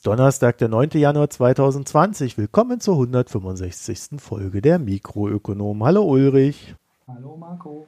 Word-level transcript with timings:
Ist 0.00 0.06
Donnerstag, 0.06 0.56
der 0.56 0.68
9. 0.68 0.92
Januar 0.94 1.28
2020. 1.28 2.38
Willkommen 2.38 2.80
zur 2.80 2.94
165. 2.94 4.18
Folge 4.18 4.62
der 4.62 4.78
Mikroökonom. 4.78 5.84
Hallo 5.84 6.04
Ulrich. 6.04 6.74
Hallo 7.06 7.36
Marco. 7.36 7.86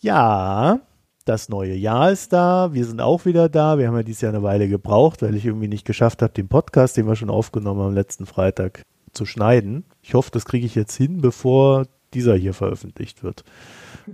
Ja, 0.00 0.80
das 1.24 1.48
neue 1.48 1.76
Jahr 1.76 2.10
ist 2.10 2.32
da. 2.32 2.74
Wir 2.74 2.84
sind 2.84 3.00
auch 3.00 3.26
wieder 3.26 3.48
da. 3.48 3.78
Wir 3.78 3.86
haben 3.86 3.94
ja 3.94 4.02
dieses 4.02 4.22
Jahr 4.22 4.32
eine 4.32 4.42
Weile 4.42 4.68
gebraucht, 4.68 5.22
weil 5.22 5.36
ich 5.36 5.46
irgendwie 5.46 5.68
nicht 5.68 5.84
geschafft 5.84 6.20
habe, 6.20 6.32
den 6.32 6.48
Podcast, 6.48 6.96
den 6.96 7.06
wir 7.06 7.14
schon 7.14 7.30
aufgenommen 7.30 7.80
haben, 7.80 7.94
letzten 7.94 8.26
Freitag 8.26 8.82
zu 9.12 9.24
schneiden. 9.24 9.84
Ich 10.02 10.14
hoffe, 10.14 10.32
das 10.32 10.46
kriege 10.46 10.66
ich 10.66 10.74
jetzt 10.74 10.96
hin, 10.96 11.20
bevor 11.20 11.86
dieser 12.12 12.34
hier 12.34 12.54
veröffentlicht 12.54 13.22
wird. 13.22 13.44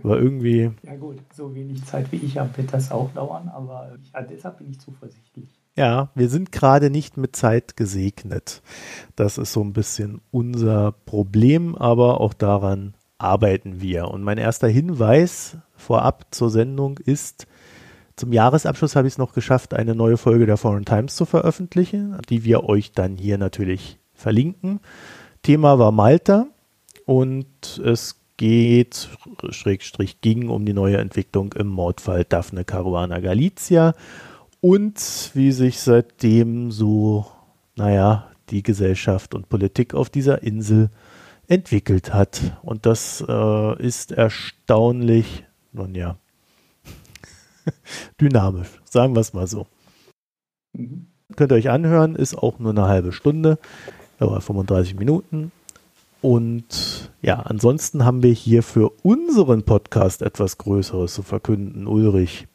Aber 0.04 0.18
irgendwie. 0.18 0.72
Ja, 0.82 0.96
gut, 0.96 1.16
so 1.32 1.54
wenig 1.54 1.82
Zeit 1.86 2.12
wie 2.12 2.16
ich 2.16 2.36
habe, 2.36 2.54
wird 2.58 2.74
das 2.74 2.90
auch 2.90 3.10
dauern, 3.14 3.48
aber 3.48 3.96
ich, 4.02 4.12
deshalb 4.28 4.58
bin 4.58 4.68
ich 4.68 4.78
zuversichtlich. 4.80 5.57
Ja, 5.78 6.08
wir 6.16 6.28
sind 6.28 6.50
gerade 6.50 6.90
nicht 6.90 7.16
mit 7.16 7.36
Zeit 7.36 7.76
gesegnet. 7.76 8.62
Das 9.14 9.38
ist 9.38 9.52
so 9.52 9.62
ein 9.62 9.72
bisschen 9.72 10.20
unser 10.32 10.90
Problem, 10.90 11.76
aber 11.76 12.20
auch 12.20 12.34
daran 12.34 12.94
arbeiten 13.16 13.80
wir. 13.80 14.08
Und 14.08 14.24
mein 14.24 14.38
erster 14.38 14.66
Hinweis 14.66 15.56
vorab 15.76 16.26
zur 16.32 16.50
Sendung 16.50 16.98
ist, 16.98 17.46
zum 18.16 18.32
Jahresabschluss 18.32 18.96
habe 18.96 19.06
ich 19.06 19.14
es 19.14 19.18
noch 19.18 19.34
geschafft, 19.34 19.72
eine 19.72 19.94
neue 19.94 20.16
Folge 20.16 20.46
der 20.46 20.56
Foreign 20.56 20.84
Times 20.84 21.14
zu 21.14 21.26
veröffentlichen, 21.26 22.18
die 22.28 22.42
wir 22.42 22.64
euch 22.64 22.90
dann 22.90 23.16
hier 23.16 23.38
natürlich 23.38 24.00
verlinken. 24.14 24.80
Thema 25.44 25.78
war 25.78 25.92
Malta 25.92 26.48
und 27.06 27.80
es 27.84 28.16
geht, 28.36 29.10
Schrägstrich 29.50 30.20
ging 30.22 30.48
um 30.48 30.64
die 30.64 30.72
neue 30.72 30.96
Entwicklung 30.96 31.52
im 31.52 31.68
Mordfall 31.68 32.24
Daphne 32.24 32.64
Caruana 32.64 33.20
Galizia 33.20 33.94
und 34.60 35.30
wie 35.34 35.52
sich 35.52 35.80
seitdem 35.80 36.70
so, 36.70 37.26
naja, 37.76 38.28
die 38.50 38.62
Gesellschaft 38.62 39.34
und 39.34 39.48
Politik 39.48 39.94
auf 39.94 40.10
dieser 40.10 40.42
Insel 40.42 40.90
entwickelt 41.46 42.12
hat. 42.12 42.58
Und 42.62 42.86
das 42.86 43.24
äh, 43.26 43.82
ist 43.82 44.12
erstaunlich, 44.12 45.44
nun 45.72 45.94
ja, 45.94 46.18
dynamisch, 48.20 48.68
sagen 48.84 49.14
wir 49.14 49.20
es 49.20 49.32
mal 49.32 49.46
so. 49.46 49.66
Mhm. 50.72 51.06
Könnt 51.36 51.52
ihr 51.52 51.56
euch 51.56 51.68
anhören, 51.68 52.16
ist 52.16 52.36
auch 52.38 52.58
nur 52.58 52.70
eine 52.70 52.86
halbe 52.86 53.12
Stunde, 53.12 53.58
aber 54.18 54.40
35 54.40 54.94
Minuten. 54.94 55.52
Und 56.22 57.12
ja, 57.20 57.40
ansonsten 57.40 58.04
haben 58.04 58.22
wir 58.22 58.32
hier 58.32 58.62
für 58.62 58.90
unseren 59.02 59.62
Podcast 59.62 60.22
etwas 60.22 60.56
Größeres 60.58 61.12
zu 61.12 61.22
verkünden. 61.22 61.86
Ulrich, 61.86 62.48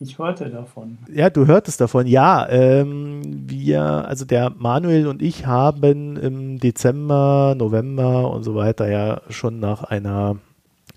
ich 0.00 0.18
hörte 0.18 0.48
davon. 0.48 0.98
Ja, 1.12 1.28
du 1.28 1.46
hörtest 1.46 1.80
davon. 1.80 2.06
Ja, 2.06 2.48
ähm, 2.48 3.22
wir, 3.48 3.82
also 3.82 4.24
der 4.24 4.50
Manuel 4.50 5.08
und 5.08 5.22
ich 5.22 5.46
haben 5.46 6.16
im 6.16 6.58
Dezember, 6.60 7.54
November 7.56 8.30
und 8.30 8.44
so 8.44 8.54
weiter 8.54 8.88
ja 8.88 9.22
schon 9.28 9.58
nach 9.58 9.82
einer 9.82 10.36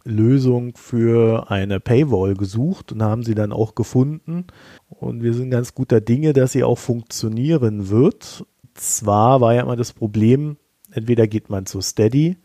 Lösung 0.03 0.73
für 0.75 1.49
eine 1.49 1.79
Paywall 1.79 2.35
gesucht 2.35 2.91
und 2.91 3.01
haben 3.01 3.23
sie 3.23 3.35
dann 3.35 3.51
auch 3.51 3.75
gefunden. 3.75 4.45
Und 4.87 5.23
wir 5.23 5.33
sind 5.33 5.49
ganz 5.49 5.73
guter 5.73 6.01
Dinge, 6.01 6.33
dass 6.33 6.51
sie 6.51 6.63
auch 6.63 6.77
funktionieren 6.77 7.89
wird. 7.89 8.45
Zwar 8.75 9.41
war 9.41 9.53
ja 9.53 9.61
immer 9.61 9.75
das 9.75 9.93
Problem, 9.93 10.57
entweder 10.91 11.27
geht 11.27 11.49
man 11.49 11.65
zu 11.65 11.81
Steady 11.81 12.37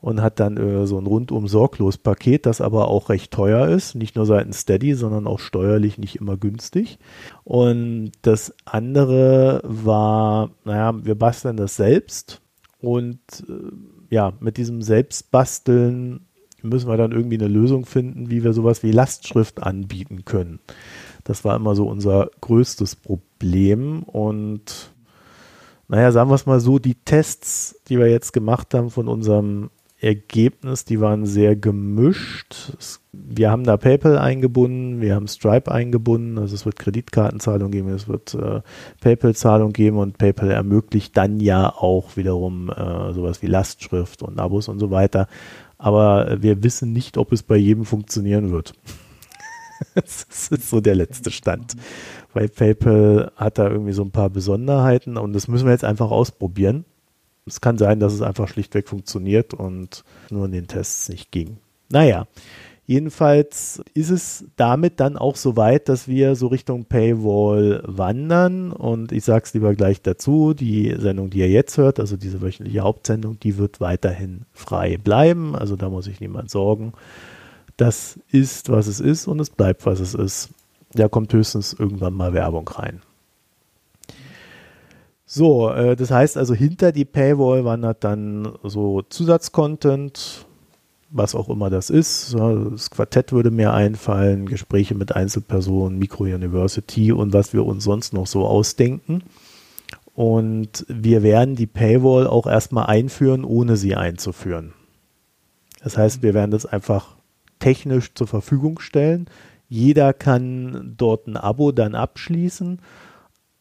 und 0.00 0.22
hat 0.22 0.40
dann 0.40 0.56
äh, 0.56 0.86
so 0.86 0.98
ein 0.98 1.06
rundum 1.06 1.46
sorglos 1.46 1.98
Paket, 1.98 2.46
das 2.46 2.60
aber 2.60 2.88
auch 2.88 3.08
recht 3.08 3.30
teuer 3.32 3.68
ist, 3.68 3.94
nicht 3.94 4.16
nur 4.16 4.26
seitens 4.26 4.60
Steady, 4.60 4.94
sondern 4.94 5.26
auch 5.26 5.38
steuerlich 5.38 5.98
nicht 5.98 6.16
immer 6.16 6.36
günstig. 6.36 6.98
Und 7.44 8.12
das 8.22 8.54
andere 8.64 9.60
war, 9.64 10.50
naja, 10.64 10.94
wir 11.04 11.14
basteln 11.14 11.56
das 11.56 11.76
selbst 11.76 12.40
und 12.80 13.20
äh, 13.48 14.14
ja, 14.14 14.32
mit 14.40 14.56
diesem 14.56 14.82
Selbstbasteln 14.82 16.26
müssen 16.62 16.88
wir 16.88 16.96
dann 16.96 17.12
irgendwie 17.12 17.38
eine 17.38 17.48
Lösung 17.48 17.86
finden, 17.86 18.30
wie 18.30 18.42
wir 18.44 18.52
sowas 18.52 18.82
wie 18.82 18.92
Lastschrift 18.92 19.62
anbieten 19.62 20.24
können. 20.24 20.60
Das 21.24 21.44
war 21.44 21.56
immer 21.56 21.74
so 21.74 21.86
unser 21.86 22.30
größtes 22.40 22.96
Problem 22.96 24.02
und 24.02 24.92
naja, 25.88 26.12
sagen 26.12 26.30
wir 26.30 26.36
es 26.36 26.46
mal 26.46 26.60
so, 26.60 26.78
die 26.78 26.94
Tests, 26.94 27.80
die 27.88 27.98
wir 27.98 28.08
jetzt 28.08 28.32
gemacht 28.32 28.74
haben 28.74 28.90
von 28.90 29.08
unserem 29.08 29.70
Ergebnis, 30.00 30.84
die 30.84 31.00
waren 31.00 31.26
sehr 31.26 31.56
gemischt. 31.56 32.72
Wir 33.12 33.50
haben 33.50 33.64
da 33.64 33.76
PayPal 33.76 34.18
eingebunden, 34.18 35.00
wir 35.00 35.14
haben 35.14 35.28
Stripe 35.28 35.70
eingebunden, 35.70 36.38
also 36.38 36.54
es 36.54 36.64
wird 36.64 36.78
Kreditkartenzahlung 36.78 37.70
geben, 37.70 37.90
es 37.90 38.08
wird 38.08 38.34
äh, 38.34 38.62
PayPal-Zahlung 39.00 39.72
geben 39.72 39.98
und 39.98 40.16
PayPal 40.16 40.50
ermöglicht 40.50 41.16
dann 41.16 41.38
ja 41.40 41.68
auch 41.68 42.16
wiederum 42.16 42.70
äh, 42.70 43.12
sowas 43.12 43.42
wie 43.42 43.46
Lastschrift 43.46 44.22
und 44.22 44.40
Abos 44.40 44.68
und 44.68 44.78
so 44.78 44.90
weiter. 44.90 45.28
Aber 45.76 46.42
wir 46.42 46.62
wissen 46.62 46.92
nicht, 46.92 47.18
ob 47.18 47.32
es 47.32 47.42
bei 47.42 47.56
jedem 47.56 47.84
funktionieren 47.84 48.50
wird. 48.50 48.74
das 49.94 50.26
ist 50.50 50.68
so 50.68 50.80
der 50.80 50.94
letzte 50.94 51.30
Stand. 51.30 51.74
Weil 52.32 52.48
PayPal 52.48 53.32
hat 53.36 53.58
da 53.58 53.68
irgendwie 53.68 53.92
so 53.92 54.02
ein 54.02 54.12
paar 54.12 54.30
Besonderheiten 54.30 55.16
und 55.16 55.32
das 55.32 55.48
müssen 55.48 55.66
wir 55.66 55.72
jetzt 55.72 55.84
einfach 55.84 56.10
ausprobieren. 56.10 56.84
Es 57.50 57.60
kann 57.60 57.78
sein, 57.78 57.98
dass 57.98 58.12
es 58.12 58.22
einfach 58.22 58.46
schlichtweg 58.46 58.88
funktioniert 58.88 59.54
und 59.54 60.04
nur 60.30 60.46
in 60.46 60.52
den 60.52 60.68
Tests 60.68 61.08
nicht 61.08 61.32
ging. 61.32 61.56
Naja, 61.90 62.28
jedenfalls 62.86 63.82
ist 63.92 64.10
es 64.10 64.44
damit 64.54 65.00
dann 65.00 65.16
auch 65.16 65.34
so 65.34 65.56
weit, 65.56 65.88
dass 65.88 66.06
wir 66.06 66.36
so 66.36 66.46
Richtung 66.46 66.84
Paywall 66.84 67.82
wandern. 67.84 68.70
Und 68.70 69.10
ich 69.10 69.24
sage 69.24 69.44
es 69.44 69.52
lieber 69.52 69.74
gleich 69.74 70.00
dazu, 70.00 70.54
die 70.54 70.94
Sendung, 70.96 71.28
die 71.30 71.40
ihr 71.40 71.50
jetzt 71.50 71.76
hört, 71.76 71.98
also 71.98 72.16
diese 72.16 72.40
wöchentliche 72.40 72.82
Hauptsendung, 72.82 73.40
die 73.40 73.58
wird 73.58 73.80
weiterhin 73.80 74.42
frei 74.52 74.96
bleiben. 74.96 75.56
Also 75.56 75.74
da 75.74 75.88
muss 75.88 76.04
sich 76.04 76.20
niemand 76.20 76.50
sorgen. 76.50 76.92
Das 77.76 78.20
ist, 78.30 78.68
was 78.68 78.86
es 78.86 79.00
ist 79.00 79.26
und 79.26 79.40
es 79.40 79.50
bleibt, 79.50 79.86
was 79.86 79.98
es 79.98 80.14
ist. 80.14 80.50
Da 80.92 81.08
kommt 81.08 81.32
höchstens 81.32 81.72
irgendwann 81.72 82.14
mal 82.14 82.32
Werbung 82.32 82.68
rein. 82.68 83.00
So, 85.32 85.70
äh, 85.70 85.94
das 85.94 86.10
heißt 86.10 86.36
also, 86.36 86.54
hinter 86.54 86.90
die 86.90 87.04
Paywall 87.04 87.64
wandert 87.64 88.02
dann 88.02 88.48
so 88.64 89.02
Zusatzcontent, 89.02 90.44
was 91.10 91.36
auch 91.36 91.48
immer 91.48 91.70
das 91.70 91.88
ist. 91.88 92.34
Das 92.34 92.90
Quartett 92.90 93.30
würde 93.30 93.52
mir 93.52 93.72
einfallen, 93.72 94.46
Gespräche 94.46 94.96
mit 94.96 95.14
Einzelpersonen, 95.14 96.00
Micro-University 96.00 97.12
und 97.12 97.32
was 97.32 97.52
wir 97.52 97.64
uns 97.64 97.84
sonst 97.84 98.12
noch 98.12 98.26
so 98.26 98.44
ausdenken. 98.44 99.22
Und 100.16 100.84
wir 100.88 101.22
werden 101.22 101.54
die 101.54 101.68
Paywall 101.68 102.26
auch 102.26 102.48
erstmal 102.48 102.86
einführen, 102.86 103.44
ohne 103.44 103.76
sie 103.76 103.94
einzuführen. 103.94 104.72
Das 105.80 105.96
heißt, 105.96 106.24
wir 106.24 106.34
werden 106.34 106.50
das 106.50 106.66
einfach 106.66 107.14
technisch 107.60 108.14
zur 108.14 108.26
Verfügung 108.26 108.80
stellen. 108.80 109.30
Jeder 109.68 110.12
kann 110.12 110.94
dort 110.96 111.28
ein 111.28 111.36
Abo 111.36 111.70
dann 111.70 111.94
abschließen 111.94 112.80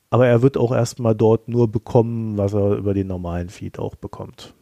aber 0.09 0.27
er 0.27 0.41
wird 0.41 0.57
auch 0.57 0.71
erstmal 0.71 1.15
dort 1.15 1.47
nur 1.47 1.71
bekommen, 1.71 2.37
was 2.37 2.53
er 2.53 2.77
über 2.77 2.93
den 2.93 3.07
normalen 3.07 3.49
Feed 3.49 3.79
auch 3.79 3.95
bekommt. 3.95 4.53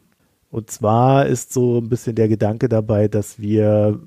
Und 0.50 0.72
zwar 0.72 1.26
ist 1.26 1.54
so 1.54 1.80
ein 1.80 1.90
bisschen 1.90 2.16
der 2.16 2.28
Gedanke 2.28 2.70
dabei, 2.70 3.08
dass 3.08 3.40
wir, 3.40 4.00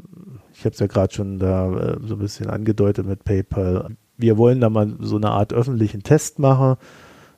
ich 0.53 0.65
habe 0.65 0.71
es 0.73 0.81
ja 0.81 0.87
gerade 0.87 1.15
schon 1.15 1.39
da 1.39 1.73
äh, 1.73 1.99
so 2.03 2.15
ein 2.15 2.21
bisschen 2.21 2.49
angedeutet 2.49 3.07
mit 3.07 3.25
PayPal, 3.25 3.97
wir 4.17 4.37
wollen 4.37 4.61
da 4.61 4.71
mal 4.71 4.97
so 5.01 5.17
eine 5.17 5.31
Art 5.31 5.53
öffentlichen 5.53 6.03
Test 6.03 6.39
machen. 6.39 6.77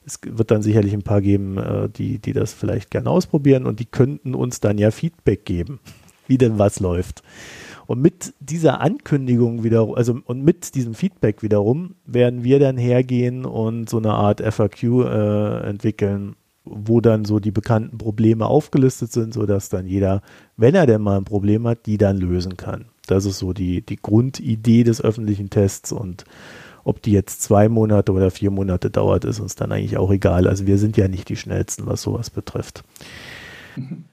Es 0.05 0.19
wird 0.25 0.51
dann 0.51 0.63
sicherlich 0.63 0.93
ein 0.93 1.03
paar 1.03 1.21
geben, 1.21 1.59
äh, 1.59 1.89
die, 1.89 2.19
die 2.19 2.33
das 2.33 2.53
vielleicht 2.53 2.91
gerne 2.91 3.11
ausprobieren 3.11 3.67
und 3.67 3.81
die 3.81 3.87
könnten 3.87 4.35
uns 4.35 4.61
dann 4.61 4.79
ja 4.79 4.91
Feedback 4.91 5.45
geben, 5.45 5.81
wie 6.27 6.39
denn 6.39 6.59
was 6.59 6.81
läuft. 6.81 7.23
Und 7.93 8.01
mit 8.01 8.33
dieser 8.41 8.81
Ankündigung 8.81 9.65
wieder, 9.65 9.87
also 9.97 10.19
und 10.25 10.43
mit 10.43 10.75
diesem 10.75 10.95
Feedback 10.95 11.43
wiederum, 11.43 11.95
werden 12.07 12.43
wir 12.43 12.59
dann 12.59 12.79
hergehen 12.79 13.45
und 13.45 13.91
so 13.91 13.99
eine 13.99 14.15
Art 14.15 14.41
FAQ 14.41 14.83
äh, 14.83 15.69
entwickeln, 15.69 16.35
wo 16.65 17.03
dann 17.03 17.27
so 17.27 17.39
die 17.39 17.51
bekannten 17.51 17.99
Probleme 17.99 18.47
aufgelistet 18.47 19.13
sind, 19.13 19.35
sodass 19.35 19.69
dann 19.69 19.87
jeder, 19.87 20.23
wenn 20.57 20.75
er 20.75 20.87
denn 20.87 21.03
mal 21.03 21.19
ein 21.19 21.27
Problem 21.27 21.69
hat, 21.69 21.85
die 21.85 21.99
dann 21.99 22.17
lösen 22.17 22.57
kann. 22.57 22.87
Das 23.09 23.27
ist 23.27 23.39
so 23.39 23.53
die, 23.53 23.83
die 23.83 24.01
Grundidee 24.01 24.85
des 24.85 25.03
öffentlichen 25.03 25.51
Tests 25.51 25.93
und 25.93 26.25
ob 26.85 27.03
die 27.03 27.13
jetzt 27.13 27.43
zwei 27.43 27.69
Monate 27.69 28.13
oder 28.13 28.31
vier 28.31 28.51
Monate 28.51 28.89
dauert, 28.89 29.27
ist 29.27 29.39
uns 29.39 29.55
dann 29.55 29.71
eigentlich 29.71 29.99
auch 29.99 30.11
egal. 30.11 30.49
Also 30.49 30.67
wir 30.67 30.79
sind 30.79 30.97
ja 30.97 31.09
nicht 31.09 31.29
die 31.29 31.37
schnellsten, 31.37 31.85
was 31.85 32.01
sowas 32.01 32.31
betrifft. 32.31 32.85
Mhm. 33.77 34.05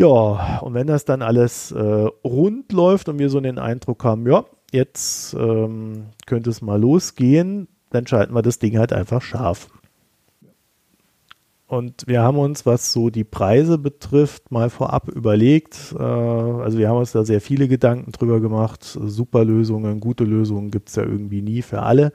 Ja, 0.00 0.60
und 0.60 0.72
wenn 0.72 0.86
das 0.86 1.04
dann 1.04 1.20
alles 1.20 1.72
äh, 1.72 1.78
rund 2.24 2.72
läuft 2.72 3.10
und 3.10 3.18
wir 3.18 3.28
so 3.28 3.38
den 3.38 3.58
Eindruck 3.58 4.02
haben, 4.02 4.26
ja, 4.26 4.46
jetzt 4.72 5.34
ähm, 5.34 6.06
könnte 6.24 6.48
es 6.48 6.62
mal 6.62 6.80
losgehen, 6.80 7.68
dann 7.90 8.06
schalten 8.06 8.32
wir 8.32 8.40
das 8.40 8.58
Ding 8.58 8.78
halt 8.78 8.94
einfach 8.94 9.20
scharf. 9.20 9.68
Und 11.66 12.04
wir 12.06 12.22
haben 12.22 12.38
uns, 12.38 12.64
was 12.64 12.94
so 12.94 13.10
die 13.10 13.24
Preise 13.24 13.76
betrifft, 13.76 14.50
mal 14.50 14.70
vorab 14.70 15.10
überlegt. 15.10 15.94
Äh, 15.94 16.02
also 16.02 16.78
wir 16.78 16.88
haben 16.88 16.96
uns 16.96 17.12
da 17.12 17.22
sehr 17.22 17.42
viele 17.42 17.68
Gedanken 17.68 18.10
drüber 18.12 18.40
gemacht. 18.40 18.82
Super 18.82 19.44
Lösungen, 19.44 20.00
gute 20.00 20.24
Lösungen 20.24 20.70
gibt 20.70 20.88
es 20.88 20.96
ja 20.96 21.02
irgendwie 21.02 21.42
nie 21.42 21.60
für 21.60 21.82
alle. 21.82 22.14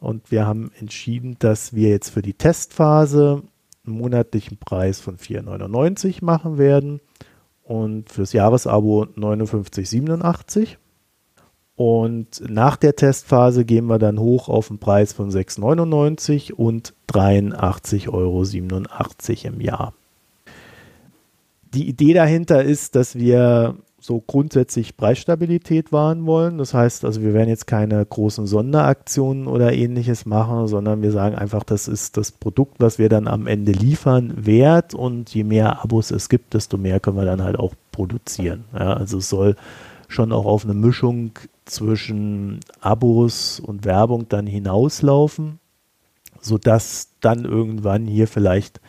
Und 0.00 0.30
wir 0.30 0.46
haben 0.46 0.70
entschieden, 0.78 1.36
dass 1.38 1.72
wir 1.72 1.88
jetzt 1.88 2.10
für 2.10 2.20
die 2.20 2.34
Testphase 2.34 3.42
einen 3.86 3.96
monatlichen 3.96 4.58
Preis 4.58 5.00
von 5.00 5.16
4,99 5.16 6.22
machen 6.22 6.58
werden 6.58 7.00
und 7.66 8.10
fürs 8.10 8.32
Jahresabo 8.32 9.06
59,87. 9.16 10.76
Und 11.74 12.42
nach 12.48 12.76
der 12.76 12.96
Testphase 12.96 13.66
gehen 13.66 13.86
wir 13.86 13.98
dann 13.98 14.18
hoch 14.18 14.48
auf 14.48 14.70
einen 14.70 14.78
Preis 14.78 15.12
von 15.12 15.30
6,99 15.30 16.52
und 16.52 16.94
83,87 17.10 18.08
Euro 18.08 18.44
im 19.44 19.60
Jahr. 19.60 19.92
Die 21.74 21.88
Idee 21.88 22.14
dahinter 22.14 22.62
ist, 22.64 22.94
dass 22.94 23.16
wir 23.16 23.76
so 24.06 24.22
grundsätzlich 24.24 24.96
Preisstabilität 24.96 25.90
wahren 25.90 26.26
wollen. 26.26 26.58
Das 26.58 26.74
heißt, 26.74 27.04
also 27.04 27.22
wir 27.22 27.34
werden 27.34 27.48
jetzt 27.48 27.66
keine 27.66 28.06
großen 28.06 28.46
Sonderaktionen 28.46 29.48
oder 29.48 29.72
ähnliches 29.72 30.26
machen, 30.26 30.68
sondern 30.68 31.02
wir 31.02 31.10
sagen 31.10 31.34
einfach, 31.34 31.64
das 31.64 31.88
ist 31.88 32.16
das 32.16 32.30
Produkt, 32.30 32.76
was 32.78 33.00
wir 33.00 33.08
dann 33.08 33.26
am 33.26 33.48
Ende 33.48 33.72
liefern, 33.72 34.32
wert 34.36 34.94
und 34.94 35.34
je 35.34 35.42
mehr 35.42 35.82
Abos 35.82 36.12
es 36.12 36.28
gibt, 36.28 36.54
desto 36.54 36.78
mehr 36.78 37.00
können 37.00 37.16
wir 37.16 37.24
dann 37.24 37.42
halt 37.42 37.58
auch 37.58 37.74
produzieren. 37.90 38.64
Ja, 38.72 38.92
also 38.94 39.18
es 39.18 39.28
soll 39.28 39.56
schon 40.06 40.30
auch 40.30 40.46
auf 40.46 40.64
eine 40.64 40.74
Mischung 40.74 41.32
zwischen 41.64 42.60
Abos 42.80 43.58
und 43.58 43.84
Werbung 43.84 44.28
dann 44.28 44.46
hinauslaufen, 44.46 45.58
sodass 46.40 47.08
dann 47.20 47.44
irgendwann 47.44 48.06
hier 48.06 48.28
vielleicht 48.28 48.80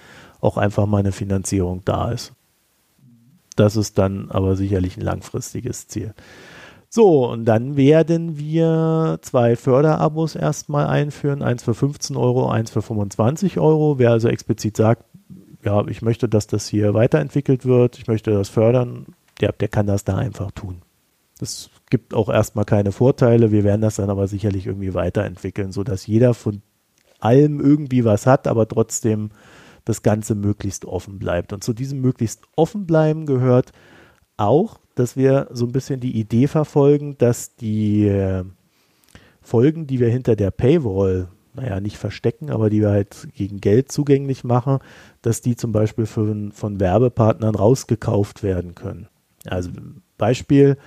auch 0.41 0.57
einfach 0.57 0.85
mal 0.85 0.99
eine 0.99 1.11
Finanzierung 1.11 1.81
da 1.85 2.11
ist. 2.11 2.33
Das 3.57 3.75
ist 3.75 3.97
dann 3.97 4.31
aber 4.31 4.55
sicherlich 4.55 4.97
ein 4.97 5.03
langfristiges 5.03 5.87
Ziel. 5.87 6.13
So, 6.89 7.29
und 7.29 7.45
dann 7.45 7.75
werden 7.75 8.37
wir 8.37 9.19
zwei 9.21 9.55
Förderabos 9.57 10.35
erstmal 10.35 10.87
einführen, 10.87 11.41
eins 11.41 11.63
für 11.63 11.73
15 11.73 12.15
Euro, 12.15 12.49
eins 12.49 12.71
für 12.71 12.81
25 12.81 13.59
Euro. 13.59 13.99
Wer 13.99 14.11
also 14.11 14.29
explizit 14.29 14.77
sagt, 14.77 15.03
ja, 15.63 15.85
ich 15.87 16.01
möchte, 16.01 16.29
dass 16.29 16.47
das 16.47 16.67
hier 16.67 16.93
weiterentwickelt 16.93 17.65
wird, 17.65 17.97
ich 17.97 18.07
möchte 18.07 18.31
das 18.31 18.47
fördern, 18.47 19.07
der, 19.41 19.51
der 19.51 19.67
kann 19.67 19.87
das 19.87 20.05
da 20.05 20.15
einfach 20.15 20.51
tun. 20.51 20.81
Das 21.39 21.69
gibt 21.89 22.13
auch 22.13 22.29
erstmal 22.29 22.65
keine 22.65 22.91
Vorteile. 22.91 23.51
Wir 23.51 23.63
werden 23.63 23.81
das 23.81 23.95
dann 23.95 24.09
aber 24.09 24.27
sicherlich 24.27 24.67
irgendwie 24.67 24.93
weiterentwickeln, 24.93 25.71
sodass 25.71 26.07
jeder 26.07 26.33
von 26.33 26.61
allem 27.19 27.59
irgendwie 27.59 28.05
was 28.05 28.25
hat, 28.25 28.47
aber 28.47 28.67
trotzdem 28.67 29.31
das 29.87 30.03
Ganze 30.03 30.35
möglichst 30.35 30.85
offen 30.85 31.19
bleibt. 31.19 31.53
Und 31.53 31.63
zu 31.63 31.73
diesem 31.73 32.01
möglichst 32.01 32.43
offen 32.55 32.85
bleiben 32.85 33.25
gehört 33.25 33.71
auch, 34.35 34.79
dass 34.95 35.15
wir 35.15 35.47
so 35.51 35.65
ein 35.65 35.71
bisschen 35.71 35.99
die 35.99 36.17
Idee 36.19 36.47
verfolgen, 36.47 37.17
dass 37.17 37.55
die 37.55 38.07
äh, 38.07 38.43
Folgen, 39.41 39.87
die 39.87 39.99
wir 39.99 40.09
hinter 40.09 40.35
der 40.35 40.51
Paywall, 40.51 41.29
naja, 41.53 41.79
nicht 41.79 41.97
verstecken, 41.97 42.51
aber 42.51 42.69
die 42.69 42.81
wir 42.81 42.89
halt 42.89 43.29
gegen 43.33 43.61
Geld 43.61 43.91
zugänglich 43.91 44.43
machen, 44.43 44.79
dass 45.21 45.41
die 45.41 45.55
zum 45.55 45.71
Beispiel 45.71 46.05
von, 46.05 46.51
von 46.51 46.79
Werbepartnern 46.79 47.55
rausgekauft 47.55 48.43
werden 48.43 48.75
können. 48.75 49.07
Also 49.45 49.71
Beispiel, 50.17 50.77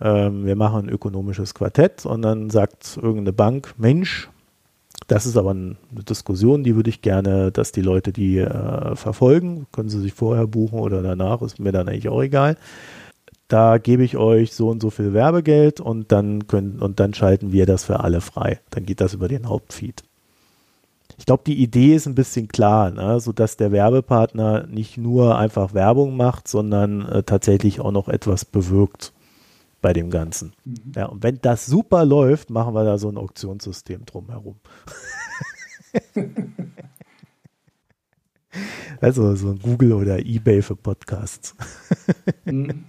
ähm, 0.00 0.44
wir 0.44 0.56
machen 0.56 0.86
ein 0.86 0.88
ökonomisches 0.88 1.54
Quartett 1.54 2.04
und 2.06 2.22
dann 2.22 2.50
sagt 2.50 2.96
irgendeine 2.96 3.32
Bank, 3.32 3.74
Mensch, 3.78 4.28
das 5.06 5.26
ist 5.26 5.36
aber 5.36 5.50
eine 5.50 5.76
Diskussion, 5.90 6.64
die 6.64 6.76
würde 6.76 6.90
ich 6.90 7.02
gerne, 7.02 7.52
dass 7.52 7.72
die 7.72 7.82
Leute 7.82 8.12
die 8.12 8.38
äh, 8.38 8.96
verfolgen. 8.96 9.66
Können 9.72 9.88
sie 9.88 10.00
sich 10.00 10.14
vorher 10.14 10.46
buchen 10.46 10.78
oder 10.78 11.02
danach, 11.02 11.42
ist 11.42 11.58
mir 11.58 11.72
dann 11.72 11.88
eigentlich 11.88 12.08
auch 12.08 12.22
egal. 12.22 12.56
Da 13.48 13.78
gebe 13.78 14.04
ich 14.04 14.16
euch 14.16 14.52
so 14.52 14.68
und 14.70 14.80
so 14.80 14.90
viel 14.90 15.12
Werbegeld 15.12 15.80
und 15.80 16.12
dann 16.12 16.46
können 16.46 16.80
und 16.80 16.98
dann 17.00 17.14
schalten 17.14 17.52
wir 17.52 17.66
das 17.66 17.84
für 17.84 18.00
alle 18.00 18.20
frei. 18.20 18.60
Dann 18.70 18.86
geht 18.86 19.00
das 19.00 19.14
über 19.14 19.28
den 19.28 19.48
Hauptfeed. 19.48 20.02
Ich 21.18 21.26
glaube, 21.26 21.44
die 21.46 21.62
Idee 21.62 21.94
ist 21.94 22.06
ein 22.06 22.14
bisschen 22.14 22.48
klar, 22.48 22.90
ne? 22.90 23.20
sodass 23.20 23.56
der 23.56 23.72
Werbepartner 23.72 24.66
nicht 24.66 24.98
nur 24.98 25.38
einfach 25.38 25.74
Werbung 25.74 26.16
macht, 26.16 26.48
sondern 26.48 27.06
äh, 27.06 27.22
tatsächlich 27.22 27.80
auch 27.80 27.92
noch 27.92 28.08
etwas 28.08 28.44
bewirkt 28.44 29.13
bei 29.84 29.92
dem 29.92 30.08
Ganzen. 30.08 30.54
Mhm. 30.64 30.92
Ja, 30.96 31.04
und 31.06 31.22
wenn 31.22 31.38
das 31.42 31.66
super 31.66 32.06
läuft, 32.06 32.48
machen 32.48 32.72
wir 32.72 32.84
da 32.84 32.96
so 32.96 33.10
ein 33.10 33.18
Auktionssystem 33.18 34.06
drumherum. 34.06 34.56
also 39.02 39.36
so 39.36 39.50
ein 39.50 39.58
Google 39.58 39.92
oder 39.92 40.20
eBay 40.24 40.62
für 40.62 40.74
Podcasts. 40.74 41.54
mhm. 42.46 42.86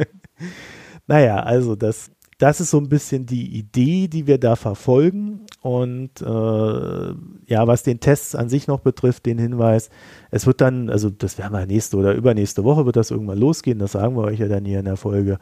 Naja, 1.06 1.44
also 1.44 1.76
das, 1.76 2.12
das 2.38 2.62
ist 2.62 2.70
so 2.70 2.78
ein 2.78 2.88
bisschen 2.88 3.26
die 3.26 3.58
Idee, 3.58 4.08
die 4.08 4.26
wir 4.26 4.38
da 4.38 4.56
verfolgen. 4.56 5.42
Und 5.62 6.22
äh, 6.22 6.26
ja, 6.26 7.68
was 7.68 7.84
den 7.84 8.00
Tests 8.00 8.36
an 8.36 8.48
sich 8.48 8.68
noch 8.68 8.80
betrifft, 8.80 9.26
den 9.26 9.38
Hinweis, 9.38 9.90
es 10.32 10.48
wird 10.48 10.62
dann, 10.62 10.90
also 10.90 11.10
das 11.10 11.38
werden 11.38 11.52
wir 11.54 11.66
nächste 11.66 11.98
oder 11.98 12.14
übernächste 12.14 12.64
Woche 12.64 12.86
wird 12.86 12.96
das 12.96 13.12
irgendwann 13.12 13.40
losgehen, 13.40 13.80
das 13.80 13.94
sagen 13.94 14.16
wir 14.16 14.24
euch 14.24 14.40
ja 14.40 14.48
dann 14.48 14.64
hier 14.64 14.80
in 14.80 14.86
der 14.86 14.96
Folge 14.96 15.40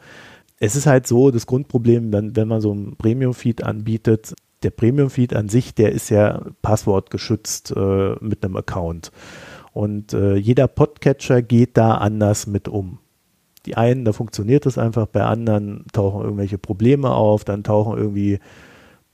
es 0.58 0.76
ist 0.76 0.86
halt 0.86 1.06
so, 1.06 1.30
das 1.30 1.46
Grundproblem, 1.46 2.12
wenn, 2.12 2.36
wenn 2.36 2.48
man 2.48 2.60
so 2.60 2.72
ein 2.72 2.96
Premium-Feed 2.96 3.62
anbietet, 3.64 4.34
der 4.62 4.70
Premium-Feed 4.70 5.34
an 5.34 5.48
sich, 5.48 5.74
der 5.74 5.92
ist 5.92 6.10
ja 6.10 6.42
passwortgeschützt 6.62 7.74
äh, 7.76 8.14
mit 8.20 8.44
einem 8.44 8.56
Account. 8.56 9.12
Und 9.72 10.12
äh, 10.12 10.36
jeder 10.36 10.68
Podcatcher 10.68 11.42
geht 11.42 11.76
da 11.76 11.96
anders 11.96 12.46
mit 12.46 12.68
um. 12.68 12.98
Die 13.66 13.76
einen, 13.76 14.04
da 14.04 14.12
funktioniert 14.12 14.66
es 14.66 14.78
einfach, 14.78 15.06
bei 15.06 15.22
anderen 15.24 15.84
tauchen 15.92 16.22
irgendwelche 16.22 16.58
Probleme 16.58 17.10
auf, 17.10 17.44
dann 17.44 17.64
tauchen 17.64 17.98
irgendwie 17.98 18.38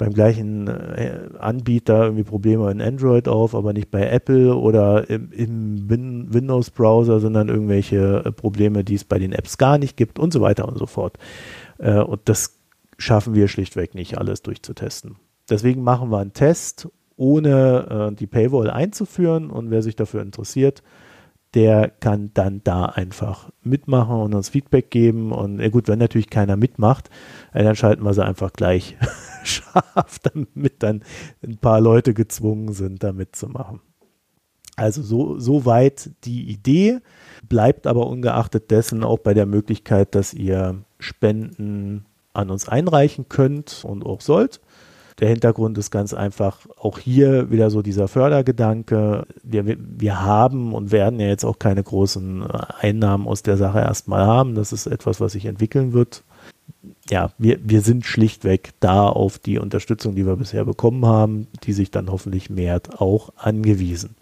beim 0.01 0.15
gleichen 0.15 0.67
äh, 0.67 1.29
Anbieter 1.39 2.05
irgendwie 2.05 2.25
Probleme 2.25 2.71
in 2.71 2.81
Android 2.81 3.29
auf, 3.29 3.55
aber 3.55 3.75
nicht 3.75 3.91
bei 3.91 4.09
Apple 4.09 4.57
oder 4.57 5.11
im, 5.11 5.31
im 5.31 5.91
Win 5.91 6.33
Windows-Browser, 6.33 7.21
sondern 7.21 7.51
irgendwelche 7.51 8.23
äh, 8.25 8.33
Probleme, 8.33 8.83
die 8.83 8.95
es 8.95 9.05
bei 9.05 9.19
den 9.19 9.33
Apps 9.33 9.59
gar 9.59 9.77
nicht 9.77 9.99
gibt 9.99 10.19
und 10.19 10.33
so 10.33 10.41
weiter 10.41 10.67
und 10.67 10.79
so 10.79 10.87
fort. 10.87 11.19
Äh, 11.77 11.99
und 11.99 12.23
das 12.31 12.57
schaffen 12.97 13.35
wir 13.35 13.47
schlichtweg 13.47 13.95
nicht, 13.95 14.17
alles 14.17 14.41
durchzutesten. 14.41 15.17
Deswegen 15.51 15.83
machen 15.83 16.11
wir 16.11 16.19
einen 16.19 16.33
Test, 16.33 16.89
ohne 17.17 18.15
die 18.19 18.27
Paywall 18.27 18.71
einzuführen 18.71 19.51
und 19.51 19.71
wer 19.71 19.83
sich 19.83 19.97
dafür 19.97 20.23
interessiert, 20.23 20.83
der 21.55 21.89
kann 21.89 22.31
dann 22.35 22.63
da 22.63 22.87
einfach 22.87 23.51
mitmachen 23.63 24.17
und 24.17 24.35
uns 24.35 24.51
Feedback 24.51 24.91
geben. 24.91 25.33
Und 25.33 25.61
ja 25.61 25.69
gut, 25.69 25.89
wenn 25.89 25.99
natürlich 25.99 26.31
keiner 26.31 26.57
mitmacht, 26.57 27.11
dann 27.53 27.75
schalten 27.75 28.05
wir 28.05 28.15
sie 28.15 28.25
einfach 28.25 28.53
gleich 28.53 28.97
scharf, 29.45 30.19
damit 30.21 30.83
dann 30.83 31.03
ein 31.43 31.59
paar 31.59 31.81
Leute 31.81 32.15
gezwungen 32.15 32.73
sind, 32.73 33.03
da 33.03 33.13
mitzumachen. 33.13 33.81
Also 34.77 35.03
so, 35.03 35.39
so 35.39 35.67
weit 35.67 36.11
die 36.25 36.49
Idee, 36.49 37.01
bleibt 37.49 37.87
aber 37.87 38.07
ungeachtet 38.07 38.71
dessen 38.71 39.05
auch 39.05 39.19
bei 39.19 39.35
der 39.35 39.47
Möglichkeit, 39.47 40.15
dass 40.15 40.33
ihr 40.33 40.85
Spenden 40.99 42.07
an 42.33 42.51
uns 42.51 42.69
einreichen 42.69 43.29
könnt 43.29 43.85
und 43.85 44.07
auch 44.07 44.21
sollt. 44.21 44.61
Der 45.21 45.29
Hintergrund 45.29 45.77
ist 45.79 45.91
ganz 45.91 46.15
einfach 46.15 46.67
auch 46.79 46.99
hier 46.99 47.51
wieder 47.51 47.71
so 47.71 47.83
dieser 47.83 48.09
Fördergedanke. 48.09 49.27
Wir, 49.43 49.77
wir 49.79 50.23
haben 50.23 50.75
und 50.75 50.93
werden 50.93 51.21
ja 51.21 51.29
jetzt 51.29 51.45
auch 51.45 51.59
keine 51.59 51.83
großen 51.83 52.43
Einnahmen 52.43 53.29
aus 53.29 53.43
der 53.43 53.57
Sache 53.59 53.81
erstmal 53.81 54.27
haben. 54.27 54.55
Das 54.55 54.73
ist 54.73 54.87
etwas, 54.87 55.21
was 55.21 55.33
sich 55.33 55.45
entwickeln 55.45 55.93
wird 55.93 56.25
ja, 57.09 57.33
wir, 57.39 57.59
wir 57.63 57.81
sind 57.81 58.07
schlichtweg 58.07 58.71
da 58.81 59.09
auf 59.09 59.39
die 59.39 59.59
Unterstützung, 59.59 60.15
die 60.15 60.27
wir 60.27 60.37
bisher 60.37 60.65
bekommen 60.65 61.05
haben, 61.05 61.47
die 61.65 61.73
sich 61.73 61.91
dann 61.91 62.11
hoffentlich 62.11 62.51
mehrt, 62.51 63.01
auch 63.01 63.31
angewiesen. 63.37 64.15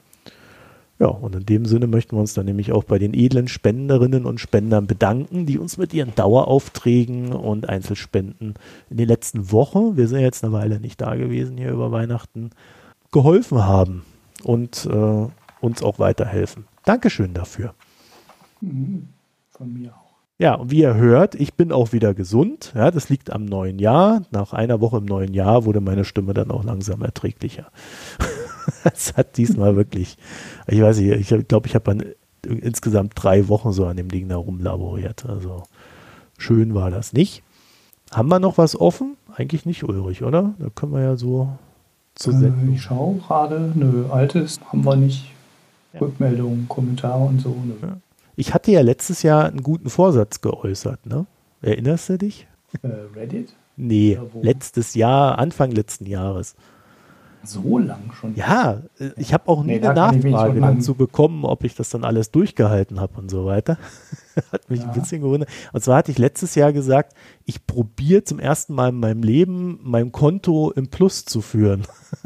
Ja, 0.99 1.07
und 1.07 1.37
in 1.37 1.47
dem 1.47 1.65
Sinne 1.65 1.87
möchten 1.87 2.17
wir 2.17 2.21
uns 2.21 2.35
dann 2.35 2.47
nämlich 2.47 2.73
auch 2.73 2.83
bei 2.83 2.99
den 2.99 3.15
edlen 3.15 3.47
Spenderinnen 3.47 4.27
und 4.27 4.41
Spendern 4.41 4.89
bedanken, 4.89 5.47
die 5.47 5.59
uns 5.59 5.79
mit 5.79 5.95
ihren 5.95 6.15
Daueraufträgen 6.17 7.33
und 7.33 7.69
Einzelspenden 7.69 8.55
in 8.91 8.97
den 8.97 9.07
letzten 9.07 9.53
Wochen, 9.53 9.97
wir 9.97 10.09
sind 10.09 10.21
jetzt 10.21 10.43
eine 10.43 10.53
Weile 10.53 10.81
nicht 10.81 11.01
da 11.01 11.15
gewesen 11.15 11.57
hier 11.57 11.71
über 11.71 11.93
Weihnachten, 11.93 12.51
geholfen 13.13 13.65
haben 13.65 14.03
und 14.43 14.87
äh, 14.91 15.27
uns 15.61 15.83
auch 15.83 16.01
weiterhelfen. 16.01 16.65
Dankeschön 16.85 17.33
dafür. 17.33 17.75
Mhm. 18.61 19.09
Von 19.51 19.73
mir 19.73 19.95
auch. 19.95 20.09
Ja, 20.41 20.55
und 20.55 20.71
wie 20.71 20.81
ihr 20.81 20.95
hört, 20.95 21.35
ich 21.35 21.55
bin 21.55 21.73
auch 21.73 21.93
wieder 21.93 22.15
gesund. 22.15 22.73
Ja, 22.75 22.91
das 22.91 23.09
liegt 23.09 23.31
am 23.31 23.45
neuen 23.45 23.79
Jahr. 23.79 24.23
Nach 24.31 24.53
einer 24.53 24.81
Woche 24.81 24.99
im 24.99 25.05
neuen 25.05 25.35
Jahr 25.35 25.65
wurde 25.65 25.81
meine 25.81 26.05
Stimme 26.05 26.33
dann 26.33 26.51
auch 26.51 26.65
langsam 26.65 27.03
erträglicher. 27.03 27.71
das 28.85 29.17
hat 29.17 29.37
diesmal 29.37 29.77
wirklich, 29.77 30.17
ich 30.67 30.81
weiß 30.81 30.99
nicht, 30.99 31.33
ich 31.33 31.49
glaube, 31.49 31.67
ich 31.67 31.75
habe 31.75 32.15
insgesamt 32.43 33.13
drei 33.17 33.49
Wochen 33.49 33.73
so 33.73 33.87
an 33.87 33.97
dem 33.97 34.09
Ding 34.09 34.29
da 34.29 34.37
rumlaboriert. 34.37 35.27
Also 35.27 35.65
schön 36.39 36.75
war 36.75 36.91
das 36.91 37.13
nicht. 37.13 37.43
Haben 38.11 38.29
wir 38.29 38.39
noch 38.39 38.59
was 38.59 38.79
offen? 38.79 39.17
Eigentlich 39.35 39.67
nicht, 39.67 39.85
Ulrich, 39.85 40.23
oder? 40.23 40.55
Da 40.59 40.69
können 40.75 40.93
wir 40.93 41.03
ja 41.03 41.17
so 41.17 41.51
zu 42.15 42.33
äh, 42.33 42.53
Ich 42.73 42.83
schaue 42.83 43.17
gerade, 43.19 43.73
nö, 43.75 44.07
altes 44.11 44.61
haben 44.67 44.85
wir 44.85 44.97
nicht. 44.97 45.33
Ja. 45.93 46.01
Rückmeldungen, 46.01 46.69
Kommentare 46.69 47.25
und 47.25 47.41
so. 47.41 47.51
Nö. 47.51 47.75
Ich 48.37 48.55
hatte 48.55 48.71
ja 48.71 48.83
letztes 48.83 49.23
Jahr 49.23 49.47
einen 49.47 49.63
guten 49.63 49.91
Vorsatz 49.91 50.41
geäußert, 50.41 51.07
ne? 51.07 51.27
Erinnerst 51.61 52.09
du 52.09 52.19
dich? 52.19 52.47
Äh, 52.83 52.89
Reddit? 53.15 53.55
Nee, 53.77 54.19
letztes 54.41 54.95
Jahr, 54.95 55.39
Anfang 55.39 55.71
letzten 55.71 56.07
Jahres. 56.07 56.57
So 57.45 57.79
lang 57.79 58.13
schon. 58.19 58.35
Ja, 58.35 58.83
äh, 58.99 59.11
ich 59.17 59.33
habe 59.33 59.49
auch 59.49 59.63
nie 59.63 59.79
nee, 59.79 59.87
eine 59.87 59.95
Nachfrage 59.95 60.61
dazu 60.61 60.95
bekommen, 60.95 61.45
ob 61.45 61.65
ich 61.65 61.75
das 61.75 61.89
dann 61.91 62.05
alles 62.05 62.31
durchgehalten 62.31 63.01
habe 63.01 63.19
und 63.19 63.31
so 63.31 63.47
weiter. 63.47 63.79
Hat 64.53 64.69
mich 64.71 64.81
ja. 64.81 64.87
ein 64.87 64.93
bisschen 64.93 65.23
gewundert. 65.23 65.49
Und 65.73 65.83
zwar 65.83 65.97
hatte 65.97 66.13
ich 66.13 66.19
letztes 66.19 66.55
Jahr 66.55 66.73
gesagt, 66.73 67.15
ich 67.45 67.67
probiere 67.67 68.23
zum 68.23 68.39
ersten 68.39 68.73
Mal 68.73 68.91
in 68.91 69.01
meinem 69.01 69.25
Leben 69.25 69.81
mein 69.83 70.13
Konto 70.13 70.71
im 70.71 70.89
Plus 70.89 71.25
zu 71.25 71.41
führen. 71.41 71.83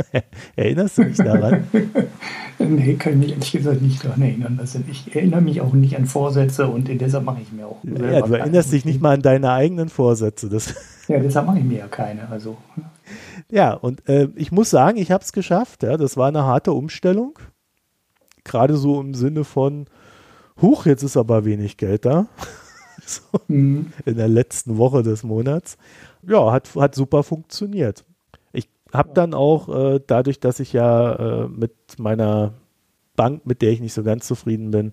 Erinnerst 0.56 0.98
du 0.98 1.04
dich 1.04 1.16
daran? 1.16 1.64
nee, 2.58 2.94
kann 2.94 3.14
ich 3.14 3.18
mich 3.18 3.30
ehrlich 3.30 3.52
gesagt 3.52 3.80
nicht 3.80 4.04
daran 4.04 4.20
erinnern. 4.20 4.58
Also 4.60 4.80
ich 4.90 5.14
erinnere 5.14 5.40
mich 5.40 5.62
auch 5.62 5.72
nicht 5.72 5.96
an 5.96 6.04
Vorsätze 6.04 6.66
und 6.66 6.88
deshalb 6.88 7.24
mache 7.24 7.40
ich 7.40 7.50
mir 7.50 7.66
auch. 7.66 7.78
Ja, 7.82 8.20
du 8.20 8.34
erinnerst 8.34 8.72
dich 8.72 8.84
nicht 8.84 9.00
mal 9.00 9.14
an 9.14 9.22
deine 9.22 9.52
eigenen 9.52 9.88
Vorsätze. 9.88 10.50
Das 10.50 10.74
ja, 11.08 11.18
deshalb 11.18 11.46
mache 11.46 11.58
ich 11.58 11.64
mir 11.64 11.78
ja 11.78 11.88
keine. 11.88 12.28
Also. 12.28 12.58
Ja, 13.52 13.74
und 13.74 14.08
äh, 14.08 14.28
ich 14.34 14.50
muss 14.50 14.70
sagen, 14.70 14.96
ich 14.96 15.10
habe 15.10 15.22
es 15.22 15.34
geschafft. 15.34 15.82
Ja, 15.82 15.98
das 15.98 16.16
war 16.16 16.28
eine 16.28 16.44
harte 16.44 16.72
Umstellung. 16.72 17.38
Gerade 18.44 18.78
so 18.78 18.98
im 18.98 19.12
Sinne 19.12 19.44
von, 19.44 19.84
huch, 20.62 20.86
jetzt 20.86 21.02
ist 21.02 21.18
aber 21.18 21.44
wenig 21.44 21.76
Geld 21.76 22.06
da. 22.06 22.28
so, 23.04 23.20
mhm. 23.48 23.92
In 24.06 24.16
der 24.16 24.28
letzten 24.28 24.78
Woche 24.78 25.02
des 25.02 25.22
Monats. 25.22 25.76
Ja, 26.26 26.50
hat, 26.50 26.74
hat 26.76 26.94
super 26.94 27.22
funktioniert. 27.22 28.06
Ich 28.54 28.70
habe 28.90 29.10
dann 29.12 29.34
auch, 29.34 29.68
äh, 29.68 30.00
dadurch, 30.06 30.40
dass 30.40 30.58
ich 30.58 30.72
ja 30.72 31.44
äh, 31.44 31.48
mit 31.48 31.74
meiner 31.98 32.54
Bank, 33.16 33.44
mit 33.44 33.60
der 33.60 33.72
ich 33.72 33.82
nicht 33.82 33.92
so 33.92 34.02
ganz 34.02 34.26
zufrieden 34.26 34.70
bin, 34.70 34.92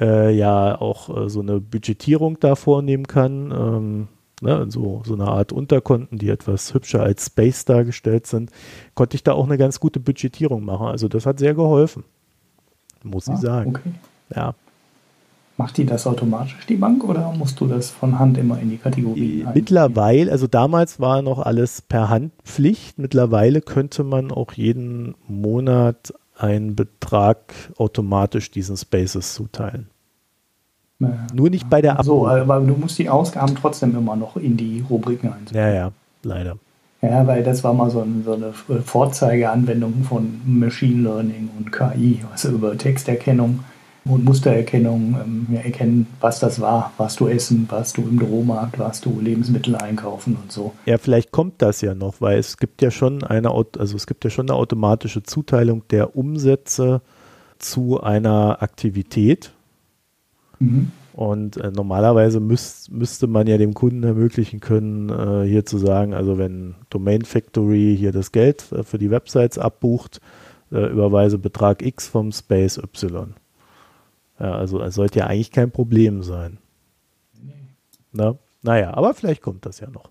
äh, 0.00 0.34
ja 0.34 0.80
auch 0.80 1.14
äh, 1.14 1.28
so 1.28 1.40
eine 1.40 1.60
Budgetierung 1.60 2.40
da 2.40 2.54
vornehmen 2.54 3.06
kann. 3.06 3.50
Ähm, 3.50 4.08
ne, 4.40 4.66
so, 4.68 5.02
so 5.04 5.14
eine 5.14 5.26
Art 5.26 5.52
Unterkonten, 5.52 6.18
die 6.18 6.28
etwas 6.28 6.74
hübscher 6.74 7.02
als 7.02 7.26
Space 7.26 7.64
dargestellt 7.64 8.26
sind, 8.26 8.50
konnte 8.94 9.16
ich 9.16 9.22
da 9.22 9.32
auch 9.32 9.44
eine 9.44 9.58
ganz 9.58 9.80
gute 9.80 10.00
Budgetierung 10.00 10.64
machen. 10.64 10.86
Also 10.86 11.08
das 11.08 11.26
hat 11.26 11.38
sehr 11.38 11.54
geholfen, 11.54 12.04
muss 13.02 13.28
ah, 13.28 13.34
ich 13.34 13.40
sagen. 13.40 13.70
Okay. 13.70 13.92
Ja. 14.34 14.54
Macht 15.56 15.76
die 15.76 15.84
das 15.84 16.06
automatisch, 16.06 16.56
die 16.70 16.76
Bank, 16.76 17.04
oder 17.04 17.32
musst 17.32 17.60
du 17.60 17.66
das 17.66 17.90
von 17.90 18.18
Hand 18.18 18.38
immer 18.38 18.58
in 18.58 18.70
die 18.70 18.78
Kategorie? 18.78 19.46
Mittlerweile, 19.52 20.32
also 20.32 20.46
damals 20.46 21.00
war 21.00 21.20
noch 21.20 21.38
alles 21.38 21.82
per 21.82 22.08
Handpflicht. 22.08 22.98
Mittlerweile 22.98 23.60
könnte 23.60 24.02
man 24.02 24.32
auch 24.32 24.54
jeden 24.54 25.14
Monat 25.28 26.14
einen 26.34 26.76
Betrag 26.76 27.52
automatisch 27.76 28.50
diesen 28.50 28.78
Spaces 28.78 29.34
zuteilen. 29.34 29.89
Nur 31.00 31.50
nicht 31.50 31.70
bei 31.70 31.80
der 31.80 31.98
Abholung. 31.98 32.20
So, 32.20 32.28
aber 32.28 32.60
du 32.60 32.74
musst 32.74 32.98
die 32.98 33.08
Ausgaben 33.08 33.54
trotzdem 33.54 33.96
immer 33.96 34.16
noch 34.16 34.36
in 34.36 34.56
die 34.56 34.84
Rubriken 34.88 35.32
einsetzen. 35.32 35.56
Ja, 35.56 35.68
ja, 35.70 35.92
leider. 36.22 36.56
Ja, 37.02 37.26
weil 37.26 37.42
das 37.42 37.64
war 37.64 37.72
mal 37.72 37.90
so, 37.90 38.02
ein, 38.02 38.22
so 38.24 38.34
eine 38.34 38.52
Vorzeigeanwendung 38.52 40.04
von 40.04 40.40
Machine 40.44 41.02
Learning 41.02 41.48
und 41.56 41.72
KI, 41.72 42.20
also 42.30 42.50
über 42.50 42.76
Texterkennung 42.76 43.60
und 44.04 44.24
Mustererkennung 44.24 45.16
ähm, 45.22 45.46
ja, 45.50 45.60
erkennen, 45.60 46.06
was 46.20 46.40
das 46.40 46.60
war, 46.60 46.92
was 46.98 47.16
du 47.16 47.28
essen, 47.28 47.66
was 47.70 47.94
du 47.94 48.02
im 48.02 48.18
Drohmarkt, 48.18 48.78
was 48.78 49.00
du 49.00 49.18
Lebensmittel 49.18 49.76
einkaufen 49.76 50.36
und 50.42 50.52
so. 50.52 50.72
Ja, 50.84 50.98
vielleicht 50.98 51.32
kommt 51.32 51.62
das 51.62 51.80
ja 51.80 51.94
noch, 51.94 52.20
weil 52.20 52.38
es 52.38 52.58
gibt 52.58 52.82
ja 52.82 52.90
schon 52.90 53.24
eine, 53.24 53.50
also 53.50 53.96
es 53.96 54.06
gibt 54.06 54.24
ja 54.24 54.30
schon 54.30 54.50
eine 54.50 54.58
automatische 54.58 55.22
Zuteilung 55.22 55.82
der 55.88 56.16
Umsätze 56.16 57.00
zu 57.58 58.00
einer 58.02 58.62
Aktivität 58.62 59.52
Mhm. 60.60 60.92
Und 61.12 61.56
äh, 61.56 61.72
normalerweise 61.72 62.38
müß, 62.38 62.90
müsste 62.90 63.26
man 63.26 63.46
ja 63.46 63.58
dem 63.58 63.74
Kunden 63.74 64.04
ermöglichen 64.04 64.60
können, 64.60 65.08
äh, 65.10 65.46
hier 65.46 65.66
zu 65.66 65.76
sagen, 65.76 66.14
also 66.14 66.38
wenn 66.38 66.76
Domain 66.88 67.22
Factory 67.22 67.96
hier 67.98 68.12
das 68.12 68.30
Geld 68.30 68.70
äh, 68.70 68.84
für 68.84 68.98
die 68.98 69.10
Websites 69.10 69.58
abbucht, 69.58 70.20
äh, 70.70 70.86
überweise 70.86 71.38
Betrag 71.38 71.82
X 71.82 72.06
vom 72.06 72.30
Space 72.30 72.78
Y. 72.78 73.34
Ja, 74.38 74.52
also 74.54 74.80
es 74.80 74.94
sollte 74.94 75.18
ja 75.18 75.26
eigentlich 75.26 75.50
kein 75.50 75.72
Problem 75.72 76.22
sein. 76.22 76.58
Nee. 77.42 77.52
Na? 78.12 78.36
Naja, 78.62 78.94
aber 78.94 79.12
vielleicht 79.14 79.42
kommt 79.42 79.66
das 79.66 79.80
ja 79.80 79.90
noch. 79.90 80.10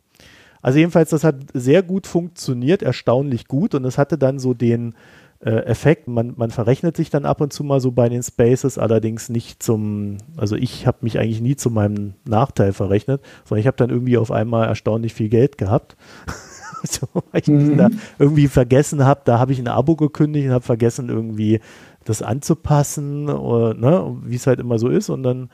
Also 0.61 0.79
jedenfalls, 0.79 1.11
das 1.11 1.23
hat 1.23 1.37
sehr 1.53 1.81
gut 1.83 2.05
funktioniert, 2.05 2.81
erstaunlich 2.81 3.47
gut 3.47 3.73
und 3.73 3.85
es 3.85 3.97
hatte 3.97 4.17
dann 4.17 4.39
so 4.39 4.53
den, 4.53 4.93
Effekt. 5.41 6.07
Man, 6.07 6.33
man 6.35 6.51
verrechnet 6.51 6.97
sich 6.97 7.09
dann 7.09 7.25
ab 7.25 7.39
und 7.39 7.53
zu 7.53 7.63
mal 7.63 7.79
so 7.79 7.91
bei 7.91 8.09
den 8.09 8.23
Spaces, 8.23 8.77
allerdings 8.77 9.29
nicht 9.29 9.63
zum, 9.63 10.17
also 10.35 10.55
ich 10.55 10.85
habe 10.85 10.97
mich 11.01 11.17
eigentlich 11.17 11.41
nie 11.41 11.55
zu 11.55 11.69
meinem 11.69 12.15
Nachteil 12.27 12.73
verrechnet, 12.73 13.21
sondern 13.45 13.61
ich 13.61 13.67
habe 13.67 13.77
dann 13.77 13.89
irgendwie 13.89 14.17
auf 14.17 14.31
einmal 14.31 14.67
erstaunlich 14.67 15.13
viel 15.13 15.29
Geld 15.29 15.57
gehabt. 15.57 15.95
so, 16.83 17.07
weil 17.13 17.41
ich 17.41 17.47
mhm. 17.47 17.77
da 17.77 17.89
irgendwie 18.17 18.47
vergessen 18.47 19.05
habe, 19.05 19.21
da 19.23 19.39
habe 19.39 19.53
ich 19.53 19.59
ein 19.59 19.67
Abo 19.67 19.95
gekündigt 19.95 20.47
und 20.47 20.53
habe 20.53 20.65
vergessen 20.65 21.09
irgendwie 21.09 21.61
das 22.03 22.21
anzupassen, 22.21 23.29
oder, 23.29 23.73
ne, 23.73 24.17
wie 24.23 24.35
es 24.35 24.47
halt 24.47 24.59
immer 24.59 24.77
so 24.79 24.89
ist 24.89 25.09
und 25.09 25.23
dann, 25.23 25.49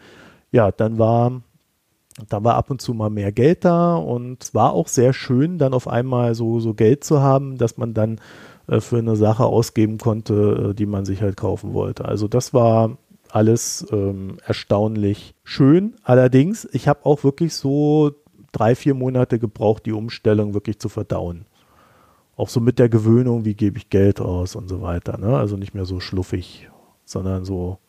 ja, 0.51 0.71
dann 0.71 0.97
war 0.97 1.41
da 2.29 2.41
war 2.43 2.55
ab 2.55 2.71
und 2.71 2.81
zu 2.81 2.93
mal 2.93 3.09
mehr 3.09 3.33
Geld 3.33 3.65
da 3.65 3.95
und 3.95 4.41
es 4.41 4.55
war 4.55 4.71
auch 4.71 4.87
sehr 4.87 5.11
schön, 5.11 5.57
dann 5.57 5.73
auf 5.73 5.87
einmal 5.87 6.33
so, 6.33 6.61
so 6.61 6.73
Geld 6.73 7.03
zu 7.03 7.21
haben, 7.21 7.57
dass 7.57 7.77
man 7.77 7.93
dann 7.93 8.21
äh, 8.67 8.79
für 8.79 8.97
eine 8.97 9.15
Sache 9.15 9.45
ausgeben 9.45 9.97
konnte, 9.97 10.69
äh, 10.71 10.73
die 10.73 10.85
man 10.85 11.05
sich 11.05 11.21
halt 11.21 11.37
kaufen 11.37 11.73
wollte. 11.73 12.05
Also 12.05 12.27
das 12.27 12.53
war 12.53 12.97
alles 13.29 13.85
ähm, 13.91 14.37
erstaunlich 14.45 15.35
schön. 15.43 15.95
Allerdings, 16.03 16.67
ich 16.71 16.87
habe 16.87 17.05
auch 17.05 17.23
wirklich 17.23 17.53
so 17.53 18.11
drei, 18.51 18.75
vier 18.75 18.93
Monate 18.93 19.39
gebraucht, 19.39 19.85
die 19.85 19.91
Umstellung 19.91 20.53
wirklich 20.53 20.79
zu 20.79 20.87
verdauen. 20.87 21.45
Auch 22.37 22.49
so 22.49 22.59
mit 22.59 22.79
der 22.79 22.89
Gewöhnung, 22.89 23.45
wie 23.45 23.55
gebe 23.55 23.77
ich 23.77 23.89
Geld 23.89 24.21
aus 24.21 24.55
und 24.55 24.69
so 24.69 24.81
weiter. 24.81 25.17
Ne? 25.17 25.37
Also 25.37 25.57
nicht 25.57 25.73
mehr 25.73 25.85
so 25.85 25.99
schluffig, 25.99 26.69
sondern 27.03 27.45
so, 27.45 27.79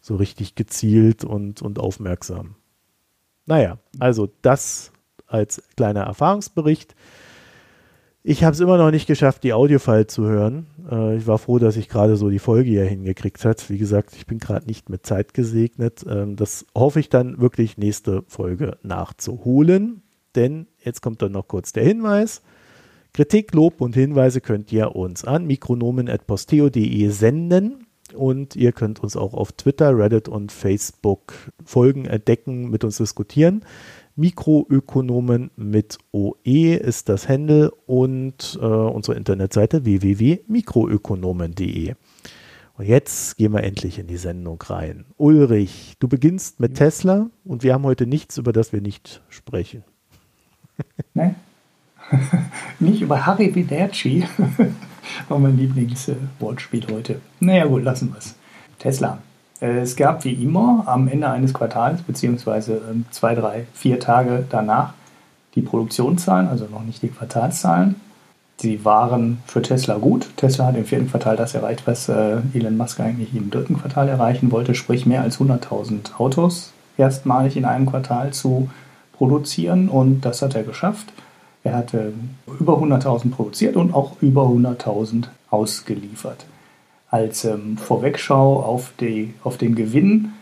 so 0.00 0.16
richtig 0.16 0.54
gezielt 0.54 1.24
und, 1.24 1.62
und 1.62 1.78
aufmerksam. 1.78 2.56
Naja, 3.46 3.78
also 3.98 4.28
das 4.42 4.92
als 5.26 5.62
kleiner 5.76 6.02
Erfahrungsbericht. 6.02 6.94
Ich 8.26 8.42
habe 8.42 8.54
es 8.54 8.60
immer 8.60 8.78
noch 8.78 8.90
nicht 8.90 9.06
geschafft, 9.06 9.44
die 9.44 9.52
Audiofile 9.52 10.06
zu 10.06 10.24
hören. 10.24 10.66
Äh, 10.90 11.18
ich 11.18 11.26
war 11.26 11.36
froh, 11.36 11.58
dass 11.58 11.76
ich 11.76 11.90
gerade 11.90 12.16
so 12.16 12.30
die 12.30 12.38
Folge 12.38 12.70
hier 12.70 12.86
hingekriegt 12.86 13.44
hat. 13.44 13.68
Wie 13.68 13.76
gesagt, 13.76 14.16
ich 14.16 14.26
bin 14.26 14.38
gerade 14.38 14.66
nicht 14.66 14.88
mit 14.88 15.04
Zeit 15.04 15.34
gesegnet. 15.34 16.06
Ähm, 16.08 16.34
das 16.34 16.64
hoffe 16.74 17.00
ich 17.00 17.10
dann 17.10 17.38
wirklich 17.38 17.76
nächste 17.76 18.24
Folge 18.26 18.78
nachzuholen. 18.82 20.00
Denn 20.34 20.68
jetzt 20.82 21.02
kommt 21.02 21.20
dann 21.20 21.32
noch 21.32 21.48
kurz 21.48 21.74
der 21.74 21.84
Hinweis. 21.84 22.40
Kritik, 23.12 23.52
Lob 23.52 23.82
und 23.82 23.94
Hinweise 23.94 24.40
könnt 24.40 24.72
ihr 24.72 24.96
uns 24.96 25.26
an 25.26 25.46
mikronomen.posteo.de 25.46 27.08
senden. 27.10 27.86
Und 28.14 28.56
ihr 28.56 28.72
könnt 28.72 29.00
uns 29.00 29.16
auch 29.16 29.34
auf 29.34 29.52
Twitter, 29.52 29.98
Reddit 29.98 30.28
und 30.28 30.50
Facebook 30.50 31.34
folgen, 31.62 32.06
entdecken, 32.06 32.70
mit 32.70 32.84
uns 32.84 32.96
diskutieren. 32.96 33.66
Mikroökonomen 34.16 35.50
mit 35.56 35.98
OE 36.12 36.74
ist 36.74 37.08
das 37.08 37.28
Handle 37.28 37.72
und 37.86 38.56
äh, 38.60 38.64
unsere 38.64 39.16
Internetseite 39.16 39.84
www.mikroökonomen.de. 39.84 41.94
Und 42.76 42.86
jetzt 42.86 43.36
gehen 43.36 43.52
wir 43.52 43.62
endlich 43.62 43.98
in 43.98 44.06
die 44.06 44.16
Sendung 44.16 44.62
rein. 44.62 45.04
Ulrich, 45.16 45.96
du 45.98 46.08
beginnst 46.08 46.60
mit 46.60 46.76
Tesla 46.76 47.28
und 47.44 47.62
wir 47.62 47.74
haben 47.74 47.84
heute 47.84 48.06
nichts, 48.06 48.38
über 48.38 48.52
das 48.52 48.72
wir 48.72 48.80
nicht 48.80 49.22
sprechen. 49.28 49.84
Ne? 51.14 51.36
nicht 52.80 53.00
über 53.00 53.24
Harry 53.24 53.54
Viderci, 53.54 54.24
war 55.28 55.38
mein 55.38 55.56
Lieblingswortspiel 55.56 56.84
heute. 56.90 57.20
Naja 57.38 57.66
gut, 57.66 57.84
lassen 57.84 58.10
wir 58.10 58.18
es. 58.18 58.34
Tesla. 58.80 59.22
Äh, 59.64 59.78
es 59.78 59.96
gab 59.96 60.24
wie 60.24 60.34
immer 60.34 60.84
am 60.86 61.08
Ende 61.08 61.30
eines 61.30 61.54
Quartals, 61.54 62.02
beziehungsweise 62.02 62.80
ähm, 62.90 63.06
zwei, 63.10 63.34
drei, 63.34 63.66
vier 63.72 63.98
Tage 63.98 64.44
danach, 64.50 64.92
die 65.54 65.62
Produktionszahlen, 65.62 66.48
also 66.48 66.66
noch 66.66 66.82
nicht 66.82 67.02
die 67.02 67.08
Quartalszahlen. 67.08 67.96
Sie 68.56 68.84
waren 68.84 69.42
für 69.46 69.62
Tesla 69.62 69.96
gut. 69.96 70.28
Tesla 70.36 70.66
hat 70.66 70.76
im 70.76 70.84
vierten 70.84 71.10
Quartal 71.10 71.36
das 71.36 71.54
erreicht, 71.54 71.86
was 71.86 72.08
äh, 72.08 72.38
Elon 72.52 72.76
Musk 72.76 73.00
eigentlich 73.00 73.34
im 73.34 73.50
dritten 73.50 73.80
Quartal 73.80 74.08
erreichen 74.08 74.52
wollte, 74.52 74.74
sprich 74.74 75.06
mehr 75.06 75.22
als 75.22 75.40
100.000 75.40 76.18
Autos 76.18 76.72
erstmalig 76.96 77.56
in 77.56 77.64
einem 77.64 77.86
Quartal 77.86 78.32
zu 78.32 78.68
produzieren 79.12 79.88
und 79.88 80.20
das 80.20 80.42
hat 80.42 80.54
er 80.54 80.62
geschafft. 80.62 81.12
Er 81.64 81.76
hatte 81.76 82.12
über 82.60 82.74
100.000 82.74 83.30
produziert 83.30 83.74
und 83.74 83.94
auch 83.94 84.20
über 84.20 84.42
100.000 84.42 85.24
ausgeliefert 85.50 86.44
als 87.14 87.44
ähm, 87.44 87.76
Vorwegschau 87.76 88.60
auf, 88.60 88.92
die, 88.98 89.34
auf 89.44 89.56
den 89.56 89.76
Gewinn 89.76 90.32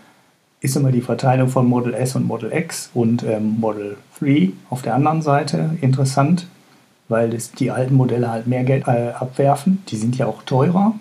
ist 0.62 0.74
immer 0.74 0.90
die 0.90 1.02
Verteilung 1.02 1.48
von 1.48 1.68
Model 1.68 1.92
S 1.92 2.16
und 2.16 2.26
Model 2.26 2.50
X 2.50 2.88
und 2.94 3.22
ähm, 3.24 3.60
Model 3.60 3.98
3 4.18 4.52
auf 4.70 4.80
der 4.80 4.94
anderen 4.94 5.20
Seite 5.20 5.76
interessant, 5.82 6.46
weil 7.10 7.28
das, 7.28 7.52
die 7.52 7.70
alten 7.70 7.94
Modelle 7.94 8.30
halt 8.30 8.46
mehr 8.46 8.64
Geld 8.64 8.88
äh, 8.88 9.10
abwerfen. 9.10 9.82
Die 9.88 9.96
sind 9.96 10.16
ja 10.16 10.24
auch 10.24 10.44
teurer. 10.44 10.94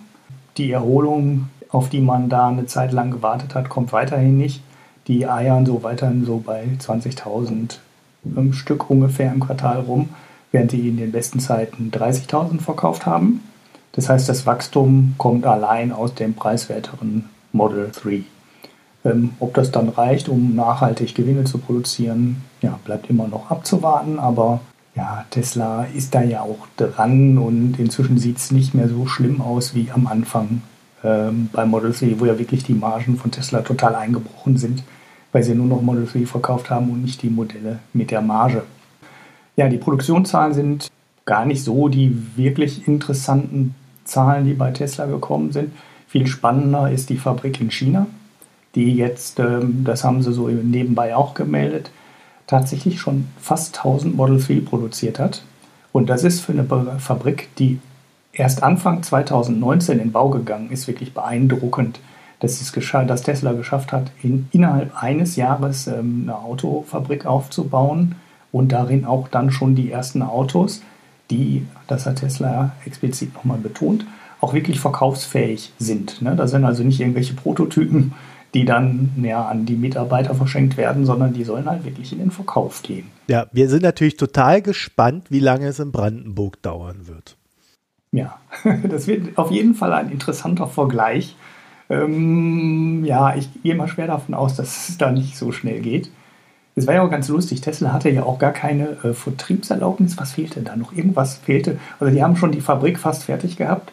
Die 0.57 0.73
Erholung, 0.73 1.47
auf 1.69 1.87
die 1.87 2.01
man 2.01 2.27
da 2.27 2.49
eine 2.49 2.65
Zeit 2.65 2.91
lang 2.91 3.09
gewartet 3.09 3.55
hat, 3.55 3.69
kommt 3.69 3.93
weiterhin 3.93 4.37
nicht. 4.37 4.61
Die 5.07 5.25
eiern 5.25 5.65
so 5.65 5.83
weiterhin 5.83 6.25
so 6.25 6.43
bei 6.45 6.65
20.000 6.81 7.77
ähm, 8.25 8.51
Stück 8.51 8.89
ungefähr 8.89 9.31
im 9.31 9.39
Quartal 9.39 9.79
rum, 9.79 10.09
während 10.51 10.73
die 10.73 10.89
in 10.89 10.97
den 10.97 11.13
besten 11.13 11.39
Zeiten 11.39 11.91
30.000 11.93 12.59
verkauft 12.59 13.05
haben. 13.05 13.41
Das 13.93 14.09
heißt, 14.09 14.29
das 14.29 14.45
Wachstum 14.45 15.15
kommt 15.17 15.45
allein 15.45 15.91
aus 15.91 16.13
dem 16.13 16.33
preiswerteren 16.33 17.29
Model 17.51 17.91
3. 17.91 18.23
Ähm, 19.03 19.31
ob 19.39 19.53
das 19.53 19.71
dann 19.71 19.89
reicht, 19.89 20.29
um 20.29 20.55
nachhaltig 20.55 21.15
Gewinne 21.15 21.43
zu 21.43 21.57
produzieren, 21.57 22.43
ja, 22.61 22.79
bleibt 22.85 23.09
immer 23.09 23.27
noch 23.27 23.49
abzuwarten. 23.49 24.19
Aber 24.19 24.61
ja, 24.95 25.25
Tesla 25.29 25.85
ist 25.95 26.13
da 26.13 26.21
ja 26.21 26.41
auch 26.41 26.67
dran 26.77 27.37
und 27.37 27.79
inzwischen 27.79 28.17
sieht 28.17 28.37
es 28.37 28.51
nicht 28.51 28.73
mehr 28.73 28.87
so 28.87 29.07
schlimm 29.07 29.41
aus 29.41 29.73
wie 29.73 29.89
am 29.91 30.07
Anfang 30.07 30.61
ähm, 31.03 31.49
bei 31.51 31.65
Model 31.65 31.91
3, 31.91 32.19
wo 32.19 32.25
ja 32.25 32.37
wirklich 32.37 32.63
die 32.63 32.73
Margen 32.73 33.17
von 33.17 33.31
Tesla 33.31 33.61
total 33.61 33.95
eingebrochen 33.95 34.57
sind, 34.57 34.83
weil 35.31 35.43
sie 35.43 35.55
nur 35.55 35.67
noch 35.67 35.81
Model 35.81 36.05
3 36.05 36.25
verkauft 36.25 36.69
haben 36.69 36.89
und 36.91 37.01
nicht 37.01 37.21
die 37.23 37.29
Modelle 37.29 37.79
mit 37.93 38.11
der 38.11 38.21
Marge. 38.21 38.63
Ja, 39.55 39.67
die 39.67 39.77
Produktionszahlen 39.77 40.53
sind 40.53 40.91
gar 41.25 41.45
nicht 41.45 41.63
so 41.63 41.87
die 41.87 42.17
wirklich 42.35 42.87
interessanten 42.87 43.75
Zahlen, 44.03 44.45
die 44.45 44.53
bei 44.53 44.71
Tesla 44.71 45.05
gekommen 45.05 45.51
sind. 45.51 45.73
Viel 46.07 46.27
spannender 46.27 46.91
ist 46.91 47.09
die 47.09 47.17
Fabrik 47.17 47.61
in 47.61 47.71
China, 47.71 48.07
die 48.75 48.95
jetzt, 48.95 49.39
ähm, 49.39 49.83
das 49.85 50.03
haben 50.03 50.21
sie 50.21 50.33
so 50.33 50.47
nebenbei 50.47 51.15
auch 51.15 51.33
gemeldet, 51.33 51.91
tatsächlich 52.47 52.99
schon 52.99 53.27
fast 53.39 53.77
1000 53.77 54.15
Model 54.15 54.39
3 54.39 54.61
produziert 54.61 55.19
hat. 55.19 55.43
Und 55.93 56.09
das 56.09 56.23
ist 56.23 56.41
für 56.41 56.53
eine 56.53 56.65
Fabrik, 56.99 57.49
die 57.57 57.79
erst 58.33 58.63
Anfang 58.63 59.03
2019 59.03 59.99
in 59.99 60.11
Bau 60.11 60.29
gegangen 60.29 60.71
ist, 60.71 60.87
wirklich 60.87 61.13
beeindruckend, 61.13 61.99
dass, 62.39 62.59
es 62.59 62.71
dass 63.07 63.23
Tesla 63.23 63.53
geschafft 63.53 63.91
hat, 63.91 64.11
in, 64.23 64.47
innerhalb 64.51 65.01
eines 65.01 65.35
Jahres 65.35 65.87
ähm, 65.87 66.23
eine 66.23 66.37
Autofabrik 66.37 67.25
aufzubauen 67.25 68.15
und 68.51 68.71
darin 68.71 69.05
auch 69.05 69.27
dann 69.27 69.51
schon 69.51 69.75
die 69.75 69.91
ersten 69.91 70.21
Autos, 70.21 70.81
die, 71.31 71.65
das 71.87 72.05
hat 72.05 72.17
Tesla 72.17 72.73
explizit 72.85 73.33
nochmal 73.33 73.57
betont, 73.57 74.05
auch 74.39 74.53
wirklich 74.53 74.79
verkaufsfähig 74.79 75.71
sind. 75.79 76.21
Ne? 76.21 76.35
Das 76.35 76.51
sind 76.51 76.65
also 76.65 76.83
nicht 76.83 76.99
irgendwelche 76.99 77.33
Prototypen, 77.33 78.13
die 78.53 78.65
dann 78.65 79.11
ja, 79.23 79.47
an 79.47 79.65
die 79.65 79.75
Mitarbeiter 79.75 80.35
verschenkt 80.35 80.77
werden, 80.77 81.05
sondern 81.05 81.33
die 81.33 81.43
sollen 81.43 81.69
halt 81.69 81.85
wirklich 81.85 82.11
in 82.11 82.19
den 82.19 82.31
Verkauf 82.31 82.83
gehen. 82.83 83.07
Ja, 83.27 83.47
wir 83.51 83.69
sind 83.69 83.83
natürlich 83.83 84.17
total 84.17 84.61
gespannt, 84.61 85.27
wie 85.29 85.39
lange 85.39 85.67
es 85.67 85.79
in 85.79 85.91
Brandenburg 85.91 86.61
dauern 86.61 87.07
wird. 87.07 87.37
Ja, 88.11 88.39
das 88.83 89.07
wird 89.07 89.37
auf 89.37 89.51
jeden 89.51 89.73
Fall 89.73 89.93
ein 89.93 90.11
interessanter 90.11 90.67
Vergleich. 90.67 91.35
Ähm, 91.89 93.05
ja, 93.05 93.35
ich 93.35 93.49
gehe 93.63 93.75
mal 93.75 93.87
schwer 93.87 94.07
davon 94.07 94.35
aus, 94.35 94.55
dass 94.55 94.89
es 94.89 94.97
da 94.97 95.11
nicht 95.11 95.37
so 95.37 95.51
schnell 95.51 95.81
geht. 95.81 96.09
Es 96.75 96.87
war 96.87 96.93
ja 96.93 97.03
auch 97.03 97.11
ganz 97.11 97.27
lustig. 97.27 97.61
Tesla 97.61 97.91
hatte 97.91 98.09
ja 98.09 98.23
auch 98.23 98.39
gar 98.39 98.53
keine 98.53 98.97
äh, 99.03 99.13
Vertriebserlaubnis. 99.13 100.17
Was 100.17 100.33
fehlte 100.33 100.61
da 100.61 100.75
noch? 100.75 100.93
Irgendwas 100.93 101.35
fehlte. 101.37 101.77
Also 101.99 102.13
die 102.13 102.23
haben 102.23 102.37
schon 102.37 102.51
die 102.51 102.61
Fabrik 102.61 102.97
fast 102.97 103.23
fertig 103.23 103.57
gehabt 103.57 103.91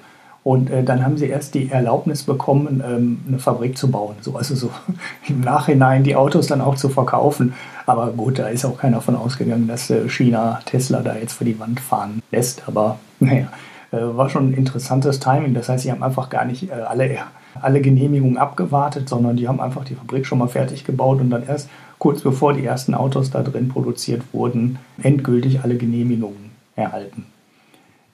und 0.49 0.71
äh, 0.71 0.83
dann 0.83 1.05
haben 1.05 1.19
sie 1.19 1.27
erst 1.27 1.55
die 1.55 1.71
Erlaubnis 1.71 2.23
bekommen, 2.23 2.83
ähm, 2.87 3.21
eine 3.29 3.39
Fabrik 3.39 3.77
zu 3.77 3.91
bauen. 3.91 4.17
So, 4.23 4.37
also 4.37 4.55
so 4.55 4.71
im 5.29 5.41
Nachhinein 5.41 6.05
die 6.05 6.17
Autos 6.17 6.47
dann 6.47 6.61
auch 6.61 6.77
zu 6.77 6.89
verkaufen. 6.89 7.53
Aber 7.85 8.13
gut, 8.13 8.39
da 8.39 8.49
ist 8.49 8.65
auch 8.65 8.79
keiner 8.79 9.01
von 9.01 9.17
ausgegangen, 9.17 9.69
dass 9.69 9.91
äh, 9.91 10.09
China 10.09 10.61
Tesla 10.65 11.03
da 11.03 11.17
jetzt 11.17 11.35
vor 11.35 11.45
die 11.45 11.59
Wand 11.59 11.81
fahren 11.81 12.23
lässt. 12.31 12.63
Aber 12.67 12.99
naja, 13.21 13.49
äh, 13.91 13.99
war 14.01 14.31
schon 14.31 14.51
ein 14.51 14.55
interessantes 14.55 15.21
Timing. 15.21 15.53
Das 15.53 15.69
heißt, 15.69 15.83
sie 15.83 15.93
haben 15.93 16.03
einfach 16.03 16.31
gar 16.31 16.45
nicht 16.45 16.71
äh, 16.71 16.73
alle, 16.73 17.19
alle 17.61 17.81
Genehmigungen 17.81 18.39
abgewartet, 18.39 19.09
sondern 19.09 19.37
die 19.37 19.49
haben 19.49 19.61
einfach 19.61 19.85
die 19.85 19.97
Fabrik 19.97 20.25
schon 20.25 20.39
mal 20.39 20.49
fertig 20.49 20.85
gebaut 20.85 21.21
und 21.21 21.31
dann 21.31 21.47
erst 21.47 21.69
kurz 21.99 22.21
bevor 22.21 22.55
die 22.55 22.65
ersten 22.65 22.95
Autos 22.95 23.31
da 23.31 23.43
drin 23.43 23.69
produziert 23.69 24.23
wurden, 24.33 24.79
endgültig 25.03 25.61
alle 25.63 25.77
Genehmigungen 25.77 26.51
erhalten. 26.77 27.27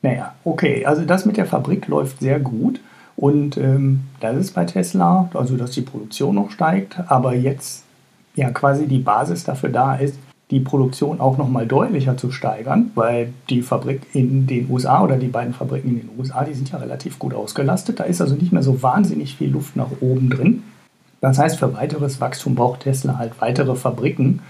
Naja, 0.03 0.35
okay, 0.45 0.85
also 0.85 1.05
das 1.05 1.25
mit 1.25 1.37
der 1.37 1.47
Fabrik 1.47 1.89
läuft 1.89 2.21
sehr 2.21 2.41
gut 2.41 2.81
und 3.17 3.57
ähm, 3.57 4.01
das 4.21 4.37
ist 4.37 4.55
bei 4.55 4.65
Tesla, 4.65 5.31
also 5.35 5.57
dass 5.57 5.71
die 5.71 5.83
Produktion 5.83 6.35
noch 6.35 6.51
steigt, 6.51 6.99
aber 7.09 7.35
jetzt 7.35 7.85
ja 8.35 8.51
quasi 8.51 8.87
die 8.87 8.99
Basis 8.99 9.45
dafür 9.45 9.71
da 9.71 9.95
ist, 9.95 10.19
die 10.51 10.61
Produktion 10.61 11.21
auch 11.21 11.39
nochmal 11.39 11.67
deutlicher 11.67 12.17
zu 12.17 12.31
steigern, 12.31 12.91
weil 12.95 13.33
die 13.49 13.63
Fabrik 13.63 14.03
in 14.13 14.47
den 14.47 14.71
USA 14.71 15.03
oder 15.03 15.17
die 15.17 15.29
beiden 15.29 15.55
Fabriken 15.55 15.89
in 15.89 16.01
den 16.01 16.11
USA, 16.19 16.45
die 16.45 16.53
sind 16.53 16.71
ja 16.71 16.79
relativ 16.79 17.19
gut 17.19 17.35
ausgelastet. 17.35 17.99
Da 17.99 18.05
ist 18.05 18.21
also 18.21 18.35
nicht 18.35 18.53
mehr 18.53 18.63
so 18.63 18.83
wahnsinnig 18.83 19.37
viel 19.37 19.51
Luft 19.51 19.75
nach 19.75 19.91
oben 20.01 20.29
drin. 20.29 20.63
Das 21.25 21.39
heißt, 21.39 21.59
für 21.59 21.73
weiteres 21.73 22.21
Wachstum 22.21 22.55
braucht 22.55 22.81
Tesla 22.81 23.17
halt 23.17 23.41
weitere 23.41 23.77
Fabriken. 23.77 24.41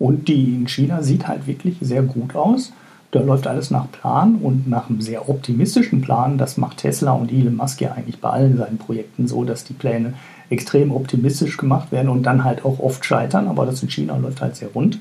Und 0.00 0.26
die 0.26 0.56
in 0.56 0.66
China 0.66 1.00
sieht 1.00 1.28
halt 1.28 1.46
wirklich 1.46 1.76
sehr 1.80 2.02
gut 2.02 2.34
aus. 2.34 2.72
Da 3.12 3.20
läuft 3.20 3.46
alles 3.46 3.70
nach 3.70 3.88
Plan 3.92 4.34
und 4.42 4.68
nach 4.68 4.90
einem 4.90 5.00
sehr 5.00 5.28
optimistischen 5.28 6.00
Plan. 6.00 6.36
Das 6.36 6.56
macht 6.56 6.78
Tesla 6.78 7.12
und 7.12 7.30
Elon 7.30 7.54
Musk 7.54 7.80
ja 7.80 7.92
eigentlich 7.92 8.20
bei 8.20 8.30
allen 8.30 8.56
seinen 8.56 8.78
Projekten 8.78 9.28
so, 9.28 9.44
dass 9.44 9.62
die 9.62 9.74
Pläne 9.74 10.14
extrem 10.50 10.90
optimistisch 10.90 11.56
gemacht 11.56 11.92
werden 11.92 12.08
und 12.08 12.24
dann 12.24 12.42
halt 12.42 12.64
auch 12.64 12.80
oft 12.80 13.04
scheitern. 13.04 13.46
Aber 13.46 13.64
das 13.64 13.84
in 13.84 13.88
China 13.88 14.16
läuft 14.16 14.40
halt 14.40 14.56
sehr 14.56 14.70
rund. 14.74 14.98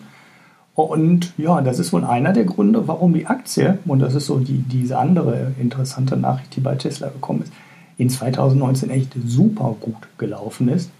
Und 0.75 1.33
ja, 1.39 1.61
das 1.61 1.79
ist 1.79 1.93
wohl 1.93 2.03
einer 2.03 2.33
der 2.33 2.45
Gründe, 2.45 2.87
warum 2.87 3.11
die 3.11 3.25
Aktie, 3.25 3.79
und 3.85 4.01
das 4.01 4.13
ist 4.13 4.27
so 4.27 4.37
die, 4.37 4.59
diese 4.59 4.99
andere 4.99 5.53
interessante 5.59 6.15
Nachricht, 6.15 6.55
die 6.55 6.61
bei 6.61 6.75
Tesla 6.75 7.07
gekommen 7.07 7.41
ist, 7.41 7.53
in 7.97 8.11
2019 8.11 8.91
echt 8.91 9.15
super 9.25 9.75
gut 9.79 10.07
gelaufen 10.19 10.69
ist. 10.69 10.91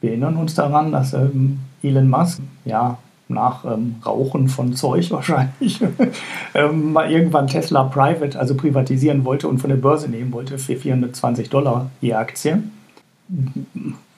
Wir 0.00 0.10
erinnern 0.10 0.36
uns 0.36 0.54
daran, 0.54 0.92
dass 0.92 1.14
ähm, 1.14 1.60
Elon 1.82 2.08
Musk, 2.08 2.40
ja, 2.64 2.98
nach 3.28 3.64
ähm, 3.64 3.96
Rauchen 4.04 4.48
von 4.48 4.74
Zeug 4.74 5.10
wahrscheinlich, 5.10 5.80
ähm, 6.54 6.92
mal 6.92 7.10
irgendwann 7.10 7.46
Tesla 7.46 7.84
Private, 7.84 8.38
also 8.38 8.54
privatisieren 8.54 9.24
wollte 9.24 9.48
und 9.48 9.58
von 9.58 9.70
der 9.70 9.76
Börse 9.76 10.08
nehmen 10.08 10.32
wollte 10.32 10.58
für 10.58 10.76
420 10.76 11.50
Dollar 11.50 11.90
die 12.02 12.14
Aktie. 12.14 12.62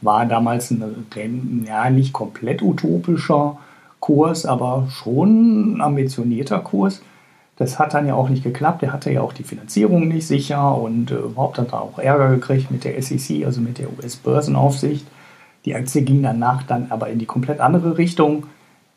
War 0.00 0.26
damals 0.26 0.70
ein 0.70 1.64
ja, 1.66 1.88
nicht 1.90 2.12
komplett 2.12 2.62
utopischer 2.62 3.56
Kurs, 4.00 4.44
aber 4.46 4.86
schon 4.90 5.76
ein 5.76 5.80
ambitionierter 5.80 6.60
Kurs. 6.60 7.00
Das 7.56 7.78
hat 7.80 7.94
dann 7.94 8.06
ja 8.06 8.14
auch 8.14 8.28
nicht 8.28 8.44
geklappt. 8.44 8.84
Er 8.84 8.92
hatte 8.92 9.10
ja 9.10 9.20
auch 9.20 9.32
die 9.32 9.42
Finanzierung 9.42 10.06
nicht 10.06 10.26
sicher 10.26 10.76
und 10.76 11.10
äh, 11.10 11.16
überhaupt 11.16 11.58
hat 11.58 11.72
er 11.72 11.82
auch 11.82 11.98
Ärger 11.98 12.30
gekriegt 12.30 12.70
mit 12.70 12.84
der 12.84 13.02
SEC, 13.02 13.44
also 13.44 13.60
mit 13.60 13.78
der 13.78 13.88
US-Börsenaufsicht. 13.92 15.04
Die 15.68 15.74
Aktie 15.74 16.00
ging 16.00 16.22
danach 16.22 16.62
dann 16.62 16.87
aber 16.88 17.11
in 17.11 17.18
die 17.18 17.26
komplett 17.26 17.61
andere 17.61 17.98
Richtung, 17.98 18.46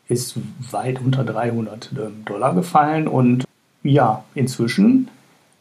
ist 0.08 0.38
weit 0.70 1.02
unter 1.02 1.22
300 1.22 1.90
ähm, 1.92 2.24
Dollar 2.24 2.54
gefallen 2.54 3.08
und 3.08 3.44
ja, 3.82 4.24
inzwischen 4.34 5.08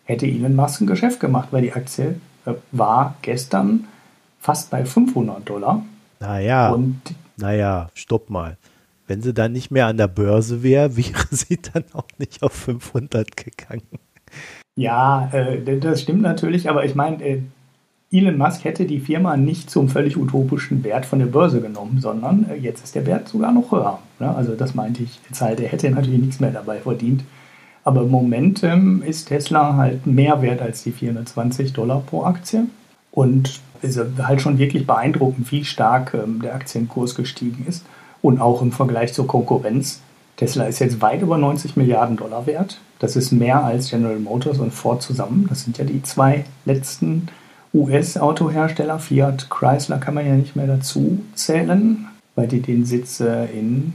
hätte 0.05 0.25
Elon 0.25 0.55
Musk 0.55 0.79
ein 0.79 0.87
Geschäft 0.87 1.19
gemacht, 1.19 1.49
weil 1.51 1.63
die 1.63 1.73
Aktie 1.73 2.21
äh, 2.45 2.53
war 2.71 3.15
gestern 3.23 3.89
fast 4.39 4.69
bei 4.69 4.85
500 4.85 5.49
Dollar. 5.49 5.83
Naja, 6.21 6.71
und 6.71 7.01
naja, 7.35 7.89
stopp 7.93 8.29
mal. 8.29 8.55
Wenn 9.05 9.21
sie 9.21 9.33
dann 9.33 9.51
nicht 9.51 9.69
mehr 9.69 9.87
an 9.87 9.97
der 9.97 10.07
Börse 10.07 10.63
wäre, 10.63 10.95
wäre 10.95 11.27
sie 11.29 11.61
dann 11.61 11.83
auch 11.91 12.07
nicht 12.19 12.41
auf 12.41 12.53
500 12.53 13.35
gegangen. 13.35 13.99
Ja, 14.77 15.29
äh, 15.33 15.77
das 15.77 16.03
stimmt 16.03 16.21
natürlich, 16.21 16.69
aber 16.69 16.85
ich 16.85 16.95
meine, 16.95 17.21
äh, 17.21 17.41
Elon 18.13 18.37
Musk 18.37 18.65
hätte 18.65 18.85
die 18.85 18.99
Firma 18.99 19.37
nicht 19.37 19.69
zum 19.69 19.87
völlig 19.87 20.17
utopischen 20.17 20.83
Wert 20.83 21.05
von 21.05 21.19
der 21.19 21.27
Börse 21.27 21.61
genommen, 21.61 21.99
sondern 22.01 22.45
äh, 22.49 22.55
jetzt 22.55 22.83
ist 22.83 22.93
der 22.93 23.05
Wert 23.05 23.29
sogar 23.29 23.53
noch 23.53 23.71
höher. 23.71 23.99
Ne? 24.19 24.35
Also 24.35 24.55
das 24.55 24.75
meinte 24.75 25.03
ich 25.03 25.19
jetzt 25.29 25.41
halt, 25.41 25.61
er 25.61 25.69
hätte 25.69 25.89
natürlich 25.89 26.19
nichts 26.19 26.41
mehr 26.41 26.51
dabei 26.51 26.79
verdient. 26.79 27.23
Aber 27.85 28.01
im 28.01 28.09
Moment 28.09 28.63
ähm, 28.63 29.01
ist 29.01 29.29
Tesla 29.29 29.77
halt 29.77 30.05
mehr 30.05 30.41
wert 30.41 30.61
als 30.61 30.83
die 30.83 30.91
420 30.91 31.71
Dollar 31.71 32.01
pro 32.01 32.23
Aktie. 32.23 32.65
Und 33.11 33.61
ist 33.81 33.99
halt 34.21 34.41
schon 34.41 34.57
wirklich 34.57 34.85
beeindruckend, 34.85 35.51
wie 35.51 35.63
stark 35.63 36.13
ähm, 36.13 36.41
der 36.41 36.53
Aktienkurs 36.53 37.15
gestiegen 37.15 37.65
ist. 37.67 37.85
Und 38.21 38.39
auch 38.39 38.61
im 38.61 38.71
Vergleich 38.73 39.13
zur 39.13 39.25
Konkurrenz. 39.25 40.01
Tesla 40.35 40.65
ist 40.65 40.79
jetzt 40.79 41.01
weit 41.01 41.21
über 41.21 41.37
90 41.37 41.77
Milliarden 41.77 42.17
Dollar 42.17 42.45
wert. 42.45 42.79
Das 42.99 43.15
ist 43.15 43.31
mehr 43.31 43.63
als 43.63 43.89
General 43.89 44.19
Motors 44.19 44.59
und 44.59 44.73
Ford 44.73 45.01
zusammen. 45.01 45.45
Das 45.49 45.63
sind 45.63 45.77
ja 45.77 45.85
die 45.85 46.03
zwei 46.03 46.45
letzten 46.65 47.29
US-Autohersteller, 47.73 48.99
Fiat, 48.99 49.49
Chrysler 49.49 49.97
kann 49.97 50.13
man 50.13 50.25
ja 50.25 50.33
nicht 50.33 50.55
mehr 50.55 50.67
dazu 50.67 51.23
zählen, 51.35 52.07
weil 52.35 52.47
die 52.47 52.61
den 52.61 52.85
Sitz 52.85 53.19
in 53.21 53.93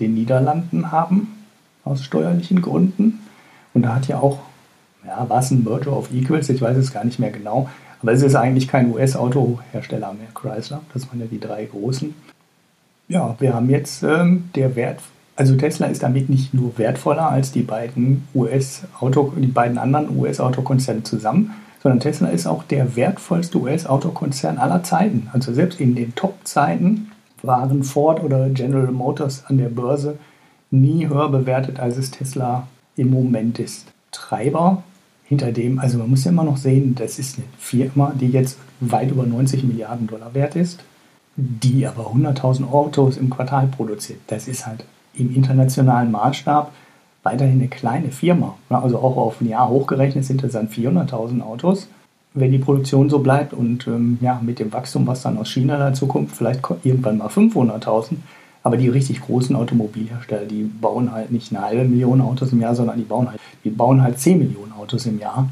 den 0.00 0.14
Niederlanden 0.14 0.92
haben, 0.92 1.36
aus 1.84 2.04
steuerlichen 2.04 2.60
Gründen. 2.60 3.20
Und 3.72 3.82
da 3.82 3.94
hat 3.94 4.08
ja 4.08 4.18
auch, 4.18 4.40
ja, 5.06 5.28
war 5.28 5.40
es 5.40 5.50
ein 5.50 5.64
Merger 5.64 5.96
of 5.96 6.12
Equals, 6.12 6.48
ich 6.48 6.60
weiß 6.60 6.76
es 6.76 6.92
gar 6.92 7.04
nicht 7.04 7.18
mehr 7.18 7.30
genau, 7.30 7.68
aber 8.02 8.12
es 8.12 8.22
ist 8.22 8.34
eigentlich 8.34 8.68
kein 8.68 8.92
US-Autohersteller 8.92 10.12
mehr, 10.12 10.28
Chrysler, 10.34 10.82
das 10.92 11.08
waren 11.08 11.20
ja 11.20 11.26
die 11.26 11.40
drei 11.40 11.64
großen. 11.64 12.14
Ja, 13.08 13.36
wir 13.38 13.54
haben 13.54 13.70
jetzt 13.70 14.02
ähm, 14.02 14.50
der 14.54 14.74
Wert, 14.74 15.00
also 15.36 15.54
Tesla 15.54 15.86
ist 15.86 16.02
damit 16.02 16.28
nicht 16.28 16.54
nur 16.54 16.76
wertvoller 16.76 17.30
als 17.30 17.52
die 17.52 17.62
beiden 17.62 18.26
US-Auto, 18.34 19.32
die 19.36 19.46
beiden 19.46 19.78
anderen 19.78 20.16
US-Autokonzerne 20.18 21.04
zusammen, 21.04 21.52
sondern 21.86 22.00
Tesla 22.00 22.30
ist 22.30 22.48
auch 22.48 22.64
der 22.64 22.96
wertvollste 22.96 23.60
US-Autokonzern 23.60 24.58
aller 24.58 24.82
Zeiten. 24.82 25.28
Also 25.32 25.54
selbst 25.54 25.80
in 25.80 25.94
den 25.94 26.16
Top-Zeiten 26.16 27.12
waren 27.44 27.84
Ford 27.84 28.24
oder 28.24 28.48
General 28.48 28.90
Motors 28.90 29.44
an 29.46 29.58
der 29.58 29.68
Börse 29.68 30.18
nie 30.72 31.06
höher 31.06 31.28
bewertet, 31.28 31.78
als 31.78 31.96
es 31.96 32.10
Tesla 32.10 32.66
im 32.96 33.10
Moment 33.10 33.60
ist. 33.60 33.86
Treiber 34.10 34.82
hinter 35.26 35.52
dem, 35.52 35.78
also 35.78 35.98
man 35.98 36.10
muss 36.10 36.24
ja 36.24 36.32
immer 36.32 36.42
noch 36.42 36.56
sehen, 36.56 36.96
das 36.96 37.20
ist 37.20 37.38
eine 37.38 37.46
Firma, 37.56 38.12
die 38.20 38.30
jetzt 38.30 38.58
weit 38.80 39.12
über 39.12 39.24
90 39.24 39.62
Milliarden 39.62 40.08
Dollar 40.08 40.34
wert 40.34 40.56
ist, 40.56 40.82
die 41.36 41.86
aber 41.86 42.10
100.000 42.10 42.68
Autos 42.68 43.16
im 43.16 43.30
Quartal 43.30 43.68
produziert. 43.68 44.18
Das 44.26 44.48
ist 44.48 44.66
halt 44.66 44.84
im 45.14 45.32
internationalen 45.32 46.10
Maßstab 46.10 46.72
weiterhin 47.26 47.58
eine 47.58 47.68
kleine 47.68 48.10
Firma. 48.10 48.54
Also 48.68 48.98
auch 48.98 49.16
auf 49.16 49.40
ein 49.40 49.48
Jahr 49.48 49.68
hochgerechnet 49.68 50.24
sind 50.24 50.42
das 50.44 50.52
dann 50.52 50.68
400.000 50.68 51.42
Autos. 51.42 51.88
Wenn 52.34 52.52
die 52.52 52.58
Produktion 52.58 53.10
so 53.10 53.18
bleibt 53.18 53.52
und 53.52 53.86
ähm, 53.88 54.18
ja, 54.20 54.40
mit 54.44 54.60
dem 54.60 54.72
Wachstum, 54.72 55.06
was 55.06 55.22
dann 55.22 55.38
aus 55.38 55.50
China 55.50 55.76
dazu 55.76 56.06
kommt, 56.06 56.30
vielleicht 56.30 56.62
irgendwann 56.84 57.18
mal 57.18 57.28
500.000. 57.28 58.16
Aber 58.62 58.76
die 58.76 58.88
richtig 58.88 59.20
großen 59.22 59.56
Automobilhersteller, 59.56 60.44
die 60.44 60.62
bauen 60.62 61.12
halt 61.12 61.32
nicht 61.32 61.52
eine 61.52 61.64
halbe 61.64 61.84
Million 61.84 62.20
Autos 62.20 62.52
im 62.52 62.60
Jahr, 62.60 62.74
sondern 62.74 62.98
die 62.98 63.04
bauen 63.04 63.28
halt, 63.28 63.40
die 63.64 63.70
bauen 63.70 64.02
halt 64.02 64.18
10 64.18 64.38
Millionen 64.38 64.72
Autos 64.72 65.06
im 65.06 65.18
Jahr. 65.18 65.48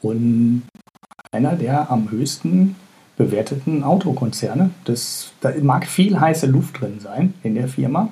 Und 0.00 0.62
einer 1.30 1.56
der 1.56 1.90
am 1.90 2.10
höchsten 2.10 2.76
bewerteten 3.16 3.84
Autokonzerne. 3.84 4.70
Das, 4.84 5.32
da 5.40 5.52
mag 5.62 5.86
viel 5.86 6.18
heiße 6.18 6.46
Luft 6.46 6.80
drin 6.80 7.00
sein 7.00 7.34
in 7.42 7.54
der 7.54 7.68
Firma. 7.68 8.08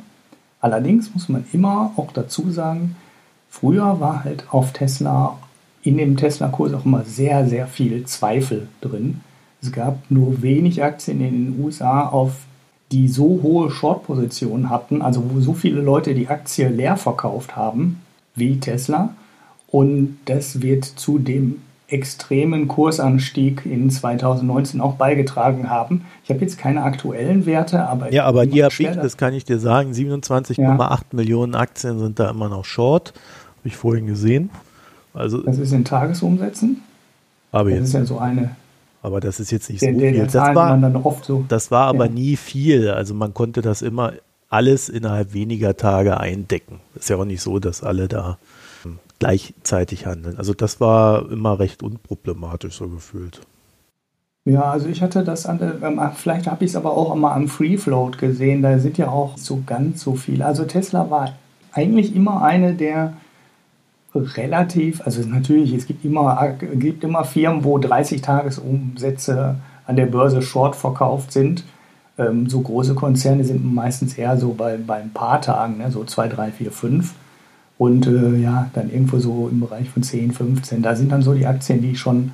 Allerdings 0.60 1.12
muss 1.14 1.28
man 1.28 1.44
immer 1.52 1.92
auch 1.96 2.12
dazu 2.12 2.50
sagen, 2.50 2.96
früher 3.48 4.00
war 4.00 4.24
halt 4.24 4.44
auf 4.50 4.72
Tesla, 4.72 5.38
in 5.82 5.96
dem 5.96 6.16
Tesla-Kurs 6.16 6.74
auch 6.74 6.84
immer 6.84 7.04
sehr, 7.04 7.46
sehr 7.46 7.66
viel 7.66 8.04
Zweifel 8.04 8.68
drin. 8.80 9.20
Es 9.62 9.72
gab 9.72 10.10
nur 10.10 10.42
wenig 10.42 10.82
Aktien 10.82 11.20
in 11.20 11.46
den 11.46 11.64
USA, 11.64 12.06
auf 12.06 12.32
die 12.92 13.08
so 13.08 13.40
hohe 13.42 13.70
Short-Positionen 13.70 14.68
hatten, 14.68 15.00
also 15.00 15.22
wo 15.30 15.40
so 15.40 15.54
viele 15.54 15.80
Leute 15.80 16.14
die 16.14 16.28
Aktie 16.28 16.68
leer 16.68 16.96
verkauft 16.96 17.56
haben 17.56 18.00
wie 18.34 18.58
Tesla. 18.58 19.14
Und 19.68 20.18
das 20.24 20.60
wird 20.60 20.84
zu 20.84 21.18
dem 21.18 21.62
extremen 21.90 22.68
Kursanstieg 22.68 23.66
in 23.66 23.90
2019 23.90 24.80
auch 24.80 24.94
beigetragen 24.94 25.68
haben. 25.68 26.06
Ich 26.24 26.30
habe 26.30 26.40
jetzt 26.40 26.58
keine 26.58 26.82
aktuellen 26.82 27.46
Werte, 27.46 27.86
aber 27.86 28.12
ja, 28.12 28.24
aber 28.24 28.46
die 28.46 28.62
habe 28.62 28.74
ich, 28.78 28.86
das 28.86 29.16
kann 29.16 29.34
ich 29.34 29.44
dir 29.44 29.58
sagen, 29.58 29.92
27,8 29.92 30.58
ja. 30.60 31.00
Millionen 31.12 31.54
Aktien 31.54 31.98
sind 31.98 32.18
da 32.18 32.30
immer 32.30 32.48
noch 32.48 32.64
Short, 32.64 33.12
habe 33.58 33.68
ich 33.68 33.76
vorhin 33.76 34.06
gesehen. 34.06 34.50
Also 35.14 35.42
das 35.42 35.58
ist 35.58 35.72
in 35.72 35.84
Tagesumsätzen. 35.84 36.82
Aber 37.52 37.70
das 37.70 37.78
jetzt, 37.78 37.88
ist 37.88 37.94
ja 37.94 38.04
so 38.04 38.18
eine. 38.18 38.56
Aber 39.02 39.20
das 39.20 39.40
ist 39.40 39.50
jetzt 39.50 39.70
nicht 39.70 39.82
der, 39.82 39.94
so 39.94 39.98
viel. 39.98 40.26
Das 40.26 40.34
war, 40.34 41.02
so, 41.22 41.44
das 41.48 41.70
war 41.70 41.86
aber 41.86 42.06
ja. 42.06 42.12
nie 42.12 42.36
viel. 42.36 42.90
Also 42.90 43.14
man 43.14 43.34
konnte 43.34 43.62
das 43.62 43.82
immer 43.82 44.12
alles 44.48 44.88
innerhalb 44.88 45.32
weniger 45.32 45.76
Tage 45.76 46.20
eindecken. 46.20 46.80
Ist 46.94 47.08
ja 47.08 47.16
auch 47.16 47.24
nicht 47.24 47.40
so, 47.40 47.58
dass 47.58 47.82
alle 47.82 48.08
da 48.08 48.38
gleichzeitig 49.20 50.06
handeln. 50.06 50.36
Also 50.36 50.52
das 50.52 50.80
war 50.80 51.30
immer 51.30 51.60
recht 51.60 51.84
unproblematisch 51.84 52.74
so 52.74 52.88
gefühlt. 52.88 53.40
Ja, 54.46 54.62
also 54.62 54.88
ich 54.88 55.02
hatte 55.02 55.22
das 55.22 55.46
an 55.46 55.60
ähm, 55.82 56.00
vielleicht 56.16 56.46
habe 56.48 56.64
ich 56.64 56.70
es 56.70 56.76
aber 56.76 56.96
auch 56.96 57.14
immer 57.14 57.32
am 57.32 57.46
Free 57.46 57.76
Float 57.76 58.18
gesehen, 58.18 58.62
da 58.62 58.78
sind 58.78 58.98
ja 58.98 59.08
auch 59.08 59.36
so 59.36 59.62
ganz 59.64 60.02
so 60.02 60.14
viele. 60.14 60.46
Also 60.46 60.64
Tesla 60.64 61.10
war 61.10 61.34
eigentlich 61.72 62.16
immer 62.16 62.42
eine 62.42 62.74
der 62.74 63.12
relativ, 64.14 65.02
also 65.04 65.22
natürlich, 65.22 65.72
es 65.72 65.86
gibt 65.86 66.04
immer, 66.04 66.54
gibt 66.58 67.04
immer 67.04 67.24
Firmen, 67.24 67.62
wo 67.62 67.78
30 67.78 68.22
Tagesumsätze 68.22 69.56
an 69.86 69.96
der 69.96 70.06
Börse 70.06 70.42
short 70.42 70.74
verkauft 70.74 71.32
sind. 71.32 71.64
Ähm, 72.18 72.48
so 72.48 72.60
große 72.60 72.94
Konzerne 72.94 73.44
sind 73.44 73.72
meistens 73.72 74.14
eher 74.18 74.36
so 74.36 74.52
bei, 74.54 74.78
bei 74.78 74.96
ein 74.96 75.12
paar 75.12 75.40
Tagen, 75.40 75.78
ne, 75.78 75.90
so 75.90 76.04
2, 76.04 76.28
3, 76.28 76.50
4, 76.50 76.72
5. 76.72 77.14
Und 77.80 78.06
äh, 78.06 78.36
ja, 78.36 78.68
dann 78.74 78.90
irgendwo 78.90 79.20
so 79.20 79.48
im 79.50 79.60
Bereich 79.60 79.88
von 79.88 80.02
10, 80.02 80.32
15. 80.32 80.82
Da 80.82 80.94
sind 80.94 81.10
dann 81.10 81.22
so 81.22 81.32
die 81.32 81.46
Aktien, 81.46 81.80
die 81.80 81.96
schon 81.96 82.32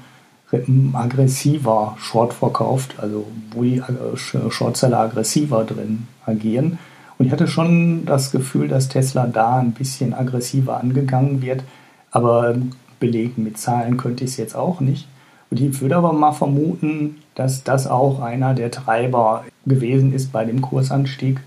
aggressiver 0.92 1.96
Short 2.00 2.34
verkauft, 2.34 2.96
also 2.98 3.24
wo 3.52 3.62
die 3.62 3.76
äh, 3.76 4.16
Shortseller 4.50 4.98
aggressiver 4.98 5.62
drin 5.62 6.08
agieren. 6.24 6.80
Und 7.16 7.26
ich 7.26 7.32
hatte 7.32 7.46
schon 7.46 8.04
das 8.06 8.32
Gefühl, 8.32 8.66
dass 8.66 8.88
Tesla 8.88 9.28
da 9.28 9.60
ein 9.60 9.70
bisschen 9.70 10.14
aggressiver 10.14 10.80
angegangen 10.80 11.40
wird, 11.42 11.62
aber 12.10 12.50
ähm, 12.50 12.72
belegen 12.98 13.44
mit 13.44 13.56
Zahlen 13.56 13.98
könnte 13.98 14.24
ich 14.24 14.30
es 14.30 14.38
jetzt 14.38 14.56
auch 14.56 14.80
nicht. 14.80 15.06
Und 15.52 15.60
ich 15.60 15.80
würde 15.80 15.94
aber 15.94 16.12
mal 16.12 16.32
vermuten, 16.32 17.18
dass 17.36 17.62
das 17.62 17.86
auch 17.86 18.20
einer 18.20 18.54
der 18.54 18.72
Treiber 18.72 19.44
gewesen 19.64 20.12
ist 20.12 20.32
bei 20.32 20.44
dem 20.44 20.60
Kursanstieg, 20.60 21.40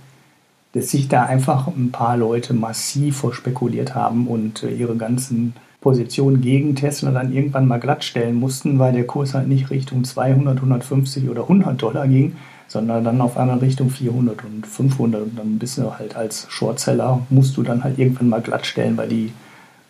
dass 0.74 0.90
sich 0.90 1.08
da 1.08 1.24
einfach 1.24 1.68
ein 1.68 1.92
paar 1.92 2.18
Leute 2.18 2.54
massiv 2.54 3.18
verspekuliert 3.18 3.96
haben 3.96 4.28
und 4.28 4.64
äh, 4.64 4.70
ihre 4.70 4.96
ganzen 4.96 5.54
Positionen 5.82 6.42
gegen 6.42 6.76
Tesla 6.76 7.12
dann 7.12 7.34
irgendwann 7.34 7.68
mal 7.68 7.80
glattstellen 7.80 8.36
mussten, 8.36 8.80
weil 8.80 8.94
der 8.94 9.08
Kurs 9.08 9.34
halt 9.34 9.48
nicht 9.48 9.70
Richtung 9.70 10.04
200, 10.04 10.58
150 10.58 11.30
oder 11.30 11.44
100 11.44 11.82
Dollar 11.82 12.08
ging, 12.08 12.36
sondern 12.68 13.04
dann 13.04 13.22
auf 13.22 13.38
einmal 13.38 13.60
Richtung 13.60 13.90
400 13.90 14.44
und 14.44 14.68
500 14.68 15.22
und 15.24 15.40
dann 15.40 15.58
bist 15.58 15.78
du 15.78 15.98
halt 15.98 16.16
als 16.16 16.48
Shortseller, 16.50 17.26
musst 17.30 17.56
du 17.58 17.64
dann 17.64 17.84
halt 17.84 17.98
irgendwann 17.98 18.30
mal 18.30 18.42
glattstellen, 18.42 18.98
weil 18.98 19.08
die 19.10 19.32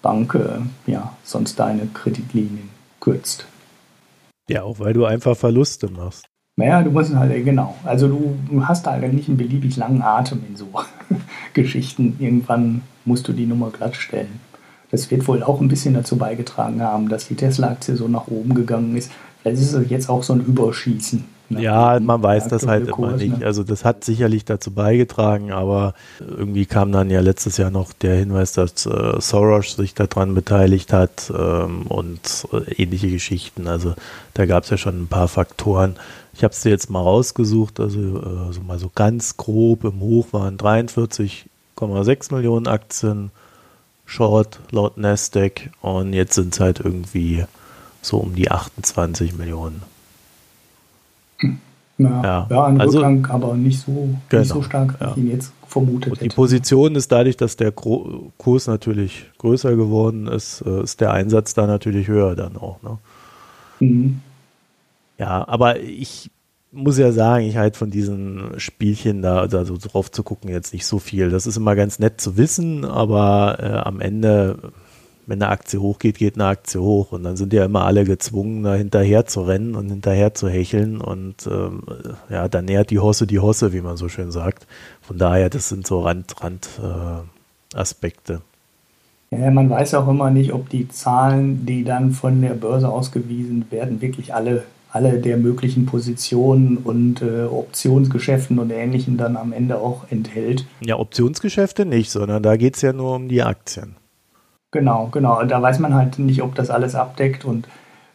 Bank 0.01 0.35
äh, 0.35 0.91
ja 0.91 1.13
sonst 1.23 1.59
deine 1.59 1.87
Kreditlinien 1.87 2.69
kürzt. 2.99 3.47
Ja, 4.47 4.63
auch 4.63 4.79
weil 4.79 4.93
du 4.93 5.05
einfach 5.05 5.35
Verluste 5.35 5.89
machst. 5.91 6.28
Naja, 6.59 6.81
du 6.81 6.91
musst 6.91 7.15
halt, 7.15 7.45
genau. 7.45 7.75
Also 7.85 8.09
du 8.09 8.67
hast 8.67 8.85
halt 8.85 9.13
nicht 9.13 9.29
einen 9.29 9.37
beliebig 9.37 9.77
langen 9.77 10.01
Atem 10.01 10.41
in 10.45 10.57
so 10.57 10.67
Geschichten. 11.53 12.17
Irgendwann 12.19 12.81
musst 13.05 13.29
du 13.29 13.31
die 13.31 13.45
Nummer 13.45 13.69
glatt 13.69 13.95
stellen. 13.95 14.41
Das 14.91 15.09
wird 15.09 15.25
wohl 15.29 15.41
auch 15.41 15.61
ein 15.61 15.69
bisschen 15.69 15.93
dazu 15.93 16.17
beigetragen 16.17 16.81
haben, 16.81 17.07
dass 17.07 17.29
die 17.29 17.35
Tesla-Aktie 17.35 17.95
so 17.95 18.09
nach 18.09 18.27
oben 18.27 18.55
gegangen 18.55 18.97
ist. 18.97 19.09
Vielleicht 19.41 19.61
ist 19.61 19.73
es 19.73 19.89
jetzt 19.89 20.09
auch 20.09 20.21
so 20.21 20.33
ein 20.33 20.41
Überschießen. 20.41 21.23
Ja, 21.49 21.97
man 21.99 22.21
weiß 22.21 22.49
das 22.49 22.67
halt 22.67 22.91
Kurs, 22.91 23.13
immer 23.13 23.17
nicht. 23.17 23.39
Ne? 23.39 23.45
Also 23.45 23.63
das 23.63 23.85
hat 23.85 24.03
sicherlich 24.03 24.45
dazu 24.45 24.71
beigetragen, 24.71 25.51
aber 25.51 25.93
irgendwie 26.19 26.65
kam 26.65 26.91
dann 26.91 27.09
ja 27.09 27.21
letztes 27.21 27.57
Jahr 27.57 27.71
noch 27.71 27.93
der 27.93 28.15
Hinweis, 28.15 28.51
dass 28.51 28.85
äh, 28.85 29.19
Soros 29.19 29.75
sich 29.75 29.95
daran 29.95 30.35
beteiligt 30.35 30.93
hat 30.93 31.31
ähm, 31.35 31.87
und 31.87 32.47
äh, 32.51 32.83
ähnliche 32.83 33.09
Geschichten. 33.09 33.67
Also 33.67 33.95
da 34.33 34.45
gab 34.45 34.65
es 34.65 34.69
ja 34.69 34.77
schon 34.77 35.03
ein 35.03 35.07
paar 35.07 35.27
Faktoren. 35.27 35.95
Ich 36.39 36.43
habe 36.45 36.53
es 36.53 36.61
dir 36.61 36.69
jetzt 36.69 36.89
mal 36.89 37.01
rausgesucht, 37.01 37.81
also 37.81 37.99
äh, 37.99 38.53
so 38.53 38.61
mal 38.61 38.79
so 38.79 38.89
ganz 38.95 39.35
grob 39.35 39.83
im 39.83 39.99
Hoch 39.99 40.27
waren 40.31 40.55
43,6 40.55 42.33
Millionen 42.33 42.65
Aktien 42.65 43.31
Short 44.05 44.61
laut 44.71 44.97
Nasdaq 44.97 45.69
und 45.81 46.13
jetzt 46.13 46.35
sind 46.35 46.53
es 46.53 46.61
halt 46.61 46.79
irgendwie 46.79 47.43
so 48.01 48.19
um 48.19 48.35
die 48.35 48.49
28 48.49 49.37
Millionen. 49.37 49.81
Ja, 51.97 52.23
ja. 52.23 52.47
ja 52.49 52.65
ein 52.67 52.79
also, 52.79 52.99
Rückgang, 52.99 53.25
aber 53.25 53.55
nicht 53.55 53.81
so, 53.81 54.07
genau, 54.29 54.41
nicht 54.41 54.53
so 54.53 54.61
stark, 54.61 54.97
wie 54.97 55.03
ja. 55.03 55.11
ich 55.11 55.17
ihn 55.17 55.27
jetzt 55.31 55.51
vermutet 55.67 56.13
und 56.13 56.21
Die 56.21 56.29
Position 56.29 56.95
ist 56.95 57.11
dadurch, 57.11 57.35
dass 57.35 57.57
der 57.57 57.73
Kurs 57.73 58.67
natürlich 58.67 59.25
größer 59.39 59.75
geworden 59.75 60.27
ist, 60.27 60.61
äh, 60.61 60.83
ist 60.83 61.01
der 61.01 61.11
Einsatz 61.11 61.53
da 61.53 61.67
natürlich 61.67 62.07
höher 62.07 62.37
dann 62.37 62.55
auch. 62.55 62.81
Ne? 62.81 62.97
Mhm. 63.81 64.21
Ja, 65.19 65.45
aber 65.47 65.79
ich 65.81 66.31
muss 66.71 66.97
ja 66.97 67.11
sagen, 67.11 67.45
ich 67.45 67.57
halt 67.57 67.75
von 67.77 67.91
diesen 67.91 68.57
Spielchen 68.57 69.21
da, 69.21 69.47
da 69.47 69.65
so 69.65 69.77
drauf 69.77 70.11
zu 70.11 70.23
gucken, 70.23 70.49
jetzt 70.49 70.73
nicht 70.73 70.85
so 70.85 70.99
viel. 70.99 71.29
Das 71.29 71.45
ist 71.45 71.57
immer 71.57 71.75
ganz 71.75 71.99
nett 71.99 72.21
zu 72.21 72.37
wissen, 72.37 72.85
aber 72.85 73.57
äh, 73.59 73.87
am 73.87 73.99
Ende, 73.99 74.71
wenn 75.25 75.41
eine 75.41 75.51
Aktie 75.51 75.81
hochgeht, 75.81 76.19
geht 76.19 76.35
eine 76.35 76.45
Aktie 76.45 76.79
hoch. 76.79 77.11
Und 77.11 77.23
dann 77.23 77.37
sind 77.37 77.53
ja 77.53 77.65
immer 77.65 77.85
alle 77.85 78.05
gezwungen, 78.05 78.63
da 78.63 78.75
hinterher 78.75 79.25
zu 79.25 79.41
rennen 79.41 79.75
und 79.75 79.89
hinterher 79.89 80.33
zu 80.35 80.47
hecheln. 80.47 81.01
Und 81.01 81.47
ähm, 81.47 81.81
ja, 82.29 82.47
dann 82.47 82.65
nähert 82.65 82.91
die 82.91 82.99
Hosse 82.99 83.27
die 83.27 83.39
Hosse, 83.39 83.73
wie 83.73 83.81
man 83.81 83.97
so 83.97 84.07
schön 84.07 84.31
sagt. 84.31 84.67
Von 85.01 85.17
daher, 85.17 85.49
das 85.49 85.69
sind 85.69 85.85
so 85.85 86.01
Rand, 86.01 86.41
Rand 86.41 86.69
äh, 86.81 87.77
Aspekte. 87.77 88.41
Ja, 89.31 89.51
man 89.51 89.69
weiß 89.69 89.95
auch 89.95 90.07
immer 90.07 90.31
nicht, 90.31 90.53
ob 90.53 90.69
die 90.69 90.87
Zahlen, 90.87 91.65
die 91.65 91.83
dann 91.83 92.11
von 92.11 92.41
der 92.41 92.53
Börse 92.53 92.89
ausgewiesen 92.89 93.65
werden, 93.69 94.01
wirklich 94.01 94.33
alle 94.33 94.63
alle 94.91 95.19
der 95.19 95.37
möglichen 95.37 95.85
Positionen 95.85 96.77
und 96.77 97.21
äh, 97.21 97.43
Optionsgeschäften 97.43 98.57
und 98.57 98.71
Ähnlichem 98.71 99.17
dann 99.17 99.37
am 99.37 99.53
Ende 99.53 99.77
auch 99.77 100.05
enthält. 100.09 100.65
Ja, 100.81 100.97
Optionsgeschäfte 100.97 101.85
nicht, 101.85 102.09
sondern 102.11 102.41
da 102.41 102.57
geht 102.57 102.75
es 102.75 102.81
ja 102.81 102.91
nur 102.91 103.15
um 103.15 103.29
die 103.29 103.43
Aktien. 103.43 103.95
Genau, 104.71 105.09
genau. 105.11 105.43
Da 105.43 105.61
weiß 105.61 105.79
man 105.79 105.93
halt 105.93 106.19
nicht, 106.19 106.41
ob 106.41 106.55
das 106.55 106.69
alles 106.69 106.95
abdeckt 106.95 107.45
und 107.45 107.67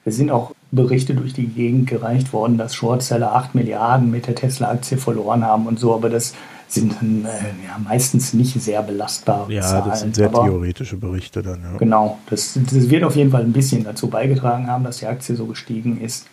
es 0.04 0.16
sind 0.16 0.30
auch 0.30 0.52
Berichte 0.70 1.14
durch 1.14 1.32
die 1.32 1.46
Gegend 1.46 1.88
gereicht 1.88 2.32
worden, 2.32 2.58
dass 2.58 2.74
Shortseller 2.74 3.34
8 3.34 3.54
Milliarden 3.54 4.10
mit 4.10 4.26
der 4.26 4.34
Tesla-Aktie 4.34 4.98
verloren 4.98 5.44
haben 5.44 5.66
und 5.66 5.78
so, 5.78 5.94
aber 5.94 6.10
das 6.10 6.34
sind 6.68 6.96
dann 6.96 7.24
äh, 7.24 7.66
ja, 7.66 7.78
meistens 7.82 8.34
nicht 8.34 8.60
sehr 8.60 8.82
belastbare 8.82 9.52
ja, 9.52 9.62
Zahlen. 9.62 9.84
Ja, 9.84 9.90
das 9.90 10.00
sind 10.00 10.16
sehr 10.16 10.26
aber, 10.26 10.44
theoretische 10.44 10.96
Berichte 10.96 11.42
dann. 11.42 11.62
Ja. 11.62 11.78
Genau, 11.78 12.18
das, 12.28 12.58
das 12.60 12.90
wird 12.90 13.04
auf 13.04 13.16
jeden 13.16 13.30
Fall 13.30 13.42
ein 13.42 13.52
bisschen 13.52 13.84
dazu 13.84 14.08
beigetragen 14.08 14.66
haben, 14.66 14.84
dass 14.84 14.98
die 14.98 15.06
Aktie 15.06 15.37
so 15.37 15.46
gestiegen 15.46 16.00
ist. 16.00 16.26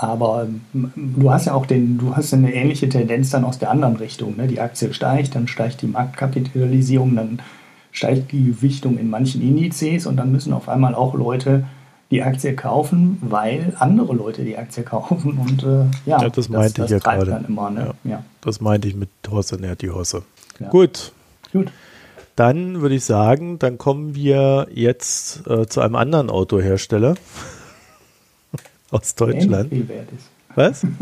Aber 0.00 0.46
du 0.94 1.32
hast 1.32 1.46
ja 1.46 1.54
auch 1.54 1.66
den, 1.66 1.98
du 1.98 2.14
hast 2.14 2.32
eine 2.32 2.54
ähnliche 2.54 2.88
Tendenz 2.88 3.30
dann 3.30 3.44
aus 3.44 3.58
der 3.58 3.72
anderen 3.72 3.96
Richtung. 3.96 4.36
Ne? 4.36 4.46
Die 4.46 4.60
Aktie 4.60 4.94
steigt, 4.94 5.34
dann 5.34 5.48
steigt 5.48 5.82
die 5.82 5.88
Marktkapitalisierung, 5.88 7.16
dann 7.16 7.40
steigt 7.90 8.30
die 8.30 8.44
Gewichtung 8.44 8.96
in 8.96 9.10
manchen 9.10 9.42
Indizes 9.42 10.06
und 10.06 10.16
dann 10.16 10.30
müssen 10.30 10.52
auf 10.52 10.68
einmal 10.68 10.94
auch 10.94 11.14
Leute 11.14 11.64
die 12.12 12.22
Aktie 12.22 12.54
kaufen, 12.54 13.18
weil 13.22 13.74
andere 13.80 14.14
Leute 14.14 14.44
die 14.44 14.56
Aktie 14.56 14.84
kaufen 14.84 15.36
und 15.36 15.64
äh, 15.64 15.86
ja, 16.08 16.22
ja, 16.22 16.30
das 16.30 16.48
meinte 16.48 16.82
das, 16.82 16.90
das 16.90 16.98
ich 17.00 17.04
ja 17.04 17.16
gerade. 17.16 17.44
Immer, 17.48 17.70
ne? 17.70 17.94
ja, 18.04 18.10
ja. 18.10 18.22
Das 18.40 18.60
meinte 18.60 18.86
ich 18.86 18.94
mit 18.94 19.10
Hosse 19.28 19.56
nährt 19.56 19.82
die 19.82 19.90
Hosse. 19.90 20.22
Gut. 20.70 21.12
Gut. 21.52 21.72
Dann 22.36 22.82
würde 22.82 22.94
ich 22.94 23.04
sagen, 23.04 23.58
dann 23.58 23.78
kommen 23.78 24.14
wir 24.14 24.68
jetzt 24.72 25.44
äh, 25.48 25.66
zu 25.66 25.80
einem 25.80 25.96
anderen 25.96 26.30
Autohersteller 26.30 27.16
aus 28.90 29.14
Deutschland. 29.14 29.72
Der 29.72 29.78
ähnlich 29.78 29.86
viel 29.86 29.88
wert 29.88 30.08
ist. 30.12 30.30
Was? 30.54 30.86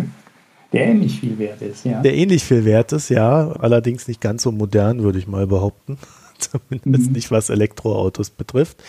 Der 0.72 0.86
ähnlich 0.86 1.20
viel 1.20 1.38
wert 1.38 1.62
ist, 1.62 1.84
ja. 1.84 2.02
Der 2.02 2.14
ähnlich 2.14 2.44
viel 2.44 2.64
wert 2.64 2.92
ist, 2.92 3.08
ja. 3.08 3.52
Allerdings 3.52 4.08
nicht 4.08 4.20
ganz 4.20 4.42
so 4.42 4.52
modern, 4.52 5.02
würde 5.02 5.18
ich 5.18 5.26
mal 5.26 5.46
behaupten. 5.46 5.96
Zumindest 6.38 7.06
mhm. 7.06 7.12
nicht, 7.12 7.30
was 7.30 7.48
Elektroautos 7.48 8.30
betrifft. 8.30 8.82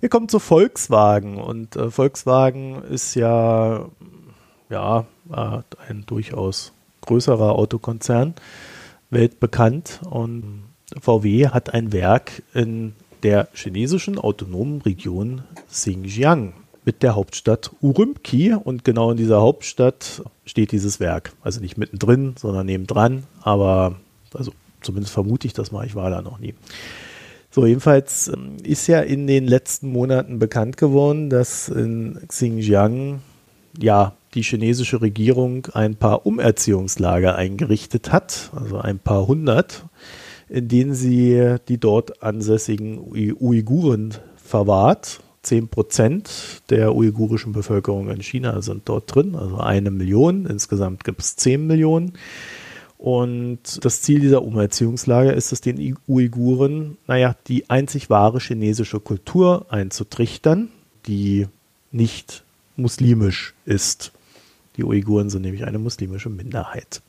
Wir 0.00 0.08
kommen 0.08 0.28
zu 0.28 0.38
Volkswagen 0.38 1.38
und 1.38 1.76
äh, 1.76 1.90
Volkswagen 1.90 2.82
ist 2.82 3.14
ja, 3.14 3.86
ja 4.68 5.06
äh, 5.30 5.62
ein 5.88 6.04
durchaus 6.06 6.72
größerer 7.02 7.52
Autokonzern, 7.52 8.34
weltbekannt 9.10 10.00
und 10.10 10.64
VW 11.00 11.48
hat 11.48 11.72
ein 11.72 11.92
Werk 11.92 12.42
in 12.52 12.94
der 13.22 13.48
chinesischen 13.54 14.18
autonomen 14.18 14.82
Region 14.82 15.42
Xinjiang 15.70 16.54
mit 16.84 17.02
der 17.02 17.14
Hauptstadt 17.14 17.70
Urumqi 17.80 18.54
und 18.54 18.84
genau 18.84 19.10
in 19.10 19.16
dieser 19.16 19.40
Hauptstadt 19.40 20.22
steht 20.44 20.72
dieses 20.72 21.00
Werk. 21.00 21.32
Also 21.42 21.60
nicht 21.60 21.76
mittendrin, 21.76 22.34
sondern 22.38 22.66
nebendran, 22.66 23.24
aber 23.42 23.96
also 24.34 24.52
zumindest 24.80 25.12
vermute 25.12 25.46
ich 25.46 25.52
das 25.52 25.72
mal, 25.72 25.86
ich 25.86 25.94
war 25.94 26.10
da 26.10 26.22
noch 26.22 26.38
nie. 26.38 26.54
So, 27.50 27.66
jedenfalls 27.66 28.28
ähm, 28.28 28.58
ist 28.62 28.86
ja 28.86 29.00
in 29.00 29.26
den 29.26 29.46
letzten 29.46 29.90
Monaten 29.90 30.38
bekannt 30.38 30.76
geworden, 30.76 31.30
dass 31.30 31.68
in 31.68 32.20
Xinjiang 32.28 33.20
ja 33.80 34.14
die 34.34 34.42
chinesische 34.42 35.00
Regierung 35.00 35.66
ein 35.72 35.96
paar 35.96 36.26
Umerziehungslager 36.26 37.34
eingerichtet 37.34 38.12
hat, 38.12 38.50
also 38.54 38.78
ein 38.78 39.00
paar 39.00 39.26
hundert, 39.26 39.84
in 40.48 40.68
denen 40.68 40.94
sie 40.94 41.56
die 41.68 41.78
dort 41.78 42.22
ansässigen 42.22 42.98
Uiguren 43.00 44.14
verwahrt. 44.36 45.20
Zehn 45.50 45.66
Prozent 45.66 46.62
der 46.70 46.94
uigurischen 46.94 47.50
Bevölkerung 47.50 48.08
in 48.08 48.22
China 48.22 48.62
sind 48.62 48.88
dort 48.88 49.12
drin, 49.12 49.34
also 49.34 49.56
eine 49.56 49.90
Million. 49.90 50.46
Insgesamt 50.46 51.02
gibt 51.02 51.20
es 51.22 51.34
zehn 51.34 51.66
Millionen. 51.66 52.12
Und 52.98 53.84
das 53.84 54.00
Ziel 54.00 54.20
dieser 54.20 54.42
Umerziehungslager 54.42 55.34
ist 55.34 55.50
es, 55.50 55.60
den 55.60 55.96
Uiguren, 56.06 56.98
naja, 57.08 57.34
die 57.48 57.68
einzig 57.68 58.10
wahre 58.10 58.38
chinesische 58.38 59.00
Kultur 59.00 59.66
einzutrichtern, 59.70 60.68
die 61.08 61.48
nicht 61.90 62.44
muslimisch 62.76 63.52
ist. 63.64 64.12
Die 64.76 64.84
Uiguren 64.84 65.30
sind 65.30 65.42
nämlich 65.42 65.64
eine 65.64 65.80
muslimische 65.80 66.30
Minderheit. 66.30 67.02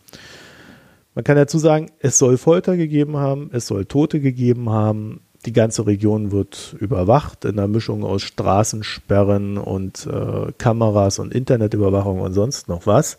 Man 1.14 1.24
kann 1.24 1.36
dazu 1.36 1.60
sagen, 1.60 1.92
es 2.00 2.18
soll 2.18 2.40
Folter 2.40 2.76
gegeben 2.76 3.18
haben, 3.18 3.52
es 3.54 3.68
soll 3.68 3.86
Tote 3.86 4.20
gegeben 4.20 4.72
haben. 4.72 5.22
Die 5.46 5.54
ganze 5.54 5.88
Region 5.88 6.32
wird 6.32 6.76
überwacht 6.80 7.46
in 7.46 7.58
einer 7.58 7.68
Mischung 7.68 8.04
aus 8.04 8.22
Straßensperren 8.22 9.58
und 9.58 10.06
äh, 10.06 10.52
Kameras 10.58 11.20
und 11.20 11.34
Internetüberwachung 11.34 12.22
und 12.22 12.34
sonst 12.34 12.68
noch 12.68 12.86
was 12.86 13.18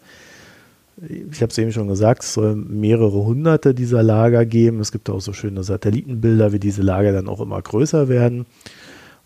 ich 1.09 1.41
habe 1.43 1.51
es 1.51 1.59
eben 1.59 1.73
schon 1.73 1.89
gesagt, 1.89 2.23
es 2.23 2.35
soll 2.35 2.55
mehrere 2.55 3.25
hunderte 3.25 3.75
dieser 3.75 4.03
Lager 4.03 4.45
geben. 4.45 4.81
Es 4.81 4.93
gibt 4.93 5.11
auch 5.11 5.21
so 5.21 5.33
schöne 5.33 5.63
Satellitenbilder, 5.63 6.53
wie 6.53 6.59
diese 6.59 6.83
Lager 6.83 7.13
dann 7.13 7.29
auch 7.29 7.41
immer 7.41 7.61
größer 7.61 8.09
werden. 8.09 8.47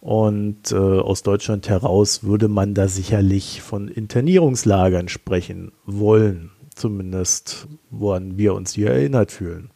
Und 0.00 0.70
äh, 0.72 0.76
aus 0.76 1.22
Deutschland 1.22 1.68
heraus 1.68 2.22
würde 2.22 2.48
man 2.48 2.74
da 2.74 2.87
sicherlich 2.87 3.61
von 3.61 3.88
Internierungslagern 3.88 5.09
sprechen 5.09 5.72
wollen. 5.85 6.50
Zumindest, 6.74 7.66
woran 7.90 8.37
wir 8.37 8.54
uns 8.54 8.74
hier 8.74 8.90
erinnert 8.90 9.32
fühlen. 9.32 9.70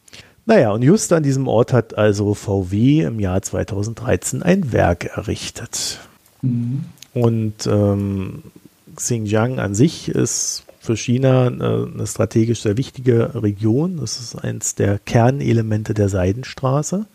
Naja, 0.51 0.71
und 0.73 0.81
just 0.81 1.13
an 1.13 1.23
diesem 1.23 1.47
Ort 1.47 1.71
hat 1.71 1.97
also 1.97 2.33
VW 2.33 3.03
im 3.03 3.21
Jahr 3.21 3.41
2013 3.41 4.43
ein 4.43 4.73
Werk 4.73 5.05
errichtet. 5.05 6.01
Mhm. 6.41 6.83
Und 7.13 7.67
ähm, 7.67 8.43
Xinjiang 8.93 9.59
an 9.59 9.75
sich 9.75 10.09
ist 10.09 10.65
für 10.81 10.97
China 10.97 11.47
eine, 11.47 11.89
eine 11.93 12.05
strategisch 12.05 12.63
sehr 12.63 12.75
wichtige 12.75 13.41
Region. 13.41 13.95
Das 14.01 14.19
ist 14.19 14.35
eines 14.35 14.75
der 14.75 14.99
Kernelemente 14.99 15.93
der 15.93 16.09
Seidenstraße. 16.09 17.05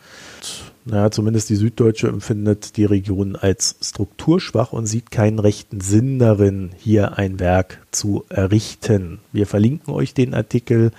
naja, 0.86 1.10
zumindest 1.10 1.50
die 1.50 1.56
Süddeutsche 1.56 2.08
empfindet 2.08 2.78
die 2.78 2.86
Region 2.86 3.36
als 3.36 3.76
strukturschwach 3.82 4.72
und 4.72 4.86
sieht 4.86 5.10
keinen 5.10 5.40
rechten 5.40 5.82
Sinn 5.82 6.18
darin, 6.18 6.70
hier 6.78 7.18
ein 7.18 7.38
Werk 7.38 7.82
zu 7.90 8.24
errichten. 8.30 9.18
Wir 9.30 9.46
verlinken 9.46 9.92
euch 9.92 10.14
den 10.14 10.32
Artikel. 10.32 10.90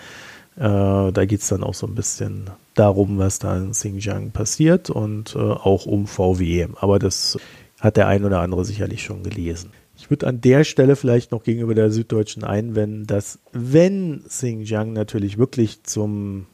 Äh, 0.58 1.12
da 1.12 1.26
geht 1.26 1.41
es 1.41 1.48
dann 1.48 1.63
auch 1.63 1.76
so 1.76 1.88
ein 1.88 1.96
bisschen 1.96 2.50
darum, 2.74 3.17
was 3.17 3.39
da 3.39 3.58
in 3.58 3.72
Xinjiang 3.72 4.32
passiert 4.32 4.89
und 4.89 5.36
äh, 5.36 5.39
auch 5.39 5.86
um 5.86 6.08
VW. 6.08 6.67
Aber 6.76 7.00
das 7.00 7.38
hat 7.80 7.98
der 7.98 8.08
ein 8.08 8.26
oder 8.26 8.41
andere 8.41 8.65
sicherlich 8.65 9.04
schon 9.04 9.24
gelesen. 9.24 9.72
Ich 9.96 10.10
würde 10.10 10.28
an 10.28 10.41
der 10.41 10.63
Stelle 10.63 10.96
vielleicht 10.96 11.32
noch 11.32 11.43
gegenüber 11.43 11.76
der 11.76 11.91
Süddeutschen 11.91 12.43
einwenden, 12.43 13.08
dass 13.08 13.39
wenn 13.52 14.24
Xinjiang 14.28 14.93
natürlich 14.93 15.38
wirklich 15.38 15.84
zum 15.84 16.48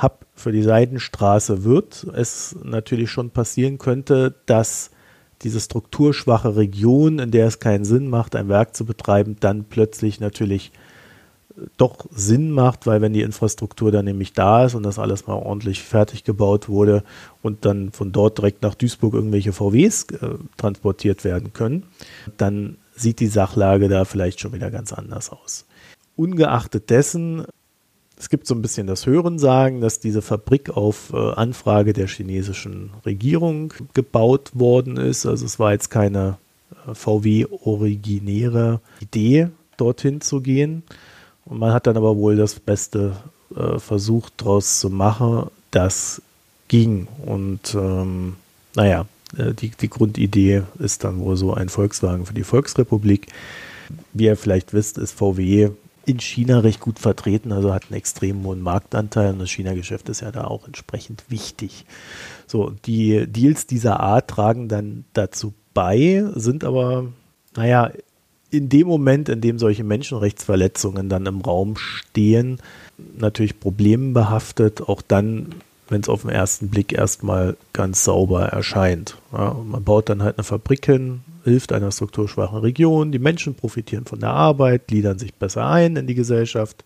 Hub 0.00 0.26
für 0.34 0.52
die 0.52 0.62
Seidenstraße 0.62 1.64
wird, 1.64 2.06
es 2.14 2.56
natürlich 2.62 3.10
schon 3.10 3.30
passieren 3.30 3.78
könnte, 3.78 4.34
dass 4.46 4.90
diese 5.42 5.60
strukturschwache 5.60 6.56
Region, 6.56 7.18
in 7.18 7.30
der 7.30 7.46
es 7.46 7.60
keinen 7.60 7.84
Sinn 7.84 8.08
macht, 8.08 8.34
ein 8.36 8.48
Werk 8.48 8.74
zu 8.76 8.84
betreiben, 8.84 9.36
dann 9.40 9.64
plötzlich 9.64 10.20
natürlich 10.20 10.72
doch 11.76 12.06
Sinn 12.10 12.50
macht, 12.50 12.86
weil 12.86 13.00
wenn 13.00 13.12
die 13.12 13.22
Infrastruktur 13.22 13.90
dann 13.90 14.04
nämlich 14.04 14.32
da 14.32 14.64
ist 14.64 14.74
und 14.74 14.82
das 14.82 14.98
alles 14.98 15.26
mal 15.26 15.34
ordentlich 15.34 15.82
fertig 15.82 16.24
gebaut 16.24 16.68
wurde 16.68 17.02
und 17.42 17.64
dann 17.64 17.92
von 17.92 18.12
dort 18.12 18.38
direkt 18.38 18.62
nach 18.62 18.74
Duisburg 18.74 19.14
irgendwelche 19.14 19.52
VWs 19.52 20.04
äh, 20.04 20.34
transportiert 20.56 21.24
werden 21.24 21.52
können, 21.52 21.84
dann 22.36 22.76
sieht 22.94 23.20
die 23.20 23.26
Sachlage 23.28 23.88
da 23.88 24.04
vielleicht 24.04 24.40
schon 24.40 24.52
wieder 24.52 24.70
ganz 24.70 24.92
anders 24.92 25.30
aus. 25.30 25.66
Ungeachtet 26.16 26.90
dessen, 26.90 27.44
es 28.18 28.28
gibt 28.28 28.46
so 28.46 28.54
ein 28.54 28.62
bisschen 28.62 28.86
das 28.86 29.06
Hörensagen, 29.06 29.80
dass 29.80 30.00
diese 30.00 30.22
Fabrik 30.22 30.70
auf 30.70 31.12
äh, 31.12 31.16
Anfrage 31.16 31.92
der 31.92 32.08
chinesischen 32.08 32.90
Regierung 33.06 33.72
gebaut 33.94 34.50
worden 34.54 34.96
ist. 34.96 35.26
Also 35.26 35.46
es 35.46 35.58
war 35.58 35.72
jetzt 35.72 35.90
keine 35.90 36.38
äh, 36.86 36.94
VW-originäre 36.94 38.80
Idee, 39.00 39.48
dorthin 39.76 40.20
zu 40.20 40.40
gehen. 40.40 40.82
Und 41.48 41.58
man 41.58 41.72
hat 41.72 41.86
dann 41.86 41.96
aber 41.96 42.16
wohl 42.16 42.36
das 42.36 42.60
Beste 42.60 43.16
äh, 43.54 43.78
versucht, 43.78 44.34
daraus 44.38 44.80
zu 44.80 44.90
machen. 44.90 45.50
Das 45.70 46.22
ging. 46.68 47.08
Und 47.24 47.74
ähm, 47.74 48.36
naja, 48.74 49.06
äh, 49.36 49.54
die, 49.54 49.70
die 49.70 49.90
Grundidee 49.90 50.62
ist 50.78 51.04
dann 51.04 51.20
wohl 51.20 51.36
so 51.36 51.54
ein 51.54 51.68
Volkswagen 51.68 52.26
für 52.26 52.34
die 52.34 52.44
Volksrepublik. 52.44 53.28
Wie 54.12 54.24
ihr 54.26 54.36
vielleicht 54.36 54.74
wisst, 54.74 54.98
ist 54.98 55.12
VW 55.12 55.70
in 56.04 56.20
China 56.20 56.60
recht 56.60 56.80
gut 56.80 56.98
vertreten, 56.98 57.52
also 57.52 57.72
hat 57.72 57.84
einen 57.84 57.98
extrem 57.98 58.42
hohen 58.44 58.62
Marktanteil 58.62 59.32
und 59.32 59.40
das 59.40 59.50
China-Geschäft 59.50 60.08
ist 60.08 60.20
ja 60.20 60.30
da 60.30 60.44
auch 60.44 60.66
entsprechend 60.66 61.24
wichtig. 61.28 61.84
So, 62.46 62.72
die 62.86 63.26
Deals 63.26 63.66
dieser 63.66 64.00
Art 64.00 64.28
tragen 64.28 64.68
dann 64.68 65.04
dazu 65.12 65.52
bei, 65.74 66.24
sind 66.34 66.64
aber, 66.64 67.06
naja, 67.54 67.90
in 68.50 68.68
dem 68.68 68.86
Moment, 68.86 69.28
in 69.28 69.40
dem 69.40 69.58
solche 69.58 69.84
Menschenrechtsverletzungen 69.84 71.08
dann 71.08 71.26
im 71.26 71.40
Raum 71.40 71.76
stehen, 71.76 72.60
natürlich 73.18 73.60
problembehaftet, 73.60 74.82
auch 74.82 75.02
dann 75.02 75.54
wenn 75.88 76.02
es 76.02 76.08
auf 76.08 76.22
den 76.22 76.30
ersten 76.30 76.68
Blick 76.68 76.92
erstmal 76.92 77.56
ganz 77.72 78.04
sauber 78.04 78.46
erscheint. 78.46 79.16
Ja, 79.32 79.54
man 79.54 79.82
baut 79.84 80.08
dann 80.08 80.22
halt 80.22 80.36
eine 80.36 80.44
Fabrik 80.44 80.86
hin, 80.86 81.20
hilft 81.44 81.72
einer 81.72 81.90
strukturschwachen 81.90 82.58
Region, 82.58 83.12
die 83.12 83.18
Menschen 83.18 83.54
profitieren 83.54 84.04
von 84.04 84.20
der 84.20 84.30
Arbeit, 84.30 84.86
gliedern 84.86 85.18
sich 85.18 85.34
besser 85.34 85.66
ein 85.66 85.96
in 85.96 86.06
die 86.06 86.14
Gesellschaft, 86.14 86.84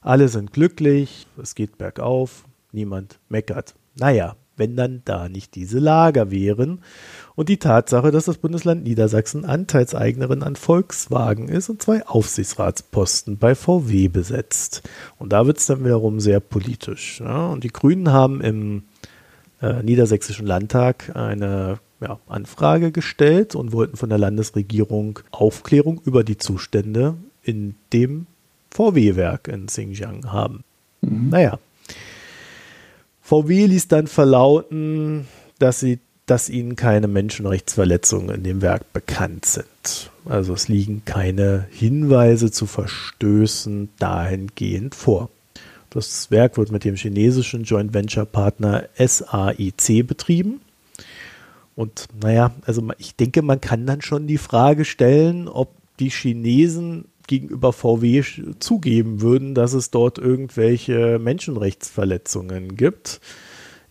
alle 0.00 0.28
sind 0.28 0.52
glücklich, 0.52 1.26
es 1.40 1.54
geht 1.54 1.78
bergauf, 1.78 2.44
niemand 2.72 3.18
meckert. 3.28 3.74
Naja, 3.96 4.34
wenn 4.56 4.76
dann 4.76 5.02
da 5.04 5.28
nicht 5.28 5.54
diese 5.54 5.78
Lager 5.78 6.30
wären 6.30 6.82
und 7.34 7.48
die 7.48 7.56
Tatsache, 7.56 8.10
dass 8.10 8.26
das 8.26 8.38
Bundesland 8.38 8.84
Niedersachsen 8.84 9.44
Anteilseignerin 9.44 10.42
an 10.42 10.56
Volkswagen 10.56 11.48
ist 11.48 11.68
und 11.68 11.82
zwei 11.82 12.06
Aufsichtsratsposten 12.06 13.38
bei 13.38 13.54
VW 13.54 14.08
besetzt. 14.08 14.82
Und 15.18 15.32
da 15.32 15.46
wird 15.46 15.58
es 15.58 15.66
dann 15.66 15.84
wiederum 15.84 16.20
sehr 16.20 16.40
politisch. 16.40 17.20
Ja? 17.20 17.48
Und 17.48 17.64
die 17.64 17.72
Grünen 17.72 18.12
haben 18.12 18.40
im 18.40 18.82
äh, 19.62 19.82
Niedersächsischen 19.82 20.46
Landtag 20.46 21.16
eine 21.16 21.78
ja, 22.00 22.18
Anfrage 22.26 22.92
gestellt 22.92 23.54
und 23.54 23.72
wollten 23.72 23.96
von 23.96 24.08
der 24.08 24.18
Landesregierung 24.18 25.20
Aufklärung 25.30 26.00
über 26.04 26.24
die 26.24 26.36
Zustände 26.36 27.14
in 27.42 27.76
dem 27.92 28.26
VW-Werk 28.70 29.48
in 29.48 29.66
Xinjiang 29.66 30.32
haben. 30.32 30.64
Mhm. 31.00 31.28
Naja, 31.30 31.58
VW 33.22 33.66
ließ 33.66 33.88
dann 33.88 34.08
verlauten, 34.08 35.28
dass 35.58 35.80
sie 35.80 36.00
dass 36.26 36.48
ihnen 36.48 36.76
keine 36.76 37.08
Menschenrechtsverletzungen 37.08 38.34
in 38.36 38.42
dem 38.42 38.62
Werk 38.62 38.92
bekannt 38.92 39.44
sind. 39.44 40.10
Also 40.24 40.54
es 40.54 40.68
liegen 40.68 41.04
keine 41.04 41.66
Hinweise 41.70 42.50
zu 42.50 42.66
Verstößen 42.66 43.88
dahingehend 43.98 44.94
vor. 44.94 45.30
Das 45.90 46.30
Werk 46.30 46.56
wird 46.56 46.70
mit 46.70 46.84
dem 46.84 46.94
chinesischen 46.94 47.64
Joint 47.64 47.92
Venture 47.92 48.24
Partner 48.24 48.88
SAIC 48.96 50.06
betrieben. 50.06 50.60
Und 51.74 52.06
naja, 52.22 52.52
also 52.64 52.82
ich 52.98 53.16
denke, 53.16 53.42
man 53.42 53.60
kann 53.60 53.86
dann 53.86 54.00
schon 54.00 54.26
die 54.26 54.38
Frage 54.38 54.84
stellen, 54.84 55.48
ob 55.48 55.74
die 55.98 56.10
Chinesen 56.10 57.06
gegenüber 57.26 57.72
VW 57.72 58.22
zugeben 58.58 59.20
würden, 59.20 59.54
dass 59.54 59.72
es 59.72 59.90
dort 59.90 60.18
irgendwelche 60.18 61.18
Menschenrechtsverletzungen 61.18 62.76
gibt. 62.76 63.20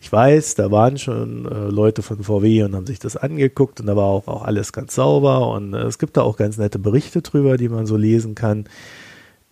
Ich 0.01 0.11
weiß, 0.11 0.55
da 0.55 0.71
waren 0.71 0.97
schon 0.97 1.45
äh, 1.45 1.67
Leute 1.67 2.01
von 2.01 2.23
VW 2.23 2.63
und 2.63 2.75
haben 2.75 2.87
sich 2.87 2.97
das 2.97 3.15
angeguckt 3.15 3.79
und 3.79 3.85
da 3.85 3.95
war 3.95 4.05
auch, 4.05 4.27
auch 4.27 4.41
alles 4.41 4.73
ganz 4.73 4.95
sauber 4.95 5.51
und 5.51 5.75
äh, 5.75 5.83
es 5.83 5.99
gibt 5.99 6.17
da 6.17 6.23
auch 6.23 6.37
ganz 6.37 6.57
nette 6.57 6.79
Berichte 6.79 7.21
drüber, 7.21 7.55
die 7.55 7.69
man 7.69 7.85
so 7.85 7.97
lesen 7.97 8.33
kann. 8.33 8.65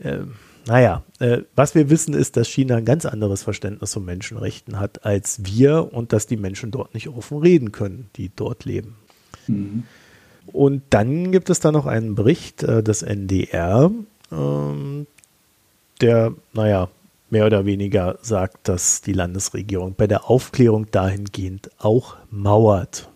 Ähm, 0.01 0.33
naja, 0.65 1.03
äh, 1.19 1.43
was 1.55 1.75
wir 1.75 1.91
wissen 1.91 2.15
ist, 2.15 2.35
dass 2.35 2.47
China 2.47 2.77
ein 2.77 2.85
ganz 2.85 3.05
anderes 3.05 3.43
Verständnis 3.43 3.93
von 3.93 4.03
Menschenrechten 4.03 4.79
hat 4.79 5.05
als 5.05 5.45
wir 5.45 5.93
und 5.93 6.13
dass 6.13 6.25
die 6.25 6.37
Menschen 6.37 6.71
dort 6.71 6.95
nicht 6.95 7.09
offen 7.09 7.37
reden 7.37 7.71
können, 7.71 8.09
die 8.15 8.31
dort 8.35 8.65
leben. 8.65 8.95
Mhm. 9.45 9.83
Und 10.47 10.81
dann 10.89 11.31
gibt 11.31 11.51
es 11.51 11.59
da 11.59 11.71
noch 11.71 11.85
einen 11.85 12.15
Bericht 12.15 12.63
äh, 12.63 12.81
des 12.81 13.03
NDR, 13.03 13.91
ähm, 14.31 15.05
der, 16.01 16.33
naja, 16.53 16.89
mehr 17.31 17.45
oder 17.45 17.65
weniger 17.65 18.17
sagt, 18.21 18.67
dass 18.67 19.01
die 19.01 19.13
Landesregierung 19.13 19.95
bei 19.95 20.07
der 20.07 20.29
Aufklärung 20.29 20.89
dahingehend 20.91 21.69
auch 21.77 22.15
mauert. 22.31 23.09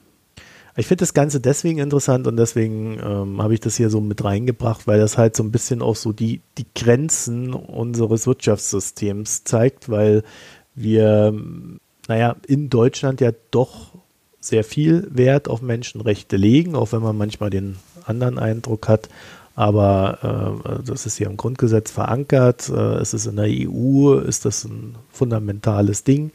Ich 0.76 0.88
finde 0.88 1.04
das 1.04 1.14
Ganze 1.14 1.40
deswegen 1.40 1.78
interessant 1.78 2.26
und 2.26 2.36
deswegen 2.36 3.00
ähm, 3.04 3.42
habe 3.42 3.54
ich 3.54 3.60
das 3.60 3.78
hier 3.78 3.92
so 3.92 4.02
mit 4.02 4.24
reingebracht, 4.24 4.88
weil 4.88 5.00
das 5.00 5.20
halt 5.20 5.36
so 5.36 5.44
ein 5.44 5.52
bisschen 5.52 5.84
auch 5.84 5.96
so 5.96 6.14
die, 6.14 6.42
die 6.58 6.66
Grenzen 6.74 7.54
unseres 7.54 8.26
Wirtschaftssystems 8.26 9.44
zeigt, 9.44 9.90
weil 9.90 10.24
wir, 10.74 11.32
naja, 12.08 12.36
in 12.48 12.72
Deutschland 12.72 13.22
ja 13.22 13.32
doch 13.52 13.94
sehr 14.40 14.64
viel 14.64 15.08
Wert 15.12 15.48
auf 15.48 15.62
Menschenrechte 15.62 16.38
legen, 16.38 16.76
auch 16.76 16.92
wenn 16.92 17.04
man 17.04 17.18
manchmal 17.18 17.52
den 17.52 17.78
anderen 18.06 18.40
Eindruck 18.40 18.88
hat. 18.88 19.10
Aber 19.56 20.62
äh, 20.66 20.84
das 20.84 21.06
ist 21.06 21.18
hier 21.18 21.28
im 21.28 21.38
Grundgesetz 21.38 21.92
verankert. 21.92 22.70
Äh, 22.70 22.96
es 22.96 23.14
ist 23.14 23.28
in 23.28 23.36
der 23.36 23.48
EU, 23.48 24.16
ist 24.16 24.46
das 24.46 24.64
ein 24.64 24.96
fundamentales 25.10 26.04
Ding. 26.04 26.32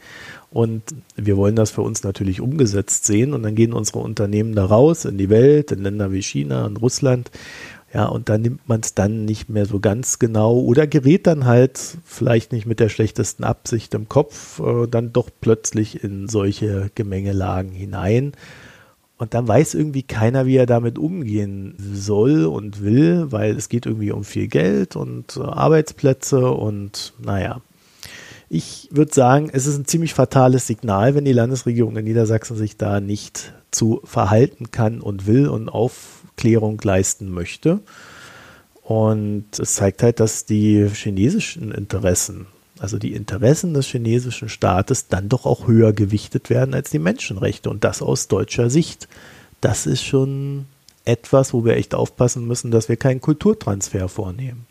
Und 0.51 0.83
wir 1.15 1.35
wollen 1.35 1.55
das 1.55 1.69
für 1.71 1.81
uns 1.81 2.03
natürlich 2.03 2.39
umgesetzt 2.39 3.05
sehen. 3.05 3.33
Und 3.33 3.43
dann 3.43 3.55
gehen 3.55 3.73
unsere 3.73 3.99
Unternehmen 3.99 4.55
da 4.55 4.65
raus 4.65 5.03
in 5.03 5.17
die 5.17 5.29
Welt, 5.29 5.71
in 5.71 5.83
Länder 5.83 6.13
wie 6.13 6.21
China 6.21 6.65
und 6.65 6.77
Russland. 6.77 7.29
Ja, 7.93 8.05
und 8.05 8.29
dann 8.29 8.43
nimmt 8.43 8.69
man 8.69 8.81
es 8.81 8.93
dann 8.93 9.25
nicht 9.25 9.49
mehr 9.49 9.65
so 9.65 9.79
ganz 9.79 10.19
genau 10.19 10.59
oder 10.59 10.85
gerät 10.85 11.25
dann 11.25 11.45
halt 11.45 11.79
vielleicht 12.05 12.51
nicht 12.51 12.67
mit 12.67 12.79
der 12.79 12.89
schlechtesten 12.89 13.43
Absicht 13.43 13.95
im 13.95 14.07
Kopf 14.07 14.59
äh, 14.59 14.87
dann 14.87 15.11
doch 15.11 15.29
plötzlich 15.41 16.03
in 16.03 16.27
solche 16.27 16.91
Gemengelagen 16.93 17.71
hinein. 17.71 18.33
Und 19.19 19.33
dann 19.33 19.49
weiß 19.49 19.73
irgendwie 19.73 20.03
keiner, 20.03 20.45
wie 20.45 20.55
er 20.55 20.65
damit 20.65 20.97
umgehen 20.97 21.75
soll 21.77 22.45
und 22.45 22.81
will, 22.81 23.33
weil 23.33 23.55
es 23.55 23.67
geht 23.67 23.85
irgendwie 23.85 24.11
um 24.11 24.23
viel 24.23 24.47
Geld 24.47 24.95
und 24.95 25.35
äh, 25.35 25.41
Arbeitsplätze 25.41 26.49
und 26.49 27.13
naja. 27.21 27.61
Ich 28.47 28.87
würde 28.91 29.13
sagen, 29.13 29.49
es 29.51 29.67
ist 29.67 29.77
ein 29.77 29.85
ziemlich 29.85 30.13
fatales 30.13 30.67
Signal, 30.67 31.15
wenn 31.15 31.25
die 31.25 31.33
Landesregierung 31.33 31.97
in 31.97 32.05
Niedersachsen 32.05 32.55
sich 32.55 32.77
da 32.77 33.01
nicht 33.01 33.53
zu 33.71 33.99
verhalten 34.05 34.71
kann 34.71 35.01
und 35.01 35.27
will 35.27 35.49
und 35.49 35.67
Aufklärung 35.67 36.79
leisten 36.81 37.29
möchte. 37.29 37.81
Und 38.81 39.47
es 39.59 39.75
zeigt 39.75 40.01
halt, 40.01 40.21
dass 40.21 40.45
die 40.45 40.87
chinesischen 40.91 41.71
Interessen, 41.71 42.47
also 42.79 42.97
die 42.97 43.13
Interessen 43.13 43.73
des 43.73 43.87
chinesischen 43.87 44.49
Staates, 44.49 45.07
dann 45.07 45.29
doch 45.29 45.45
auch 45.45 45.67
höher 45.67 45.93
gewichtet 45.93 46.49
werden 46.49 46.73
als 46.73 46.89
die 46.89 46.99
Menschenrechte. 46.99 47.69
Und 47.69 47.83
das 47.83 48.01
aus 48.01 48.27
deutscher 48.27 48.69
Sicht. 48.69 49.07
Das 49.61 49.85
ist 49.85 50.03
schon 50.03 50.65
etwas, 51.05 51.53
wo 51.53 51.65
wir 51.65 51.75
echt 51.75 51.93
aufpassen 51.93 52.47
müssen, 52.47 52.71
dass 52.71 52.87
wir 52.87 52.95
keinen 52.95 53.21
Kulturtransfer 53.21 54.07
vornehmen. 54.07 54.65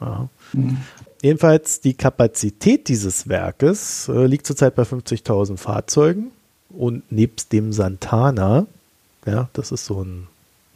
Ja. 0.00 0.28
Mhm. 0.52 0.78
Jedenfalls 1.22 1.80
die 1.80 1.94
Kapazität 1.94 2.88
dieses 2.88 3.28
Werkes 3.28 4.08
äh, 4.08 4.26
liegt 4.26 4.46
zurzeit 4.46 4.74
bei 4.74 4.82
50.000 4.82 5.56
Fahrzeugen 5.56 6.32
und 6.68 7.10
nebst 7.12 7.52
dem 7.52 7.72
Santana, 7.72 8.66
ja, 9.24 9.48
das 9.52 9.70
ist 9.70 9.86
so 9.86 10.02
ein, 10.02 10.26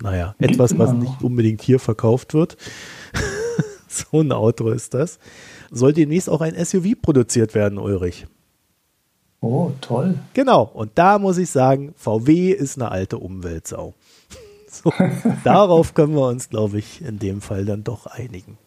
naja, 0.02 0.36
etwas, 0.38 0.78
was 0.78 0.92
nicht 0.92 1.22
unbedingt 1.22 1.62
hier 1.62 1.80
verkauft 1.80 2.32
wird. 2.32 2.56
so 3.88 4.20
ein 4.20 4.30
Auto 4.30 4.68
ist 4.70 4.94
das. 4.94 5.18
Soll 5.70 5.92
demnächst 5.92 6.28
auch 6.30 6.40
ein 6.40 6.54
SUV 6.62 7.00
produziert 7.00 7.54
werden, 7.54 7.78
Ulrich. 7.78 8.26
Oh, 9.40 9.72
toll. 9.80 10.14
Genau, 10.34 10.62
und 10.62 10.92
da 10.94 11.18
muss 11.18 11.38
ich 11.38 11.50
sagen, 11.50 11.94
VW 11.96 12.50
ist 12.50 12.78
eine 12.78 12.90
alte 12.90 13.18
Umweltsau. 13.18 13.94
So, 14.68 14.92
darauf 15.42 15.94
können 15.94 16.14
wir 16.14 16.28
uns, 16.28 16.50
glaube 16.50 16.78
ich, 16.78 17.00
in 17.00 17.18
dem 17.18 17.40
Fall 17.40 17.64
dann 17.64 17.82
doch 17.82 18.04
einigen. 18.04 18.58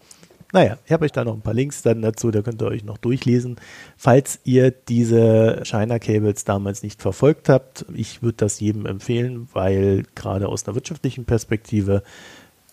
Naja, 0.51 0.79
ich 0.85 0.91
habe 0.91 1.05
euch 1.05 1.11
da 1.11 1.23
noch 1.23 1.35
ein 1.35 1.41
paar 1.41 1.53
Links 1.53 1.83
dann 1.83 2.01
dazu, 2.01 2.31
da 2.31 2.41
könnt 2.41 2.61
ihr 2.63 2.67
euch 2.67 2.83
noch 2.83 2.97
durchlesen. 2.97 3.57
Falls 3.95 4.39
ihr 4.43 4.71
diese 4.71 5.61
China 5.65 5.99
Cables 5.99 6.45
damals 6.45 6.81
nicht 6.81 7.03
verfolgt 7.03 7.49
habt, 7.49 7.85
ich 7.93 8.23
würde 8.23 8.37
das 8.37 8.59
jedem 8.59 8.87
empfehlen, 8.87 9.47
weil 9.53 10.05
gerade 10.15 10.47
aus 10.47 10.65
einer 10.65 10.73
wirtschaftlichen 10.73 11.25
Perspektive 11.25 12.01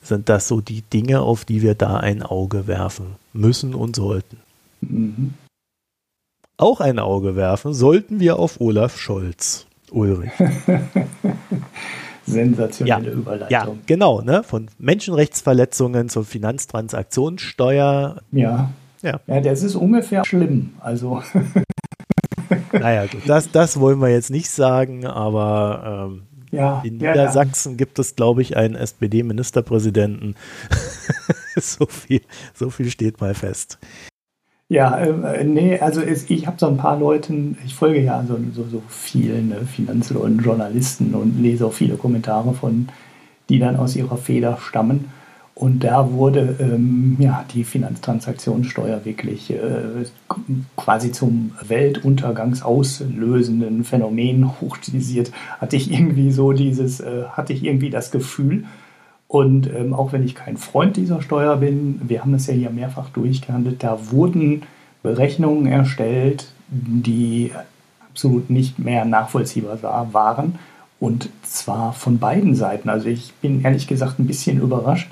sind 0.08 0.28
das 0.28 0.48
so 0.48 0.60
die 0.60 0.82
Dinge, 0.82 1.20
auf 1.20 1.44
die 1.44 1.62
wir 1.62 1.74
da 1.74 1.96
ein 1.96 2.22
Auge 2.22 2.66
werfen 2.66 3.16
müssen 3.32 3.74
und 3.74 3.96
sollten. 3.96 4.38
Mhm. 4.80 5.34
Auch 6.58 6.80
ein 6.80 6.98
Auge 6.98 7.36
werfen 7.36 7.74
sollten 7.74 8.18
wir 8.20 8.38
auf 8.38 8.60
Olaf 8.60 8.98
Scholz, 8.98 9.66
Ulrich. 9.90 10.32
sensationelle 12.26 13.10
ja, 13.10 13.12
Überleitung. 13.12 13.50
Ja, 13.50 13.68
genau, 13.86 14.20
ne? 14.20 14.42
Von 14.42 14.68
Menschenrechtsverletzungen 14.78 16.08
zur 16.08 16.24
Finanztransaktionssteuer. 16.24 18.20
Ja. 18.32 18.70
Ja. 19.02 19.20
ja, 19.26 19.40
das 19.40 19.62
ist 19.62 19.76
ungefähr 19.76 20.24
schlimm. 20.24 20.74
Also. 20.80 21.22
naja, 22.72 23.06
gut, 23.06 23.22
das, 23.26 23.50
das 23.50 23.78
wollen 23.78 24.00
wir 24.00 24.08
jetzt 24.08 24.30
nicht 24.30 24.50
sagen, 24.50 25.06
aber 25.06 26.08
ähm, 26.10 26.22
ja, 26.56 26.82
in 26.84 26.96
Niedersachsen 26.96 27.72
ja. 27.72 27.76
gibt 27.76 27.98
es, 27.98 28.16
glaube 28.16 28.42
ich, 28.42 28.56
einen 28.56 28.74
SPD-Ministerpräsidenten. 28.74 30.34
so, 31.56 31.86
viel, 31.86 32.22
so 32.54 32.70
viel 32.70 32.90
steht 32.90 33.20
mal 33.20 33.34
fest. 33.34 33.78
Ja, 34.68 34.98
äh, 34.98 35.44
nee, 35.44 35.78
also 35.78 36.00
es, 36.00 36.28
ich 36.28 36.46
habe 36.46 36.56
so 36.58 36.66
ein 36.66 36.76
paar 36.76 36.98
Leuten, 36.98 37.56
ich 37.64 37.74
folge 37.74 38.00
ja 38.00 38.24
so, 38.26 38.36
so, 38.52 38.64
so 38.64 38.82
vielen 38.88 39.50
ne, 39.50 39.60
Finanz- 39.64 40.10
und 40.10 40.38
Journalisten 40.38 41.14
und 41.14 41.40
lese 41.40 41.66
auch 41.66 41.72
viele 41.72 41.96
Kommentare 41.96 42.52
von, 42.52 42.88
die 43.48 43.60
dann 43.60 43.76
aus 43.76 43.94
ihrer 43.94 44.16
Feder 44.16 44.58
stammen. 44.60 45.04
Und 45.58 45.84
da 45.84 46.12
wurde 46.12 46.56
ähm, 46.60 47.16
ja, 47.18 47.46
die 47.54 47.64
Finanztransaktionssteuer 47.64 49.06
wirklich 49.06 49.50
äh, 49.50 50.04
quasi 50.76 51.12
zum 51.12 51.52
weltuntergangsauslösenden 51.66 53.84
Phänomen 53.84 54.60
hochstilisiert. 54.60 55.32
Hatte 55.58 55.76
ich 55.76 55.90
irgendwie 55.90 56.30
so 56.30 56.52
dieses, 56.52 57.00
äh, 57.00 57.24
hatte 57.32 57.54
ich 57.54 57.64
irgendwie 57.64 57.88
das 57.88 58.10
Gefühl. 58.10 58.64
Und 59.28 59.70
ähm, 59.74 59.94
auch 59.94 60.12
wenn 60.12 60.26
ich 60.26 60.34
kein 60.34 60.58
Freund 60.58 60.98
dieser 60.98 61.22
Steuer 61.22 61.56
bin, 61.56 62.02
wir 62.04 62.20
haben 62.20 62.34
es 62.34 62.48
ja 62.48 62.52
hier 62.52 62.68
mehrfach 62.68 63.08
durchgehandelt, 63.08 63.82
da 63.82 64.10
wurden 64.10 64.64
Berechnungen 65.02 65.66
erstellt, 65.66 66.52
die 66.68 67.50
absolut 68.10 68.50
nicht 68.50 68.78
mehr 68.78 69.06
nachvollziehbar 69.06 69.78
waren. 70.12 70.58
Und 71.00 71.30
zwar 71.42 71.94
von 71.94 72.18
beiden 72.18 72.54
Seiten. 72.54 72.90
Also 72.90 73.08
ich 73.08 73.32
bin 73.40 73.64
ehrlich 73.64 73.86
gesagt 73.86 74.18
ein 74.18 74.26
bisschen 74.26 74.60
überrascht, 74.60 75.08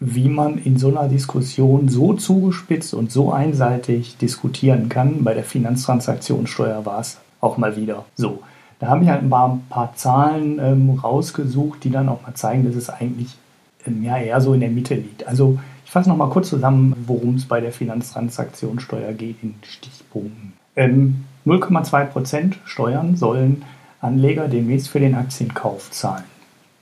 wie 0.00 0.28
man 0.28 0.58
in 0.58 0.78
so 0.78 0.88
einer 0.88 1.08
Diskussion 1.08 1.88
so 1.88 2.14
zugespitzt 2.14 2.94
und 2.94 3.10
so 3.10 3.32
einseitig 3.32 4.16
diskutieren 4.16 4.88
kann. 4.88 5.24
Bei 5.24 5.34
der 5.34 5.44
Finanztransaktionssteuer 5.44 6.86
war 6.86 7.00
es 7.00 7.18
auch 7.40 7.58
mal 7.58 7.76
wieder 7.76 8.04
so. 8.14 8.42
Da 8.78 8.88
habe 8.88 9.02
ich 9.02 9.10
halt 9.10 9.22
ein 9.22 9.30
paar, 9.30 9.54
ein 9.54 9.66
paar 9.68 9.94
Zahlen 9.96 10.60
ähm, 10.60 10.90
rausgesucht, 10.90 11.82
die 11.82 11.90
dann 11.90 12.08
auch 12.08 12.22
mal 12.22 12.34
zeigen, 12.34 12.64
dass 12.64 12.76
es 12.76 12.90
eigentlich 12.90 13.36
ähm, 13.86 14.04
ja, 14.04 14.18
eher 14.18 14.40
so 14.40 14.54
in 14.54 14.60
der 14.60 14.70
Mitte 14.70 14.94
liegt. 14.94 15.26
Also 15.26 15.58
ich 15.84 15.90
fasse 15.90 16.08
noch 16.08 16.16
mal 16.16 16.30
kurz 16.30 16.48
zusammen, 16.48 16.94
worum 17.06 17.34
es 17.34 17.46
bei 17.46 17.60
der 17.60 17.72
Finanztransaktionssteuer 17.72 19.12
geht 19.14 19.42
in 19.42 19.54
Stichpunkten. 19.62 20.52
Ähm, 20.76 21.24
0,2% 21.44 22.54
Steuern 22.66 23.16
sollen 23.16 23.64
Anleger 24.00 24.46
demnächst 24.46 24.90
für 24.90 25.00
den 25.00 25.16
Aktienkauf 25.16 25.90
zahlen. 25.90 26.24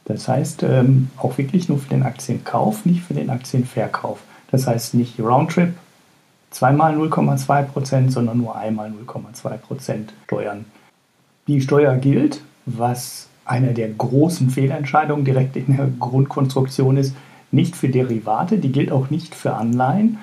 Das 0.06 0.28
heißt, 0.28 0.62
ähm, 0.62 1.10
auch 1.16 1.36
wirklich 1.38 1.68
nur 1.68 1.78
für 1.78 1.88
den 1.88 2.02
Aktienkauf, 2.02 2.86
nicht 2.86 3.02
für 3.02 3.14
den 3.14 3.30
Aktienverkauf. 3.30 4.20
Das 4.50 4.66
heißt 4.66 4.94
nicht 4.94 5.18
Roundtrip, 5.20 5.74
zweimal 6.50 6.96
0,2%, 6.96 8.10
sondern 8.10 8.38
nur 8.38 8.56
einmal 8.56 8.90
0,2% 8.90 10.08
Steuern 10.24 10.64
die 11.46 11.60
Steuer 11.60 11.96
gilt 11.96 12.40
was 12.68 13.28
eine 13.44 13.72
der 13.74 13.88
großen 13.88 14.50
Fehlentscheidungen 14.50 15.24
direkt 15.24 15.54
in 15.54 15.76
der 15.76 15.86
Grundkonstruktion 16.00 16.96
ist, 16.96 17.14
nicht 17.52 17.76
für 17.76 17.88
Derivate, 17.88 18.58
die 18.58 18.72
gilt 18.72 18.90
auch 18.90 19.08
nicht 19.08 19.36
für 19.36 19.54
Anleihen 19.54 20.18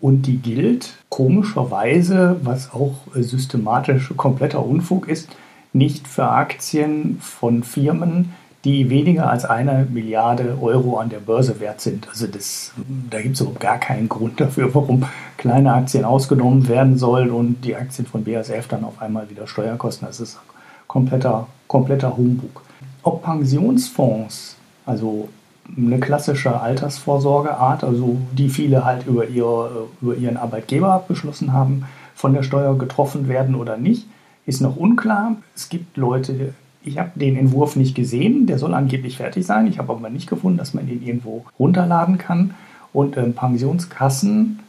und 0.00 0.22
die 0.22 0.38
gilt 0.38 0.96
komischerweise, 1.08 2.40
was 2.42 2.72
auch 2.74 2.96
systematisch 3.14 4.12
kompletter 4.16 4.66
Unfug 4.66 5.06
ist, 5.06 5.28
nicht 5.72 6.08
für 6.08 6.28
Aktien 6.28 7.18
von 7.20 7.62
Firmen, 7.62 8.32
die 8.64 8.88
weniger 8.88 9.30
als 9.30 9.44
eine 9.44 9.86
Milliarde 9.90 10.56
Euro 10.60 10.98
an 10.98 11.10
der 11.10 11.18
Börse 11.18 11.60
wert 11.60 11.82
sind. 11.82 12.08
Also 12.08 12.26
das, 12.26 12.72
da 13.10 13.20
gibt 13.20 13.34
es 13.34 13.42
überhaupt 13.42 13.60
gar 13.60 13.78
keinen 13.78 14.08
Grund 14.08 14.40
dafür, 14.40 14.74
warum 14.74 15.04
kleine 15.36 15.74
Aktien 15.74 16.04
ausgenommen 16.04 16.66
werden 16.66 16.96
sollen 16.96 17.30
und 17.30 17.62
die 17.62 17.76
Aktien 17.76 18.06
von 18.06 18.24
BASF 18.24 18.66
dann 18.68 18.84
auf 18.84 19.02
einmal 19.02 19.28
wieder 19.28 19.46
Steuer 19.46 19.76
kosten. 19.76 20.06
Das 20.06 20.18
ist 20.18 20.38
kompletter, 20.86 21.46
kompletter 21.66 22.16
Humbug. 22.16 22.62
Ob 23.02 23.22
Pensionsfonds, 23.22 24.56
also 24.86 25.28
eine 25.76 25.98
klassische 25.98 26.58
Altersvorsorgeart, 26.58 27.84
also 27.84 28.16
die 28.32 28.48
viele 28.48 28.84
halt 28.84 29.06
über, 29.06 29.26
ihr, 29.26 29.86
über 30.00 30.14
ihren 30.14 30.38
Arbeitgeber 30.38 31.04
beschlossen 31.06 31.52
haben, 31.52 31.84
von 32.14 32.32
der 32.32 32.42
Steuer 32.42 32.78
getroffen 32.78 33.28
werden 33.28 33.54
oder 33.54 33.76
nicht, 33.76 34.06
ist 34.46 34.62
noch 34.62 34.76
unklar. 34.76 35.36
Es 35.54 35.68
gibt 35.68 35.96
Leute, 35.96 36.54
ich 36.84 36.98
habe 36.98 37.10
den 37.14 37.36
Entwurf 37.36 37.76
nicht 37.76 37.94
gesehen, 37.94 38.46
der 38.46 38.58
soll 38.58 38.74
angeblich 38.74 39.16
fertig 39.16 39.46
sein. 39.46 39.66
Ich 39.66 39.78
habe 39.78 39.92
aber 39.92 40.10
nicht 40.10 40.28
gefunden, 40.28 40.58
dass 40.58 40.74
man 40.74 40.86
ihn 40.88 41.02
irgendwo 41.02 41.44
runterladen 41.58 42.18
kann. 42.18 42.54
Und 42.92 43.16
ähm, 43.16 43.32
Pensionskassen, 43.32 44.60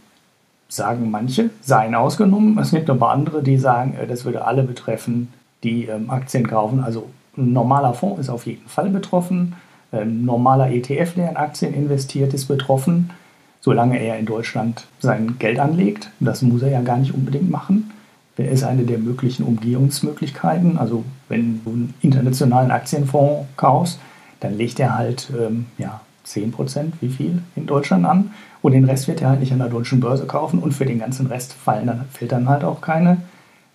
sagen 0.68 1.12
manche, 1.12 1.52
seien 1.62 1.94
ausgenommen. 1.94 2.58
Es 2.58 2.72
gibt 2.72 2.90
aber 2.90 3.12
andere, 3.12 3.44
die 3.44 3.58
sagen, 3.58 3.96
äh, 3.96 4.08
das 4.08 4.26
würde 4.26 4.46
alle 4.46 4.64
betreffen, 4.64 5.28
die 5.64 5.86
ähm, 5.86 6.10
Aktien 6.10 6.48
kaufen. 6.48 6.80
Also 6.80 7.10
ein 7.38 7.52
normaler 7.54 7.94
Fonds 7.94 8.22
ist 8.22 8.30
auf 8.30 8.46
jeden 8.46 8.68
Fall 8.68 8.90
betroffen. 8.90 9.56
Ein 9.92 10.26
normaler 10.26 10.72
ETF, 10.72 11.16
der 11.16 11.30
in 11.30 11.38
Aktien 11.38 11.74
investiert, 11.74 12.34
ist 12.34 12.46
betroffen, 12.46 13.12
solange 13.62 14.00
er 14.00 14.18
in 14.18 14.26
Deutschland 14.26 14.88
sein 15.00 15.36
Geld 15.38 15.60
anlegt. 15.60 16.10
Das 16.20 16.42
muss 16.42 16.62
er 16.62 16.70
ja 16.70 16.82
gar 16.82 16.98
nicht 16.98 17.14
unbedingt 17.14 17.52
machen 17.52 17.92
ist 18.38 18.64
eine 18.64 18.84
der 18.84 18.98
möglichen 18.98 19.44
Umgehungsmöglichkeiten. 19.44 20.78
Also 20.78 21.06
wenn 21.30 21.64
du 21.64 21.72
einen 21.72 21.94
internationalen 22.02 22.72
Aktienfonds 22.72 23.48
kaufst, 23.56 24.00
dann 24.42 24.58
legt 24.58 24.80
er 24.80 24.98
halt 24.98 25.32
ähm, 25.40 25.68
ja, 25.78 26.02
10% 26.28 26.94
wie 27.02 27.10
viel, 27.10 27.42
in 27.56 27.66
Deutschland 27.66 28.06
an. 28.06 28.32
Und 28.62 28.74
den 28.74 28.86
Rest 28.86 29.08
wird 29.08 29.22
er 29.22 29.30
halt 29.30 29.40
nicht 29.40 29.54
an 29.54 29.60
der 29.60 29.70
deutschen 29.70 30.00
Börse 30.00 30.26
kaufen. 30.26 30.60
Und 30.60 30.74
für 30.74 30.86
den 30.86 31.00
ganzen 31.00 31.28
Rest 31.28 31.54
fallen 31.54 31.88
dann, 31.88 32.06
fällt 32.12 32.32
dann 32.32 32.50
halt 32.50 32.64
auch 32.64 32.82
keine 32.82 33.18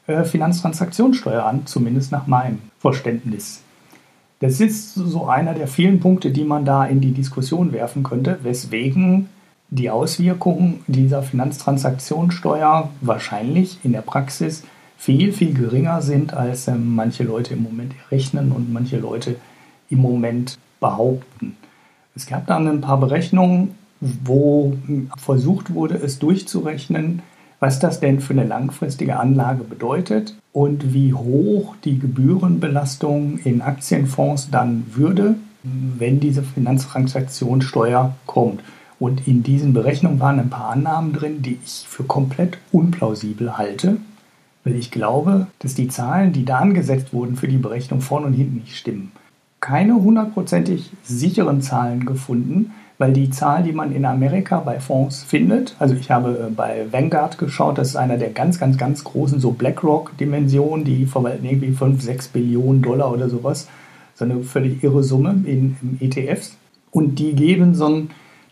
äh, 0.06 0.24
Finanztransaktionssteuer 0.24 1.44
an, 1.44 1.66
zumindest 1.66 2.12
nach 2.12 2.26
meinem 2.26 2.58
Verständnis. 2.78 3.62
Das 4.40 4.60
ist 4.60 4.94
so 4.94 5.26
einer 5.26 5.54
der 5.54 5.68
vielen 5.68 6.00
Punkte, 6.00 6.30
die 6.30 6.44
man 6.44 6.64
da 6.64 6.84
in 6.84 7.00
die 7.00 7.12
Diskussion 7.12 7.72
werfen 7.72 8.02
könnte, 8.02 8.38
weswegen 8.42 9.28
die 9.70 9.88
Auswirkungen 9.90 10.82
dieser 10.88 11.22
Finanztransaktionssteuer 11.22 12.90
wahrscheinlich 13.00 13.78
in 13.84 13.92
der 13.92 14.02
Praxis 14.02 14.64
viel, 14.98 15.32
viel 15.32 15.54
geringer 15.54 16.02
sind, 16.02 16.34
als 16.34 16.68
äh, 16.68 16.74
manche 16.74 17.24
Leute 17.24 17.54
im 17.54 17.62
Moment 17.62 17.94
errechnen 18.04 18.52
und 18.52 18.72
manche 18.72 18.98
Leute 18.98 19.36
im 19.88 20.00
Moment 20.00 20.58
behaupten. 20.78 21.56
Es 22.14 22.26
gab 22.26 22.46
dann 22.46 22.68
ein 22.68 22.80
paar 22.80 23.00
Berechnungen, 23.00 23.74
wo 24.00 24.76
versucht 25.16 25.72
wurde, 25.72 25.94
es 25.94 26.18
durchzurechnen, 26.18 27.22
was 27.60 27.78
das 27.78 28.00
denn 28.00 28.20
für 28.20 28.32
eine 28.32 28.44
langfristige 28.44 29.18
Anlage 29.18 29.64
bedeutet 29.64 30.34
und 30.52 30.92
wie 30.92 31.12
hoch 31.12 31.76
die 31.84 31.98
Gebührenbelastung 31.98 33.38
in 33.38 33.60
Aktienfonds 33.60 34.50
dann 34.50 34.84
würde, 34.94 35.36
wenn 35.62 36.20
diese 36.20 36.42
Finanztransaktionssteuer 36.42 38.14
kommt. 38.26 38.60
Und 39.00 39.26
in 39.26 39.42
diesen 39.42 39.72
Berechnungen 39.72 40.20
waren 40.20 40.38
ein 40.38 40.50
paar 40.50 40.70
Annahmen 40.70 41.14
drin, 41.14 41.40
die 41.40 41.58
ich 41.64 41.86
für 41.88 42.04
komplett 42.04 42.58
unplausibel 42.70 43.56
halte, 43.56 43.96
weil 44.62 44.76
ich 44.76 44.90
glaube, 44.90 45.46
dass 45.58 45.74
die 45.74 45.88
Zahlen, 45.88 46.34
die 46.34 46.44
da 46.44 46.58
angesetzt 46.58 47.14
wurden 47.14 47.36
für 47.36 47.48
die 47.48 47.56
Berechnung 47.56 48.02
vorne 48.02 48.26
und 48.26 48.34
hinten 48.34 48.58
nicht 48.58 48.76
stimmen. 48.76 49.10
Keine 49.58 49.94
hundertprozentig 49.94 50.90
sicheren 51.02 51.62
Zahlen 51.62 52.04
gefunden, 52.04 52.72
weil 52.98 53.14
die 53.14 53.30
Zahl, 53.30 53.62
die 53.62 53.72
man 53.72 53.94
in 53.94 54.04
Amerika 54.04 54.60
bei 54.60 54.78
Fonds 54.80 55.22
findet, 55.22 55.74
also 55.78 55.94
ich 55.94 56.10
habe 56.10 56.48
äh, 56.48 56.50
bei 56.54 56.84
Vanguard 56.90 57.38
geschaut, 57.38 57.78
das 57.78 57.88
ist 57.88 57.96
einer 57.96 58.18
der 58.18 58.28
ganz, 58.28 58.58
ganz, 58.58 58.76
ganz 58.76 59.02
großen, 59.04 59.40
so 59.40 59.52
BlackRock-Dimensionen, 59.52 60.84
die 60.84 61.06
verwalten 61.06 61.46
irgendwie 61.46 61.72
5, 61.72 62.02
6 62.02 62.28
Billionen 62.28 62.82
Dollar 62.82 63.10
oder 63.10 63.30
sowas, 63.30 63.66
so 64.14 64.26
eine 64.26 64.42
völlig 64.42 64.84
irre 64.84 65.02
Summe 65.02 65.30
in, 65.46 65.78
in 65.80 65.98
ETFs. 66.02 66.58
Und 66.90 67.18
die 67.18 67.32
geben 67.32 67.74
so 67.74 67.86
ein 67.86 68.10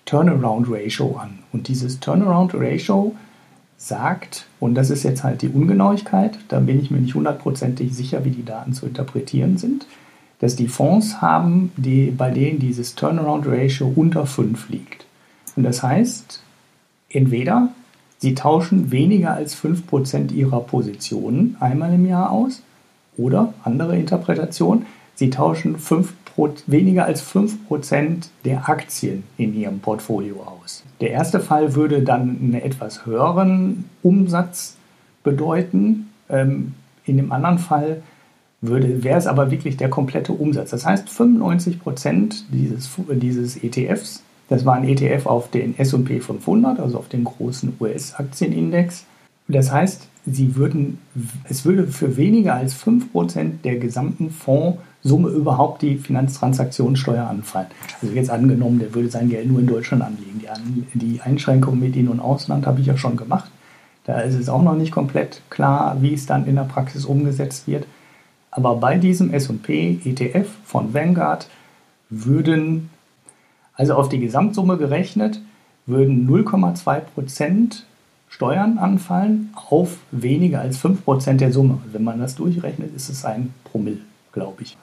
Turnaround 0.09 0.71
Ratio 0.71 1.17
an. 1.17 1.41
Und 1.53 1.69
dieses 1.69 2.01
Turnaround 2.01 2.55
Ratio 2.55 3.15
sagt, 3.77 4.47
und 4.59 4.75
das 4.75 4.89
ist 4.89 5.03
jetzt 5.03 5.23
halt 5.23 5.43
die 5.43 5.51
Ungenauigkeit, 5.51 6.39
da 6.49 6.61
bin 6.61 6.81
ich 6.81 6.91
mir 6.91 6.99
nicht 6.99 7.15
hundertprozentig 7.15 7.95
sicher, 7.95 8.25
wie 8.25 8.31
die 8.31 8.45
Daten 8.45 8.73
zu 8.73 8.87
interpretieren 8.87 9.59
sind, 9.59 9.87
dass 10.39 10.57
die 10.57 10.69
Fonds 10.69 11.21
haben, 11.21 11.73
die, 11.77 12.11
bei 12.11 12.31
denen 12.31 12.59
dieses 12.59 12.95
Turnaround 12.95 13.47
Ratio 13.47 13.93
unter 13.95 14.25
5 14.25 14.71
liegt. 14.71 15.05
Und 15.57 15.65
das 15.65 15.83
heißt, 15.83 16.43
entweder 17.11 17.69
sie 18.17 18.35
tauschen 18.35 18.91
weniger 18.91 19.35
als 19.35 19.63
5% 19.63 20.33
ihrer 20.33 20.61
Positionen 20.61 21.59
einmal 21.61 21.93
im 21.93 22.07
Jahr 22.07 22.31
aus, 22.31 22.63
oder 23.19 23.53
andere 23.63 23.99
Interpretation, 23.99 24.87
sie 25.17 25.29
tauschen 25.29 25.79
5 25.79 26.15
weniger 26.67 27.05
als 27.05 27.23
5% 27.23 28.29
der 28.45 28.69
Aktien 28.69 29.25
in 29.37 29.55
ihrem 29.55 29.81
Portfolio 29.81 30.43
aus. 30.43 30.85
Der 31.01 31.11
erste 31.11 31.41
Fall 31.41 31.75
würde 31.75 32.03
dann 32.03 32.39
einen 32.41 32.55
etwas 32.55 33.07
höheren 33.07 33.85
Umsatz 34.03 34.77
bedeuten. 35.23 36.11
Ähm, 36.29 36.75
in 37.05 37.17
dem 37.17 37.33
anderen 37.33 37.59
Fall 37.59 38.03
würde, 38.61 39.03
wäre 39.05 39.19
es 39.19 39.27
aber 39.27 39.51
wirklich 39.51 39.77
der 39.77 39.89
komplette 39.89 40.33
Umsatz. 40.33 40.71
Das 40.71 40.87
heißt, 40.87 41.09
95% 41.09 42.43
dieses, 42.51 42.91
dieses 43.09 43.63
ETFs, 43.63 44.23
das 44.49 44.65
war 44.65 44.75
ein 44.75 44.89
ETF 44.89 45.27
auf 45.27 45.51
den 45.51 45.79
SP 45.79 46.21
500, 46.21 46.81
also 46.81 46.99
auf 46.99 47.09
den 47.09 47.25
großen 47.25 47.77
US-Aktienindex. 47.81 49.05
Das 49.49 49.73
heißt, 49.73 50.07
sie 50.33 50.57
würden, 50.57 50.99
es 51.49 51.65
würde 51.65 51.87
für 51.87 52.17
weniger 52.17 52.55
als 52.55 52.75
5% 52.75 53.63
der 53.65 53.77
gesamten 53.77 54.31
Fonds 54.31 54.79
Summe 55.03 55.29
überhaupt 55.29 55.83
die 55.83 55.97
Finanztransaktionssteuer 55.97 57.25
anfallen. 57.25 57.69
Also 58.03 58.15
jetzt 58.15 58.31
angenommen, 58.31 58.81
der 58.81 58.95
würde 58.95 59.09
sein 59.09 59.29
Geld 59.29 59.49
nur 59.49 59.61
in 59.61 59.67
Deutschland 59.67 60.03
anlegen. 60.03 60.43
Die, 60.93 60.99
die 60.99 61.21
Einschränkung 61.21 61.79
mit 61.79 61.95
In- 61.95 62.09
und 62.09 62.21
Ausland 62.21 62.67
habe 62.67 62.81
ich 62.81 62.87
ja 62.87 62.97
schon 62.97 63.17
gemacht. 63.17 63.51
Da 64.05 64.21
ist 64.21 64.35
es 64.35 64.49
auch 64.49 64.63
noch 64.63 64.75
nicht 64.75 64.91
komplett 64.91 65.43
klar, 65.51 65.99
wie 66.01 66.15
es 66.15 66.27
dann 66.27 66.47
in 66.47 66.57
der 66.57 66.63
Praxis 66.63 67.05
umgesetzt 67.05 67.69
wird. 67.69 67.87
Aber 68.51 68.77
bei 68.77 68.97
diesem 68.97 69.33
SP 69.33 70.01
ETF 70.05 70.49
von 70.65 70.95
Vanguard 70.95 71.49
würden, 72.11 72.91
also 73.75 73.95
auf 73.95 74.09
die 74.09 74.19
Gesamtsumme 74.19 74.79
gerechnet, 74.79 75.41
würden 75.87 76.29
0,2 76.29 77.03
Steuern 78.29 78.79
anfallen 78.79 79.51
auf 79.69 79.99
weniger 80.11 80.61
als 80.61 80.79
5% 80.79 81.35
der 81.35 81.53
Summe. 81.53 81.79
Wenn 81.93 82.05
man 82.05 82.21
das 82.21 82.35
durchrechnet, 82.35 82.95
ist 82.95 83.09
es 83.09 83.25
ein 83.25 83.55
Promille, 83.65 84.01
glaube 84.33 84.63
ich. 84.63 84.77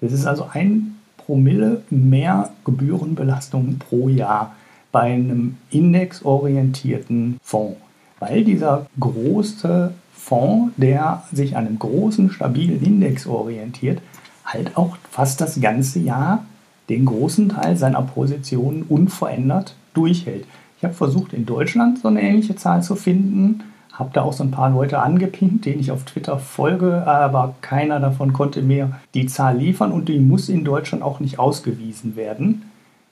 Das 0.00 0.12
ist 0.12 0.26
also 0.26 0.48
ein 0.52 0.96
Promille 1.16 1.82
mehr 1.90 2.50
Gebührenbelastung 2.64 3.78
pro 3.78 4.08
Jahr 4.08 4.54
bei 4.90 5.12
einem 5.12 5.56
indexorientierten 5.70 7.38
Fonds. 7.42 7.78
Weil 8.18 8.44
dieser 8.44 8.86
große 9.00 9.92
Fonds, 10.12 10.72
der 10.76 11.24
sich 11.32 11.56
an 11.56 11.66
einem 11.66 11.78
großen, 11.78 12.30
stabilen 12.30 12.82
Index 12.82 13.26
orientiert, 13.26 14.00
halt 14.44 14.76
auch 14.76 14.96
fast 15.10 15.40
das 15.40 15.60
ganze 15.60 15.98
Jahr 15.98 16.44
den 16.88 17.04
großen 17.04 17.48
Teil 17.48 17.76
seiner 17.76 18.02
Positionen 18.02 18.82
unverändert 18.82 19.74
durchhält. 19.94 20.44
Ich 20.82 20.84
habe 20.84 20.94
versucht, 20.94 21.32
in 21.32 21.46
Deutschland 21.46 22.00
so 22.00 22.08
eine 22.08 22.20
ähnliche 22.20 22.56
Zahl 22.56 22.82
zu 22.82 22.96
finden 22.96 23.62
habe 23.92 24.10
da 24.12 24.22
auch 24.22 24.32
so 24.32 24.42
ein 24.42 24.50
paar 24.50 24.70
Leute 24.70 25.00
angepinnt, 25.00 25.64
denen 25.64 25.80
ich 25.80 25.90
auf 25.90 26.04
Twitter 26.04 26.38
folge, 26.38 27.06
aber 27.06 27.54
keiner 27.60 28.00
davon 28.00 28.32
konnte 28.32 28.62
mir 28.62 28.92
die 29.14 29.26
Zahl 29.26 29.58
liefern 29.58 29.92
und 29.92 30.08
die 30.08 30.18
muss 30.18 30.48
in 30.48 30.64
Deutschland 30.64 31.04
auch 31.04 31.20
nicht 31.20 31.38
ausgewiesen 31.38 32.16
werden. 32.16 32.62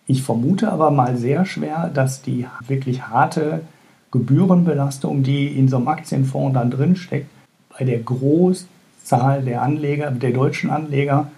Ich 0.07 0.23
vermute 0.23 0.73
aber 0.73 0.91
mal 0.91 1.17
sehr 1.17 1.45
schwer, 1.45 1.91
dass 1.93 2.23
die 2.23 2.47
wirklich 2.67 3.03
harte 3.03 3.61
Gebührenbelastung, 4.11 5.23
die 5.23 5.47
in 5.47 5.69
so 5.69 5.77
einem 5.77 5.89
Aktienfonds 5.89 6.55
dann 6.55 6.71
drinsteckt, 6.71 7.29
bei 7.79 7.85
der 7.85 8.01
Großzahl 8.01 9.43
der 9.43 9.63
Anleger, 9.63 10.11
der 10.11 10.33
deutschen 10.33 10.71
Anleger, 10.71 11.31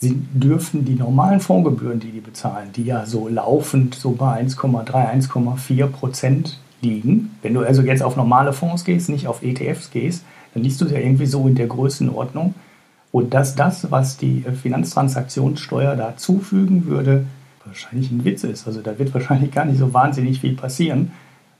sie 0.00 0.16
dürften 0.32 0.84
die 0.84 0.94
normalen 0.94 1.40
Fondsgebühren, 1.40 2.00
die 2.00 2.10
die 2.10 2.20
bezahlen, 2.20 2.70
die 2.74 2.84
ja 2.84 3.04
so 3.04 3.28
laufend 3.28 3.94
so 3.94 4.12
bei 4.12 4.42
1,3, 4.42 4.86
1,4 4.86 5.86
Prozent 5.88 6.58
liegen. 6.80 7.36
Wenn 7.42 7.54
du 7.54 7.60
also 7.60 7.82
jetzt 7.82 8.02
auf 8.02 8.16
normale 8.16 8.54
Fonds 8.54 8.84
gehst, 8.84 9.10
nicht 9.10 9.26
auf 9.26 9.42
ETFs 9.42 9.90
gehst, 9.90 10.24
dann 10.54 10.62
liest 10.62 10.80
du 10.80 10.86
ja 10.86 10.98
irgendwie 10.98 11.26
so 11.26 11.46
in 11.46 11.54
der 11.54 11.66
Größenordnung. 11.66 12.54
Und 13.12 13.34
dass 13.34 13.56
das, 13.56 13.90
was 13.90 14.16
die 14.16 14.42
Finanztransaktionssteuer 14.62 15.96
da 15.96 16.16
zufügen 16.16 16.86
würde, 16.86 17.26
wahrscheinlich 17.64 18.10
ein 18.10 18.24
Witz 18.24 18.44
ist. 18.44 18.66
Also 18.66 18.80
da 18.80 18.98
wird 18.98 19.12
wahrscheinlich 19.12 19.50
gar 19.50 19.64
nicht 19.66 19.78
so 19.78 19.92
wahnsinnig 19.92 20.40
viel 20.40 20.54
passieren. 20.54 21.12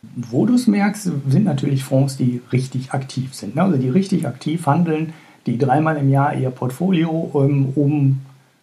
Wo 0.03 0.47
du 0.47 0.55
es 0.55 0.67
merkst, 0.67 1.11
sind 1.29 1.45
natürlich 1.45 1.85
Fonds, 1.85 2.17
die 2.17 2.41
richtig 2.53 2.93
aktiv 2.93 3.35
sind. 3.35 3.57
Ne? 3.57 3.63
Also 3.63 3.77
die 3.77 3.91
richtig 3.91 4.27
aktiv 4.27 4.67
handeln, 4.67 5.13
die 5.47 5.59
dreimal 5.59 5.97
im 5.97 6.09
Jahr 6.09 6.35
ihr 6.35 6.51
Portfolio 6.51 7.31
ähm, 7.35 7.73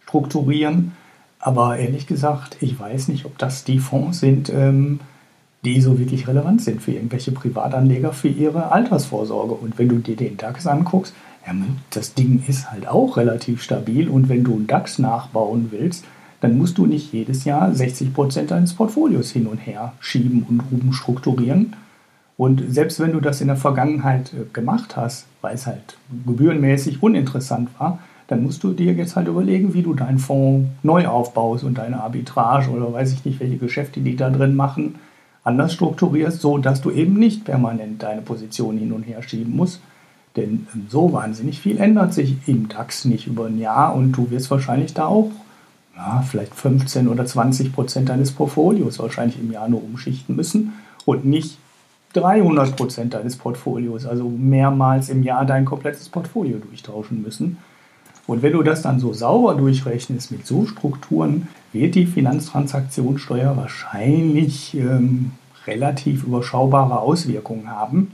umstrukturieren. 0.08 0.94
Aber 1.40 1.78
ehrlich 1.78 2.08
gesagt, 2.08 2.58
ich 2.62 2.80
weiß 2.80 3.10
nicht, 3.10 3.26
ob 3.26 3.38
das 3.38 3.64
die 3.64 3.80
Fonds 3.80 4.20
sind, 4.20 4.50
ähm, 4.50 5.00
die 5.64 5.82
so 5.82 6.00
wirklich 6.00 6.28
relevant 6.28 6.62
sind 6.62 6.82
für 6.82 6.92
irgendwelche 6.92 7.32
Privatanleger 7.32 8.14
für 8.14 8.28
ihre 8.28 8.72
Altersvorsorge. 8.72 9.54
Und 9.54 9.78
wenn 9.78 9.90
du 9.90 9.98
dir 9.98 10.16
den 10.16 10.38
DAX 10.38 10.66
anguckst, 10.66 11.14
ja, 11.46 11.54
das 11.92 12.14
Ding 12.14 12.44
ist 12.48 12.72
halt 12.72 12.88
auch 12.88 13.18
relativ 13.18 13.62
stabil. 13.62 14.10
Und 14.10 14.30
wenn 14.30 14.44
du 14.44 14.54
einen 14.54 14.68
DAX 14.68 15.00
nachbauen 15.00 15.68
willst, 15.72 16.06
dann 16.42 16.58
musst 16.58 16.78
du 16.78 16.86
nicht 16.86 17.14
jedes 17.14 17.46
Jahr 17.46 17.74
60 17.74 18.14
Prozent 18.14 18.52
deines 18.52 18.74
Portfolios 18.74 19.32
hin 19.32 19.48
und 19.48 19.58
her 19.58 19.94
schieben 20.00 20.46
und 20.48 20.62
umstrukturieren. 20.72 21.76
Und 22.36 22.64
selbst 22.70 23.00
wenn 23.00 23.14
du 23.14 23.20
das 23.20 23.42
in 23.42 23.48
der 23.48 23.56
Vergangenheit 23.58 24.32
äh, 24.34 24.46
gemacht 24.54 24.96
hast, 24.96 25.26
weil 25.42 25.56
es 25.56 25.66
halt 25.66 25.98
gebührenmäßig 26.26 27.02
uninteressant 27.02 27.70
war, 27.80 28.00
dann 28.28 28.44
musst 28.44 28.64
du 28.64 28.74
dir 28.74 28.94
jetzt 28.94 29.16
halt 29.16 29.28
überlegen, 29.28 29.74
wie 29.74 29.84
du 29.84 29.94
deinen 29.94 30.20
Fonds 30.20 30.70
neu 30.84 31.08
aufbaust 31.08 31.64
und 31.64 31.78
deine 31.78 32.02
Arbitrage 32.02 32.70
oder 32.70 32.92
weiß 32.92 33.14
ich 33.14 33.26
nicht, 33.26 33.40
welche 33.40 33.58
Geschäfte 33.58 34.02
die 34.02 34.16
da 34.16 34.30
drin 34.30 34.56
machen, 34.56 34.96
anders 35.44 35.74
strukturierst, 35.74 36.42
so 36.42 36.58
dass 36.58 36.82
du 36.82 36.92
eben 36.92 37.14
nicht 37.14 37.46
permanent 37.46 38.04
deine 38.04 38.22
Position 38.22 38.78
hin 38.78 38.92
und 38.92 39.04
her 39.04 39.24
schieben 39.24 39.56
musst. 39.56 39.82
Denn 40.36 40.68
ähm, 40.76 40.88
so 40.90 41.14
wahnsinnig 41.14 41.62
viel 41.62 41.78
ändert 41.80 42.14
sich 42.14 42.36
im 42.48 42.68
DAX 42.68 43.06
nicht 43.06 43.28
über 43.28 43.46
ein 43.46 43.60
Jahr 43.60 43.96
und 43.96 44.12
du 44.12 44.30
wirst 44.30 44.52
wahrscheinlich 44.52 44.94
da 44.94 45.08
auch 45.08 45.32
ja, 45.96 46.22
vielleicht 46.22 46.54
15 46.54 47.08
oder 47.08 47.26
20 47.26 47.74
Prozent 47.74 48.10
deines 48.10 48.32
Portfolios 48.32 49.00
wahrscheinlich 49.00 49.40
im 49.40 49.52
Jahr 49.52 49.68
nur 49.68 49.84
umschichten 49.84 50.36
müssen 50.36 50.74
und 51.06 51.26
nicht 51.26 51.58
300 52.14 52.76
Prozent 52.76 53.14
deines 53.14 53.36
Portfolios, 53.36 54.06
also 54.06 54.30
mehrmals 54.30 55.10
im 55.10 55.24
Jahr 55.24 55.46
dein 55.46 55.66
komplettes 55.66 56.10
Portfolio 56.10 56.58
durchtauschen 56.58 57.22
müssen. 57.22 57.58
Und 58.28 58.44
wenn 58.44 58.52
du 58.52 58.62
das 58.62 58.82
dann 58.82 59.00
so 59.00 59.14
sauber 59.14 59.56
durchrechnest 59.56 60.32
mit 60.32 60.46
so 60.46 60.66
Strukturen, 60.66 61.48
wird 61.72 61.96
die 61.96 62.06
Finanztransaktionssteuer 62.06 63.56
wahrscheinlich 63.56 64.76
ähm, 64.76 65.32
relativ 65.66 66.24
überschaubare 66.24 67.00
Auswirkungen 67.00 67.70
haben. 67.70 68.12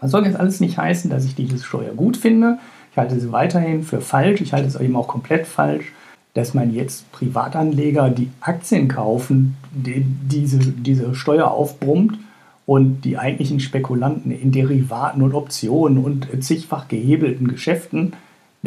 Das 0.00 0.10
soll 0.10 0.24
jetzt 0.26 0.40
alles 0.40 0.60
nicht 0.60 0.78
heißen, 0.78 1.10
dass 1.10 1.26
ich 1.26 1.34
diese 1.34 1.58
Steuer 1.58 1.92
gut 1.94 2.16
finde. 2.16 2.58
Ich 2.90 2.98
halte 2.98 3.20
sie 3.20 3.32
weiterhin 3.32 3.82
für 3.82 4.00
falsch. 4.00 4.40
Ich 4.40 4.52
halte 4.52 4.68
es 4.68 4.76
eben 4.76 4.96
auch 4.96 5.08
komplett 5.08 5.46
falsch, 5.46 5.92
dass 6.32 6.54
man 6.54 6.72
jetzt 6.72 7.10
Privatanleger, 7.12 8.08
die 8.08 8.30
Aktien 8.40 8.88
kaufen, 8.88 9.56
die, 9.72 10.04
diese, 10.04 10.58
diese 10.58 11.14
Steuer 11.14 11.50
aufbrummt 11.50 12.18
und 12.66 13.02
die 13.02 13.18
eigentlichen 13.18 13.60
Spekulanten 13.60 14.30
in 14.30 14.52
Derivaten 14.52 15.22
und 15.22 15.34
Optionen 15.34 15.98
und 15.98 16.28
zigfach 16.42 16.88
gehebelten 16.88 17.48
Geschäften 17.48 18.14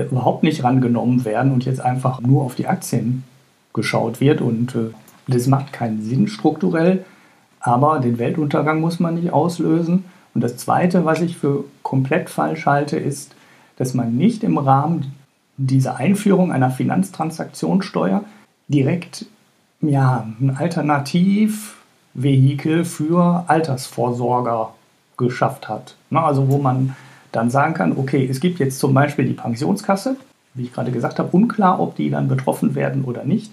überhaupt 0.06 0.44
nicht 0.44 0.64
rangenommen 0.64 1.26
werden 1.26 1.52
und 1.52 1.66
jetzt 1.66 1.82
einfach 1.82 2.22
nur 2.22 2.44
auf 2.44 2.56
die 2.56 2.68
Aktien 2.68 3.24
geschaut 3.74 4.22
wird. 4.22 4.42
Und 4.42 4.76
äh, 4.76 4.92
das 5.28 5.48
macht 5.48 5.74
keinen 5.74 6.02
Sinn 6.02 6.28
strukturell, 6.28 7.04
aber 7.60 8.00
den 8.00 8.20
Weltuntergang 8.20 8.80
muss 8.80 9.00
man 9.00 9.16
nicht 9.16 9.34
auslösen. 9.34 10.06
Und 10.34 10.42
das 10.42 10.58
Zweite, 10.58 11.06
was 11.06 11.22
ich 11.22 11.38
für 11.38 11.66
komplett 11.84 12.30
falsch 12.30 12.66
halte, 12.66 12.98
ist, 12.98 13.36
dass 13.78 13.94
man 13.94 14.16
nicht 14.16 14.44
im 14.44 14.58
Rahmen 14.58 15.14
diese 15.58 15.96
Einführung 15.96 16.52
einer 16.52 16.70
Finanztransaktionssteuer 16.70 18.24
direkt 18.68 19.26
ja, 19.82 20.28
ein 20.40 20.56
Alternativvehikel 20.58 22.86
für 22.86 23.44
Altersvorsorger 23.48 24.74
geschafft 25.18 25.70
hat. 25.70 25.96
Also 26.12 26.50
wo 26.50 26.58
man 26.58 26.96
dann 27.32 27.50
sagen 27.50 27.74
kann, 27.74 27.98
okay, 27.98 28.28
es 28.30 28.40
gibt 28.40 28.60
jetzt 28.60 28.80
zum 28.80 28.94
Beispiel 28.94 29.26
die 29.26 29.34
Pensionskasse, 29.34 30.16
wie 30.54 30.64
ich 30.64 30.74
gerade 30.74 30.92
gesagt 30.92 31.20
habe, 31.20 31.30
unklar, 31.32 31.80
ob 31.80 31.96
die 31.96 32.10
dann 32.10 32.28
betroffen 32.28 32.76
werden 32.76 33.04
oder 33.04 33.24
nicht, 33.24 33.52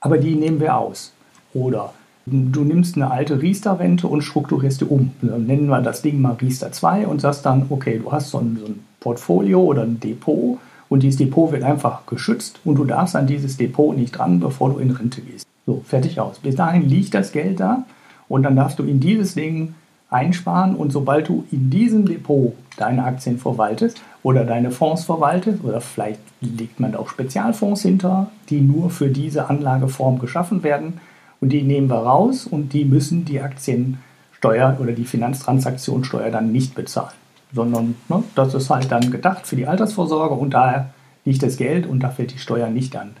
aber 0.00 0.18
die 0.18 0.34
nehmen 0.34 0.60
wir 0.60 0.76
aus. 0.76 1.12
Oder 1.54 1.92
du 2.26 2.64
nimmst 2.64 2.96
eine 2.96 3.10
alte 3.10 3.40
Riester-Rente 3.40 4.06
und 4.06 4.22
strukturierst 4.22 4.80
die 4.80 4.84
um. 4.84 5.12
Dann 5.22 5.46
nennen 5.46 5.66
wir 5.66 5.80
das 5.80 6.02
Ding 6.02 6.20
mal 6.20 6.34
Riester 6.34 6.72
2 6.72 7.06
und 7.06 7.20
sagst 7.20 7.46
dann, 7.46 7.66
okay, 7.68 8.00
du 8.02 8.12
hast 8.12 8.30
so 8.30 8.38
ein, 8.38 8.58
so 8.60 8.66
ein 8.66 8.84
Portfolio 9.00 9.62
oder 9.62 9.82
ein 9.82 10.00
Depot 10.00 10.58
und 10.88 11.02
dieses 11.02 11.18
Depot 11.18 11.52
wird 11.52 11.62
einfach 11.62 12.06
geschützt 12.06 12.60
und 12.64 12.76
du 12.76 12.84
darfst 12.84 13.16
an 13.16 13.26
dieses 13.26 13.56
Depot 13.56 13.96
nicht 13.96 14.12
dran, 14.12 14.40
bevor 14.40 14.70
du 14.70 14.78
in 14.78 14.90
Rente 14.90 15.20
gehst. 15.20 15.46
So, 15.66 15.82
fertig 15.86 16.18
aus. 16.20 16.38
Bis 16.38 16.56
dahin 16.56 16.88
liegt 16.88 17.14
das 17.14 17.32
Geld 17.32 17.60
da 17.60 17.84
und 18.28 18.42
dann 18.42 18.56
darfst 18.56 18.78
du 18.78 18.84
in 18.84 19.00
dieses 19.00 19.34
Ding 19.34 19.74
einsparen 20.12 20.74
und 20.74 20.92
sobald 20.92 21.28
du 21.28 21.44
in 21.50 21.70
diesem 21.70 22.06
Depot 22.06 22.54
deine 22.76 23.04
Aktien 23.04 23.38
verwaltest 23.38 24.00
oder 24.22 24.44
deine 24.44 24.70
Fonds 24.70 25.04
verwaltest 25.04 25.64
oder 25.64 25.80
vielleicht 25.80 26.20
legt 26.40 26.80
man 26.80 26.94
auch 26.94 27.08
Spezialfonds 27.08 27.82
hinter, 27.82 28.30
die 28.48 28.60
nur 28.60 28.90
für 28.90 29.08
diese 29.08 29.48
Anlageform 29.48 30.18
geschaffen 30.18 30.62
werden 30.62 31.00
und 31.40 31.50
die 31.50 31.62
nehmen 31.62 31.88
wir 31.88 31.96
raus 31.96 32.46
und 32.46 32.72
die 32.72 32.84
müssen 32.84 33.24
die 33.24 33.40
Aktiensteuer 33.40 34.78
oder 34.80 34.92
die 34.92 35.04
Finanztransaktionssteuer 35.04 36.30
dann 36.30 36.52
nicht 36.52 36.74
bezahlen 36.74 37.12
sondern 37.52 37.94
ne, 38.08 38.22
das 38.34 38.54
ist 38.54 38.70
halt 38.70 38.90
dann 38.90 39.10
gedacht 39.10 39.46
für 39.46 39.56
die 39.56 39.66
Altersvorsorge 39.66 40.34
und 40.34 40.50
da 40.50 40.90
liegt 41.24 41.42
das 41.42 41.56
Geld 41.56 41.86
und 41.86 42.00
da 42.00 42.10
fällt 42.10 42.32
die 42.32 42.38
Steuer 42.38 42.68
nicht 42.68 42.96
an. 42.96 43.12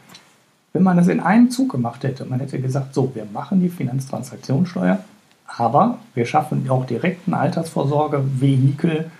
Wenn 0.72 0.82
man 0.82 0.96
das 0.96 1.08
in 1.08 1.20
einem 1.20 1.50
Zug 1.50 1.72
gemacht 1.72 2.02
hätte, 2.02 2.24
man 2.24 2.40
hätte 2.40 2.58
gesagt, 2.58 2.94
so, 2.94 3.12
wir 3.14 3.26
machen 3.30 3.60
die 3.60 3.68
Finanztransaktionssteuer, 3.68 4.98
aber 5.56 5.98
wir 6.14 6.26
schaffen 6.26 6.68
auch 6.68 6.86
direkt 6.86 7.28
ein 7.28 7.34
Altersvorsorgevehikel, 7.34 9.10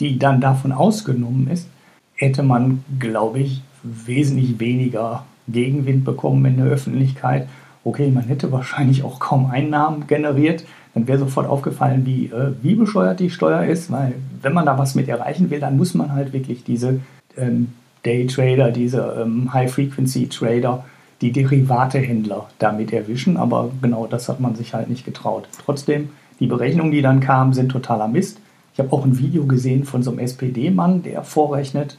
die 0.00 0.18
dann 0.18 0.40
davon 0.40 0.72
ausgenommen 0.72 1.48
ist, 1.48 1.68
hätte 2.14 2.42
man, 2.42 2.84
glaube 2.98 3.40
ich, 3.40 3.62
wesentlich 3.82 4.58
weniger 4.58 5.24
Gegenwind 5.48 6.04
bekommen 6.04 6.44
in 6.44 6.56
der 6.56 6.66
Öffentlichkeit. 6.66 7.48
Okay, 7.84 8.10
man 8.10 8.24
hätte 8.24 8.50
wahrscheinlich 8.50 9.04
auch 9.04 9.20
kaum 9.20 9.46
Einnahmen 9.46 10.06
generiert, 10.06 10.64
dann 10.94 11.06
wäre 11.06 11.18
sofort 11.18 11.46
aufgefallen, 11.46 12.04
wie, 12.04 12.26
äh, 12.26 12.52
wie 12.62 12.74
bescheuert 12.74 13.20
die 13.20 13.30
Steuer 13.30 13.64
ist, 13.64 13.92
weil 13.92 14.14
wenn 14.42 14.54
man 14.54 14.66
da 14.66 14.78
was 14.78 14.94
mit 14.94 15.08
erreichen 15.08 15.50
will, 15.50 15.60
dann 15.60 15.76
muss 15.76 15.94
man 15.94 16.12
halt 16.12 16.32
wirklich 16.32 16.64
diese 16.64 17.00
ähm, 17.36 17.72
Daytrader, 18.02 18.70
diese 18.72 19.22
ähm, 19.22 19.52
High-Frequency-Trader, 19.52 20.84
die 21.20 21.32
Derivatehändler 21.32 22.48
damit 22.58 22.92
erwischen, 22.92 23.36
aber 23.36 23.70
genau 23.80 24.06
das 24.06 24.28
hat 24.28 24.40
man 24.40 24.54
sich 24.54 24.74
halt 24.74 24.88
nicht 24.88 25.04
getraut. 25.04 25.48
Trotzdem, 25.64 26.10
die 26.40 26.46
Berechnungen, 26.46 26.92
die 26.92 27.02
dann 27.02 27.20
kamen, 27.20 27.54
sind 27.54 27.70
totaler 27.70 28.08
Mist. 28.08 28.38
Ich 28.74 28.78
habe 28.78 28.92
auch 28.92 29.04
ein 29.04 29.18
Video 29.18 29.46
gesehen 29.46 29.84
von 29.84 30.02
so 30.02 30.10
einem 30.10 30.18
SPD-Mann, 30.18 31.02
der 31.02 31.22
vorrechnet, 31.22 31.96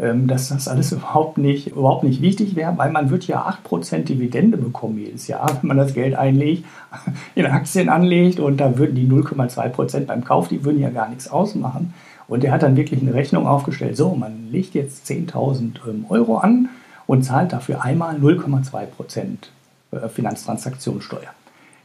ähm, 0.00 0.26
dass 0.26 0.48
das 0.48 0.66
alles 0.66 0.90
überhaupt 0.92 1.38
nicht, 1.38 1.68
überhaupt 1.68 2.02
nicht 2.02 2.20
wichtig 2.20 2.56
wäre, 2.56 2.76
weil 2.76 2.90
man 2.90 3.10
wird 3.10 3.28
ja 3.28 3.46
8% 3.64 4.04
Dividende 4.04 4.56
bekommen 4.56 4.98
jedes 4.98 5.28
Jahr, 5.28 5.58
wenn 5.60 5.68
man 5.68 5.76
das 5.76 5.94
Geld 5.94 6.16
einlegt, 6.16 6.64
in 7.36 7.46
Aktien 7.46 7.88
anlegt 7.88 8.40
und 8.40 8.56
da 8.58 8.76
würden 8.76 8.96
die 8.96 9.06
0,2% 9.06 10.06
beim 10.06 10.24
Kauf, 10.24 10.48
die 10.48 10.64
würden 10.64 10.80
ja 10.80 10.90
gar 10.90 11.08
nichts 11.08 11.28
ausmachen. 11.28 11.94
Und 12.26 12.42
der 12.42 12.50
hat 12.50 12.64
dann 12.64 12.76
wirklich 12.76 13.00
eine 13.00 13.14
Rechnung 13.14 13.46
aufgestellt, 13.46 13.96
so, 13.96 14.16
man 14.16 14.50
legt 14.50 14.74
jetzt 14.74 15.08
10.000 15.08 15.76
ähm, 15.88 16.06
Euro 16.08 16.38
an 16.38 16.68
und 17.06 17.22
zahlt 17.22 17.52
dafür 17.52 17.82
einmal 17.82 18.16
0,2% 18.16 19.26
äh, 19.92 20.08
Finanztransaktionssteuer. 20.08 21.30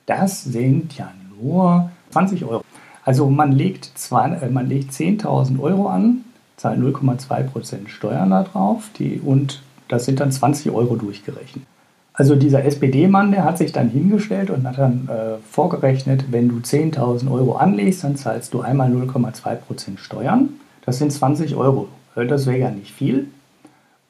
Das 0.06 0.44
sind 0.44 0.98
ja 0.98 1.12
nur 1.42 1.90
20 2.12 2.46
Euro. 2.46 2.64
Also 3.04 3.30
man 3.30 3.52
legt, 3.52 3.92
äh, 4.12 4.48
legt 4.64 4.92
10.000 4.92 5.60
Euro 5.60 5.88
an, 5.88 6.24
zahlen 6.58 6.84
0,2% 6.84 7.88
Steuern 7.88 8.30
darauf 8.30 8.90
und 9.24 9.62
das 9.88 10.06
sind 10.06 10.20
dann 10.20 10.32
20 10.32 10.72
Euro 10.72 10.96
durchgerechnet. 10.96 11.66
Also 12.14 12.36
dieser 12.36 12.66
SPD-Mann, 12.66 13.32
der 13.32 13.46
hat 13.46 13.58
sich 13.58 13.72
dann 13.72 13.90
hingestellt 13.90 14.50
und 14.50 14.68
hat 14.68 14.78
dann 14.78 15.08
äh, 15.08 15.38
vorgerechnet, 15.50 16.26
wenn 16.32 16.50
du 16.50 16.58
10.000 16.58 17.32
Euro 17.32 17.54
anlegst, 17.54 18.04
dann 18.04 18.16
zahlst 18.16 18.54
du 18.54 18.62
einmal 18.62 18.92
0,2% 18.92 19.98
Steuern. 19.98 20.50
Das 20.86 20.98
sind 20.98 21.12
20 21.12 21.56
Euro. 21.56 21.88
Äh, 22.16 22.26
das 22.28 22.46
wäre 22.46 22.60
ja 22.60 22.70
nicht 22.70 22.92
viel. 22.92 23.28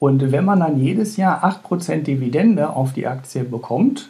Und 0.01 0.31
wenn 0.31 0.45
man 0.45 0.61
dann 0.61 0.79
jedes 0.79 1.15
Jahr 1.15 1.43
8% 1.43 2.01
Dividende 2.01 2.71
auf 2.71 2.91
die 2.91 3.05
Aktie 3.05 3.43
bekommt, 3.43 4.09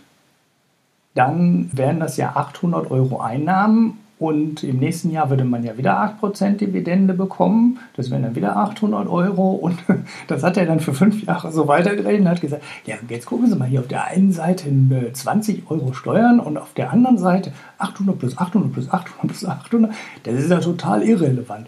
dann 1.15 1.69
wären 1.73 1.99
das 1.99 2.15
ja 2.15 2.37
800 2.37 2.89
Euro 2.89 3.19
Einnahmen 3.19 3.97
und 4.17 4.63
im 4.63 4.77
nächsten 4.77 5.11
Jahr 5.11 5.29
würde 5.29 5.43
man 5.43 5.65
ja 5.65 5.77
wieder 5.77 5.99
8% 5.99 6.55
Dividende 6.55 7.13
bekommen. 7.13 7.79
Das 7.97 8.09
wären 8.09 8.23
dann 8.23 8.35
wieder 8.35 8.55
800 8.55 9.09
Euro. 9.09 9.49
Und 9.49 9.79
das 10.27 10.43
hat 10.43 10.55
er 10.55 10.65
dann 10.65 10.79
für 10.79 10.93
fünf 10.93 11.25
Jahre 11.25 11.51
so 11.51 11.67
weitergerechnet 11.67 12.21
und 12.21 12.29
hat 12.29 12.39
gesagt, 12.39 12.63
ja, 12.85 12.95
jetzt 13.09 13.25
gucken 13.25 13.49
Sie 13.49 13.57
mal 13.57 13.67
hier 13.67 13.81
auf 13.81 13.87
der 13.89 14.05
einen 14.05 14.31
Seite 14.31 14.69
20 15.11 15.57
äh, 15.57 15.61
Euro 15.67 15.91
Steuern 15.91 16.39
und 16.39 16.57
auf 16.57 16.73
der 16.73 16.93
anderen 16.93 17.17
Seite 17.17 17.51
800 17.79 18.17
plus 18.17 18.37
800 18.37 18.71
plus 18.71 18.89
800 18.89 19.27
plus 19.27 19.45
800. 19.45 19.91
Das 20.23 20.35
ist 20.35 20.49
ja 20.51 20.59
total 20.59 21.03
irrelevant. 21.03 21.67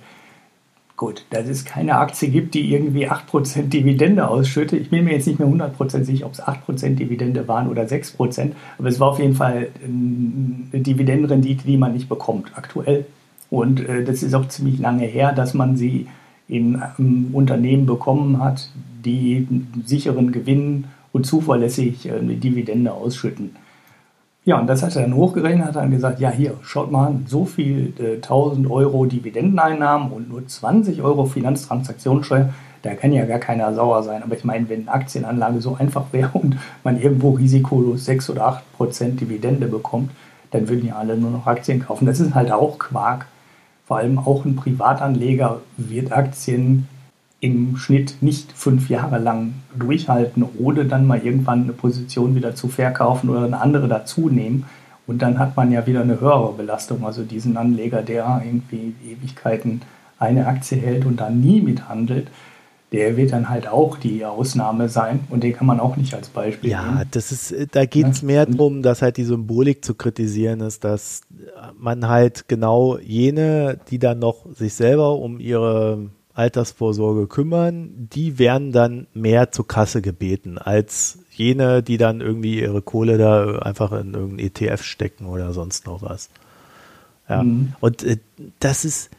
Gut, 0.95 1.25
dass 1.31 1.47
es 1.47 1.65
keine 1.65 1.95
Aktie 1.97 2.29
gibt, 2.29 2.53
die 2.53 2.71
irgendwie 2.71 3.09
8% 3.09 3.63
Dividende 3.63 4.27
ausschüttet. 4.27 4.79
Ich 4.79 4.89
bin 4.91 5.05
mir 5.05 5.13
jetzt 5.13 5.25
nicht 5.25 5.39
mehr 5.39 5.47
100% 5.47 6.03
sicher, 6.03 6.27
ob 6.27 6.33
es 6.33 6.43
8% 6.43 6.95
Dividende 6.95 7.47
waren 7.47 7.67
oder 7.67 7.83
6%, 7.83 8.51
aber 8.77 8.87
es 8.87 8.99
war 8.99 9.09
auf 9.09 9.19
jeden 9.19 9.33
Fall 9.33 9.69
eine 9.83 10.83
Dividendenrendite, 10.83 11.65
die 11.65 11.77
man 11.77 11.93
nicht 11.93 12.09
bekommt 12.09 12.55
aktuell. 12.55 13.05
Und 13.49 13.87
äh, 13.87 14.03
das 14.03 14.21
ist 14.21 14.35
auch 14.35 14.47
ziemlich 14.47 14.79
lange 14.79 15.05
her, 15.05 15.31
dass 15.31 15.55
man 15.55 15.77
sie 15.77 16.07
in 16.47 16.75
einem 16.75 17.29
Unternehmen 17.33 17.87
bekommen 17.87 18.39
hat, 18.39 18.69
die 19.03 19.47
sicheren 19.85 20.31
Gewinn 20.31 20.85
und 21.11 21.25
zuverlässig 21.25 22.07
äh, 22.07 22.13
eine 22.13 22.35
Dividende 22.35 22.93
ausschütten. 22.93 23.55
Ja, 24.45 24.59
und 24.59 24.67
das 24.67 24.83
hat 24.83 24.93
er 24.97 25.03
dann 25.03 25.15
hochgerechnet, 25.15 25.67
hat 25.67 25.77
dann 25.77 25.91
gesagt, 25.91 26.19
ja 26.19 26.29
hier, 26.29 26.55
schaut 26.63 26.91
mal 26.91 27.15
so 27.25 27.45
viel 27.45 27.93
äh, 27.97 28.15
1000 28.15 28.69
Euro 28.69 29.05
Dividendeneinnahmen 29.05 30.11
und 30.11 30.29
nur 30.29 30.45
20 30.45 31.01
Euro 31.01 31.25
Finanztransaktionssteuer, 31.25 32.49
da 32.81 32.93
kann 32.95 33.13
ja 33.13 33.25
gar 33.25 33.39
keiner 33.39 33.73
sauer 33.73 34.03
sein. 34.03 34.21
Aber 34.21 34.35
ich 34.35 34.43
meine, 34.43 34.67
wenn 34.67 34.81
eine 34.81 34.91
Aktienanlage 34.91 35.61
so 35.61 35.77
einfach 35.79 36.07
wäre 36.11 36.31
und 36.33 36.57
man 36.83 37.01
irgendwo 37.01 37.31
risikolos 37.31 38.03
6 38.03 38.31
oder 38.31 38.47
8 38.47 38.73
Prozent 38.73 39.21
Dividende 39.21 39.67
bekommt, 39.67 40.11
dann 40.51 40.67
würden 40.67 40.87
ja 40.87 40.95
alle 40.97 41.17
nur 41.17 41.31
noch 41.31 41.47
Aktien 41.47 41.79
kaufen. 41.79 42.05
Das 42.05 42.19
ist 42.19 42.35
halt 42.35 42.51
auch 42.51 42.77
Quark. 42.77 43.27
Vor 43.87 43.97
allem 43.97 44.19
auch 44.19 44.43
ein 44.43 44.57
Privatanleger 44.57 45.61
wird 45.77 46.11
Aktien 46.11 46.89
im 47.43 47.75
Schnitt 47.75 48.15
nicht 48.21 48.53
fünf 48.53 48.89
Jahre 48.89 49.19
lang 49.19 49.55
durchhalten 49.77 50.43
oder 50.43 50.85
dann 50.85 51.05
mal 51.05 51.19
irgendwann 51.19 51.63
eine 51.63 51.73
Position 51.73 52.35
wieder 52.35 52.55
zu 52.55 52.69
verkaufen 52.69 53.29
oder 53.29 53.43
eine 53.43 53.59
andere 53.59 53.89
dazu 53.89 54.29
nehmen. 54.29 54.63
Und 55.07 55.21
dann 55.21 55.37
hat 55.37 55.57
man 55.57 55.69
ja 55.69 55.85
wieder 55.85 56.03
eine 56.03 56.21
höhere 56.21 56.53
Belastung. 56.53 57.05
Also 57.05 57.23
diesen 57.23 57.57
Anleger, 57.57 58.01
der 58.01 58.41
irgendwie 58.45 58.95
Ewigkeiten 59.05 59.81
eine 60.19 60.47
Aktie 60.47 60.77
hält 60.77 61.05
und 61.05 61.19
dann 61.19 61.41
nie 61.41 61.59
mithandelt, 61.59 62.29
der 62.93 63.17
wird 63.17 63.33
dann 63.33 63.49
halt 63.49 63.67
auch 63.67 63.97
die 63.97 64.23
Ausnahme 64.23 64.87
sein 64.87 65.19
und 65.29 65.43
den 65.43 65.51
kann 65.51 65.67
man 65.67 65.81
auch 65.81 65.97
nicht 65.97 66.13
als 66.13 66.29
Beispiel 66.29 66.69
ja, 66.69 66.81
nehmen. 66.81 66.97
Ja, 66.99 67.03
das 67.11 67.33
ist, 67.33 67.53
da 67.75 67.85
geht 67.85 68.07
es 68.07 68.21
mehr 68.21 68.45
darum, 68.45 68.83
dass 68.83 69.01
halt 69.01 69.17
die 69.17 69.25
Symbolik 69.25 69.83
zu 69.83 69.95
kritisieren 69.95 70.61
ist, 70.61 70.85
dass 70.85 71.23
man 71.77 72.07
halt 72.07 72.47
genau 72.47 72.97
jene, 72.99 73.79
die 73.89 73.99
dann 73.99 74.19
noch 74.19 74.45
sich 74.55 74.75
selber 74.75 75.17
um 75.17 75.41
ihre 75.41 76.07
Altersvorsorge 76.33 77.27
kümmern, 77.27 78.09
die 78.11 78.39
werden 78.39 78.71
dann 78.71 79.07
mehr 79.13 79.51
zur 79.51 79.67
Kasse 79.67 80.01
gebeten 80.01 80.57
als 80.57 81.19
jene, 81.31 81.83
die 81.83 81.97
dann 81.97 82.21
irgendwie 82.21 82.59
ihre 82.59 82.81
Kohle 82.81 83.17
da 83.17 83.59
einfach 83.59 83.91
in 83.91 84.13
irgendein 84.13 84.47
ETF 84.47 84.83
stecken 84.83 85.27
oder 85.27 85.53
sonst 85.53 85.85
noch 85.85 86.01
was. 86.01 86.29
Ja. 87.29 87.43
Mhm. 87.43 87.73
Und 87.79 88.03
äh, 88.03 88.17
das 88.59 88.83
ist, 88.83 89.11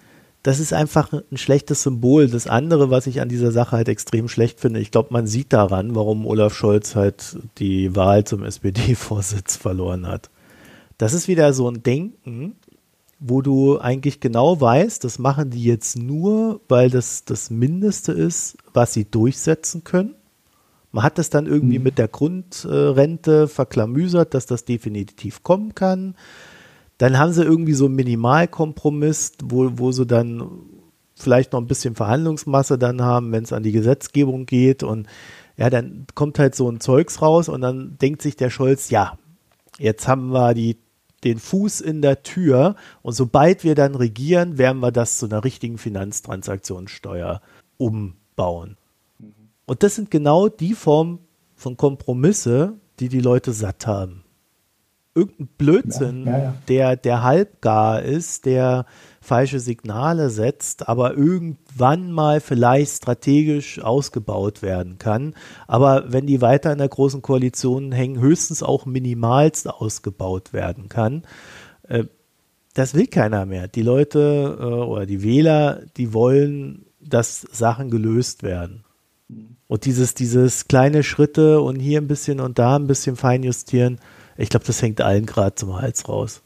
das 0.42 0.58
ist 0.58 0.72
einfach 0.72 1.12
ein 1.12 1.36
schlechtes 1.36 1.82
Symbol. 1.84 2.28
Das 2.28 2.46
andere, 2.46 2.90
was 2.90 3.06
ich 3.06 3.20
an 3.20 3.28
dieser 3.28 3.52
Sache 3.52 3.76
halt 3.76 3.88
extrem 3.88 4.28
schlecht 4.28 4.60
finde, 4.60 4.80
ich 4.80 4.90
glaube, 4.90 5.12
man 5.12 5.26
sieht 5.26 5.52
daran, 5.52 5.94
warum 5.94 6.26
Olaf 6.26 6.54
Scholz 6.54 6.96
halt 6.96 7.38
die 7.58 7.94
Wahl 7.94 8.24
zum 8.24 8.44
SPD-Vorsitz 8.44 9.56
verloren 9.56 10.06
hat. 10.06 10.30
Das 10.98 11.12
ist 11.12 11.28
wieder 11.28 11.52
so 11.52 11.68
ein 11.68 11.82
Denken, 11.82 12.56
wo 13.26 13.40
du 13.40 13.80
eigentlich 13.80 14.20
genau 14.20 14.60
weißt, 14.60 15.02
das 15.02 15.18
machen 15.18 15.48
die 15.48 15.64
jetzt 15.64 15.96
nur, 15.96 16.60
weil 16.68 16.90
das 16.90 17.24
das 17.24 17.48
Mindeste 17.48 18.12
ist, 18.12 18.58
was 18.74 18.92
sie 18.92 19.06
durchsetzen 19.06 19.82
können. 19.82 20.14
Man 20.92 21.04
hat 21.04 21.16
das 21.16 21.30
dann 21.30 21.46
irgendwie 21.46 21.78
mhm. 21.78 21.84
mit 21.84 21.96
der 21.96 22.08
Grundrente 22.08 23.48
verklamüsert, 23.48 24.34
dass 24.34 24.44
das 24.44 24.66
definitiv 24.66 25.42
kommen 25.42 25.74
kann. 25.74 26.16
Dann 26.98 27.18
haben 27.18 27.32
sie 27.32 27.42
irgendwie 27.42 27.72
so 27.72 27.86
einen 27.86 27.94
Minimalkompromiss, 27.94 29.32
wo, 29.42 29.72
wo 29.74 29.90
sie 29.90 30.04
dann 30.04 30.46
vielleicht 31.14 31.54
noch 31.54 31.62
ein 31.62 31.66
bisschen 31.66 31.94
Verhandlungsmasse 31.94 32.76
dann 32.76 33.00
haben, 33.00 33.32
wenn 33.32 33.44
es 33.44 33.54
an 33.54 33.62
die 33.62 33.72
Gesetzgebung 33.72 34.44
geht. 34.44 34.82
Und 34.82 35.06
ja, 35.56 35.70
dann 35.70 36.06
kommt 36.14 36.38
halt 36.38 36.54
so 36.54 36.70
ein 36.70 36.78
Zeugs 36.78 37.22
raus 37.22 37.48
und 37.48 37.62
dann 37.62 37.96
denkt 37.96 38.20
sich 38.20 38.36
der 38.36 38.50
Scholz, 38.50 38.90
ja, 38.90 39.18
jetzt 39.78 40.06
haben 40.06 40.28
wir 40.28 40.52
die 40.52 40.76
den 41.24 41.38
Fuß 41.38 41.80
in 41.80 42.02
der 42.02 42.22
Tür 42.22 42.76
und 43.02 43.14
sobald 43.14 43.64
wir 43.64 43.74
dann 43.74 43.94
regieren, 43.94 44.58
werden 44.58 44.80
wir 44.80 44.92
das 44.92 45.18
zu 45.18 45.26
einer 45.26 45.44
richtigen 45.44 45.78
Finanztransaktionssteuer 45.78 47.40
umbauen. 47.76 48.76
Und 49.66 49.82
das 49.82 49.94
sind 49.94 50.10
genau 50.10 50.48
die 50.48 50.74
Formen 50.74 51.20
von 51.54 51.76
Kompromisse, 51.76 52.74
die 53.00 53.08
die 53.08 53.20
Leute 53.20 53.52
satt 53.52 53.86
haben. 53.86 54.24
Irgendein 55.14 55.48
Blödsinn, 55.56 56.26
ja, 56.26 56.32
ja, 56.32 56.44
ja. 56.44 56.54
der 56.68 56.96
der 56.96 57.22
halbgar 57.22 58.02
ist, 58.02 58.46
der 58.46 58.84
falsche 59.24 59.58
Signale 59.58 60.30
setzt, 60.30 60.88
aber 60.88 61.16
irgendwann 61.16 62.12
mal 62.12 62.40
vielleicht 62.40 62.92
strategisch 62.92 63.80
ausgebaut 63.80 64.62
werden 64.62 64.98
kann. 64.98 65.34
Aber 65.66 66.12
wenn 66.12 66.26
die 66.26 66.40
weiter 66.40 66.72
in 66.72 66.78
der 66.78 66.88
großen 66.88 67.22
Koalition 67.22 67.92
hängen, 67.92 68.20
höchstens 68.20 68.62
auch 68.62 68.86
minimalst 68.86 69.68
ausgebaut 69.68 70.52
werden 70.52 70.88
kann. 70.88 71.22
Äh, 71.88 72.04
das 72.74 72.94
will 72.94 73.06
keiner 73.06 73.46
mehr. 73.46 73.68
Die 73.68 73.82
Leute 73.82 74.58
äh, 74.60 74.64
oder 74.64 75.06
die 75.06 75.22
Wähler, 75.22 75.82
die 75.96 76.12
wollen, 76.12 76.86
dass 77.00 77.40
Sachen 77.40 77.90
gelöst 77.90 78.42
werden. 78.42 78.84
Und 79.66 79.86
dieses, 79.86 80.14
dieses 80.14 80.68
kleine 80.68 81.02
Schritte 81.02 81.60
und 81.60 81.80
hier 81.80 82.00
ein 82.00 82.08
bisschen 82.08 82.40
und 82.40 82.58
da 82.58 82.76
ein 82.76 82.86
bisschen 82.86 83.16
feinjustieren, 83.16 83.98
ich 84.36 84.48
glaube, 84.48 84.66
das 84.66 84.82
hängt 84.82 85.00
allen 85.00 85.26
gerade 85.26 85.54
zum 85.54 85.80
Hals 85.80 86.08
raus. 86.08 86.43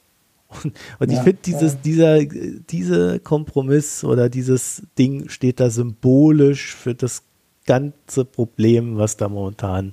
Und, 0.49 0.73
und 0.99 1.13
ja, 1.13 1.19
ich 1.19 1.25
finde, 1.25 1.39
dieses, 1.45 1.75
ja. 1.75 1.79
dieser, 1.85 2.25
dieser 2.25 3.19
Kompromiss 3.19 4.03
oder 4.03 4.29
dieses 4.29 4.83
Ding 4.99 5.29
steht 5.29 5.61
da 5.61 5.71
symbolisch 5.71 6.75
für 6.75 6.95
das 6.95 7.23
ganze 7.67 8.25
Problem, 8.25 8.97
was 8.97 9.19
da 9.19 9.29
momentan 9.29 9.93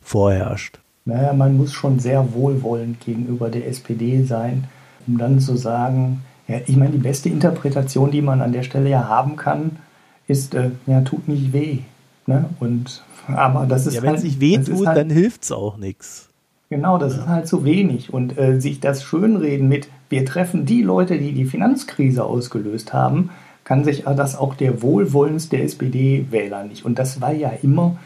vorherrscht. 0.00 0.80
Naja, 1.04 1.32
man 1.32 1.56
muss 1.56 1.72
schon 1.72 1.98
sehr 1.98 2.32
wohlwollend 2.32 3.00
gegenüber 3.00 3.50
der 3.50 3.68
SPD 3.68 4.22
sein, 4.24 4.64
um 5.06 5.18
dann 5.18 5.40
zu 5.40 5.56
sagen, 5.56 6.22
ja, 6.48 6.60
ich 6.66 6.76
meine, 6.76 6.92
die 6.92 6.98
beste 6.98 7.28
Interpretation, 7.28 8.10
die 8.10 8.22
man 8.22 8.40
an 8.40 8.52
der 8.52 8.62
Stelle 8.62 8.88
ja 8.88 9.08
haben 9.08 9.36
kann, 9.36 9.78
ist, 10.26 10.54
äh, 10.54 10.70
ja, 10.86 11.02
tut 11.02 11.28
nicht 11.28 11.52
weh. 11.52 11.78
Ne? 12.26 12.48
Und, 12.60 13.02
aber 13.26 13.66
das 13.66 13.86
ist 13.86 13.94
ja, 13.94 14.02
wenn 14.02 14.10
halt, 14.10 14.18
es 14.18 14.24
nicht 14.24 14.40
weh 14.40 14.58
tut, 14.58 14.86
halt, 14.86 14.96
dann 14.96 15.10
hilft 15.10 15.44
es 15.44 15.52
auch 15.52 15.76
nichts. 15.76 16.30
Genau, 16.72 16.96
das 16.96 17.18
ist 17.18 17.28
halt 17.28 17.46
zu 17.46 17.64
wenig. 17.66 18.14
Und 18.14 18.38
äh, 18.38 18.58
sich 18.58 18.80
das 18.80 19.04
schönreden 19.04 19.68
mit, 19.68 19.88
wir 20.08 20.24
treffen 20.24 20.64
die 20.64 20.80
Leute, 20.80 21.18
die 21.18 21.32
die 21.32 21.44
Finanzkrise 21.44 22.24
ausgelöst 22.24 22.94
haben, 22.94 23.28
kann 23.62 23.84
sich 23.84 24.04
das 24.04 24.38
auch 24.38 24.54
der 24.54 24.80
wohlwollendste 24.80 25.58
SPD-Wähler 25.58 26.64
nicht. 26.64 26.86
Und 26.86 26.98
das 26.98 27.20
war 27.20 27.34
ja 27.34 27.52
immer. 27.62 27.98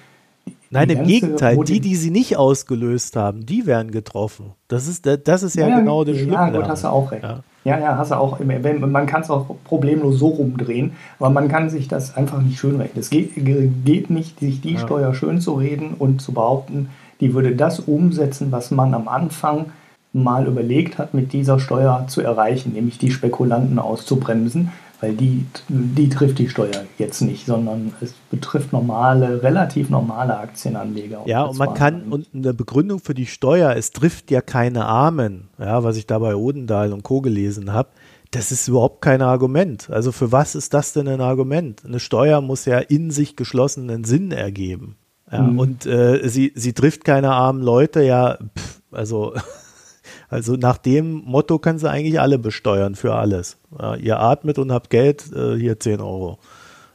Nein, 0.71 0.91
im 0.91 1.07
Gegenteil, 1.07 1.57
die, 1.59 1.79
die 1.79 1.95
sie 1.95 2.11
nicht 2.11 2.37
ausgelöst 2.39 3.15
haben, 3.15 3.47
die 3.47 3.67
werden 3.67 3.93
getroffen. 3.93 4.47
Das 4.67 4.89
ist, 4.89 5.07
das 5.07 5.45
ist 5.45 5.55
ja, 5.55 5.69
ja 5.69 5.79
genau 5.79 6.03
das 6.03 6.17
Schlimme. 6.17 6.33
Ja, 6.33 6.51
gut, 6.51 6.67
hast 6.67 6.83
du 6.83 6.89
auch 6.89 7.13
recht. 7.13 7.23
Ja, 7.23 7.45
ja, 7.63 7.79
ja 7.79 7.97
hast 7.97 8.11
du 8.11 8.17
auch. 8.17 8.41
Man 8.41 9.07
kann 9.07 9.23
es 9.23 9.31
auch 9.31 9.47
problemlos 9.63 10.19
so 10.19 10.27
rumdrehen, 10.27 10.91
aber 11.21 11.31
man 11.31 11.47
kann 11.47 11.71
sich 11.71 11.87
das 11.87 12.17
einfach 12.17 12.43
nicht 12.43 12.59
schönreden. 12.59 12.99
Es 12.99 13.11
geht, 13.11 13.31
geht 13.37 14.11
nicht, 14.11 14.41
sich 14.41 14.61
die 14.61 14.75
ja. 14.75 14.81
Steuer 14.81 15.15
schön 15.15 15.41
zu 15.41 15.55
reden 15.55 15.95
und 15.97 16.21
zu 16.21 16.33
behaupten, 16.33 16.89
die 17.21 17.35
würde 17.35 17.55
das 17.55 17.81
umsetzen, 17.81 18.53
was 18.53 18.71
man 18.71 18.95
am 18.95 19.09
Anfang 19.09 19.67
mal 20.13 20.47
überlegt 20.47 20.99
hat, 20.99 21.15
mit 21.15 21.33
dieser 21.33 21.59
Steuer 21.59 22.07
zu 22.09 22.23
erreichen, 22.23 22.73
nämlich 22.73 22.99
die 22.99 23.11
Spekulanten 23.11 23.79
auszubremsen, 23.79 24.73
weil 25.01 25.13
die, 25.13 25.45
die 25.69 26.09
trifft 26.09 26.39
die 26.39 26.49
Steuer 26.49 26.85
jetzt 26.97 27.21
nicht, 27.21 27.45
sondern 27.45 27.93
es 28.01 28.15
betrifft 28.31 28.73
normale, 28.73 29.43
relativ 29.43 29.91
normale 29.91 30.39
Aktienanleger. 30.39 31.23
Ja, 31.27 31.43
und 31.43 31.59
man 31.59 31.75
kann, 31.75 32.05
und 32.05 32.29
eine 32.35 32.55
Begründung 32.55 33.01
für 33.01 33.13
die 33.13 33.27
Steuer, 33.27 33.77
es 33.77 33.91
trifft 33.93 34.31
ja 34.31 34.41
keine 34.41 34.87
Armen, 34.87 35.49
ja, 35.59 35.85
was 35.85 35.99
ich 35.99 36.07
da 36.07 36.19
bei 36.19 36.35
Odendahl 36.35 36.95
und 36.95 37.03
Co. 37.03 37.21
gelesen 37.21 37.75
habe, 37.75 37.91
das 38.31 38.53
ist 38.53 38.69
überhaupt 38.69 39.03
kein 39.03 39.23
Argument. 39.23 39.91
Also 39.91 40.13
für 40.13 40.33
was 40.33 40.55
ist 40.55 40.75
das 40.75 40.93
denn 40.93 41.09
ein 41.09 41.21
Argument? 41.21 41.83
Eine 41.85 42.01
Steuer 42.01 42.41
muss 42.41 42.65
ja 42.65 42.79
in 42.79 43.11
sich 43.11 43.37
geschlossenen 43.37 44.05
Sinn 44.05 44.33
ergeben. 44.33 44.97
Ja, 45.31 45.43
mhm. 45.43 45.59
Und 45.59 45.87
äh, 45.87 46.29
sie, 46.29 46.53
sie 46.55 46.73
trifft 46.73 47.05
keine 47.05 47.33
armen 47.33 47.63
Leute, 47.63 48.03
ja, 48.03 48.39
pff, 48.57 48.81
also, 48.93 49.35
also 50.29 50.55
nach 50.55 50.79
dem 50.79 51.23
Motto 51.25 51.59
kann 51.59 51.79
sie 51.79 51.91
eigentlich 51.91 52.21
alle 52.21 52.39
besteuern 52.39 52.95
für 52.95 53.15
alles. 53.15 53.59
Ja, 53.79 53.97
ihr 53.97 54.21
atmet 54.21 54.59
und 54.59 54.73
habt 54.73 54.91
Geld, 54.91 55.33
äh, 55.33 55.57
hier 55.57 55.79
10 55.79 56.01
Euro. 56.01 56.39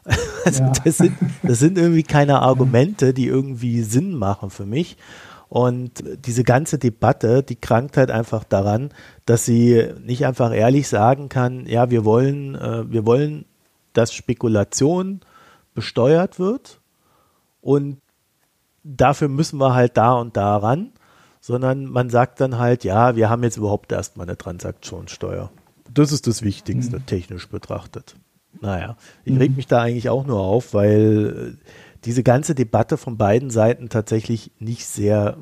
Also 0.44 0.64
ja. 0.64 0.74
das, 0.84 0.98
sind, 0.98 1.16
das 1.44 1.60
sind 1.60 1.78
irgendwie 1.78 2.02
keine 2.02 2.42
Argumente, 2.42 3.14
die 3.14 3.28
irgendwie 3.28 3.84
Sinn 3.84 4.16
machen 4.16 4.50
für 4.50 4.66
mich. 4.66 4.98
Und 5.50 6.04
diese 6.26 6.44
ganze 6.44 6.80
Debatte, 6.80 7.44
die 7.44 7.58
krankt 7.58 7.98
halt 7.98 8.10
einfach 8.10 8.44
daran, 8.44 8.90
dass 9.26 9.46
sie 9.46 9.86
nicht 10.04 10.26
einfach 10.26 10.52
ehrlich 10.52 10.88
sagen 10.88 11.30
kann, 11.30 11.68
ja, 11.68 11.92
wir 11.92 12.06
wollen, 12.06 12.56
äh, 12.56 12.90
wir 12.90 13.06
wollen, 13.06 13.46
dass 13.94 14.14
Spekulation 14.14 15.20
besteuert 15.76 16.40
wird 16.40 16.80
und 17.62 17.98
dafür 18.84 19.28
müssen 19.28 19.60
wir 19.60 19.74
halt 19.74 19.98
da 19.98 20.14
und 20.14 20.38
da 20.38 20.58
ran, 20.58 20.92
sondern 21.40 21.86
man 21.86 22.10
sagt 22.10 22.40
dann 22.40 22.58
halt, 22.58 22.84
ja, 22.84 23.16
wir 23.16 23.30
haben 23.30 23.44
jetzt 23.44 23.58
überhaupt 23.58 23.92
erstmal 23.92 24.28
eine 24.28 24.38
Transaktionssteuer. 24.38 25.52
Das 25.92 26.12
ist 26.12 26.28
das 26.28 26.42
Wichtigste, 26.42 26.98
mhm. 26.98 27.06
technisch 27.06 27.50
betrachtet. 27.50 28.16
Naja, 28.60 28.98
ich 29.24 29.40
reg 29.40 29.56
mich 29.56 29.68
da 29.68 29.82
eigentlich 29.82 30.10
auch 30.10 30.26
nur 30.26 30.40
auf, 30.40 30.74
weil 30.74 31.56
äh, 31.58 31.66
diese 32.06 32.22
ganze 32.24 32.54
Debatte 32.54 32.98
von 32.98 33.18
beiden 33.18 33.50
Seiten 33.50 33.90
tatsächlich 33.90 34.52
nicht 34.60 34.86
sehr 34.86 35.38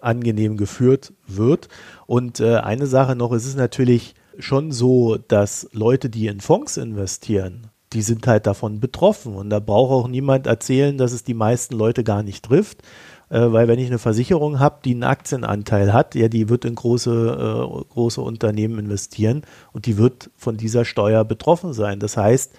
angenehm 0.00 0.56
geführt 0.56 1.12
wird. 1.26 1.68
Und 2.06 2.40
äh, 2.40 2.56
eine 2.56 2.86
Sache 2.86 3.16
noch, 3.16 3.32
es 3.32 3.46
ist 3.46 3.56
natürlich 3.56 4.14
schon 4.38 4.72
so, 4.72 5.16
dass 5.16 5.68
Leute, 5.72 6.10
die 6.10 6.26
in 6.26 6.40
Fonds 6.40 6.76
investieren, 6.76 7.68
die 7.92 8.02
sind 8.02 8.26
halt 8.26 8.46
davon 8.46 8.80
betroffen. 8.80 9.34
Und 9.34 9.50
da 9.50 9.60
braucht 9.60 9.92
auch 9.92 10.08
niemand 10.08 10.46
erzählen, 10.46 10.98
dass 10.98 11.12
es 11.12 11.24
die 11.24 11.34
meisten 11.34 11.74
Leute 11.74 12.04
gar 12.04 12.22
nicht 12.22 12.44
trifft. 12.44 12.82
Äh, 13.28 13.52
weil 13.52 13.68
wenn 13.68 13.78
ich 13.78 13.88
eine 13.88 13.98
Versicherung 13.98 14.60
habe, 14.60 14.80
die 14.84 14.92
einen 14.92 15.04
Aktienanteil 15.04 15.92
hat, 15.92 16.14
ja, 16.14 16.28
die 16.28 16.48
wird 16.48 16.64
in 16.64 16.74
große, 16.74 17.10
äh, 17.10 17.92
große 17.92 18.20
Unternehmen 18.20 18.78
investieren 18.78 19.42
und 19.72 19.86
die 19.86 19.98
wird 19.98 20.30
von 20.36 20.56
dieser 20.56 20.84
Steuer 20.84 21.24
betroffen 21.24 21.72
sein. 21.72 21.98
Das 21.98 22.16
heißt, 22.16 22.52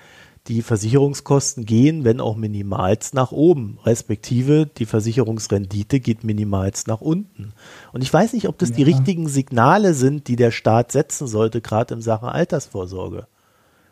die 0.47 0.61
Versicherungskosten 0.61 1.65
gehen, 1.65 2.05
wenn 2.05 2.21
auch 2.21 2.38
minimals, 2.38 3.13
nach 3.13 3.32
oben, 3.32 3.80
respektive 3.84 4.65
die 4.65 4.86
Versicherungsrendite 4.86 5.99
geht 5.99 6.23
minimals 6.23 6.88
nach 6.88 7.01
unten. 7.01 7.53
Und 7.91 8.01
ich 8.01 8.13
weiß 8.13 8.34
nicht, 8.34 8.47
ob 8.47 8.57
das 8.57 8.69
ja. 8.69 8.75
die 8.75 8.84
richtigen 8.84 9.28
Signale 9.28 9.93
sind, 9.93 10.28
die 10.30 10.38
der 10.38 10.51
Staat 10.51 10.93
setzen 10.93 11.28
sollte, 11.28 11.59
gerade 11.59 11.95
in 11.95 12.01
Sachen 12.01 12.30
Altersvorsorge. 12.30 13.28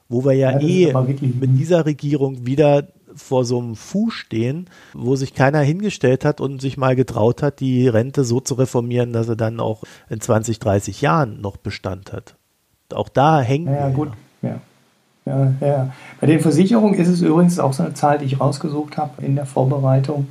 Wo 0.07 0.23
wir 0.23 0.33
ja, 0.33 0.59
ja 0.59 0.59
eh 0.59 0.93
mit 0.93 1.57
dieser 1.57 1.85
Regierung 1.85 2.45
wieder 2.45 2.87
vor 3.15 3.45
so 3.45 3.59
einem 3.59 3.75
Fu 3.75 4.09
stehen, 4.09 4.69
wo 4.93 5.15
sich 5.15 5.33
keiner 5.33 5.61
hingestellt 5.61 6.25
hat 6.25 6.41
und 6.41 6.61
sich 6.61 6.77
mal 6.77 6.95
getraut 6.95 7.41
hat, 7.41 7.59
die 7.59 7.87
Rente 7.87 8.23
so 8.23 8.39
zu 8.39 8.55
reformieren, 8.55 9.13
dass 9.13 9.29
er 9.29 9.35
dann 9.35 9.59
auch 9.59 9.83
in 10.09 10.21
20, 10.21 10.59
30 10.59 11.01
Jahren 11.01 11.41
noch 11.41 11.57
Bestand 11.57 12.13
hat. 12.13 12.35
Auch 12.93 13.09
da 13.09 13.41
hängt. 13.41 13.67
Ja, 13.67 13.87
ja 13.87 13.89
gut. 13.89 14.09
Ja. 14.41 14.59
Ja, 15.25 15.53
ja. 15.59 15.93
Bei 16.21 16.27
den 16.27 16.39
Versicherungen 16.39 16.93
ist 16.99 17.07
es 17.07 17.21
übrigens 17.21 17.57
auch 17.57 17.73
so 17.73 17.81
eine 17.81 17.95
Zahl, 17.95 18.19
die 18.19 18.25
ich 18.25 18.39
rausgesucht 18.39 18.97
habe 18.97 19.25
in 19.25 19.35
der 19.35 19.47
Vorbereitung 19.47 20.27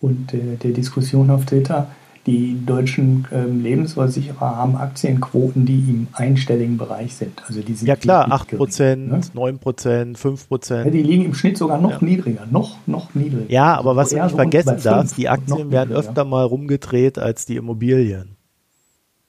und 0.00 0.34
äh, 0.34 0.56
der 0.56 0.72
Diskussion 0.72 1.30
auf 1.30 1.44
Twitter 1.44 1.86
die 2.28 2.58
deutschen 2.66 3.26
ähm, 3.32 3.62
Lebensversicherer 3.62 4.56
haben 4.56 4.76
Aktienquoten, 4.76 5.64
die 5.64 5.78
im 5.78 6.08
einstelligen 6.12 6.76
Bereich 6.76 7.14
sind. 7.14 7.42
Also 7.46 7.62
die 7.62 7.72
sind 7.72 7.88
ja 7.88 7.96
klar, 7.96 8.30
8 8.30 8.56
Prozent, 8.56 9.10
ne? 9.10 9.20
9 9.32 9.58
Prozent, 9.58 10.18
5 10.18 10.48
Prozent. 10.48 10.84
Ja, 10.84 10.90
die 10.90 11.02
liegen 11.02 11.24
im 11.24 11.34
Schnitt 11.34 11.56
sogar 11.56 11.80
noch 11.80 12.02
ja. 12.02 12.06
niedriger, 12.06 12.46
noch, 12.50 12.76
noch 12.86 13.14
niedriger. 13.14 13.50
Ja, 13.50 13.78
aber 13.78 13.96
was 13.96 14.10
du 14.10 14.22
nicht 14.22 14.34
vergessen 14.34 14.76
darfst, 14.82 15.16
die 15.16 15.28
Aktien 15.28 15.70
werden 15.70 15.96
öfter 15.96 16.26
mal 16.26 16.44
rumgedreht 16.44 17.18
als 17.18 17.46
die 17.46 17.56
Immobilien. 17.56 18.36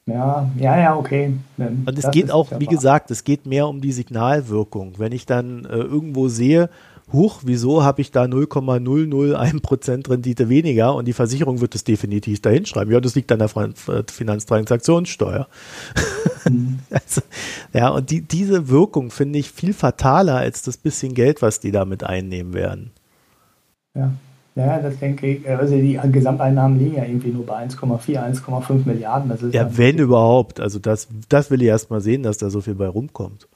Ja, 0.05 0.49
ja, 0.57 0.77
ja, 0.77 0.95
okay. 0.97 1.33
Und 1.57 1.97
es 1.97 2.09
geht 2.11 2.31
auch, 2.31 2.47
wie 2.57 2.65
gesagt, 2.65 3.11
es 3.11 3.23
geht 3.23 3.45
mehr 3.45 3.67
um 3.67 3.79
die 3.79 3.91
Signalwirkung. 3.91 4.93
Wenn 4.97 5.11
ich 5.11 5.25
dann 5.25 5.65
äh, 5.65 5.77
irgendwo 5.77 6.27
sehe, 6.27 6.69
huch, 7.11 7.41
wieso 7.43 7.83
habe 7.83 8.01
ich 8.01 8.11
da 8.11 8.23
0,001% 8.23 10.09
Rendite 10.09 10.49
weniger 10.49 10.95
und 10.95 11.07
die 11.07 11.13
Versicherung 11.13 11.61
wird 11.61 11.75
es 11.75 11.83
definitiv 11.83 12.41
dahin 12.41 12.65
schreiben. 12.65 12.91
Ja, 12.91 12.99
das 12.99 13.15
liegt 13.15 13.31
an 13.31 13.39
der 13.39 13.49
äh, 13.55 14.03
Finanztransaktionssteuer. 14.11 15.47
Mhm. 16.49 16.79
also, 16.89 17.21
ja, 17.73 17.89
und 17.89 18.09
die, 18.09 18.21
diese 18.21 18.69
Wirkung 18.69 19.11
finde 19.11 19.39
ich 19.39 19.51
viel 19.51 19.73
fataler 19.73 20.37
als 20.37 20.61
das 20.61 20.77
bisschen 20.77 21.13
Geld, 21.13 21.41
was 21.41 21.59
die 21.59 21.71
damit 21.71 22.03
einnehmen 22.03 22.53
werden. 22.53 22.91
Ja. 23.95 24.11
Ja, 24.55 24.79
das 24.79 24.99
denke 24.99 25.27
ich. 25.27 25.49
Also 25.49 25.75
die 25.77 25.97
Gesamteinnahmen 26.11 26.79
liegen 26.79 26.95
ja 26.97 27.05
irgendwie 27.05 27.29
nur 27.29 27.45
bei 27.45 27.63
1,4, 27.65 28.41
1,5 28.41 28.85
Milliarden. 28.85 29.51
ja, 29.51 29.77
wenn 29.77 29.99
überhaupt. 29.99 30.59
Also 30.59 30.79
das, 30.79 31.07
das 31.29 31.49
will 31.49 31.61
ich 31.61 31.69
erst 31.69 31.91
mal 31.91 32.01
sehen, 32.01 32.23
dass 32.23 32.39
da 32.39 32.49
so 32.49 32.59
viel 32.59 32.75
bei 32.75 32.87
rumkommt. 32.87 33.47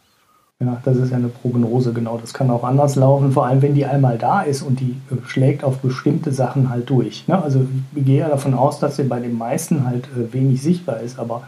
Ja, 0.60 0.82
das 0.86 0.98
ist 0.98 1.12
ja 1.12 1.18
eine 1.18 1.28
Prognose, 1.28 1.94
genau. 1.94 2.18
Das 2.18 2.34
kann 2.34 2.50
auch 2.50 2.64
anders 2.64 2.96
laufen, 2.96 3.32
vor 3.32 3.46
allem 3.46 3.62
wenn 3.62 3.74
die 3.74 3.86
einmal 3.86 4.18
da 4.18 4.42
ist 4.42 4.62
und 4.62 4.80
die 4.80 4.96
äh, 5.12 5.16
schlägt 5.26 5.64
auf 5.64 5.80
bestimmte 5.80 6.32
Sachen 6.32 6.70
halt 6.70 6.90
durch. 6.90 7.28
Ne? 7.28 7.42
Also 7.42 7.66
ich 7.96 8.06
gehe 8.06 8.20
ja 8.20 8.30
davon 8.30 8.54
aus, 8.54 8.80
dass 8.80 8.96
sie 8.96 9.04
bei 9.04 9.20
den 9.20 9.38
meisten 9.38 9.86
halt 9.86 10.08
äh, 10.08 10.32
wenig 10.32 10.62
sichtbar 10.62 11.02
ist, 11.02 11.20
aber 11.20 11.44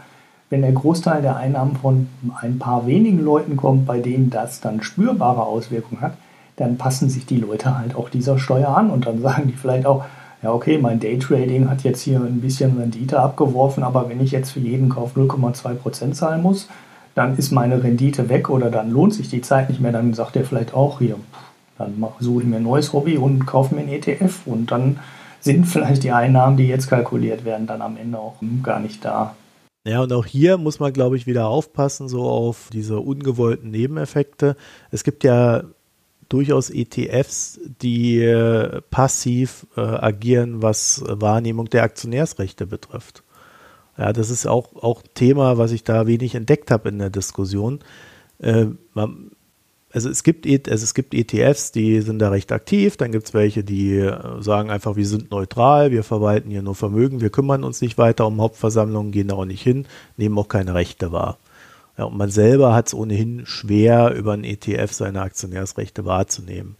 wenn 0.50 0.62
der 0.62 0.72
Großteil 0.72 1.22
der 1.22 1.36
Einnahmen 1.36 1.76
von 1.76 2.08
ein 2.40 2.58
paar 2.58 2.86
wenigen 2.86 3.24
Leuten 3.24 3.56
kommt, 3.56 3.86
bei 3.86 4.00
denen 4.00 4.30
das 4.30 4.60
dann 4.60 4.82
spürbare 4.82 5.42
Auswirkungen 5.42 6.00
hat, 6.00 6.12
dann 6.56 6.76
passen 6.76 7.08
sich 7.08 7.26
die 7.26 7.36
Leute 7.38 7.76
halt 7.76 7.96
auch 7.96 8.08
dieser 8.08 8.38
Steuer 8.38 8.76
an 8.76 8.90
und 8.90 9.06
dann 9.06 9.20
sagen 9.22 9.48
die 9.48 9.54
vielleicht 9.54 9.86
auch, 9.86 10.04
ja 10.42 10.52
okay, 10.52 10.78
mein 10.78 11.00
Daytrading 11.00 11.70
hat 11.70 11.82
jetzt 11.82 12.02
hier 12.02 12.20
ein 12.20 12.40
bisschen 12.40 12.76
Rendite 12.78 13.18
abgeworfen, 13.18 13.82
aber 13.82 14.08
wenn 14.08 14.20
ich 14.20 14.32
jetzt 14.32 14.50
für 14.50 14.60
jeden 14.60 14.88
Kauf 14.88 15.16
0,2% 15.16 16.12
zahlen 16.12 16.42
muss, 16.42 16.68
dann 17.16 17.38
ist 17.38 17.50
meine 17.50 17.82
Rendite 17.82 18.28
weg 18.28 18.50
oder 18.50 18.70
dann 18.70 18.90
lohnt 18.90 19.14
sich 19.14 19.30
die 19.30 19.40
Zeit 19.40 19.70
nicht 19.70 19.80
mehr, 19.80 19.90
dann 19.90 20.12
sagt 20.12 20.36
er 20.36 20.44
vielleicht 20.44 20.74
auch 20.74 20.98
hier, 20.98 21.16
dann 21.78 22.04
suche 22.20 22.42
ich 22.42 22.46
mir 22.46 22.56
ein 22.56 22.62
neues 22.62 22.92
Hobby 22.92 23.16
und 23.16 23.46
kaufe 23.46 23.74
mir 23.74 23.80
einen 23.80 23.90
ETF 23.90 24.46
und 24.46 24.70
dann 24.70 25.00
sind 25.40 25.64
vielleicht 25.66 26.02
die 26.02 26.12
Einnahmen, 26.12 26.58
die 26.58 26.68
jetzt 26.68 26.88
kalkuliert 26.88 27.46
werden, 27.46 27.66
dann 27.66 27.80
am 27.80 27.96
Ende 27.96 28.18
auch 28.18 28.34
gar 28.62 28.80
nicht 28.80 29.02
da. 29.02 29.34
Ja, 29.86 30.02
und 30.02 30.12
auch 30.12 30.26
hier 30.26 30.58
muss 30.58 30.78
man, 30.78 30.92
glaube 30.92 31.16
ich, 31.16 31.26
wieder 31.26 31.46
aufpassen, 31.46 32.08
so 32.08 32.28
auf 32.28 32.68
diese 32.70 33.00
ungewollten 33.00 33.70
Nebeneffekte. 33.70 34.54
Es 34.90 35.02
gibt 35.02 35.24
ja 35.24 35.62
durchaus 36.28 36.68
ETFs, 36.68 37.58
die 37.80 38.20
äh, 38.20 38.82
passiv 38.90 39.66
äh, 39.76 39.80
agieren, 39.80 40.60
was 40.60 41.02
Wahrnehmung 41.06 41.70
der 41.70 41.84
Aktionärsrechte 41.84 42.66
betrifft. 42.66 43.22
Ja, 43.98 44.12
das 44.12 44.30
ist 44.30 44.46
auch, 44.46 44.76
auch 44.76 45.02
Thema, 45.14 45.58
was 45.58 45.72
ich 45.72 45.84
da 45.84 46.06
wenig 46.06 46.34
entdeckt 46.34 46.70
habe 46.70 46.88
in 46.90 46.98
der 46.98 47.10
Diskussion. 47.10 47.80
Äh, 48.38 48.66
man, 48.92 49.30
also 49.92 50.10
es 50.10 50.22
gibt, 50.22 50.44
e, 50.44 50.60
also 50.68 50.84
es 50.84 50.92
gibt 50.92 51.14
ETFs, 51.14 51.72
die 51.72 52.02
sind 52.02 52.18
da 52.18 52.28
recht 52.28 52.52
aktiv, 52.52 52.98
dann 52.98 53.12
gibt 53.12 53.28
es 53.28 53.34
welche, 53.34 53.64
die 53.64 53.96
äh, 53.96 54.42
sagen 54.42 54.70
einfach, 54.70 54.96
wir 54.96 55.06
sind 55.06 55.30
neutral, 55.30 55.90
wir 55.90 56.02
verwalten 56.02 56.50
hier 56.50 56.62
nur 56.62 56.74
Vermögen, 56.74 57.22
wir 57.22 57.30
kümmern 57.30 57.64
uns 57.64 57.80
nicht 57.80 57.96
weiter 57.96 58.26
um 58.26 58.40
Hauptversammlungen, 58.40 59.12
gehen 59.12 59.28
da 59.28 59.36
auch 59.36 59.46
nicht 59.46 59.62
hin, 59.62 59.86
nehmen 60.18 60.36
auch 60.38 60.48
keine 60.48 60.74
Rechte 60.74 61.12
wahr. 61.12 61.38
Ja, 61.96 62.04
und 62.04 62.18
man 62.18 62.28
selber 62.28 62.74
hat 62.74 62.88
es 62.88 62.94
ohnehin 62.94 63.46
schwer, 63.46 64.14
über 64.14 64.34
einen 64.34 64.44
ETF 64.44 64.92
seine 64.92 65.22
Aktionärsrechte 65.22 66.04
wahrzunehmen. 66.04 66.76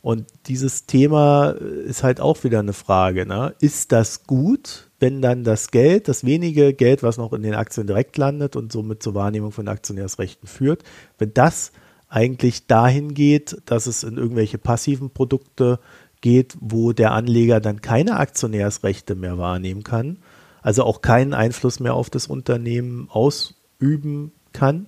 Und 0.00 0.26
dieses 0.46 0.86
Thema 0.86 1.50
ist 1.50 2.02
halt 2.02 2.20
auch 2.20 2.44
wieder 2.44 2.60
eine 2.60 2.72
Frage. 2.72 3.26
Ne? 3.26 3.54
Ist 3.60 3.92
das 3.92 4.24
gut? 4.24 4.90
Wenn 5.02 5.20
dann 5.20 5.42
das 5.42 5.72
Geld, 5.72 6.06
das 6.06 6.24
wenige 6.24 6.72
Geld, 6.72 7.02
was 7.02 7.18
noch 7.18 7.32
in 7.32 7.42
den 7.42 7.54
Aktien 7.54 7.88
direkt 7.88 8.16
landet 8.16 8.54
und 8.54 8.70
somit 8.70 9.02
zur 9.02 9.16
Wahrnehmung 9.16 9.50
von 9.50 9.66
Aktionärsrechten 9.66 10.48
führt, 10.48 10.84
wenn 11.18 11.34
das 11.34 11.72
eigentlich 12.08 12.68
dahin 12.68 13.12
geht, 13.12 13.60
dass 13.66 13.88
es 13.88 14.04
in 14.04 14.16
irgendwelche 14.16 14.58
passiven 14.58 15.10
Produkte 15.10 15.80
geht, 16.20 16.56
wo 16.60 16.92
der 16.92 17.12
Anleger 17.12 17.60
dann 17.60 17.80
keine 17.80 18.16
Aktionärsrechte 18.16 19.16
mehr 19.16 19.38
wahrnehmen 19.38 19.82
kann, 19.82 20.18
also 20.62 20.84
auch 20.84 21.02
keinen 21.02 21.34
Einfluss 21.34 21.80
mehr 21.80 21.94
auf 21.94 22.08
das 22.08 22.28
Unternehmen 22.28 23.08
ausüben 23.10 24.30
kann. 24.52 24.86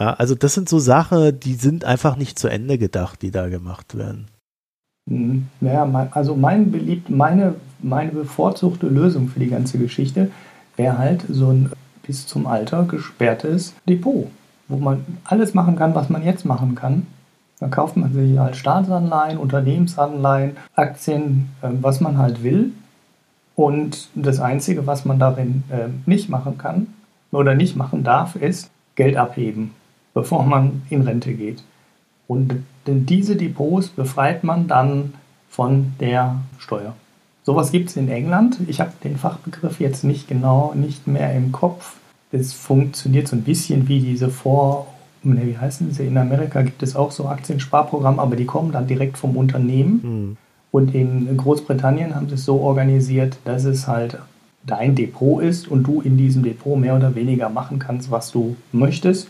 Ja, 0.00 0.14
also 0.14 0.34
das 0.34 0.54
sind 0.54 0.68
so 0.68 0.78
Sachen, 0.78 1.38
die 1.40 1.54
sind 1.54 1.84
einfach 1.84 2.16
nicht 2.16 2.38
zu 2.38 2.48
Ende 2.48 2.78
gedacht, 2.78 3.20
die 3.20 3.30
da 3.30 3.50
gemacht 3.50 3.98
werden. 3.98 4.28
Mhm. 5.06 5.48
Ja, 5.60 6.08
also 6.12 6.34
mein 6.34 6.70
beliebt, 6.70 7.10
meine 7.10 7.54
meine 7.84 8.10
bevorzugte 8.10 8.88
Lösung 8.88 9.28
für 9.28 9.40
die 9.40 9.50
ganze 9.50 9.78
Geschichte 9.78 10.30
wäre 10.76 10.98
halt 10.98 11.24
so 11.28 11.50
ein 11.50 11.70
bis 12.06 12.26
zum 12.26 12.46
Alter 12.46 12.84
gesperrtes 12.84 13.74
Depot, 13.88 14.28
wo 14.68 14.76
man 14.76 15.04
alles 15.24 15.54
machen 15.54 15.76
kann, 15.76 15.94
was 15.94 16.08
man 16.08 16.24
jetzt 16.24 16.44
machen 16.44 16.74
kann. 16.74 17.06
Dann 17.60 17.70
kauft 17.70 17.96
man 17.96 18.12
sich 18.12 18.38
halt 18.38 18.56
Staatsanleihen, 18.56 19.38
Unternehmensanleihen, 19.38 20.56
Aktien, 20.74 21.50
äh, 21.62 21.68
was 21.80 22.00
man 22.00 22.18
halt 22.18 22.42
will. 22.42 22.72
Und 23.54 24.08
das 24.14 24.40
Einzige, 24.40 24.86
was 24.86 25.04
man 25.04 25.18
darin 25.18 25.62
äh, 25.70 25.88
nicht 26.06 26.28
machen 26.28 26.58
kann 26.58 26.88
oder 27.30 27.54
nicht 27.54 27.76
machen 27.76 28.02
darf, 28.02 28.34
ist 28.34 28.70
Geld 28.96 29.16
abheben, 29.16 29.70
bevor 30.12 30.44
man 30.44 30.82
in 30.90 31.02
Rente 31.02 31.32
geht. 31.34 31.62
Und 32.26 32.64
diese 32.86 33.36
Depots 33.36 33.88
befreit 33.88 34.44
man 34.44 34.68
dann 34.68 35.14
von 35.48 35.92
der 36.00 36.38
Steuer. 36.58 36.94
Sowas 37.44 37.72
gibt 37.72 37.90
es 37.90 37.96
in 37.96 38.08
England. 38.08 38.58
Ich 38.68 38.80
habe 38.80 38.92
den 39.02 39.16
Fachbegriff 39.16 39.80
jetzt 39.80 40.04
nicht 40.04 40.28
genau, 40.28 40.72
nicht 40.74 41.06
mehr 41.06 41.34
im 41.34 41.52
Kopf. 41.52 41.96
Es 42.32 42.52
funktioniert 42.52 43.28
so 43.28 43.36
ein 43.36 43.42
bisschen 43.42 43.86
wie 43.86 44.00
diese 44.00 44.30
Vor- 44.30 44.86
ne, 45.22 45.46
wie 45.46 45.58
heißen 45.58 45.92
sie? 45.92 46.06
In 46.06 46.18
Amerika 46.18 46.62
gibt 46.62 46.82
es 46.82 46.96
auch 46.96 47.10
so 47.10 47.26
Aktiensparprogramme, 47.28 48.20
aber 48.20 48.36
die 48.36 48.46
kommen 48.46 48.72
dann 48.72 48.86
direkt 48.86 49.18
vom 49.18 49.36
Unternehmen. 49.36 50.00
Mhm. 50.02 50.36
Und 50.70 50.94
in 50.94 51.36
Großbritannien 51.36 52.14
haben 52.14 52.28
sie 52.28 52.34
es 52.34 52.44
so 52.44 52.60
organisiert, 52.60 53.36
dass 53.44 53.64
es 53.64 53.86
halt 53.86 54.18
dein 54.66 54.94
Depot 54.94 55.42
ist 55.42 55.68
und 55.68 55.84
du 55.84 56.00
in 56.00 56.16
diesem 56.16 56.42
Depot 56.42 56.78
mehr 56.78 56.96
oder 56.96 57.14
weniger 57.14 57.48
machen 57.48 57.78
kannst, 57.78 58.10
was 58.10 58.32
du 58.32 58.56
möchtest 58.72 59.28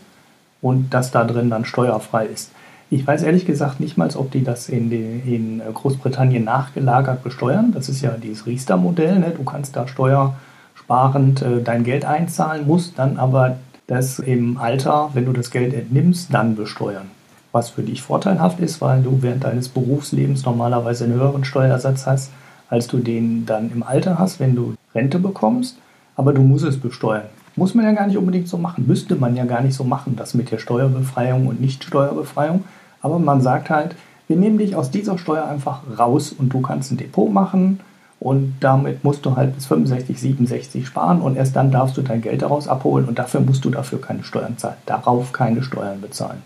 und 0.61 0.93
das 0.93 1.11
da 1.11 1.23
drin 1.23 1.49
dann 1.49 1.65
steuerfrei 1.65 2.25
ist. 2.25 2.51
Ich 2.91 3.05
weiß 3.05 3.23
ehrlich 3.23 3.45
gesagt 3.45 3.79
nicht 3.79 3.97
mal, 3.97 4.09
ob 4.15 4.31
die 4.31 4.43
das 4.43 4.69
in, 4.69 4.89
die, 4.91 5.21
in 5.35 5.61
Großbritannien 5.73 6.43
nachgelagert 6.43 7.23
besteuern. 7.23 7.71
Das 7.73 7.89
ist 7.89 8.01
ja 8.01 8.11
dieses 8.11 8.45
Riester-Modell. 8.45 9.19
Ne? 9.19 9.33
Du 9.35 9.43
kannst 9.43 9.75
da 9.75 9.87
steuersparend 9.87 11.41
äh, 11.41 11.63
dein 11.63 11.83
Geld 11.83 12.05
einzahlen, 12.05 12.67
musst 12.67 12.99
dann 12.99 13.17
aber 13.17 13.57
das 13.87 14.19
im 14.19 14.57
Alter, 14.57 15.09
wenn 15.13 15.25
du 15.25 15.33
das 15.33 15.51
Geld 15.51 15.73
entnimmst, 15.73 16.33
dann 16.33 16.55
besteuern. 16.55 17.09
was 17.51 17.69
für 17.69 17.83
dich 17.83 18.01
vorteilhaft 18.01 18.59
ist, 18.59 18.81
weil 18.81 19.01
du 19.01 19.19
während 19.21 19.45
deines 19.45 19.69
Berufslebens 19.69 20.43
normalerweise 20.43 21.05
einen 21.05 21.13
höheren 21.13 21.45
Steuersatz 21.45 22.05
hast, 22.05 22.31
als 22.69 22.87
du 22.87 22.97
den 22.97 23.45
dann 23.45 23.71
im 23.71 23.81
Alter 23.81 24.19
hast, 24.19 24.41
wenn 24.41 24.55
du 24.55 24.75
Rente 24.93 25.19
bekommst. 25.19 25.77
Aber 26.17 26.33
du 26.33 26.41
musst 26.41 26.65
es 26.65 26.77
besteuern. 26.77 27.29
Muss 27.55 27.73
man 27.73 27.85
ja 27.85 27.93
gar 27.93 28.07
nicht 28.07 28.17
unbedingt 28.17 28.47
so 28.47 28.57
machen. 28.57 28.85
Müsste 28.87 29.15
man 29.15 29.35
ja 29.35 29.45
gar 29.45 29.61
nicht 29.61 29.75
so 29.75 29.83
machen, 29.83 30.15
das 30.15 30.33
mit 30.33 30.51
der 30.51 30.57
Steuerbefreiung 30.57 31.47
und 31.47 31.61
Nicht-Steuerbefreiung. 31.61 32.63
Aber 33.01 33.19
man 33.19 33.41
sagt 33.41 33.69
halt, 33.69 33.95
wir 34.27 34.35
nehmen 34.35 34.57
dich 34.57 34.75
aus 34.75 34.91
dieser 34.91 35.17
Steuer 35.17 35.45
einfach 35.45 35.81
raus 35.97 36.33
und 36.37 36.49
du 36.49 36.61
kannst 36.61 36.91
ein 36.91 36.97
Depot 36.97 37.31
machen 37.31 37.79
und 38.19 38.55
damit 38.59 39.03
musst 39.03 39.25
du 39.25 39.35
halt 39.35 39.55
bis 39.55 39.67
65, 39.67 40.19
67 40.19 40.87
sparen 40.87 41.21
und 41.21 41.37
erst 41.37 41.55
dann 41.55 41.71
darfst 41.71 41.95
du 41.97 42.01
dein 42.01 42.21
Geld 42.21 42.41
daraus 42.41 42.67
abholen 42.67 43.05
und 43.05 43.19
dafür 43.19 43.41
musst 43.41 43.63
du 43.65 43.69
dafür 43.69 44.01
keine 44.01 44.23
Steuern 44.23 44.57
zahlen, 44.57 44.77
darauf 44.85 45.31
keine 45.31 45.61
Steuern 45.61 46.01
bezahlen. 46.01 46.41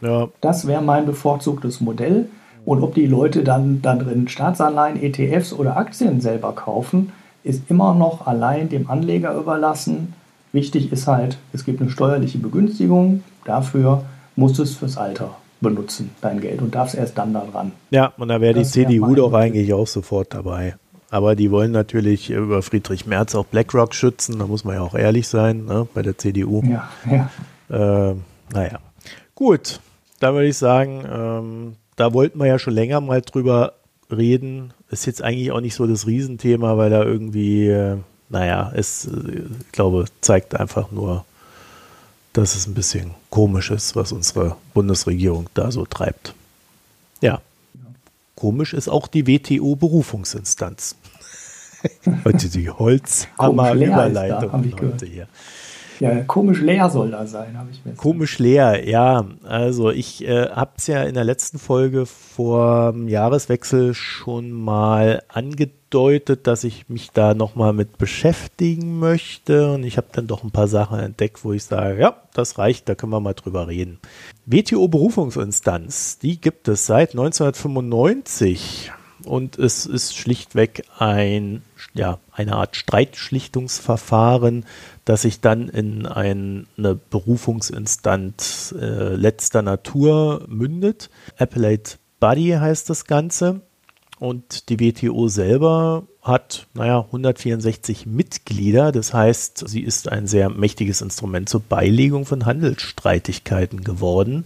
Ja. 0.00 0.28
Das 0.40 0.66
wäre 0.66 0.82
mein 0.82 1.06
bevorzugtes 1.06 1.80
Modell. 1.80 2.28
Und 2.64 2.82
ob 2.82 2.94
die 2.94 3.06
Leute 3.06 3.42
dann 3.42 3.80
da 3.80 3.94
drin 3.94 4.28
Staatsanleihen, 4.28 5.02
ETFs 5.02 5.52
oder 5.52 5.76
Aktien 5.76 6.20
selber 6.20 6.52
kaufen, 6.52 7.12
ist 7.42 7.70
immer 7.70 7.94
noch 7.94 8.26
allein 8.26 8.68
dem 8.68 8.90
Anleger 8.90 9.34
überlassen. 9.34 10.14
Wichtig 10.52 10.92
ist 10.92 11.06
halt, 11.06 11.38
es 11.52 11.64
gibt 11.64 11.80
eine 11.80 11.90
steuerliche 11.90 12.38
Begünstigung. 12.38 13.22
Dafür 13.44 14.04
musst 14.36 14.58
du 14.58 14.62
es 14.62 14.74
fürs 14.74 14.96
Alter 14.96 15.36
benutzen, 15.60 16.10
dein 16.20 16.40
Geld, 16.40 16.62
und 16.62 16.74
darfst 16.74 16.94
erst 16.94 17.18
dann 17.18 17.32
da 17.32 17.46
dran. 17.50 17.72
Ja, 17.90 18.12
und 18.16 18.28
da 18.28 18.40
wäre 18.40 18.54
die 18.54 18.64
CDU 18.64 19.14
doch 19.14 19.32
eigentlich 19.32 19.72
auch 19.72 19.86
sofort 19.86 20.34
dabei. 20.34 20.76
Aber 21.10 21.34
die 21.34 21.50
wollen 21.50 21.72
natürlich 21.72 22.30
über 22.30 22.62
Friedrich 22.62 23.06
Merz 23.06 23.34
auch 23.34 23.44
BlackRock 23.44 23.94
schützen, 23.94 24.38
da 24.38 24.46
muss 24.46 24.64
man 24.64 24.76
ja 24.76 24.82
auch 24.82 24.94
ehrlich 24.94 25.28
sein, 25.28 25.64
ne, 25.64 25.86
bei 25.92 26.02
der 26.02 26.16
CDU. 26.16 26.62
Ja, 26.64 26.88
ja. 27.10 28.10
Äh, 28.10 28.14
naja, 28.52 28.78
gut, 29.34 29.80
da 30.20 30.32
würde 30.32 30.48
ich 30.48 30.56
sagen, 30.56 31.04
ähm, 31.10 31.72
da 31.96 32.14
wollten 32.14 32.38
wir 32.38 32.46
ja 32.46 32.58
schon 32.58 32.74
länger 32.74 33.00
mal 33.00 33.20
drüber 33.22 33.74
reden. 34.10 34.72
Ist 34.88 35.06
jetzt 35.06 35.22
eigentlich 35.22 35.52
auch 35.52 35.60
nicht 35.60 35.74
so 35.74 35.86
das 35.86 36.06
Riesenthema, 36.06 36.76
weil 36.76 36.90
da 36.90 37.02
irgendwie, 37.02 37.68
äh, 37.68 37.98
naja, 38.30 38.72
es, 38.74 39.06
äh, 39.06 39.42
ich 39.60 39.72
glaube, 39.72 40.06
zeigt 40.20 40.58
einfach 40.58 40.90
nur, 40.90 41.24
dass 42.32 42.54
es 42.54 42.66
ein 42.66 42.74
bisschen 42.74 43.10
komisch 43.28 43.70
ist, 43.70 43.96
was 43.96 44.12
unsere 44.12 44.56
Bundesregierung 44.72 45.48
da 45.54 45.70
so 45.70 45.84
treibt. 45.84 46.34
Ja. 47.20 47.42
Komisch 48.36 48.72
ist 48.72 48.88
auch 48.88 49.08
die 49.08 49.26
WTO-Berufungsinstanz. 49.26 50.96
heute 52.24 52.48
die 52.48 52.70
Holzhammer-Überleitung 52.70 54.52
heute 54.80 55.06
hier. 55.06 55.28
Ja, 56.00 56.22
komisch 56.22 56.60
leer 56.62 56.88
soll 56.88 57.10
da 57.10 57.26
sein, 57.26 57.58
habe 57.58 57.70
ich 57.70 57.84
mir 57.84 57.92
Komisch 57.92 58.38
leer, 58.38 58.88
ja. 58.88 59.26
Also 59.44 59.90
ich 59.90 60.26
äh, 60.26 60.48
habe 60.48 60.72
es 60.78 60.86
ja 60.86 61.02
in 61.02 61.14
der 61.14 61.24
letzten 61.24 61.58
Folge 61.58 62.06
vor 62.06 62.94
Jahreswechsel 63.06 63.92
schon 63.92 64.50
mal 64.50 65.22
angedeutet, 65.28 66.46
dass 66.46 66.64
ich 66.64 66.88
mich 66.88 67.10
da 67.10 67.34
nochmal 67.34 67.74
mit 67.74 67.98
beschäftigen 67.98 68.98
möchte. 68.98 69.72
Und 69.72 69.84
ich 69.84 69.98
habe 69.98 70.06
dann 70.12 70.26
doch 70.26 70.42
ein 70.42 70.52
paar 70.52 70.68
Sachen 70.68 70.98
entdeckt, 70.98 71.44
wo 71.44 71.52
ich 71.52 71.64
sage, 71.64 72.00
ja, 72.00 72.16
das 72.32 72.56
reicht, 72.56 72.88
da 72.88 72.94
können 72.94 73.12
wir 73.12 73.20
mal 73.20 73.34
drüber 73.34 73.68
reden. 73.68 73.98
WTO-Berufungsinstanz, 74.46 76.18
die 76.18 76.40
gibt 76.40 76.66
es 76.68 76.86
seit 76.86 77.10
1995 77.10 78.90
und 79.24 79.58
es 79.58 79.86
ist 79.86 80.16
schlichtweg 80.16 80.84
ein, 80.98 81.62
ja, 81.94 82.18
eine 82.32 82.56
Art 82.56 82.76
Streitschlichtungsverfahren, 82.76 84.64
das 85.04 85.22
sich 85.22 85.40
dann 85.40 85.68
in 85.68 86.06
ein, 86.06 86.66
eine 86.78 86.94
Berufungsinstanz 86.94 88.74
äh, 88.78 89.14
letzter 89.14 89.62
Natur 89.62 90.44
mündet. 90.48 91.10
Appellate 91.36 91.98
Body 92.20 92.50
heißt 92.50 92.88
das 92.90 93.06
Ganze. 93.06 93.62
Und 94.18 94.68
die 94.68 94.78
WTO 94.78 95.28
selber 95.28 96.04
hat, 96.20 96.66
naja, 96.74 97.00
164 97.06 98.04
Mitglieder. 98.04 98.92
Das 98.92 99.14
heißt, 99.14 99.66
sie 99.66 99.80
ist 99.80 100.08
ein 100.08 100.26
sehr 100.26 100.50
mächtiges 100.50 101.00
Instrument 101.00 101.48
zur 101.48 101.60
Beilegung 101.60 102.26
von 102.26 102.44
Handelsstreitigkeiten 102.44 103.82
geworden 103.82 104.44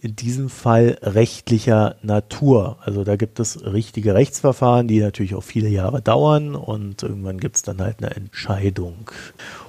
in 0.00 0.14
diesem 0.14 0.48
Fall 0.48 0.98
rechtlicher 1.02 1.96
Natur. 2.02 2.78
Also 2.80 3.04
da 3.04 3.16
gibt 3.16 3.40
es 3.40 3.64
richtige 3.64 4.14
Rechtsverfahren, 4.14 4.86
die 4.86 5.00
natürlich 5.00 5.34
auch 5.34 5.42
viele 5.42 5.68
Jahre 5.68 6.00
dauern 6.00 6.54
und 6.54 7.02
irgendwann 7.02 7.38
gibt 7.38 7.56
es 7.56 7.62
dann 7.62 7.80
halt 7.80 7.96
eine 7.98 8.14
Entscheidung. 8.14 9.10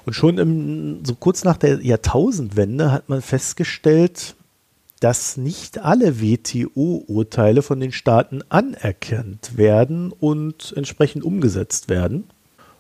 Und 0.06 0.14
schon 0.14 0.38
im, 0.38 1.04
so 1.04 1.16
kurz 1.16 1.44
nach 1.44 1.58
der 1.58 1.82
Jahrtausendwende 1.82 2.92
hat 2.92 3.10
man 3.10 3.22
festgestellt, 3.22 4.36
dass 5.00 5.38
nicht 5.38 5.80
alle 5.80 6.22
WTO-Urteile 6.22 7.62
von 7.62 7.80
den 7.80 7.92
Staaten 7.92 8.42
anerkannt 8.50 9.58
werden 9.58 10.12
und 10.12 10.74
entsprechend 10.76 11.24
umgesetzt 11.24 11.90
werden, 11.90 12.26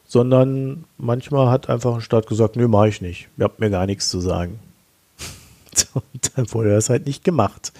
sondern 0.05 0.83
manchmal 0.97 1.49
hat 1.49 1.69
einfach 1.69 1.95
ein 1.95 2.01
Staat 2.01 2.27
gesagt, 2.27 2.57
nö, 2.57 2.67
mache 2.67 2.89
ich 2.89 3.01
nicht. 3.01 3.29
Ihr 3.37 3.45
habt 3.45 3.59
mir 3.59 3.69
gar 3.69 3.85
nichts 3.85 4.09
zu 4.09 4.19
sagen. 4.19 4.59
Und 5.93 6.31
dann 6.35 6.51
wurde 6.53 6.71
das 6.71 6.89
halt 6.89 7.05
nicht 7.05 7.23
gemacht. 7.23 7.73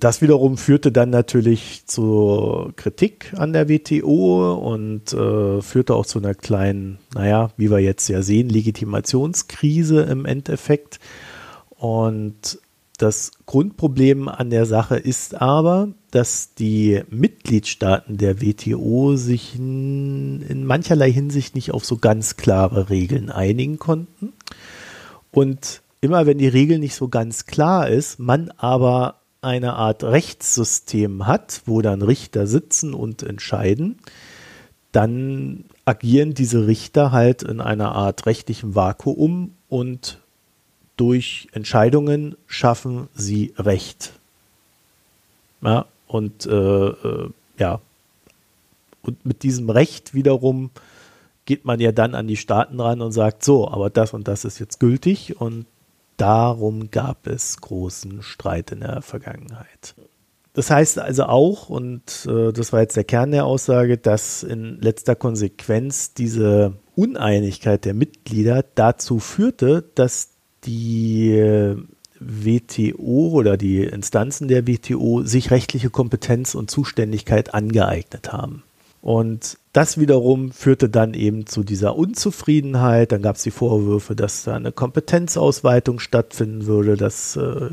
Das 0.00 0.20
wiederum 0.22 0.56
führte 0.56 0.92
dann 0.92 1.10
natürlich 1.10 1.86
zur 1.86 2.72
Kritik 2.76 3.32
an 3.36 3.52
der 3.52 3.68
WTO 3.68 4.54
und 4.54 5.12
äh, 5.12 5.62
führte 5.62 5.94
auch 5.94 6.06
zu 6.06 6.18
einer 6.18 6.34
kleinen, 6.34 6.98
naja, 7.14 7.50
wie 7.56 7.70
wir 7.70 7.78
jetzt 7.78 8.08
ja 8.08 8.22
sehen, 8.22 8.48
Legitimationskrise 8.48 10.02
im 10.02 10.26
Endeffekt. 10.26 11.00
Und 11.70 12.58
das 12.98 13.32
Grundproblem 13.44 14.28
an 14.28 14.50
der 14.50 14.64
Sache 14.64 14.96
ist 14.96 15.40
aber, 15.40 15.88
dass 16.10 16.54
die 16.54 17.02
Mitgliedstaaten 17.10 18.16
der 18.16 18.40
WTO 18.40 19.16
sich 19.16 19.56
in, 19.56 20.42
in 20.42 20.64
mancherlei 20.64 21.12
Hinsicht 21.12 21.54
nicht 21.54 21.72
auf 21.72 21.84
so 21.84 21.98
ganz 21.98 22.36
klare 22.36 22.88
Regeln 22.88 23.30
einigen 23.30 23.78
konnten. 23.78 24.32
Und 25.30 25.82
immer 26.06 26.24
wenn 26.24 26.38
die 26.38 26.46
Regel 26.46 26.78
nicht 26.78 26.94
so 26.94 27.08
ganz 27.08 27.46
klar 27.46 27.88
ist, 27.88 28.20
man 28.20 28.50
aber 28.56 29.16
eine 29.40 29.74
Art 29.74 30.04
Rechtssystem 30.04 31.26
hat, 31.26 31.62
wo 31.66 31.82
dann 31.82 32.00
Richter 32.00 32.46
sitzen 32.46 32.94
und 32.94 33.24
entscheiden, 33.24 33.98
dann 34.92 35.64
agieren 35.84 36.32
diese 36.32 36.68
Richter 36.68 37.10
halt 37.10 37.42
in 37.42 37.60
einer 37.60 37.92
Art 37.92 38.24
rechtlichem 38.26 38.76
Vakuum 38.76 39.50
und 39.68 40.20
durch 40.96 41.48
Entscheidungen 41.52 42.36
schaffen 42.46 43.08
sie 43.12 43.52
Recht. 43.58 44.12
Ja, 45.60 45.86
und 46.06 46.46
äh, 46.46 46.86
äh, 46.88 47.30
ja, 47.58 47.80
und 49.02 49.26
mit 49.26 49.42
diesem 49.42 49.70
Recht 49.70 50.14
wiederum 50.14 50.70
geht 51.46 51.64
man 51.64 51.80
ja 51.80 51.90
dann 51.90 52.14
an 52.14 52.28
die 52.28 52.36
Staaten 52.36 52.78
ran 52.78 53.00
und 53.00 53.10
sagt, 53.10 53.44
so, 53.44 53.68
aber 53.68 53.90
das 53.90 54.12
und 54.14 54.28
das 54.28 54.44
ist 54.44 54.60
jetzt 54.60 54.78
gültig 54.78 55.40
und 55.40 55.66
darum 56.16 56.90
gab 56.90 57.26
es 57.26 57.60
großen 57.60 58.22
Streit 58.22 58.72
in 58.72 58.80
der 58.80 59.02
Vergangenheit. 59.02 59.94
Das 60.56 60.70
heißt 60.70 60.98
also 60.98 61.24
auch, 61.24 61.68
und 61.68 62.26
äh, 62.30 62.50
das 62.50 62.72
war 62.72 62.80
jetzt 62.80 62.96
der 62.96 63.04
Kern 63.04 63.30
der 63.30 63.44
Aussage, 63.44 63.98
dass 63.98 64.42
in 64.42 64.80
letzter 64.80 65.14
Konsequenz 65.14 66.14
diese 66.14 66.72
Uneinigkeit 66.94 67.84
der 67.84 67.92
Mitglieder 67.92 68.64
dazu 68.74 69.18
führte, 69.18 69.84
dass 69.94 70.30
die 70.64 71.32
äh, 71.32 71.76
WTO 72.18 73.32
oder 73.32 73.58
die 73.58 73.84
Instanzen 73.84 74.48
der 74.48 74.66
WTO 74.66 75.22
sich 75.24 75.50
rechtliche 75.50 75.90
Kompetenz 75.90 76.54
und 76.54 76.70
Zuständigkeit 76.70 77.52
angeeignet 77.52 78.32
haben. 78.32 78.62
Und 79.02 79.58
das 79.76 79.98
wiederum 80.00 80.52
führte 80.52 80.88
dann 80.88 81.12
eben 81.12 81.44
zu 81.44 81.62
dieser 81.62 81.96
Unzufriedenheit. 81.96 83.12
Dann 83.12 83.20
gab 83.20 83.36
es 83.36 83.42
die 83.42 83.50
Vorwürfe, 83.50 84.16
dass 84.16 84.44
da 84.44 84.54
eine 84.54 84.72
Kompetenzausweitung 84.72 85.98
stattfinden 85.98 86.64
würde, 86.64 86.96
dass 86.96 87.36
äh, 87.36 87.72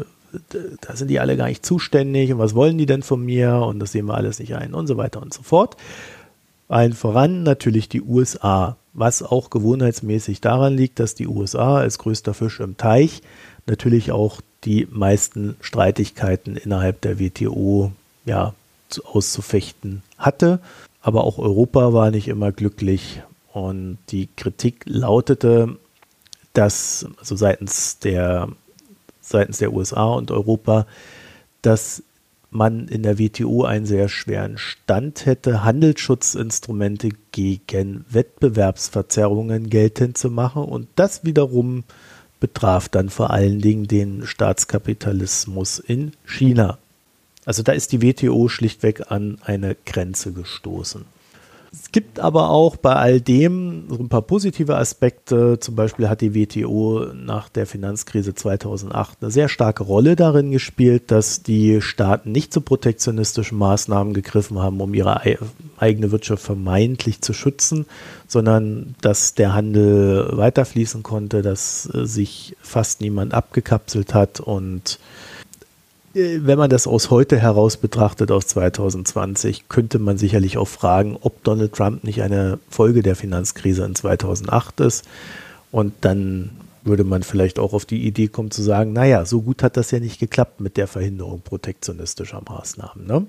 da 0.82 0.95
sind 0.97 1.08
die 1.08 1.22
alle 1.22 1.38
gar 1.38 1.47
nicht 1.47 1.66
zuständig 1.66 2.34
und 2.34 2.39
was 2.39 2.56
wollen 2.56 2.78
die 2.78 2.88
denn 2.88 3.04
von 3.04 3.24
mir 3.24 3.56
und 3.56 3.80
das 3.80 3.93
sehen 3.93 4.08
wir 4.08 4.16
alles 4.16 4.39
nicht 4.39 4.54
ein 4.54 4.74
und 4.74 4.88
so 4.88 4.97
weiter 4.97 5.22
und 5.22 5.34
so 5.34 5.43
fort. 5.43 5.78
Allen 6.68 6.91
voran 6.91 7.43
natürlich 7.43 7.88
die 7.88 8.01
USA, 8.01 8.76
was 8.91 9.24
auch 9.24 9.49
gewohnheitsmäßig 9.49 10.41
daran 10.41 10.76
liegt, 10.76 10.99
dass 10.99 11.16
die 11.16 11.28
USA 11.28 11.78
als 11.78 11.99
größter 11.99 12.34
Fisch 12.34 12.60
im 12.60 12.76
Teich 12.76 13.22
natürlich 13.66 14.12
auch 14.12 14.41
die 14.66 14.89
meisten 14.91 15.56
Streitigkeiten 15.62 16.58
innerhalb 16.58 16.99
der 16.99 17.18
WTO 17.18 17.93
ja, 18.26 18.54
auszufechten 19.06 20.01
hatte 20.18 20.60
aber 21.04 21.26
auch 21.26 21.38
Europa 21.38 21.93
war 21.93 22.10
nicht 22.10 22.30
immer 22.30 22.51
glücklich. 22.51 23.22
Und 23.51 23.99
die 24.10 24.30
Kritik 24.36 24.84
lautete, 24.86 25.78
dass 26.54 27.06
also 27.20 27.36
seitens 27.36 27.99
der, 27.99 28.47
seitens 29.22 29.60
der 29.60 29.74
USA 29.74 30.06
und 30.06 30.32
Europa, 30.32 30.88
dass 31.62 32.04
man 32.49 32.88
in 32.88 33.04
der 33.04 33.20
WTO 33.20 33.64
einen 33.64 33.86
sehr 33.86 34.08
schweren 34.08 34.58
Stand 34.58 35.26
hätte, 35.26 35.64
Handelsschutzinstrumente 35.64 37.10
gegen 37.32 38.06
Wettbewerbsverzerrungen 38.10 39.70
geltend 39.70 40.18
zu 40.18 40.30
machen. 40.30 40.64
Und 40.64 40.88
das 40.95 41.26
wiederum 41.26 41.84
betraf 42.39 42.88
dann 42.88 43.10
vor 43.10 43.32
allen 43.32 43.60
Dingen 43.60 43.88
den 43.88 44.26
Staatskapitalismus 44.26 45.80
in 45.80 46.14
China. 46.26 46.78
Also 47.46 47.64
da 47.64 47.72
ist 47.72 47.91
die 47.91 48.02
WTO 48.02 48.48
schlichtweg 48.48 49.12
an 49.12 49.38
eine 49.44 49.76
Grenze 49.86 50.32
gestoßen. 50.32 51.06
Es 51.74 51.91
gibt 51.91 52.20
aber 52.20 52.52
auch 52.52 52.76
bei 52.76 52.94
all 52.94 53.20
dem 53.20 53.86
so 53.89 53.98
ein 53.98 54.08
paar 54.08 54.22
positive 54.22 54.78
Aspekte. 54.78 55.60
Zum 55.60 55.76
Beispiel 55.76 56.08
hat 56.08 56.22
die 56.22 56.36
WTO 56.36 57.08
nach 57.16 57.50
der 57.50 57.66
Finanzkrise 57.66 58.36
2008 58.36 59.18
eine 59.22 59.32
sehr 59.32 59.50
starke 59.50 59.82
Rolle 59.82 60.16
darin 60.16 60.52
gespielt, 60.52 61.10
dass 61.10 61.41
die 61.41 61.82
Staaten 61.82 62.32
nicht 62.32 62.54
zu 62.54 62.62
protektionistischen 62.62 63.58
Maßnahmen 63.58 64.14
gegriffen 64.14 64.60
haben, 64.60 64.82
um 64.82 64.94
ihre 64.94 65.22
eigene 65.78 66.12
Wirtschaft 66.12 66.44
vermeintlich 66.44 67.22
zu 67.22 67.34
schützen, 67.34 67.88
sondern 68.28 68.94
dass 69.02 69.34
der 69.34 69.56
Handel 69.56 70.30
weiterfließen 70.32 71.02
konnte, 71.02 71.41
dass 71.41 71.89
äh, 71.91 72.06
sich 72.06 72.56
fast 72.62 73.02
niemand 73.02 73.34
abgekapselt 73.34 74.14
hat 74.14 74.39
und 74.39 75.00
wenn 76.14 76.57
man 76.57 76.70
das 76.70 76.86
aus 76.86 77.09
heute 77.09 77.39
heraus 77.39 77.78
betrachtet, 77.78 78.32
aus 78.32 78.47
2020, 78.47 79.68
könnte 79.68 79.97
man 79.99 80.18
sicherlich 80.18 80.57
auch 80.57 80.68
fragen, 80.68 81.18
ob 81.20 81.43
Donald 81.43 81.74
Trump 81.74 82.03
nicht 82.03 82.22
eine 82.22 82.59
Folge 82.70 83.01
der 83.01 83.16
Finanzkrise 83.16 83.84
in 83.84 83.95
2008 83.95 84.80
ist. 84.82 85.05
Und 85.72 85.93
dann 86.01 86.51
würde 86.84 87.03
man 87.03 87.24
vielleicht 87.24 87.57
auch 87.57 87.74
auf 87.74 87.86
die 87.86 88.05
Idee 88.05 88.28
kommen 88.28 88.51
zu 88.51 88.61
sagen, 88.61 88.93
naja, 88.93 89.26
so 89.26 89.41
gut 89.41 89.64
hat 89.64 89.78
das 89.78 89.91
ja 89.91 89.99
nicht 89.99 90.20
geklappt 90.20 90.59
mit 90.59 90.78
der 90.78 90.88
Verhinderung 90.88 91.41
protektionistischer 91.41 92.41
Maßnahmen. 92.47 93.07
Ne? 93.07 93.26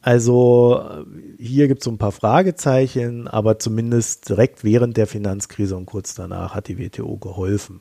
Also 0.00 1.04
hier 1.38 1.68
gibt 1.68 1.82
es 1.82 1.84
so 1.84 1.92
ein 1.92 1.98
paar 1.98 2.12
Fragezeichen, 2.12 3.28
aber 3.28 3.60
zumindest 3.60 4.28
direkt 4.28 4.64
während 4.64 4.96
der 4.96 5.06
Finanzkrise 5.06 5.76
und 5.76 5.86
kurz 5.86 6.14
danach 6.14 6.54
hat 6.54 6.66
die 6.66 6.78
WTO 6.78 7.16
geholfen. 7.18 7.80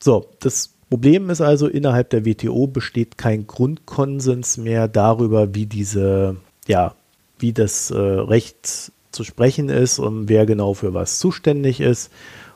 So, 0.00 0.26
das 0.40 0.73
Problem 0.94 1.28
ist 1.28 1.40
also, 1.40 1.66
innerhalb 1.66 2.10
der 2.10 2.24
WTO 2.24 2.68
besteht 2.68 3.18
kein 3.18 3.48
Grundkonsens 3.48 4.58
mehr 4.58 4.86
darüber, 4.86 5.52
wie 5.52 5.66
diese, 5.66 6.36
ja, 6.68 6.94
wie 7.36 7.52
das 7.52 7.90
äh, 7.90 7.98
Recht 7.98 8.92
zu 9.10 9.24
sprechen 9.24 9.70
ist 9.70 9.98
und 9.98 10.28
wer 10.28 10.46
genau 10.46 10.72
für 10.72 10.94
was 10.94 11.18
zuständig 11.18 11.80
ist. 11.80 12.12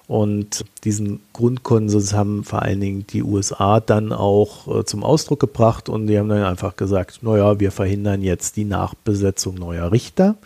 Und 0.07 0.64
diesen 0.84 1.18
Grundkonsens 1.32 2.14
haben 2.14 2.45
vor 2.45 2.62
allen 2.62 2.80
Dingen 2.80 3.07
die 3.09 3.24
USA 3.24 3.80
dann 3.80 4.12
auch 4.12 4.68
äh, 4.82 4.84
zum 4.84 5.03
Ausdruck 5.03 5.41
gebracht 5.41 5.89
und 5.89 6.07
die 6.07 6.16
haben 6.16 6.28
dann 6.28 6.45
einfach 6.45 6.76
gesagt, 6.76 7.24
naja, 7.24 7.59
wir 7.59 7.72
verhindern 7.72 8.22
jetzt 8.22 8.55
die 8.55 8.64
Nachbesetzung 8.64 9.57
neuer 9.57 9.91
Richter 9.91 10.36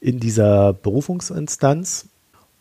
in 0.00 0.20
dieser 0.20 0.74
Berufungsinstanz. 0.74 2.08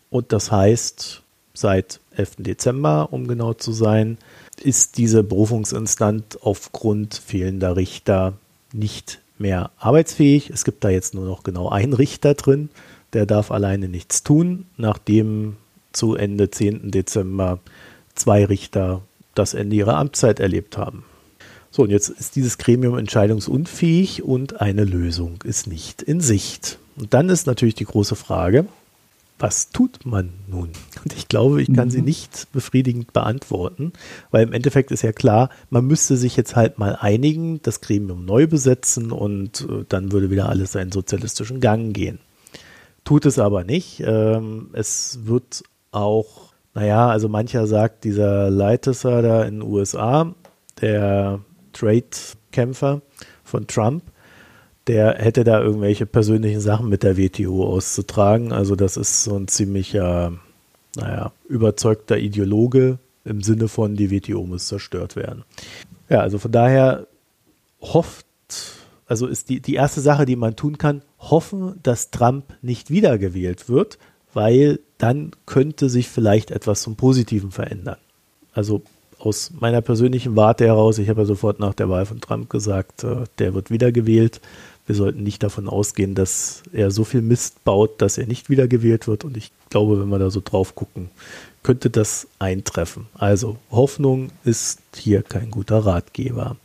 Und 0.10 0.32
das 0.32 0.50
heißt, 0.50 1.24
seit 1.54 2.00
11. 2.16 2.36
Dezember, 2.38 3.10
um 3.12 3.28
genau 3.28 3.54
zu 3.54 3.74
sein, 3.74 4.18
ist 4.62 4.98
diese 4.98 5.24
Berufungsinstanz 5.24 6.38
aufgrund 6.42 7.16
fehlender 7.16 7.76
Richter 7.76 8.34
nicht 8.74 9.20
mehr 9.38 9.72
arbeitsfähig. 9.78 10.50
Es 10.50 10.66
gibt 10.66 10.84
da 10.84 10.90
jetzt 10.90 11.14
nur 11.14 11.26
noch 11.26 11.44
genau 11.44 11.70
einen 11.70 11.94
Richter 11.94 12.34
drin, 12.34 12.70
der 13.14 13.26
darf 13.26 13.52
alleine 13.52 13.88
nichts 13.88 14.24
tun, 14.24 14.66
nachdem 14.78 15.58
zu 15.94 16.16
Ende 16.16 16.52
10. 16.52 16.92
Dezember 16.92 17.60
zwei 18.16 18.46
Richter 18.46 19.02
das 19.36 19.54
Ende 19.54 19.76
ihrer 19.76 19.98
Amtszeit 19.98 20.40
erlebt 20.40 20.78
haben. 20.78 21.04
So, 21.72 21.84
und 21.84 21.92
jetzt 21.92 22.10
ist 22.10 22.36
dieses 22.36 22.58
Gremium 22.58 22.98
entscheidungsunfähig 22.98 24.24
und 24.24 24.62
eine 24.62 24.84
Lösung 24.84 25.40
ist 25.44 25.68
nicht 25.68 26.02
in 26.02 26.22
Sicht. 26.22 26.80
Und 26.96 27.14
dann 27.14 27.30
ist 27.30 27.46
natürlich 27.46 27.76
die 27.76 27.86
große 27.86 28.16
Frage, 28.16 28.66
was 29.38 29.70
tut 29.70 30.06
man 30.06 30.34
nun? 30.48 30.70
Und 31.08 31.18
ich 31.18 31.30
glaube, 31.30 31.62
ich 31.62 31.74
kann 31.74 31.88
mhm. 31.88 31.92
sie 31.92 32.02
nicht 32.02 32.52
befriedigend 32.52 33.14
beantworten, 33.14 33.94
weil 34.30 34.44
im 34.44 34.52
Endeffekt 34.52 34.92
ist 34.92 35.04
ja 35.04 35.14
klar, 35.14 35.50
man 35.70 35.86
müsste 35.86 36.18
sich 36.18 36.36
jetzt 36.36 36.58
halt 36.58 36.80
mal 36.80 36.98
einigen, 37.00 37.62
das 37.62 37.80
Gremium 37.80 38.26
neu 38.26 38.46
besetzen 38.46 39.14
und 39.14 39.62
äh, 39.62 39.86
dann 39.88 40.12
würde 40.12 40.32
wieder 40.32 40.50
alles 40.50 40.74
seinen 40.74 40.92
sozialistischen 40.92 41.62
Gang 41.62 41.94
gehen. 41.94 42.20
Tut 43.06 43.26
es 43.26 43.40
aber 43.40 43.64
nicht. 43.64 44.04
Ähm, 44.06 44.72
es 44.74 45.20
wird 45.24 45.64
auch, 45.92 46.52
naja, 46.74 47.08
also 47.08 47.30
mancher 47.30 47.66
sagt, 47.68 48.04
dieser 48.04 48.50
Leitesser 48.50 49.22
da 49.22 49.44
in 49.44 49.62
den 49.62 49.70
USA, 49.70 50.36
der 50.82 51.40
Trade-Kämpfer 51.72 53.02
von 53.46 53.66
Trump, 53.66 54.04
der 54.88 55.16
hätte 55.20 55.46
da 55.46 55.62
irgendwelche 55.62 56.06
persönlichen 56.06 56.60
Sachen 56.60 56.90
mit 56.90 57.04
der 57.04 57.18
WTO 57.18 57.66
auszutragen. 57.66 58.52
Also 58.52 58.76
das 58.76 58.98
ist 58.98 59.24
so 59.24 59.38
ein 59.38 59.48
ziemlicher, 59.48 60.34
naja, 60.96 61.32
überzeugter 61.48 62.18
Ideologe 62.18 63.00
im 63.26 63.42
Sinne 63.42 63.68
von, 63.68 63.96
die 63.96 64.12
WTO 64.12 64.46
muss 64.46 64.68
zerstört 64.68 65.16
werden. 65.16 65.44
Ja, 66.10 66.22
also 66.22 66.40
von 66.40 66.52
daher 66.52 67.08
hofft, 67.82 68.26
also 69.06 69.28
ist 69.28 69.50
die, 69.50 69.60
die 69.60 69.76
erste 69.76 70.02
Sache, 70.02 70.26
die 70.26 70.36
man 70.36 70.56
tun 70.56 70.78
kann, 70.78 71.02
hoffen, 71.20 71.80
dass 71.84 72.12
Trump 72.12 72.54
nicht 72.62 72.90
wiedergewählt 72.90 73.70
wird, 73.70 73.98
weil 74.34 74.80
dann 74.98 75.32
könnte 75.46 75.90
sich 75.90 76.10
vielleicht 76.10 76.52
etwas 76.52 76.82
zum 76.82 76.96
Positiven 76.96 77.52
verändern. 77.52 77.98
Also 78.54 78.82
aus 79.20 79.52
meiner 79.60 79.82
persönlichen 79.82 80.36
Warte 80.36 80.66
heraus, 80.66 81.00
ich 81.00 81.10
habe 81.10 81.22
ja 81.22 81.26
sofort 81.26 81.60
nach 81.60 81.74
der 81.74 81.90
Wahl 81.90 82.06
von 82.06 82.22
Trump 82.22 82.50
gesagt, 82.50 83.04
äh, 83.04 83.24
der 83.40 83.54
wird 83.54 83.72
wiedergewählt 83.72 84.42
wir 84.88 84.96
sollten 84.96 85.22
nicht 85.22 85.44
davon 85.44 85.68
ausgehen, 85.68 86.16
dass 86.16 86.64
er 86.72 86.92
so 86.92 87.04
viel 87.04 87.22
Mist 87.22 87.64
baut, 87.66 88.02
dass 88.02 88.18
er 88.18 88.26
nicht 88.26 88.50
wiedergewählt 88.50 89.08
wird. 89.08 89.26
Und 89.26 89.36
ich 89.36 89.52
glaube, 89.70 90.00
wenn 90.00 90.08
wir 90.08 90.18
da 90.18 90.30
so 90.30 90.42
drauf 90.44 90.76
gucken, 90.76 91.10
könnte 91.62 91.90
das 91.90 92.28
eintreffen. 92.40 93.08
Also 93.14 93.58
Hoffnung 93.70 94.30
ist 94.46 94.80
hier 94.96 95.24
kein 95.24 95.52
guter 95.52 95.80
Ratgeber. 95.80 96.56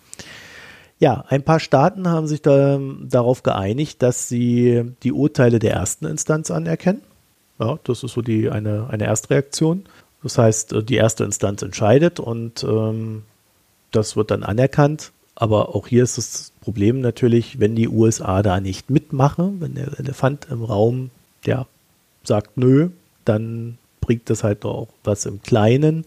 Ja, 1.00 1.24
ein 1.28 1.42
paar 1.42 1.58
Staaten 1.58 2.08
haben 2.08 2.28
sich 2.28 2.42
da, 2.42 2.78
darauf 3.02 3.42
geeinigt, 3.42 4.02
dass 4.02 4.28
sie 4.28 4.92
die 5.02 5.10
Urteile 5.10 5.58
der 5.58 5.72
ersten 5.72 6.06
Instanz 6.06 6.52
anerkennen. 6.52 7.02
Ja, 7.58 7.80
das 7.82 8.04
ist 8.04 8.12
so 8.12 8.22
die, 8.22 8.50
eine, 8.50 8.86
eine 8.88 9.04
Erstreaktion. 9.04 9.82
Das 10.22 10.38
heißt, 10.38 10.76
die 10.88 10.94
erste 10.94 11.24
Instanz 11.24 11.62
entscheidet 11.62 12.20
und 12.20 12.62
ähm, 12.62 13.24
das 13.90 14.14
wird 14.14 14.30
dann 14.30 14.44
anerkannt. 14.44 15.10
Aber 15.34 15.74
auch 15.74 15.88
hier 15.88 16.04
ist 16.04 16.18
das 16.18 16.51
Problem 16.62 17.00
natürlich, 17.00 17.60
wenn 17.60 17.74
die 17.74 17.88
USA 17.88 18.42
da 18.42 18.60
nicht 18.60 18.88
mitmachen, 18.88 19.60
wenn 19.60 19.74
der 19.74 19.98
Elefant 19.98 20.46
im 20.50 20.62
Raum, 20.62 21.10
der 21.44 21.66
sagt 22.24 22.56
nö, 22.56 22.88
dann 23.24 23.78
bringt 24.00 24.30
das 24.30 24.44
halt 24.44 24.64
auch 24.64 24.88
was 25.04 25.26
im 25.26 25.42
Kleinen, 25.42 26.04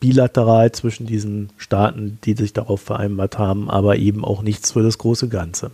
bilateral 0.00 0.72
zwischen 0.72 1.06
diesen 1.06 1.50
Staaten, 1.56 2.18
die 2.24 2.34
sich 2.34 2.52
darauf 2.52 2.80
vereinbart 2.80 3.38
haben, 3.38 3.70
aber 3.70 3.96
eben 3.96 4.24
auch 4.24 4.42
nichts 4.42 4.72
für 4.72 4.82
das 4.82 4.98
große 4.98 5.28
Ganze. 5.28 5.70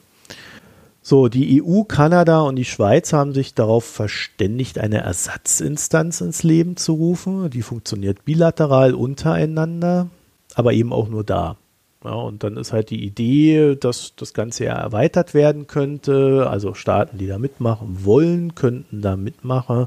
So, 1.03 1.29
die 1.29 1.63
EU, 1.63 1.83
Kanada 1.85 2.41
und 2.41 2.57
die 2.57 2.65
Schweiz 2.65 3.13
haben 3.13 3.33
sich 3.33 3.55
darauf 3.55 3.85
verständigt, 3.85 4.79
eine 4.79 4.99
Ersatzinstanz 4.99 6.21
ins 6.21 6.43
Leben 6.43 6.77
zu 6.77 6.93
rufen. 6.95 7.49
Die 7.51 7.63
funktioniert 7.63 8.25
bilateral 8.25 8.95
untereinander, 8.95 10.09
aber 10.55 10.75
eben 10.75 10.93
auch 10.93 11.09
nur 11.09 11.25
da. 11.25 11.57
Ja, 12.03 12.13
und 12.13 12.43
dann 12.45 12.57
ist 12.57 12.73
halt 12.73 12.89
die 12.89 13.05
Idee, 13.05 13.77
dass 13.77 14.15
das 14.17 14.33
Ganze 14.33 14.65
ja 14.65 14.75
erweitert 14.75 15.35
werden 15.35 15.67
könnte. 15.67 16.47
Also 16.49 16.73
Staaten, 16.73 17.19
die 17.19 17.27
da 17.27 17.39
mitmachen 17.39 18.05
wollen, 18.05 18.55
könnten 18.55 19.03
da 19.03 19.17
mitmachen. 19.17 19.87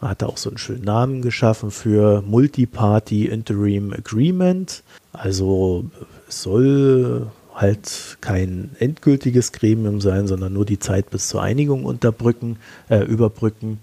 Man 0.00 0.10
hat 0.10 0.22
da 0.22 0.26
auch 0.26 0.38
so 0.38 0.50
einen 0.50 0.58
schönen 0.58 0.84
Namen 0.84 1.22
geschaffen 1.22 1.70
für 1.70 2.22
Multi-Party 2.22 3.26
Interim 3.26 3.92
Agreement. 3.92 4.82
Also 5.12 5.84
es 6.28 6.42
soll 6.42 7.28
halt 7.54 8.18
kein 8.20 8.72
endgültiges 8.80 9.52
Gremium 9.52 10.00
sein, 10.00 10.26
sondern 10.26 10.52
nur 10.52 10.66
die 10.66 10.80
Zeit 10.80 11.10
bis 11.10 11.28
zur 11.28 11.42
Einigung 11.42 11.84
unterbrücken, 11.84 12.58
äh, 12.88 13.04
überbrücken. 13.04 13.78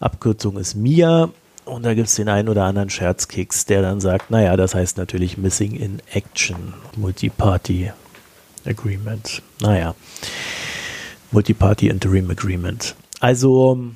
Abkürzung 0.00 0.58
ist 0.58 0.74
MIA 0.74 1.30
und 1.64 1.84
da 1.84 1.94
gibt 1.94 2.08
es 2.08 2.14
den 2.16 2.28
einen 2.28 2.48
oder 2.48 2.64
anderen 2.64 2.90
Scherzkeks, 2.90 3.66
der 3.66 3.82
dann 3.82 4.00
sagt, 4.00 4.30
naja, 4.30 4.56
das 4.56 4.74
heißt 4.74 4.96
natürlich 4.98 5.38
Missing 5.38 5.72
in 5.72 6.02
Action, 6.12 6.74
Multi-Party 6.96 7.92
Agreement. 8.64 9.42
Naja, 9.60 9.94
Multi-Party 11.32 11.88
Interim 11.88 12.30
Agreement. 12.30 12.94
Also 13.20 13.92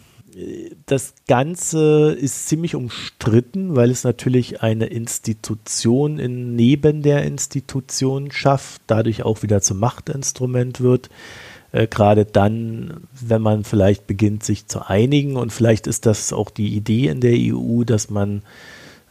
das 0.86 1.14
Ganze 1.26 2.12
ist 2.12 2.48
ziemlich 2.48 2.74
umstritten, 2.74 3.74
weil 3.74 3.90
es 3.90 4.04
natürlich 4.04 4.62
eine 4.62 4.86
Institution 4.86 6.18
in, 6.18 6.54
neben 6.54 7.02
der 7.02 7.24
Institution 7.24 8.30
schafft, 8.30 8.82
dadurch 8.86 9.24
auch 9.24 9.42
wieder 9.42 9.60
zum 9.62 9.78
Machtinstrument 9.78 10.80
wird 10.80 11.10
äh, 11.72 11.86
gerade 11.86 12.24
dann, 12.24 13.02
wenn 13.20 13.42
man 13.42 13.64
vielleicht 13.64 14.06
beginnt, 14.06 14.44
sich 14.44 14.66
zu 14.66 14.88
einigen. 14.88 15.36
Und 15.36 15.52
vielleicht 15.52 15.86
ist 15.86 16.06
das 16.06 16.32
auch 16.32 16.50
die 16.50 16.74
Idee 16.76 17.08
in 17.08 17.20
der 17.20 17.34
EU, 17.34 17.84
dass 17.84 18.10
man 18.10 18.42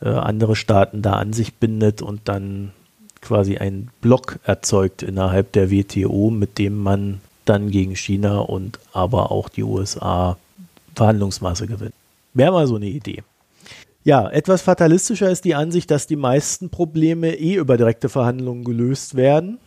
äh, 0.01 0.10
andere 0.10 0.55
Staaten 0.55 1.01
da 1.01 1.14
an 1.14 1.34
sich 1.34 1.55
bindet 1.55 2.01
und 2.01 2.22
dann 2.26 2.72
quasi 3.22 3.58
einen 3.58 3.89
Block 4.01 4.39
erzeugt 4.43 5.03
innerhalb 5.03 5.51
der 5.51 5.72
WTO, 5.72 6.30
mit 6.30 6.58
dem 6.58 6.78
man 6.82 7.20
dann 7.45 7.72
gegen 7.72 7.95
China 7.95 8.39
und 8.39 8.80
aber 8.93 9.32
auch 9.32 9.49
die 9.49 9.64
USA 9.64 10.38
Verhandlungsmasse 10.95 11.68
gewinnt. 11.68 11.93
Wäre 12.34 12.51
mal 12.51 12.68
so 12.68 12.76
eine 12.76 12.88
Idee. 12.88 13.24
Ja, 14.03 14.30
etwas 14.30 14.62
fatalistischer 14.62 15.30
ist 15.30 15.45
die 15.45 15.55
Ansicht, 15.55 15.91
dass 15.91 16.08
die 16.08 16.16
meisten 16.16 16.70
Probleme 16.70 17.36
eh 17.36 17.55
über 17.55 17.78
direkte 17.78 18.10
Verhandlungen 18.10 18.64
gelöst 18.64 19.16
werden. 19.16 19.60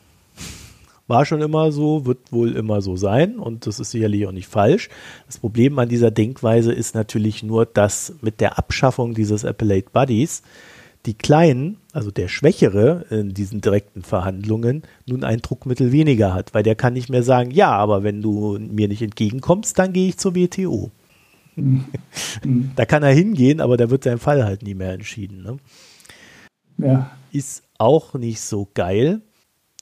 War 1.10 1.26
schon 1.26 1.42
immer 1.42 1.72
so, 1.72 2.06
wird 2.06 2.30
wohl 2.30 2.56
immer 2.56 2.82
so 2.82 2.94
sein 2.94 3.40
und 3.40 3.66
das 3.66 3.80
ist 3.80 3.90
sicherlich 3.90 4.28
auch 4.28 4.32
nicht 4.32 4.46
falsch. 4.46 4.88
Das 5.26 5.38
Problem 5.38 5.76
an 5.80 5.88
dieser 5.88 6.12
Denkweise 6.12 6.72
ist 6.72 6.94
natürlich 6.94 7.42
nur, 7.42 7.66
dass 7.66 8.14
mit 8.20 8.40
der 8.40 8.58
Abschaffung 8.58 9.12
dieses 9.12 9.44
Appellate 9.44 9.90
Buddies 9.92 10.42
die 11.06 11.14
Kleinen, 11.14 11.78
also 11.92 12.12
der 12.12 12.28
Schwächere 12.28 13.06
in 13.10 13.34
diesen 13.34 13.60
direkten 13.60 14.02
Verhandlungen, 14.02 14.84
nun 15.04 15.24
ein 15.24 15.40
Druckmittel 15.40 15.90
weniger 15.90 16.32
hat, 16.32 16.54
weil 16.54 16.62
der 16.62 16.76
kann 16.76 16.92
nicht 16.92 17.08
mehr 17.08 17.24
sagen, 17.24 17.50
ja, 17.50 17.72
aber 17.72 18.04
wenn 18.04 18.22
du 18.22 18.58
mir 18.60 18.86
nicht 18.86 19.02
entgegenkommst, 19.02 19.76
dann 19.80 19.92
gehe 19.92 20.10
ich 20.10 20.16
zur 20.16 20.36
WTO. 20.36 20.92
Da 22.76 22.86
kann 22.86 23.02
er 23.02 23.12
hingehen, 23.12 23.60
aber 23.60 23.76
da 23.76 23.90
wird 23.90 24.04
sein 24.04 24.18
Fall 24.18 24.44
halt 24.44 24.62
nie 24.62 24.74
mehr 24.74 24.92
entschieden. 24.92 25.42
Ne? 25.42 25.56
Ja. 26.78 27.10
Ist 27.32 27.64
auch 27.78 28.14
nicht 28.14 28.40
so 28.40 28.68
geil. 28.72 29.22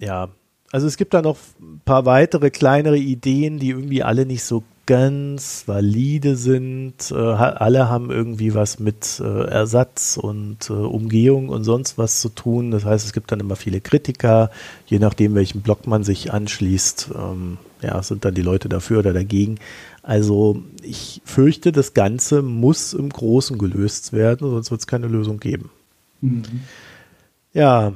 Ja, 0.00 0.30
also 0.70 0.86
es 0.86 0.96
gibt 0.96 1.14
da 1.14 1.22
noch 1.22 1.36
ein 1.60 1.80
paar 1.84 2.06
weitere 2.06 2.50
kleinere 2.50 2.98
Ideen, 2.98 3.58
die 3.58 3.70
irgendwie 3.70 4.02
alle 4.02 4.26
nicht 4.26 4.44
so 4.44 4.62
ganz 4.88 5.64
valide 5.66 6.34
sind. 6.36 7.10
Äh, 7.10 7.14
alle 7.14 7.90
haben 7.90 8.10
irgendwie 8.10 8.54
was 8.54 8.78
mit 8.78 9.20
äh, 9.20 9.44
Ersatz 9.44 10.16
und 10.16 10.70
äh, 10.70 10.72
Umgehung 10.72 11.50
und 11.50 11.64
sonst 11.64 11.98
was 11.98 12.22
zu 12.22 12.30
tun. 12.30 12.70
Das 12.70 12.86
heißt, 12.86 13.04
es 13.04 13.12
gibt 13.12 13.30
dann 13.30 13.40
immer 13.40 13.56
viele 13.56 13.82
Kritiker, 13.82 14.50
je 14.86 14.98
nachdem, 14.98 15.34
welchen 15.34 15.60
Block 15.60 15.86
man 15.86 16.04
sich 16.04 16.32
anschließt. 16.32 17.10
Ähm, 17.14 17.58
ja, 17.82 18.02
sind 18.02 18.24
dann 18.24 18.34
die 18.34 18.42
Leute 18.42 18.70
dafür 18.70 19.00
oder 19.00 19.12
dagegen. 19.12 19.58
Also 20.02 20.62
ich 20.82 21.20
fürchte, 21.24 21.70
das 21.70 21.92
Ganze 21.92 22.40
muss 22.40 22.94
im 22.94 23.10
Großen 23.10 23.58
gelöst 23.58 24.14
werden, 24.14 24.50
sonst 24.50 24.70
wird 24.70 24.80
es 24.80 24.86
keine 24.86 25.06
Lösung 25.06 25.38
geben. 25.38 25.70
Mhm. 26.22 26.44
Ja, 27.52 27.92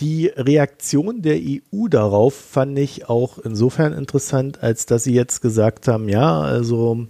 die 0.00 0.26
Reaktion 0.26 1.22
der 1.22 1.36
EU 1.36 1.88
darauf 1.88 2.34
fand 2.34 2.78
ich 2.78 3.08
auch 3.08 3.38
insofern 3.38 3.92
interessant, 3.92 4.62
als 4.62 4.86
dass 4.86 5.04
sie 5.04 5.14
jetzt 5.14 5.40
gesagt 5.40 5.88
haben, 5.88 6.08
ja, 6.08 6.40
also 6.40 7.06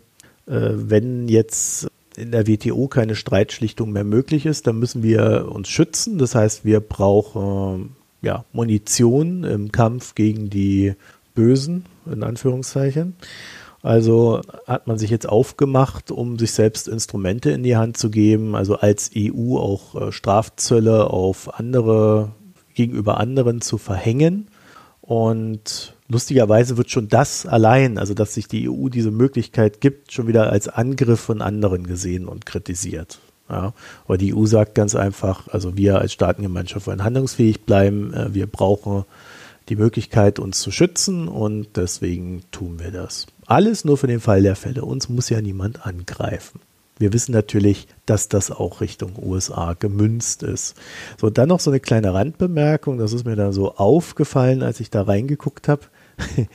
äh, 0.47 0.70
wenn 0.74 1.28
jetzt 1.28 1.88
in 2.16 2.32
der 2.32 2.47
WTO 2.47 2.88
keine 2.88 3.14
Streitschlichtung 3.14 3.93
mehr 3.93 4.05
möglich 4.05 4.45
ist, 4.45 4.66
dann 4.66 4.78
müssen 4.78 5.03
wir 5.03 5.49
uns 5.51 5.68
schützen. 5.68 6.18
Das 6.18 6.34
heißt, 6.34 6.64
wir 6.64 6.80
brauchen 6.80 7.95
äh, 8.22 8.26
ja, 8.26 8.45
Munition 8.53 9.45
im 9.45 9.72
Kampf 9.72 10.14
gegen 10.14 10.51
die 10.51 10.95
Bösen, 11.34 11.86
in 12.11 12.22
Anführungszeichen. 12.22 13.14
Also 13.82 14.43
hat 14.66 14.86
man 14.86 14.99
sich 14.99 15.09
jetzt 15.09 15.26
aufgemacht, 15.28 16.11
um 16.11 16.38
sich 16.38 16.53
selbst 16.53 16.86
Instrumente 16.86 17.51
in 17.51 17.62
die 17.62 17.76
Hand 17.76 17.97
zu 17.97 18.11
geben, 18.11 18.55
also 18.55 18.76
als 18.76 19.11
EU 19.16 19.57
auch 19.57 19.95
äh, 19.95 20.12
Strafzölle 20.12 21.09
auf 21.09 21.59
andere 21.59 22.32
gegenüber 22.75 23.18
anderen 23.18 23.61
zu 23.61 23.79
verhängen. 23.79 24.49
Und 25.01 25.95
lustigerweise 26.09 26.77
wird 26.77 26.91
schon 26.91 27.09
das 27.09 27.47
allein, 27.47 27.99
also 27.99 28.14
dass 28.14 28.35
sich 28.35 28.49
die 28.49 28.68
EU 28.68 28.89
diese 28.89 29.11
Möglichkeit 29.11 29.81
gibt, 29.81 30.12
schon 30.12 30.27
wieder 30.27 30.51
als 30.51 30.68
Angriff 30.68 31.21
von 31.21 31.43
anderen 31.43 31.87
gesehen 31.87 32.29
und 32.29 32.47
kritisiert. 32.47 33.18
Ja, 33.49 33.75
aber 34.05 34.16
die 34.16 34.33
EU 34.33 34.47
sagt 34.47 34.77
ganz 34.77 34.95
einfach, 34.95 35.49
also 35.49 35.77
wir 35.77 35.99
als 35.99 36.12
Staatengemeinschaft 36.12 36.87
wollen 36.87 37.03
handlungsfähig 37.03 37.62
bleiben, 37.62 38.14
äh, 38.14 38.33
wir 38.33 38.47
brauchen 38.47 39.05
die 39.68 39.77
Möglichkeit, 39.77 40.39
uns 40.39 40.61
zu 40.61 40.71
schützen 40.71 41.27
und 41.27 41.77
deswegen 41.77 42.43
tun 42.53 42.79
wir 42.79 42.93
das. 42.93 43.27
Alles 43.47 43.85
nur 43.85 43.97
für 43.97 44.07
den 44.07 44.21
Fall 44.21 44.43
der 44.43 44.57
Fälle. 44.57 44.85
Uns 44.85 45.09
muss 45.09 45.29
ja 45.29 45.41
niemand 45.41 45.85
angreifen. 45.85 46.61
Wir 47.01 47.12
wissen 47.14 47.32
natürlich, 47.32 47.88
dass 48.05 48.28
das 48.28 48.51
auch 48.51 48.82
Richtung 48.82 49.14
USA 49.20 49.72
gemünzt 49.72 50.42
ist. 50.42 50.76
So, 51.18 51.30
dann 51.30 51.48
noch 51.48 51.59
so 51.59 51.70
eine 51.70 51.80
kleine 51.80 52.12
Randbemerkung, 52.12 52.98
das 52.98 53.14
ist 53.14 53.24
mir 53.24 53.36
dann 53.36 53.55
so 53.55 53.74
aufgefallen, 53.74 54.62
als 54.62 54.80
ich 54.80 54.90
da 54.90 55.01
reingeguckt 55.03 55.66
habe. 55.66 55.86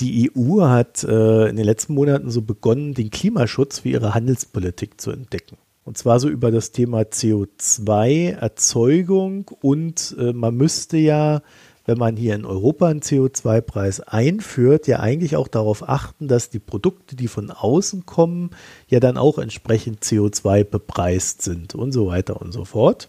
Die 0.00 0.32
EU 0.36 0.62
hat 0.62 1.04
äh, 1.04 1.46
in 1.48 1.54
den 1.56 1.64
letzten 1.64 1.94
Monaten 1.94 2.30
so 2.30 2.42
begonnen, 2.42 2.94
den 2.94 3.10
Klimaschutz 3.10 3.78
für 3.80 3.90
ihre 3.90 4.14
Handelspolitik 4.14 5.00
zu 5.00 5.12
entdecken. 5.12 5.56
Und 5.84 5.96
zwar 5.96 6.18
so 6.20 6.28
über 6.28 6.50
das 6.50 6.72
Thema 6.72 7.02
CO2-Erzeugung 7.02 9.48
und 9.62 10.16
äh, 10.18 10.32
man 10.32 10.56
müsste 10.56 10.96
ja 10.98 11.42
wenn 11.88 11.96
man 11.96 12.18
hier 12.18 12.34
in 12.34 12.44
Europa 12.44 12.86
einen 12.86 13.00
CO2-Preis 13.00 14.00
einführt, 14.00 14.86
ja 14.88 15.00
eigentlich 15.00 15.36
auch 15.36 15.48
darauf 15.48 15.88
achten, 15.88 16.28
dass 16.28 16.50
die 16.50 16.58
Produkte, 16.58 17.16
die 17.16 17.28
von 17.28 17.50
außen 17.50 18.04
kommen, 18.04 18.50
ja 18.88 19.00
dann 19.00 19.16
auch 19.16 19.38
entsprechend 19.38 20.04
CO2 20.04 20.64
bepreist 20.64 21.40
sind 21.40 21.74
und 21.74 21.92
so 21.92 22.06
weiter 22.06 22.42
und 22.42 22.52
so 22.52 22.66
fort. 22.66 23.08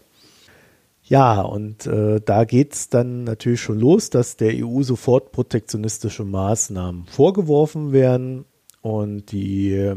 Ja, 1.04 1.42
und 1.42 1.86
äh, 1.86 2.22
da 2.24 2.44
geht 2.44 2.72
es 2.72 2.88
dann 2.88 3.24
natürlich 3.24 3.60
schon 3.60 3.78
los, 3.78 4.08
dass 4.08 4.38
der 4.38 4.54
EU 4.64 4.82
sofort 4.82 5.30
protektionistische 5.30 6.24
Maßnahmen 6.24 7.04
vorgeworfen 7.04 7.92
werden 7.92 8.46
und 8.80 9.30
die 9.30 9.74
äh, 9.74 9.94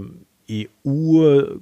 EU 0.52 1.58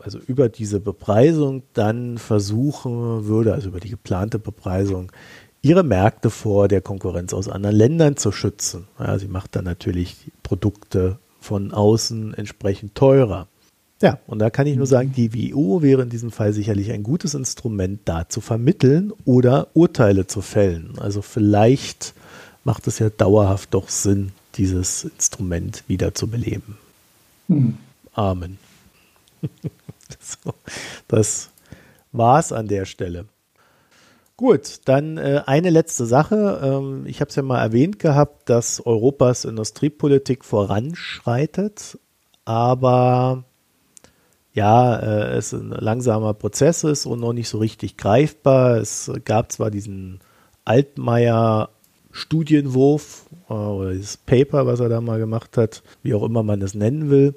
also 0.00 0.18
über 0.18 0.48
diese 0.48 0.80
Bepreisung 0.80 1.62
dann 1.72 2.18
versuchen 2.18 3.26
würde, 3.26 3.54
also 3.54 3.68
über 3.70 3.80
die 3.80 3.90
geplante 3.90 4.38
Bepreisung, 4.38 5.10
ihre 5.62 5.82
Märkte 5.82 6.30
vor 6.30 6.68
der 6.68 6.80
Konkurrenz 6.80 7.32
aus 7.32 7.48
anderen 7.48 7.76
Ländern 7.76 8.16
zu 8.16 8.32
schützen. 8.32 8.88
Ja, 8.98 9.18
sie 9.18 9.28
macht 9.28 9.56
dann 9.56 9.64
natürlich 9.64 10.30
Produkte 10.42 11.18
von 11.40 11.72
außen 11.72 12.34
entsprechend 12.34 12.94
teurer. 12.94 13.48
Ja, 14.00 14.20
und 14.28 14.38
da 14.38 14.48
kann 14.48 14.68
ich 14.68 14.76
nur 14.76 14.86
sagen, 14.86 15.12
die 15.12 15.34
WIO 15.34 15.82
wäre 15.82 16.02
in 16.02 16.10
diesem 16.10 16.30
Fall 16.30 16.52
sicherlich 16.52 16.92
ein 16.92 17.02
gutes 17.02 17.34
Instrument, 17.34 18.00
da 18.04 18.28
zu 18.28 18.40
vermitteln 18.40 19.12
oder 19.24 19.68
Urteile 19.74 20.28
zu 20.28 20.40
fällen. 20.40 20.92
Also 20.98 21.20
vielleicht 21.20 22.14
macht 22.62 22.86
es 22.86 23.00
ja 23.00 23.10
dauerhaft 23.10 23.74
doch 23.74 23.88
Sinn, 23.88 24.30
dieses 24.54 25.04
Instrument 25.04 25.82
wieder 25.88 26.14
zu 26.14 26.28
beleben. 26.28 26.78
Hm. 27.48 27.76
Amen. 28.12 28.58
so, 30.20 30.54
das 31.08 31.50
war's 32.12 32.52
an 32.52 32.68
der 32.68 32.84
Stelle. 32.84 33.26
Gut, 34.38 34.82
dann 34.84 35.18
äh, 35.18 35.42
eine 35.46 35.68
letzte 35.68 36.06
Sache. 36.06 36.60
Ähm, 36.62 37.06
ich 37.06 37.20
habe 37.20 37.28
es 37.28 37.34
ja 37.34 37.42
mal 37.42 37.60
erwähnt 37.60 37.98
gehabt, 37.98 38.48
dass 38.48 38.80
Europas 38.86 39.44
Industriepolitik 39.44 40.44
voranschreitet, 40.44 41.98
aber 42.44 43.42
ja, 44.52 44.96
äh, 44.96 45.36
es 45.36 45.52
ein 45.52 45.70
langsamer 45.70 46.34
Prozess 46.34 46.84
ist 46.84 47.04
und 47.04 47.18
noch 47.18 47.32
nicht 47.32 47.48
so 47.48 47.58
richtig 47.58 47.96
greifbar. 47.96 48.76
Es 48.76 49.10
gab 49.24 49.50
zwar 49.50 49.72
diesen 49.72 50.20
Altmaier 50.64 51.70
Studienwurf 52.12 53.26
äh, 53.50 53.54
oder 53.54 53.90
dieses 53.90 54.18
Paper, 54.18 54.66
was 54.66 54.78
er 54.78 54.88
da 54.88 55.00
mal 55.00 55.18
gemacht 55.18 55.56
hat, 55.56 55.82
wie 56.04 56.14
auch 56.14 56.22
immer 56.22 56.44
man 56.44 56.62
es 56.62 56.74
nennen 56.74 57.10
will 57.10 57.34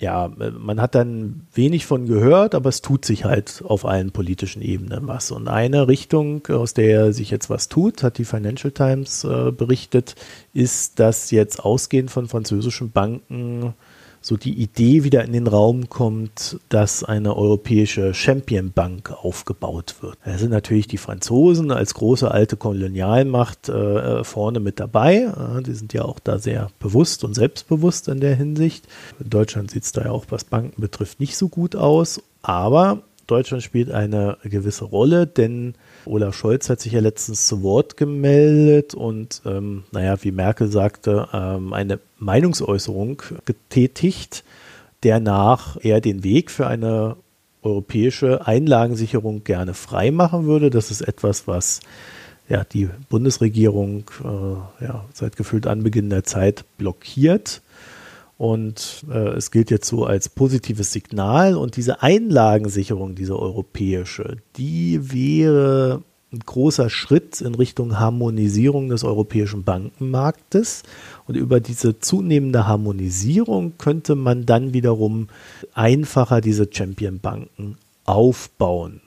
ja, 0.00 0.30
man 0.58 0.80
hat 0.80 0.94
dann 0.94 1.46
wenig 1.52 1.84
von 1.84 2.06
gehört, 2.06 2.54
aber 2.54 2.70
es 2.70 2.80
tut 2.80 3.04
sich 3.04 3.26
halt 3.26 3.62
auf 3.66 3.84
allen 3.84 4.12
politischen 4.12 4.62
Ebenen 4.62 5.06
was. 5.06 5.30
Und 5.30 5.46
eine 5.46 5.88
Richtung, 5.88 6.46
aus 6.46 6.72
der 6.72 7.12
sich 7.12 7.30
jetzt 7.30 7.50
was 7.50 7.68
tut, 7.68 8.02
hat 8.02 8.16
die 8.16 8.24
Financial 8.24 8.72
Times 8.72 9.24
äh, 9.24 9.52
berichtet, 9.52 10.14
ist, 10.54 11.00
dass 11.00 11.30
jetzt 11.30 11.62
ausgehend 11.62 12.10
von 12.10 12.28
französischen 12.28 12.90
Banken 12.90 13.74
so 14.20 14.36
die 14.36 14.54
Idee 14.54 15.04
wieder 15.04 15.24
in 15.24 15.32
den 15.32 15.46
Raum 15.46 15.88
kommt, 15.88 16.58
dass 16.68 17.04
eine 17.04 17.36
europäische 17.36 18.12
Champion 18.12 18.72
Bank 18.72 19.12
aufgebaut 19.12 19.96
wird. 20.00 20.18
Da 20.24 20.36
sind 20.36 20.50
natürlich 20.50 20.86
die 20.86 20.98
Franzosen 20.98 21.70
als 21.70 21.94
große 21.94 22.30
alte 22.30 22.56
Kolonialmacht 22.56 23.68
äh, 23.68 24.22
vorne 24.24 24.60
mit 24.60 24.78
dabei. 24.78 25.32
Äh, 25.58 25.62
die 25.62 25.72
sind 25.72 25.92
ja 25.92 26.04
auch 26.04 26.18
da 26.18 26.38
sehr 26.38 26.68
bewusst 26.78 27.24
und 27.24 27.34
selbstbewusst 27.34 28.08
in 28.08 28.20
der 28.20 28.34
Hinsicht. 28.34 28.86
In 29.18 29.30
Deutschland 29.30 29.70
sieht 29.70 29.84
es 29.84 29.92
da 29.92 30.02
ja 30.02 30.10
auch, 30.10 30.26
was 30.28 30.44
Banken 30.44 30.80
betrifft, 30.80 31.20
nicht 31.20 31.36
so 31.36 31.48
gut 31.48 31.74
aus. 31.74 32.22
Aber 32.42 33.02
Deutschland 33.26 33.62
spielt 33.62 33.90
eine 33.90 34.38
gewisse 34.42 34.84
Rolle, 34.84 35.26
denn 35.26 35.74
Olaf 36.04 36.34
Scholz 36.34 36.68
hat 36.68 36.80
sich 36.80 36.92
ja 36.92 37.00
letztens 37.00 37.46
zu 37.46 37.62
Wort 37.62 37.96
gemeldet 37.96 38.94
und, 38.94 39.42
ähm, 39.46 39.84
naja, 39.92 40.16
wie 40.22 40.32
Merkel 40.32 40.68
sagte, 40.68 41.28
ähm, 41.32 41.72
eine 41.72 42.00
Meinungsäußerung 42.18 43.22
getätigt, 43.44 44.44
der 45.02 45.20
nach 45.20 45.76
er 45.80 46.00
den 46.00 46.24
Weg 46.24 46.50
für 46.50 46.66
eine 46.66 47.16
europäische 47.62 48.46
Einlagensicherung 48.46 49.44
gerne 49.44 49.74
freimachen 49.74 50.46
würde. 50.46 50.70
Das 50.70 50.90
ist 50.90 51.02
etwas, 51.02 51.46
was 51.46 51.80
ja, 52.48 52.64
die 52.64 52.88
Bundesregierung 53.08 54.10
äh, 54.24 54.84
ja, 54.84 55.04
seit 55.12 55.36
gefühlt 55.36 55.66
Anbeginn 55.66 56.10
der 56.10 56.24
Zeit 56.24 56.64
blockiert. 56.78 57.62
Und 58.40 59.04
äh, 59.10 59.36
es 59.36 59.50
gilt 59.50 59.70
jetzt 59.70 59.86
so 59.86 60.06
als 60.06 60.30
positives 60.30 60.94
Signal. 60.94 61.56
Und 61.56 61.76
diese 61.76 62.00
Einlagensicherung, 62.00 63.14
diese 63.14 63.38
europäische, 63.38 64.38
die 64.56 65.12
wäre 65.12 66.02
ein 66.32 66.38
großer 66.38 66.88
Schritt 66.88 67.42
in 67.42 67.54
Richtung 67.54 67.98
Harmonisierung 67.98 68.88
des 68.88 69.04
europäischen 69.04 69.64
Bankenmarktes. 69.64 70.84
Und 71.26 71.36
über 71.36 71.60
diese 71.60 71.98
zunehmende 71.98 72.66
Harmonisierung 72.66 73.76
könnte 73.76 74.14
man 74.14 74.46
dann 74.46 74.72
wiederum 74.72 75.28
einfacher 75.74 76.40
diese 76.40 76.66
Champion-Banken 76.72 77.76
aufbauen. 78.06 79.02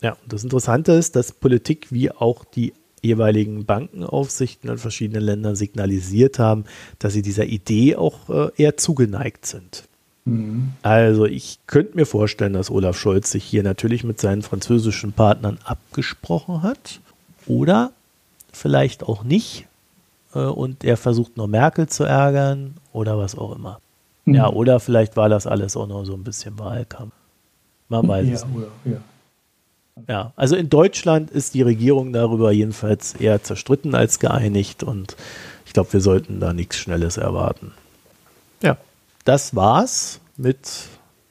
Ja, 0.00 0.12
und 0.12 0.32
das 0.32 0.42
Interessante 0.42 0.92
ist, 0.92 1.16
dass 1.16 1.32
Politik 1.32 1.88
wie 1.92 2.10
auch 2.10 2.46
die 2.46 2.72
jeweiligen 3.02 3.64
Bankenaufsichten 3.64 4.70
in 4.70 4.78
verschiedenen 4.78 5.22
Ländern 5.22 5.56
signalisiert 5.56 6.38
haben, 6.38 6.64
dass 6.98 7.12
sie 7.12 7.22
dieser 7.22 7.46
Idee 7.46 7.96
auch 7.96 8.28
äh, 8.28 8.50
eher 8.56 8.76
zugeneigt 8.76 9.46
sind. 9.46 9.84
Mhm. 10.24 10.72
Also 10.82 11.24
ich 11.24 11.58
könnte 11.66 11.96
mir 11.96 12.06
vorstellen, 12.06 12.52
dass 12.52 12.70
Olaf 12.70 12.96
Scholz 12.98 13.30
sich 13.30 13.44
hier 13.44 13.62
natürlich 13.62 14.04
mit 14.04 14.20
seinen 14.20 14.42
französischen 14.42 15.12
Partnern 15.12 15.58
abgesprochen 15.64 16.62
hat 16.62 17.00
oder 17.46 17.92
vielleicht 18.52 19.02
auch 19.02 19.24
nicht 19.24 19.66
äh, 20.34 20.40
und 20.40 20.84
er 20.84 20.96
versucht 20.96 21.36
nur 21.36 21.48
Merkel 21.48 21.88
zu 21.88 22.04
ärgern 22.04 22.74
oder 22.92 23.18
was 23.18 23.36
auch 23.36 23.56
immer. 23.56 23.80
Mhm. 24.24 24.34
Ja, 24.34 24.48
oder 24.48 24.80
vielleicht 24.80 25.16
war 25.16 25.28
das 25.28 25.46
alles 25.46 25.76
auch 25.76 25.86
noch 25.86 26.04
so 26.04 26.14
ein 26.14 26.24
bisschen 26.24 26.58
Wahlkampf. 26.58 27.12
Man 27.88 28.06
weiß 28.06 28.26
ja, 28.26 28.34
es 28.34 28.46
nicht. 28.46 28.56
Oder, 28.56 28.68
ja. 28.84 28.98
Ja, 30.08 30.32
also 30.36 30.56
in 30.56 30.68
Deutschland 30.68 31.30
ist 31.30 31.54
die 31.54 31.62
Regierung 31.62 32.12
darüber 32.12 32.52
jedenfalls 32.52 33.14
eher 33.14 33.42
zerstritten 33.42 33.94
als 33.94 34.18
geeinigt 34.18 34.82
und 34.82 35.16
ich 35.66 35.72
glaube, 35.72 35.92
wir 35.92 36.00
sollten 36.00 36.40
da 36.40 36.52
nichts 36.52 36.78
Schnelles 36.78 37.16
erwarten. 37.16 37.72
Ja, 38.62 38.76
das 39.24 39.54
war's 39.54 40.20
mit 40.36 40.88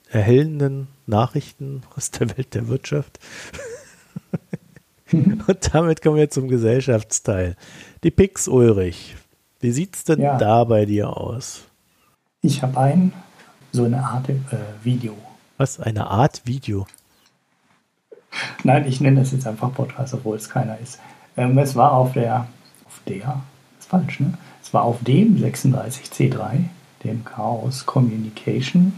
erhellenden 0.08 0.88
Nachrichten 1.06 1.82
aus 1.96 2.10
der 2.10 2.36
Welt 2.36 2.54
der 2.54 2.68
Wirtschaft. 2.68 3.18
und 5.12 5.74
damit 5.74 6.02
kommen 6.02 6.16
wir 6.16 6.30
zum 6.30 6.48
Gesellschaftsteil. 6.48 7.56
Die 8.02 8.10
Pix 8.10 8.48
Ulrich. 8.48 9.16
Wie 9.60 9.72
sieht's 9.72 10.04
denn 10.04 10.20
ja. 10.20 10.38
da 10.38 10.64
bei 10.64 10.86
dir 10.86 11.16
aus? 11.16 11.64
Ich 12.40 12.62
habe 12.62 12.78
ein 12.80 13.12
so 13.72 13.84
eine 13.84 14.02
Art 14.02 14.28
äh, 14.28 14.34
Video. 14.82 15.16
Was? 15.58 15.78
Eine 15.78 16.06
Art 16.06 16.42
Video? 16.46 16.86
Nein, 18.64 18.86
ich 18.86 19.00
nenne 19.00 19.20
das 19.20 19.32
jetzt 19.32 19.46
einfach 19.46 19.72
Podcast, 19.72 20.14
obwohl 20.14 20.36
es 20.36 20.48
keiner 20.48 20.78
ist. 20.78 20.98
Ähm, 21.36 21.56
es 21.58 21.76
war 21.76 21.92
auf 21.92 22.12
der, 22.12 22.46
auf 22.86 23.00
der, 23.06 23.42
ist 23.78 23.88
falsch, 23.88 24.20
ne? 24.20 24.34
Es 24.62 24.74
war 24.74 24.82
auf 24.82 25.02
dem 25.02 25.36
36C3, 25.36 26.64
dem 27.04 27.24
Chaos 27.24 27.86
Communication 27.86 28.92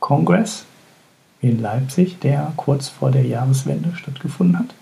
Congress 0.00 0.64
in 1.40 1.60
Leipzig, 1.60 2.20
der 2.20 2.52
kurz 2.56 2.88
vor 2.88 3.10
der 3.10 3.26
Jahreswende 3.26 3.94
stattgefunden 3.96 4.58
hat. 4.58 4.74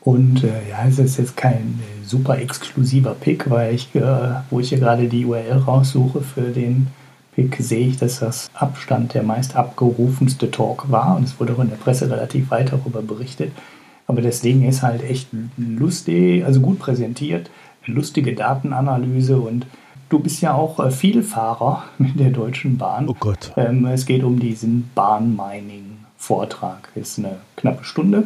Und 0.00 0.44
äh, 0.44 0.68
ja, 0.68 0.86
es 0.86 0.98
ist 0.98 1.16
jetzt 1.16 1.36
kein 1.36 1.80
äh, 1.80 2.04
super 2.04 2.38
exklusiver 2.38 3.14
Pick, 3.14 3.48
weil 3.48 3.74
ich, 3.74 3.94
äh, 3.94 4.34
wo 4.50 4.60
ich 4.60 4.68
hier 4.68 4.78
gerade 4.78 5.08
die 5.08 5.24
URL 5.24 5.58
raussuche 5.58 6.20
für 6.20 6.50
den 6.50 6.88
Pick 7.34 7.56
sehe 7.58 7.88
ich, 7.88 7.96
dass 7.96 8.20
das 8.20 8.48
Abstand 8.54 9.14
der 9.14 9.22
meist 9.22 9.56
abgerufenste 9.56 10.50
Talk 10.50 10.90
war 10.90 11.16
und 11.16 11.24
es 11.24 11.38
wurde 11.40 11.54
auch 11.54 11.60
in 11.60 11.70
der 11.70 11.76
Presse 11.76 12.10
relativ 12.10 12.50
weit 12.50 12.72
darüber 12.72 13.02
berichtet. 13.02 13.52
Aber 14.06 14.22
das 14.22 14.40
Ding 14.40 14.68
ist 14.68 14.82
halt 14.82 15.02
echt 15.02 15.28
lustig, 15.56 16.44
also 16.44 16.60
gut 16.60 16.78
präsentiert, 16.78 17.50
lustige 17.86 18.34
Datenanalyse 18.34 19.38
und 19.38 19.66
du 20.08 20.18
bist 20.18 20.40
ja 20.42 20.54
auch 20.54 20.78
äh, 20.78 20.90
Vielfahrer 20.90 21.84
mit 21.98 22.18
der 22.18 22.30
Deutschen 22.30 22.78
Bahn. 22.78 23.08
Oh 23.08 23.16
Gott. 23.18 23.52
Ähm, 23.56 23.86
es 23.86 24.06
geht 24.06 24.22
um 24.22 24.38
diesen 24.38 24.90
Bahnmining-Vortrag. 24.94 26.90
Ist 26.94 27.18
eine 27.18 27.36
knappe 27.56 27.84
Stunde. 27.84 28.24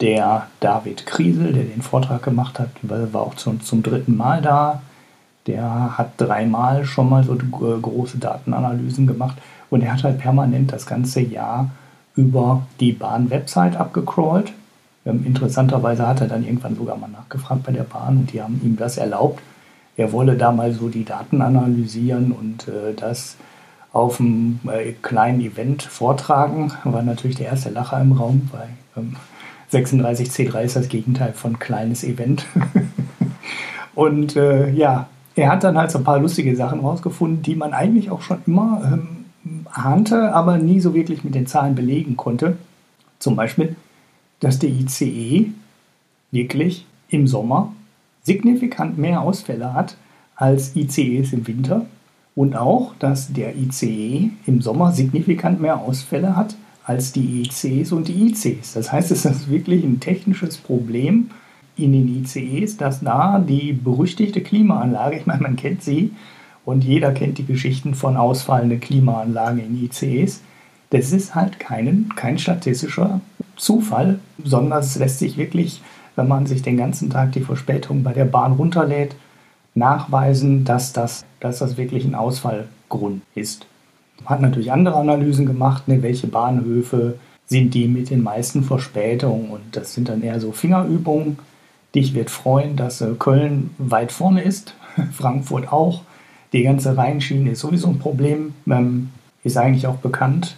Der 0.00 0.48
David 0.60 1.06
Kriesel, 1.06 1.52
der 1.52 1.62
den 1.62 1.80
Vortrag 1.80 2.24
gemacht 2.24 2.58
hat, 2.58 2.70
war 2.82 3.22
auch 3.22 3.36
zum, 3.36 3.60
zum 3.60 3.84
dritten 3.84 4.16
Mal 4.16 4.42
da 4.42 4.82
der 5.46 5.98
hat 5.98 6.12
dreimal 6.18 6.84
schon 6.84 7.08
mal 7.08 7.24
so 7.24 7.34
äh, 7.34 7.80
große 7.80 8.18
Datenanalysen 8.18 9.06
gemacht 9.06 9.36
und 9.70 9.82
er 9.82 9.94
hat 9.94 10.04
halt 10.04 10.18
permanent 10.18 10.72
das 10.72 10.86
ganze 10.86 11.20
Jahr 11.20 11.70
über 12.14 12.66
die 12.80 12.92
Bahn-Website 12.92 13.76
abgecrawlt. 13.76 14.52
Ähm, 15.04 15.24
interessanterweise 15.26 16.06
hat 16.06 16.20
er 16.20 16.28
dann 16.28 16.44
irgendwann 16.44 16.76
sogar 16.76 16.96
mal 16.96 17.08
nachgefragt 17.08 17.64
bei 17.64 17.72
der 17.72 17.84
Bahn 17.84 18.18
und 18.18 18.32
die 18.32 18.42
haben 18.42 18.60
ihm 18.62 18.76
das 18.76 18.98
erlaubt. 18.98 19.42
Er 19.96 20.12
wolle 20.12 20.36
da 20.36 20.52
mal 20.52 20.72
so 20.72 20.88
die 20.88 21.04
Daten 21.04 21.42
analysieren 21.42 22.32
und 22.32 22.68
äh, 22.68 22.94
das 22.94 23.36
auf 23.92 24.20
einem 24.20 24.60
äh, 24.70 24.92
kleinen 24.92 25.40
Event 25.40 25.82
vortragen. 25.82 26.72
War 26.84 27.02
natürlich 27.02 27.36
der 27.36 27.46
erste 27.46 27.70
Lacher 27.70 28.00
im 28.00 28.12
Raum, 28.12 28.48
weil 28.52 28.68
ähm, 28.96 29.16
36C3 29.72 30.62
ist 30.62 30.76
das 30.76 30.88
Gegenteil 30.88 31.32
von 31.32 31.58
kleines 31.58 32.04
Event. 32.04 32.46
und 33.94 34.36
äh, 34.36 34.70
ja, 34.70 35.08
er 35.34 35.50
hat 35.50 35.64
dann 35.64 35.78
halt 35.78 35.90
so 35.90 35.98
ein 35.98 36.04
paar 36.04 36.18
lustige 36.18 36.54
Sachen 36.56 36.80
rausgefunden, 36.80 37.42
die 37.42 37.54
man 37.54 37.72
eigentlich 37.72 38.10
auch 38.10 38.22
schon 38.22 38.38
immer 38.46 38.82
ähm, 38.84 39.66
ahnte, 39.72 40.34
aber 40.34 40.58
nie 40.58 40.80
so 40.80 40.94
wirklich 40.94 41.24
mit 41.24 41.34
den 41.34 41.46
Zahlen 41.46 41.74
belegen 41.74 42.16
konnte. 42.16 42.56
Zum 43.18 43.36
Beispiel, 43.36 43.76
dass 44.40 44.58
der 44.58 44.70
ICE 44.70 45.52
wirklich 46.30 46.86
im 47.08 47.26
Sommer 47.26 47.72
signifikant 48.22 48.98
mehr 48.98 49.20
Ausfälle 49.20 49.74
hat 49.74 49.96
als 50.36 50.74
ICEs 50.76 51.32
im 51.32 51.46
Winter 51.46 51.86
und 52.34 52.56
auch, 52.56 52.94
dass 52.98 53.32
der 53.32 53.56
ICE 53.56 54.30
im 54.46 54.62
Sommer 54.62 54.92
signifikant 54.92 55.60
mehr 55.60 55.78
Ausfälle 55.78 56.34
hat 56.36 56.56
als 56.84 57.12
die 57.12 57.42
ECs 57.42 57.92
und 57.92 58.08
die 58.08 58.28
ICs. 58.28 58.72
Das 58.72 58.90
heißt, 58.90 59.10
es 59.12 59.24
ist 59.24 59.50
wirklich 59.50 59.84
ein 59.84 60.00
technisches 60.00 60.56
Problem, 60.56 61.30
in 61.76 61.92
den 61.92 62.22
ICEs, 62.22 62.76
dass 62.76 63.00
da 63.00 63.38
die 63.38 63.72
berüchtigte 63.72 64.40
Klimaanlage, 64.40 65.16
ich 65.16 65.26
meine, 65.26 65.42
man 65.42 65.56
kennt 65.56 65.82
sie 65.82 66.12
und 66.64 66.84
jeder 66.84 67.12
kennt 67.12 67.38
die 67.38 67.46
Geschichten 67.46 67.94
von 67.94 68.16
ausfallenden 68.16 68.80
Klimaanlagen 68.80 69.58
in 69.58 69.84
ICEs, 69.84 70.42
das 70.90 71.12
ist 71.12 71.34
halt 71.34 71.58
kein, 71.58 72.10
kein 72.16 72.38
statistischer 72.38 73.20
Zufall, 73.56 74.20
sondern 74.44 74.80
es 74.80 74.96
lässt 74.96 75.18
sich 75.18 75.38
wirklich, 75.38 75.80
wenn 76.16 76.28
man 76.28 76.46
sich 76.46 76.62
den 76.62 76.76
ganzen 76.76 77.08
Tag 77.08 77.32
die 77.32 77.40
Verspätung 77.40 78.02
bei 78.02 78.12
der 78.12 78.26
Bahn 78.26 78.52
runterlädt, 78.52 79.16
nachweisen, 79.74 80.64
dass 80.64 80.92
das, 80.92 81.24
dass 81.40 81.60
das 81.60 81.78
wirklich 81.78 82.04
ein 82.04 82.14
Ausfallgrund 82.14 83.22
ist. 83.34 83.66
Man 84.20 84.28
hat 84.28 84.40
natürlich 84.42 84.70
andere 84.70 84.96
Analysen 84.96 85.46
gemacht, 85.46 85.88
ne, 85.88 86.02
welche 86.02 86.26
Bahnhöfe 86.26 87.18
sind 87.46 87.74
die 87.74 87.88
mit 87.88 88.10
den 88.10 88.22
meisten 88.22 88.62
Verspätungen 88.62 89.50
und 89.50 89.62
das 89.72 89.94
sind 89.94 90.08
dann 90.08 90.22
eher 90.22 90.40
so 90.40 90.52
Fingerübungen. 90.52 91.38
Dich 91.94 92.14
wird 92.14 92.30
freuen, 92.30 92.76
dass 92.76 93.00
äh, 93.00 93.10
Köln 93.18 93.70
weit 93.78 94.12
vorne 94.12 94.42
ist, 94.42 94.74
Frankfurt 95.12 95.72
auch. 95.72 96.02
Die 96.52 96.62
ganze 96.62 96.96
Rheinschiene 96.96 97.50
ist 97.50 97.60
sowieso 97.60 97.88
ein 97.88 97.98
Problem, 97.98 98.54
ähm, 98.66 99.10
ist 99.44 99.56
eigentlich 99.56 99.86
auch 99.86 99.96
bekannt. 99.96 100.56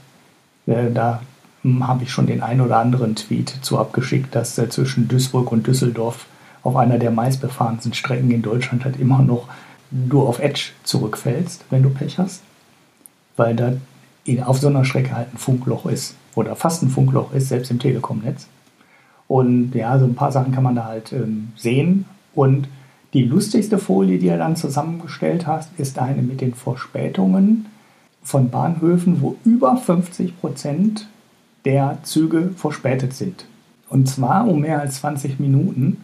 Äh, 0.66 0.90
da 0.92 1.22
hm, 1.62 1.86
habe 1.86 2.04
ich 2.04 2.10
schon 2.10 2.26
den 2.26 2.42
einen 2.42 2.60
oder 2.60 2.78
anderen 2.78 3.16
Tweet 3.16 3.48
zu 3.62 3.78
abgeschickt, 3.78 4.34
dass 4.34 4.58
äh, 4.58 4.68
zwischen 4.68 5.08
Duisburg 5.08 5.50
und 5.52 5.66
Düsseldorf 5.66 6.26
auf 6.62 6.76
einer 6.76 6.98
der 6.98 7.10
meistbefahrensten 7.10 7.94
Strecken 7.94 8.30
in 8.30 8.42
Deutschland 8.42 8.84
halt 8.84 8.98
immer 8.98 9.20
noch 9.20 9.48
du 9.90 10.22
auf 10.22 10.40
Edge 10.40 10.70
zurückfällst, 10.82 11.64
wenn 11.70 11.82
du 11.82 11.90
Pech 11.90 12.18
hast. 12.18 12.42
Weil 13.36 13.54
da 13.54 13.72
auf 14.44 14.58
so 14.58 14.68
einer 14.68 14.84
Strecke 14.84 15.14
halt 15.14 15.34
ein 15.34 15.38
Funkloch 15.38 15.86
ist 15.86 16.14
oder 16.34 16.56
fast 16.56 16.82
ein 16.82 16.88
Funkloch 16.88 17.32
ist, 17.32 17.48
selbst 17.48 17.70
im 17.70 17.78
Telekom-Netz. 17.78 18.48
Und 19.34 19.74
ja, 19.74 19.98
so 19.98 20.04
ein 20.04 20.14
paar 20.14 20.30
Sachen 20.30 20.52
kann 20.52 20.62
man 20.62 20.76
da 20.76 20.84
halt 20.84 21.12
ähm, 21.12 21.48
sehen. 21.56 22.04
Und 22.36 22.68
die 23.14 23.24
lustigste 23.24 23.78
Folie, 23.78 24.20
die 24.20 24.28
er 24.28 24.38
dann 24.38 24.54
zusammengestellt 24.54 25.44
hat, 25.44 25.66
ist 25.76 25.98
eine 25.98 26.22
mit 26.22 26.40
den 26.40 26.54
Verspätungen 26.54 27.66
von 28.22 28.50
Bahnhöfen, 28.50 29.20
wo 29.20 29.34
über 29.44 29.76
50 29.76 30.40
Prozent 30.40 31.08
der 31.64 31.98
Züge 32.04 32.52
verspätet 32.54 33.12
sind. 33.12 33.46
Und 33.88 34.08
zwar 34.08 34.46
um 34.46 34.60
mehr 34.60 34.80
als 34.80 35.00
20 35.00 35.40
Minuten. 35.40 35.96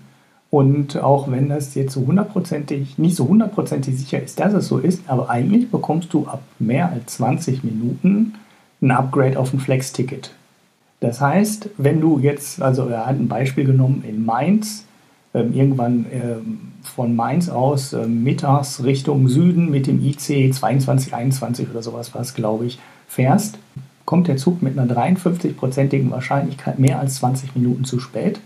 Und 0.50 0.96
auch 0.96 1.30
wenn 1.30 1.48
das 1.48 1.76
jetzt 1.76 1.92
so 1.92 2.04
hundertprozentig, 2.04 2.98
nicht 2.98 3.14
so 3.14 3.28
hundertprozentig 3.28 3.96
sicher 3.96 4.20
ist, 4.20 4.40
dass 4.40 4.54
es 4.54 4.66
so 4.66 4.78
ist, 4.78 5.08
aber 5.08 5.30
eigentlich 5.30 5.70
bekommst 5.70 6.12
du 6.12 6.26
ab 6.26 6.42
mehr 6.58 6.90
als 6.90 7.14
20 7.18 7.62
Minuten 7.62 8.34
ein 8.82 8.90
Upgrade 8.90 9.38
auf 9.38 9.52
ein 9.52 9.60
Flex-Ticket. 9.60 10.32
Das 11.00 11.20
heißt, 11.20 11.70
wenn 11.78 12.00
du 12.00 12.18
jetzt, 12.18 12.60
also 12.60 12.86
er 12.86 13.06
hat 13.06 13.18
ein 13.18 13.28
Beispiel 13.28 13.64
genommen 13.64 14.04
in 14.06 14.24
Mainz, 14.24 14.84
ähm, 15.32 15.54
irgendwann 15.54 16.06
ähm, 16.12 16.72
von 16.82 17.16
Mainz 17.16 17.48
aus 17.48 17.92
ähm, 17.92 18.22
mittags 18.22 18.84
Richtung 18.84 19.28
Süden 19.28 19.70
mit 19.70 19.86
dem 19.86 20.04
IC 20.04 20.52
2221 20.54 21.70
oder 21.70 21.82
sowas 21.82 22.14
was, 22.14 22.34
glaube 22.34 22.66
ich, 22.66 22.78
fährst, 23.08 23.58
kommt 24.04 24.28
der 24.28 24.36
Zug 24.36 24.60
mit 24.60 24.78
einer 24.78 24.92
53-prozentigen 24.92 26.10
Wahrscheinlichkeit 26.10 26.78
mehr 26.78 26.98
als 26.98 27.16
20 27.16 27.54
Minuten 27.54 27.84
zu 27.84 28.00
spät. 28.00 28.40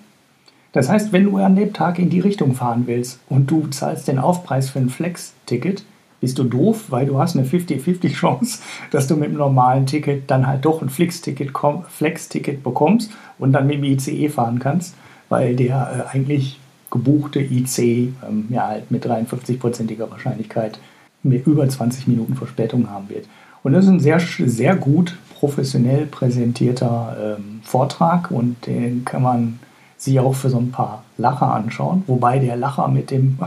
Das 0.72 0.88
heißt, 0.88 1.12
wenn 1.12 1.24
du 1.24 1.38
an 1.38 1.56
dem 1.56 1.72
Tag 1.72 1.98
in 1.98 2.10
die 2.10 2.20
Richtung 2.20 2.54
fahren 2.54 2.82
willst 2.86 3.20
und 3.28 3.50
du 3.50 3.68
zahlst 3.68 4.08
den 4.08 4.18
Aufpreis 4.18 4.70
für 4.70 4.80
ein 4.80 4.90
Flex-Ticket, 4.90 5.84
bist 6.20 6.38
du 6.38 6.44
doof, 6.44 6.86
weil 6.88 7.06
du 7.06 7.18
hast 7.18 7.36
eine 7.36 7.46
50-50 7.46 8.12
Chance, 8.14 8.60
dass 8.90 9.06
du 9.06 9.16
mit 9.16 9.30
dem 9.30 9.36
normalen 9.36 9.86
Ticket 9.86 10.30
dann 10.30 10.46
halt 10.46 10.64
doch 10.64 10.82
ein 10.82 10.88
Flex-Ticket 10.88 11.52
Flex 11.88 12.28
bekommst 12.62 13.10
und 13.38 13.52
dann 13.52 13.66
mit 13.66 13.76
dem 13.76 13.84
ICE 13.84 14.28
fahren 14.28 14.58
kannst, 14.58 14.94
weil 15.28 15.56
der 15.56 16.08
äh, 16.12 16.16
eigentlich 16.16 16.58
gebuchte 16.90 17.40
IC 17.40 17.78
ähm, 17.78 18.46
ja 18.50 18.68
halt 18.68 18.90
mit 18.90 19.04
53-prozentiger 19.04 20.10
Wahrscheinlichkeit 20.10 20.78
mehr 21.22 21.44
über 21.46 21.68
20 21.68 22.06
Minuten 22.06 22.36
Verspätung 22.36 22.88
haben 22.90 23.08
wird. 23.08 23.26
Und 23.62 23.72
das 23.72 23.84
ist 23.84 23.90
ein 23.90 24.00
sehr, 24.00 24.20
sehr 24.20 24.76
gut 24.76 25.16
professionell 25.34 26.06
präsentierter 26.06 27.36
ähm, 27.38 27.60
Vortrag 27.64 28.30
und 28.30 28.66
den 28.66 29.04
kann 29.04 29.22
man 29.22 29.58
sich 29.96 30.20
auch 30.20 30.34
für 30.34 30.50
so 30.50 30.58
ein 30.58 30.70
paar 30.70 31.02
Lacher 31.16 31.52
anschauen. 31.52 32.02
Wobei 32.06 32.38
der 32.38 32.56
Lacher 32.56 32.88
mit 32.88 33.10
dem 33.10 33.38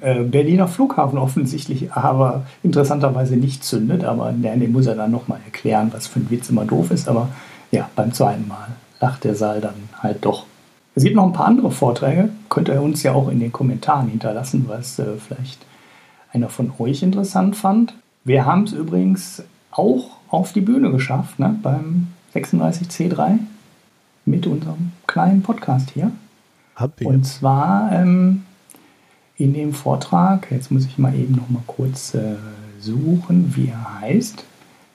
Berliner 0.00 0.68
Flughafen 0.68 1.18
offensichtlich 1.18 1.92
aber 1.92 2.44
interessanterweise 2.62 3.36
nicht 3.36 3.64
zündet. 3.64 4.04
Aber 4.04 4.32
den 4.32 4.72
muss 4.72 4.86
er 4.86 4.94
dann 4.94 5.10
nochmal 5.10 5.40
erklären, 5.44 5.90
was 5.92 6.06
für 6.06 6.20
ein 6.20 6.30
Witz 6.30 6.50
immer 6.50 6.64
doof 6.64 6.90
ist. 6.90 7.08
Aber 7.08 7.28
ja, 7.70 7.88
beim 7.96 8.12
zweiten 8.12 8.46
Mal 8.48 8.68
lacht 9.00 9.24
der 9.24 9.34
Saal 9.34 9.60
dann 9.60 9.74
halt 10.02 10.24
doch. 10.24 10.46
Es 10.94 11.04
gibt 11.04 11.14
noch 11.14 11.26
ein 11.26 11.32
paar 11.34 11.46
andere 11.46 11.70
Vorträge. 11.70 12.30
Könnt 12.48 12.68
ihr 12.68 12.80
uns 12.80 13.02
ja 13.02 13.12
auch 13.12 13.28
in 13.28 13.38
den 13.38 13.52
Kommentaren 13.52 14.08
hinterlassen, 14.08 14.64
was 14.66 14.98
äh, 14.98 15.04
vielleicht 15.18 15.66
einer 16.32 16.48
von 16.48 16.72
euch 16.78 17.02
interessant 17.02 17.54
fand. 17.54 17.94
Wir 18.24 18.46
haben 18.46 18.64
es 18.64 18.72
übrigens 18.72 19.42
auch 19.70 20.16
auf 20.28 20.54
die 20.54 20.62
Bühne 20.62 20.90
geschafft, 20.90 21.38
ne, 21.38 21.54
beim 21.62 22.08
36C3 22.34 23.38
mit 24.24 24.46
unserem 24.46 24.92
kleinen 25.06 25.42
Podcast 25.42 25.90
hier. 25.90 26.10
Hab 26.74 26.98
ich. 27.00 27.06
Und 27.06 27.24
zwar 27.24 27.92
ähm, 27.92 28.45
in 29.38 29.52
dem 29.52 29.72
Vortrag, 29.72 30.50
jetzt 30.50 30.70
muss 30.70 30.86
ich 30.86 30.98
mal 30.98 31.14
eben 31.14 31.34
noch 31.34 31.48
mal 31.48 31.62
kurz 31.66 32.14
äh, 32.14 32.36
suchen, 32.80 33.54
wie 33.56 33.68
er 33.68 34.00
heißt. 34.00 34.44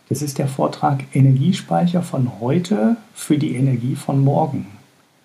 Das 0.09 0.21
ist 0.21 0.37
der 0.37 0.47
Vortrag 0.47 1.03
Energiespeicher 1.13 2.01
von 2.01 2.39
heute 2.39 2.97
für 3.13 3.37
die 3.37 3.55
Energie 3.55 3.95
von 3.95 4.23
morgen. 4.23 4.67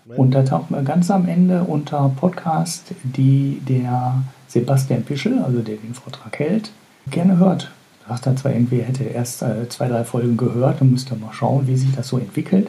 Und 0.08 0.32
da 0.32 0.44
taucht 0.44 0.70
man 0.70 0.84
ganz 0.84 1.10
am 1.10 1.26
Ende 1.26 1.64
unter 1.64 2.12
Podcast, 2.14 2.94
die 3.02 3.60
der 3.68 4.22
Sebastian 4.46 5.02
Pischel, 5.02 5.40
also 5.40 5.60
der 5.60 5.76
den 5.76 5.94
Vortrag 5.94 6.38
hält, 6.38 6.70
gerne 7.10 7.38
hört 7.38 7.70
sagt 8.08 8.26
er 8.26 8.36
zwar 8.36 8.52
irgendwie, 8.52 8.80
hätte 8.80 9.04
erst 9.04 9.42
äh, 9.42 9.68
zwei, 9.68 9.88
drei 9.88 10.04
Folgen 10.04 10.36
gehört 10.36 10.80
und 10.80 10.92
müsste 10.92 11.16
mal 11.16 11.32
schauen, 11.32 11.66
wie 11.66 11.76
sich 11.76 11.94
das 11.94 12.08
so 12.08 12.18
entwickelt. 12.18 12.68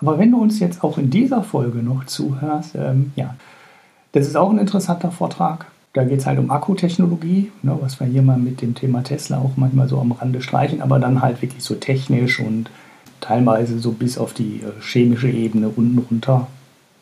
Aber 0.00 0.18
wenn 0.18 0.30
du 0.30 0.40
uns 0.40 0.60
jetzt 0.60 0.84
auch 0.84 0.98
in 0.98 1.10
dieser 1.10 1.42
Folge 1.42 1.78
noch 1.78 2.04
zuhörst, 2.04 2.74
ähm, 2.76 3.12
ja, 3.16 3.34
das 4.12 4.26
ist 4.26 4.36
auch 4.36 4.50
ein 4.50 4.58
interessanter 4.58 5.10
Vortrag. 5.10 5.66
Da 5.96 6.04
geht 6.04 6.20
es 6.20 6.26
halt 6.26 6.38
um 6.38 6.50
Akkutechnologie, 6.50 7.50
ne, 7.62 7.78
was 7.80 7.98
wir 8.00 8.06
hier 8.06 8.20
mal 8.20 8.36
mit 8.36 8.60
dem 8.60 8.74
Thema 8.74 9.02
Tesla 9.02 9.38
auch 9.38 9.52
manchmal 9.56 9.88
so 9.88 9.98
am 9.98 10.12
Rande 10.12 10.42
streichen, 10.42 10.82
aber 10.82 10.98
dann 10.98 11.22
halt 11.22 11.40
wirklich 11.40 11.64
so 11.64 11.74
technisch 11.74 12.38
und 12.38 12.68
teilweise 13.22 13.78
so 13.78 13.92
bis 13.92 14.18
auf 14.18 14.34
die 14.34 14.60
äh, 14.62 14.82
chemische 14.82 15.30
Ebene 15.30 15.70
unten 15.70 15.98
runter. 15.98 16.48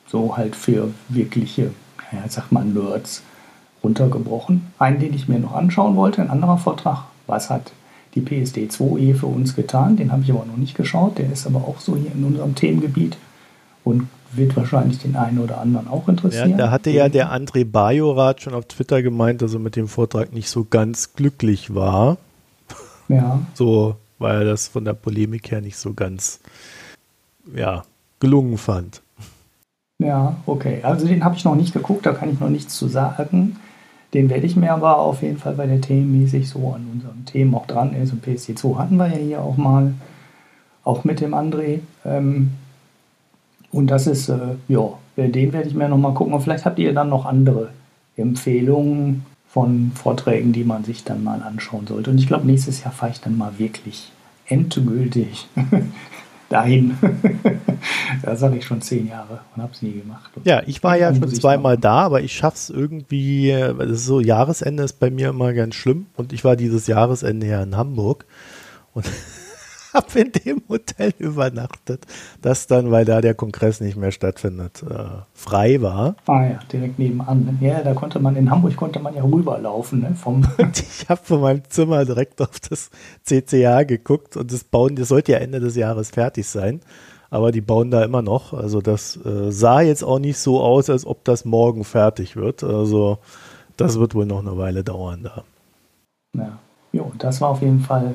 So 0.06 0.36
halt 0.36 0.54
für 0.54 0.90
wirkliche, 1.08 1.72
ja, 2.12 2.20
sag 2.28 2.52
mal, 2.52 2.64
Nerds 2.64 3.22
runtergebrochen. 3.82 4.68
Einen, 4.78 5.00
den 5.00 5.12
ich 5.12 5.26
mir 5.26 5.40
noch 5.40 5.56
anschauen 5.56 5.96
wollte, 5.96 6.22
ein 6.22 6.30
anderer 6.30 6.58
Vortrag 6.58 7.06
was 7.26 7.50
hat 7.50 7.72
die 8.14 8.20
PSD 8.20 8.68
2E 8.68 9.16
für 9.16 9.26
uns 9.26 9.56
getan? 9.56 9.96
Den 9.96 10.12
habe 10.12 10.22
ich 10.22 10.30
aber 10.30 10.46
noch 10.46 10.56
nicht 10.56 10.76
geschaut. 10.76 11.18
Der 11.18 11.32
ist 11.32 11.48
aber 11.48 11.58
auch 11.66 11.80
so 11.80 11.96
hier 11.96 12.12
in 12.12 12.22
unserem 12.22 12.54
Themengebiet 12.54 13.16
und 13.82 14.06
wird 14.36 14.56
wahrscheinlich 14.56 14.98
den 14.98 15.16
einen 15.16 15.38
oder 15.38 15.60
anderen 15.60 15.88
auch 15.88 16.08
interessieren. 16.08 16.50
Ja, 16.50 16.56
da 16.56 16.70
hatte 16.70 16.90
ja 16.90 17.08
der 17.08 17.32
André 17.32 17.64
Bajorat 17.64 18.42
schon 18.42 18.54
auf 18.54 18.66
Twitter 18.66 19.02
gemeint, 19.02 19.42
dass 19.42 19.54
er 19.54 19.60
mit 19.60 19.76
dem 19.76 19.88
Vortrag 19.88 20.32
nicht 20.32 20.48
so 20.48 20.64
ganz 20.64 21.14
glücklich 21.14 21.74
war. 21.74 22.18
Ja. 23.08 23.40
So, 23.54 23.96
weil 24.18 24.38
er 24.40 24.44
das 24.44 24.68
von 24.68 24.84
der 24.84 24.94
Polemik 24.94 25.50
her 25.50 25.60
nicht 25.60 25.76
so 25.76 25.92
ganz, 25.92 26.40
ja, 27.54 27.84
gelungen 28.20 28.58
fand. 28.58 29.02
Ja, 29.98 30.36
okay. 30.46 30.80
Also 30.82 31.06
den 31.06 31.24
habe 31.24 31.36
ich 31.36 31.44
noch 31.44 31.54
nicht 31.54 31.72
geguckt, 31.72 32.06
da 32.06 32.12
kann 32.12 32.32
ich 32.32 32.40
noch 32.40 32.48
nichts 32.48 32.76
zu 32.76 32.88
sagen. 32.88 33.56
Den 34.12 34.30
werde 34.30 34.46
ich 34.46 34.56
mir 34.56 34.72
aber 34.72 34.98
auf 34.98 35.22
jeden 35.22 35.38
Fall, 35.38 35.58
weil 35.58 35.68
der 35.68 35.80
themenmäßig 35.80 36.48
so 36.48 36.72
an 36.72 36.86
unseren 36.92 37.24
Themen 37.24 37.54
auch 37.54 37.66
dran 37.66 37.94
ist. 37.94 38.12
Und 38.12 38.24
PSD2 38.24 38.78
hatten 38.78 38.96
wir 38.96 39.08
ja 39.08 39.16
hier 39.16 39.40
auch 39.42 39.56
mal, 39.56 39.94
auch 40.84 41.04
mit 41.04 41.20
dem 41.20 41.34
André. 41.34 41.80
Ähm, 42.04 42.52
und 43.74 43.88
das 43.88 44.06
ist, 44.06 44.28
äh, 44.28 44.54
ja, 44.68 44.88
den 45.16 45.52
werde 45.52 45.68
ich 45.68 45.74
mir 45.74 45.88
nochmal 45.88 46.14
gucken. 46.14 46.32
Und 46.32 46.42
vielleicht 46.42 46.64
habt 46.64 46.78
ihr 46.78 46.94
dann 46.94 47.08
noch 47.08 47.26
andere 47.26 47.70
Empfehlungen 48.16 49.26
von 49.48 49.90
Vorträgen, 49.94 50.52
die 50.52 50.62
man 50.62 50.84
sich 50.84 51.02
dann 51.02 51.24
mal 51.24 51.42
anschauen 51.42 51.86
sollte. 51.88 52.10
Und 52.10 52.18
ich 52.18 52.28
glaube, 52.28 52.46
nächstes 52.46 52.84
Jahr 52.84 52.92
fahre 52.92 53.10
ich 53.10 53.20
dann 53.20 53.36
mal 53.36 53.58
wirklich 53.58 54.12
endgültig 54.46 55.48
dahin. 56.48 56.96
da 58.22 58.36
sage 58.36 58.58
ich 58.58 58.64
schon 58.64 58.80
zehn 58.80 59.08
Jahre 59.08 59.40
und 59.56 59.62
habe 59.62 59.72
es 59.72 59.82
nie 59.82 59.92
gemacht. 59.92 60.30
Und 60.36 60.46
ja, 60.46 60.62
ich 60.66 60.82
war 60.84 60.96
ja 60.96 61.12
schon 61.12 61.34
zweimal 61.34 61.76
da, 61.76 62.02
aber 62.02 62.20
ich 62.22 62.32
schaffe 62.32 62.56
es 62.56 62.70
irgendwie, 62.70 63.50
das 63.50 63.90
ist 63.90 64.06
so 64.06 64.20
Jahresende 64.20 64.84
ist 64.84 65.00
bei 65.00 65.10
mir 65.10 65.30
immer 65.30 65.52
ganz 65.52 65.74
schlimm 65.74 66.06
und 66.16 66.32
ich 66.32 66.44
war 66.44 66.54
dieses 66.54 66.86
Jahresende 66.86 67.48
ja 67.48 67.62
in 67.62 67.76
Hamburg 67.76 68.24
und 68.92 69.10
habe 69.94 70.20
in 70.20 70.32
dem 70.32 70.62
Hotel 70.68 71.12
übernachtet, 71.18 72.06
das 72.42 72.66
dann, 72.66 72.90
weil 72.90 73.04
da 73.04 73.20
der 73.20 73.34
Kongress 73.34 73.80
nicht 73.80 73.96
mehr 73.96 74.12
stattfindet, 74.12 74.82
äh, 74.82 75.04
frei 75.32 75.80
war. 75.80 76.16
Ah 76.26 76.44
ja, 76.44 76.58
direkt 76.72 76.98
nebenan. 76.98 77.58
Ja, 77.60 77.82
da 77.82 77.94
konnte 77.94 78.18
man, 78.18 78.36
in 78.36 78.50
Hamburg 78.50 78.76
konnte 78.76 78.98
man 78.98 79.14
ja 79.14 79.22
rüberlaufen. 79.22 80.00
Ne, 80.00 80.14
vom 80.14 80.46
ich 80.74 81.08
habe 81.08 81.20
von 81.22 81.40
meinem 81.40 81.62
Zimmer 81.68 82.04
direkt 82.04 82.42
auf 82.42 82.60
das 82.68 82.90
CCA 83.22 83.84
geguckt 83.84 84.36
und 84.36 84.52
das 84.52 84.64
Bauen, 84.64 84.96
das 84.96 85.08
sollte 85.08 85.32
ja 85.32 85.38
Ende 85.38 85.60
des 85.60 85.76
Jahres 85.76 86.10
fertig 86.10 86.46
sein. 86.46 86.80
Aber 87.30 87.50
die 87.50 87.60
bauen 87.60 87.90
da 87.90 88.04
immer 88.04 88.22
noch. 88.22 88.52
Also 88.52 88.80
das 88.80 89.16
äh, 89.24 89.50
sah 89.50 89.80
jetzt 89.80 90.04
auch 90.04 90.18
nicht 90.20 90.38
so 90.38 90.60
aus, 90.60 90.88
als 90.88 91.04
ob 91.04 91.24
das 91.24 91.44
morgen 91.44 91.82
fertig 91.82 92.36
wird. 92.36 92.62
Also 92.62 93.18
das 93.76 93.98
wird 93.98 94.14
wohl 94.14 94.26
noch 94.26 94.40
eine 94.40 94.56
Weile 94.56 94.84
dauern 94.84 95.24
da. 95.24 95.44
Ja, 96.36 96.58
jo, 96.92 97.12
das 97.18 97.40
war 97.40 97.50
auf 97.50 97.60
jeden 97.60 97.80
Fall 97.80 98.14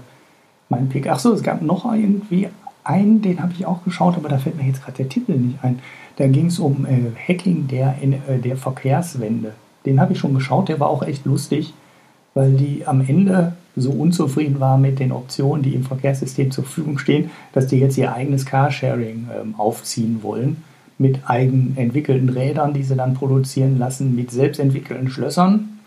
mein 0.69 0.89
Pick. 0.89 1.09
Achso, 1.09 1.33
es 1.33 1.43
gab 1.43 1.61
noch 1.61 1.91
irgendwie 1.91 2.47
einen, 2.83 3.21
den 3.21 3.41
habe 3.41 3.53
ich 3.53 3.65
auch 3.65 3.83
geschaut, 3.83 4.15
aber 4.15 4.29
da 4.29 4.37
fällt 4.37 4.57
mir 4.57 4.67
jetzt 4.67 4.83
gerade 4.83 4.97
der 4.97 5.09
Titel 5.09 5.33
nicht 5.33 5.63
ein. 5.63 5.79
Da 6.15 6.27
ging 6.27 6.47
es 6.47 6.59
um 6.59 6.85
äh, 6.85 7.11
Hacking 7.27 7.67
der, 7.67 7.95
in, 8.01 8.13
äh, 8.13 8.39
der 8.43 8.57
Verkehrswende. 8.57 9.53
Den 9.85 9.99
habe 9.99 10.13
ich 10.13 10.19
schon 10.19 10.33
geschaut, 10.33 10.69
der 10.69 10.79
war 10.79 10.89
auch 10.89 11.03
echt 11.03 11.25
lustig, 11.25 11.73
weil 12.33 12.53
die 12.53 12.85
am 12.85 13.01
Ende 13.01 13.53
so 13.75 13.91
unzufrieden 13.91 14.59
war 14.59 14.77
mit 14.77 14.99
den 14.99 15.11
Optionen, 15.11 15.63
die 15.63 15.73
im 15.73 15.83
Verkehrssystem 15.83 16.51
zur 16.51 16.65
Verfügung 16.65 16.97
stehen, 16.97 17.31
dass 17.53 17.67
die 17.67 17.79
jetzt 17.79 17.97
ihr 17.97 18.13
eigenes 18.13 18.45
Carsharing 18.45 19.29
ähm, 19.33 19.55
aufziehen 19.57 20.21
wollen 20.21 20.57
mit 20.97 21.29
eigen 21.29 21.73
entwickelten 21.77 22.29
Rädern, 22.29 22.73
die 22.73 22.83
sie 22.83 22.95
dann 22.95 23.13
produzieren 23.13 23.79
lassen, 23.79 24.15
mit 24.15 24.31
selbstentwickelten 24.31 25.09
Schlössern 25.09 25.78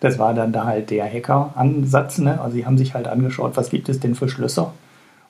das 0.00 0.18
war 0.18 0.34
dann 0.34 0.52
da 0.52 0.64
halt 0.64 0.90
der 0.90 1.12
Hacker-Ansatz. 1.12 2.18
Ne? 2.18 2.40
Also 2.40 2.56
sie 2.56 2.66
haben 2.66 2.78
sich 2.78 2.94
halt 2.94 3.08
angeschaut, 3.08 3.56
was 3.56 3.70
gibt 3.70 3.88
es 3.88 4.00
denn 4.00 4.14
für 4.14 4.28
Schlösser. 4.28 4.72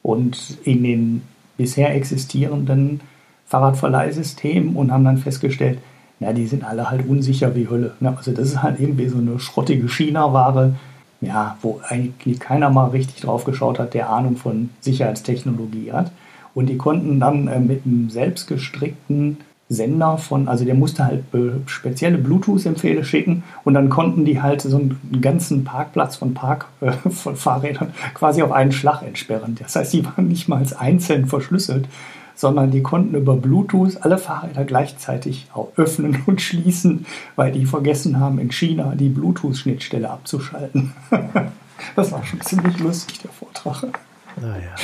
Und 0.02 0.58
in 0.64 0.82
den 0.82 1.22
bisher 1.56 1.94
existierenden 1.94 3.00
Fahrradverleihsystemen 3.46 4.76
und 4.76 4.92
haben 4.92 5.04
dann 5.04 5.18
festgestellt, 5.18 5.78
na, 6.20 6.32
die 6.32 6.46
sind 6.46 6.64
alle 6.64 6.90
halt 6.90 7.08
unsicher 7.08 7.54
wie 7.54 7.68
Hölle. 7.68 7.94
Ne? 8.00 8.14
Also 8.16 8.32
das 8.32 8.48
ist 8.48 8.62
halt 8.62 8.80
irgendwie 8.80 9.08
so 9.08 9.18
eine 9.18 9.38
schrottige 9.38 9.88
China-Ware, 9.88 10.74
ja, 11.20 11.56
wo 11.62 11.80
eigentlich 11.86 12.38
keiner 12.38 12.70
mal 12.70 12.88
richtig 12.88 13.22
drauf 13.22 13.44
geschaut 13.44 13.78
hat, 13.78 13.94
der 13.94 14.10
Ahnung 14.10 14.36
von 14.36 14.70
Sicherheitstechnologie 14.80 15.92
hat. 15.92 16.12
Und 16.54 16.66
die 16.66 16.76
konnten 16.76 17.20
dann 17.20 17.48
äh, 17.48 17.60
mit 17.60 17.86
einem 17.86 18.10
selbstgestrickten 18.10 19.38
Sender 19.68 20.16
von, 20.16 20.48
also 20.48 20.64
der 20.64 20.74
musste 20.74 21.04
halt 21.04 21.24
spezielle 21.66 22.16
Bluetooth-Empfehle 22.18 23.04
schicken 23.04 23.42
und 23.64 23.74
dann 23.74 23.90
konnten 23.90 24.24
die 24.24 24.40
halt 24.40 24.62
so 24.62 24.76
einen 24.76 25.20
ganzen 25.20 25.64
Parkplatz 25.64 26.16
von 26.16 26.32
Park 26.34 26.66
äh, 26.80 26.92
von 27.10 27.36
Fahrrädern 27.36 27.92
quasi 28.14 28.42
auf 28.42 28.52
einen 28.52 28.72
Schlag 28.72 29.02
entsperren. 29.02 29.56
Das 29.60 29.76
heißt, 29.76 29.92
die 29.92 30.04
waren 30.06 30.28
nicht 30.28 30.48
mal 30.48 30.64
einzeln 30.78 31.26
verschlüsselt, 31.26 31.86
sondern 32.34 32.70
die 32.70 32.82
konnten 32.82 33.14
über 33.16 33.36
Bluetooth 33.36 33.98
alle 34.02 34.16
Fahrräder 34.16 34.64
gleichzeitig 34.64 35.48
auch 35.52 35.68
öffnen 35.76 36.22
und 36.26 36.40
schließen, 36.40 37.04
weil 37.36 37.52
die 37.52 37.66
vergessen 37.66 38.18
haben, 38.18 38.38
in 38.38 38.50
China 38.50 38.94
die 38.94 39.10
Bluetooth-Schnittstelle 39.10 40.08
abzuschalten. 40.08 40.92
das 41.96 42.12
war 42.12 42.24
schon 42.24 42.40
ziemlich 42.40 42.78
lustig, 42.78 43.20
der 43.20 43.32
Vortrag. 43.32 43.98
Naja. 44.40 44.74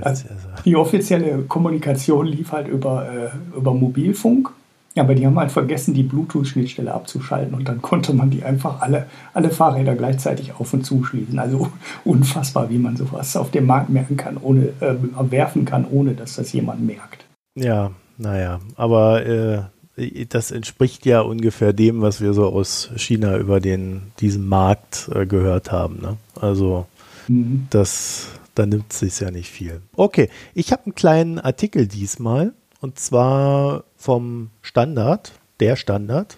Also 0.00 0.24
die 0.64 0.76
offizielle 0.76 1.42
Kommunikation 1.42 2.26
lief 2.26 2.52
halt 2.52 2.68
über, 2.68 3.08
äh, 3.08 3.56
über 3.56 3.74
Mobilfunk. 3.74 4.50
Aber 4.98 5.14
die 5.14 5.26
haben 5.26 5.38
halt 5.38 5.52
vergessen, 5.52 5.92
die 5.92 6.02
Bluetooth-Schnittstelle 6.02 6.92
abzuschalten 6.92 7.54
und 7.54 7.68
dann 7.68 7.82
konnte 7.82 8.14
man 8.14 8.30
die 8.30 8.42
einfach 8.44 8.80
alle, 8.80 9.06
alle 9.34 9.50
Fahrräder 9.50 9.94
gleichzeitig 9.94 10.54
auf 10.58 10.72
und 10.72 10.86
zuschließen. 10.86 11.38
Also 11.38 11.68
unfassbar, 12.04 12.70
wie 12.70 12.78
man 12.78 12.96
sowas 12.96 13.36
auf 13.36 13.50
dem 13.50 13.66
Markt 13.66 13.90
merken 13.90 14.16
kann, 14.16 14.38
ohne 14.38 14.68
äh, 14.80 14.94
werfen 15.30 15.66
kann, 15.66 15.86
ohne 15.90 16.14
dass 16.14 16.36
das 16.36 16.52
jemand 16.52 16.80
merkt. 16.86 17.26
Ja, 17.54 17.90
naja, 18.16 18.60
aber 18.76 19.26
äh, 19.26 19.62
das 20.28 20.50
entspricht 20.50 21.06
ja 21.06 21.20
ungefähr 21.20 21.72
dem, 21.72 22.02
was 22.02 22.20
wir 22.20 22.34
so 22.34 22.46
aus 22.46 22.90
China 22.96 23.36
über 23.36 23.60
den, 23.60 24.02
diesen 24.20 24.48
Markt 24.48 25.10
äh, 25.14 25.26
gehört 25.26 25.72
haben. 25.72 26.00
Ne? 26.00 26.16
Also 26.40 26.86
mhm. 27.28 27.66
das 27.70 28.28
da 28.58 28.66
nimmt 28.66 28.92
es 28.92 28.98
sich 29.00 29.20
ja 29.20 29.30
nicht 29.30 29.50
viel. 29.50 29.80
Okay, 29.94 30.28
ich 30.54 30.72
habe 30.72 30.86
einen 30.86 30.94
kleinen 30.94 31.38
Artikel 31.38 31.86
diesmal 31.86 32.52
und 32.80 32.98
zwar 32.98 33.84
vom 33.96 34.50
Standard, 34.62 35.32
der 35.60 35.76
Standard, 35.76 36.36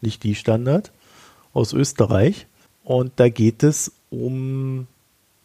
nicht 0.00 0.22
die 0.22 0.34
Standard, 0.34 0.92
aus 1.52 1.72
Österreich. 1.72 2.46
Und 2.84 3.12
da 3.16 3.28
geht 3.28 3.62
es 3.62 3.92
um 4.10 4.86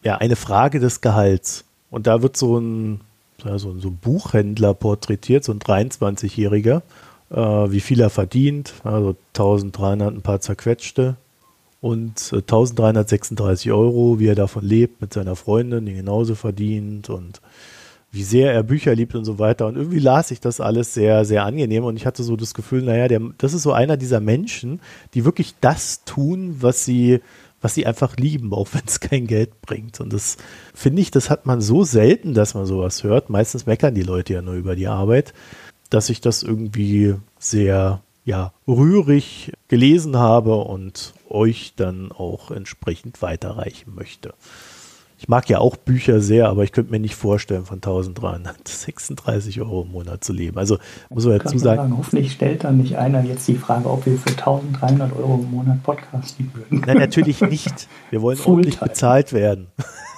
ja, 0.02 0.16
eine 0.16 0.36
Frage 0.36 0.78
des 0.78 1.00
Gehalts. 1.00 1.64
Und 1.90 2.06
da 2.06 2.22
wird 2.22 2.36
so 2.36 2.58
ein, 2.58 3.00
ja, 3.44 3.58
so, 3.58 3.78
so 3.78 3.88
ein 3.88 3.96
Buchhändler 3.96 4.74
porträtiert, 4.74 5.44
so 5.44 5.52
ein 5.52 5.58
23-Jähriger, 5.58 6.82
äh, 7.30 7.36
wie 7.36 7.80
viel 7.80 8.00
er 8.00 8.10
verdient, 8.10 8.74
also 8.84 9.16
1300 9.34 10.14
ein 10.14 10.22
paar 10.22 10.40
zerquetschte 10.40 11.16
und 11.82 12.32
äh, 12.32 12.36
1336 12.36 13.72
Euro, 13.72 14.20
wie 14.20 14.28
er 14.28 14.36
davon 14.36 14.64
lebt 14.64 15.02
mit 15.02 15.12
seiner 15.12 15.34
Freundin, 15.36 15.84
die 15.84 15.94
genauso 15.94 16.36
verdient 16.36 17.10
und 17.10 17.42
wie 18.12 18.22
sehr 18.22 18.52
er 18.52 18.62
Bücher 18.62 18.94
liebt 18.94 19.16
und 19.16 19.24
so 19.24 19.40
weiter. 19.40 19.66
Und 19.66 19.76
irgendwie 19.76 19.98
las 19.98 20.30
ich 20.30 20.38
das 20.38 20.60
alles 20.60 20.94
sehr, 20.94 21.24
sehr 21.24 21.44
angenehm 21.44 21.84
und 21.84 21.96
ich 21.96 22.06
hatte 22.06 22.22
so 22.22 22.36
das 22.36 22.54
Gefühl, 22.54 22.82
naja, 22.82 23.08
der, 23.08 23.20
das 23.36 23.52
ist 23.52 23.64
so 23.64 23.72
einer 23.72 23.96
dieser 23.96 24.20
Menschen, 24.20 24.80
die 25.14 25.24
wirklich 25.24 25.56
das 25.60 26.04
tun, 26.04 26.58
was 26.60 26.84
sie, 26.84 27.20
was 27.60 27.74
sie 27.74 27.84
einfach 27.84 28.16
lieben, 28.16 28.52
auch 28.52 28.68
wenn 28.72 28.84
es 28.86 29.00
kein 29.00 29.26
Geld 29.26 29.60
bringt. 29.60 30.00
Und 30.00 30.12
das 30.12 30.36
finde 30.72 31.02
ich, 31.02 31.10
das 31.10 31.30
hat 31.30 31.46
man 31.46 31.60
so 31.60 31.82
selten, 31.82 32.32
dass 32.32 32.54
man 32.54 32.64
sowas 32.64 33.02
hört. 33.02 33.28
Meistens 33.28 33.66
meckern 33.66 33.96
die 33.96 34.02
Leute 34.02 34.34
ja 34.34 34.42
nur 34.42 34.54
über 34.54 34.76
die 34.76 34.86
Arbeit, 34.86 35.34
dass 35.90 36.10
ich 36.10 36.20
das 36.20 36.44
irgendwie 36.44 37.16
sehr, 37.40 38.02
ja, 38.24 38.52
rührig 38.68 39.52
gelesen 39.66 40.16
habe 40.16 40.54
und 40.54 41.12
euch 41.32 41.74
dann 41.76 42.12
auch 42.12 42.50
entsprechend 42.50 43.22
weiterreichen 43.22 43.94
möchte. 43.94 44.34
Ich 45.22 45.28
mag 45.28 45.48
ja 45.48 45.60
auch 45.60 45.76
Bücher 45.76 46.20
sehr, 46.20 46.48
aber 46.48 46.64
ich 46.64 46.72
könnte 46.72 46.90
mir 46.90 46.98
nicht 46.98 47.14
vorstellen, 47.14 47.64
von 47.64 47.76
1336 47.76 49.60
Euro 49.60 49.82
im 49.82 49.92
Monat 49.92 50.24
zu 50.24 50.32
leben. 50.32 50.58
Also 50.58 50.78
muss 51.10 51.24
man 51.26 51.38
dazu 51.38 51.58
sagen, 51.58 51.80
sagen. 51.82 51.96
Hoffentlich 51.96 52.32
stellt 52.32 52.64
dann 52.64 52.78
nicht 52.78 52.96
einer 52.96 53.22
jetzt 53.22 53.46
die 53.46 53.54
Frage, 53.54 53.88
ob 53.88 54.04
wir 54.04 54.18
für 54.18 54.30
1300 54.30 55.16
Euro 55.16 55.34
im 55.36 55.52
Monat 55.52 55.80
podcasten 55.84 56.50
würden. 56.54 56.82
Nein, 56.84 56.98
natürlich 56.98 57.40
nicht. 57.40 57.86
Wir 58.10 58.20
wollen 58.20 58.36
ordentlich 58.44 58.80
bezahlt 58.80 59.32
werden. 59.32 59.68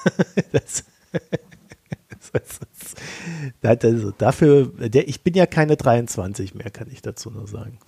das, 0.53 0.85
das, 2.32 2.61
das, 3.61 4.15
dafür, 4.16 4.73
der, 4.78 5.07
ich 5.07 5.23
bin 5.23 5.35
ja 5.35 5.45
keine 5.45 5.77
23 5.77 6.55
mehr, 6.55 6.70
kann 6.70 6.89
ich 6.91 7.03
dazu 7.03 7.31
nur 7.31 7.47
sagen. 7.47 7.78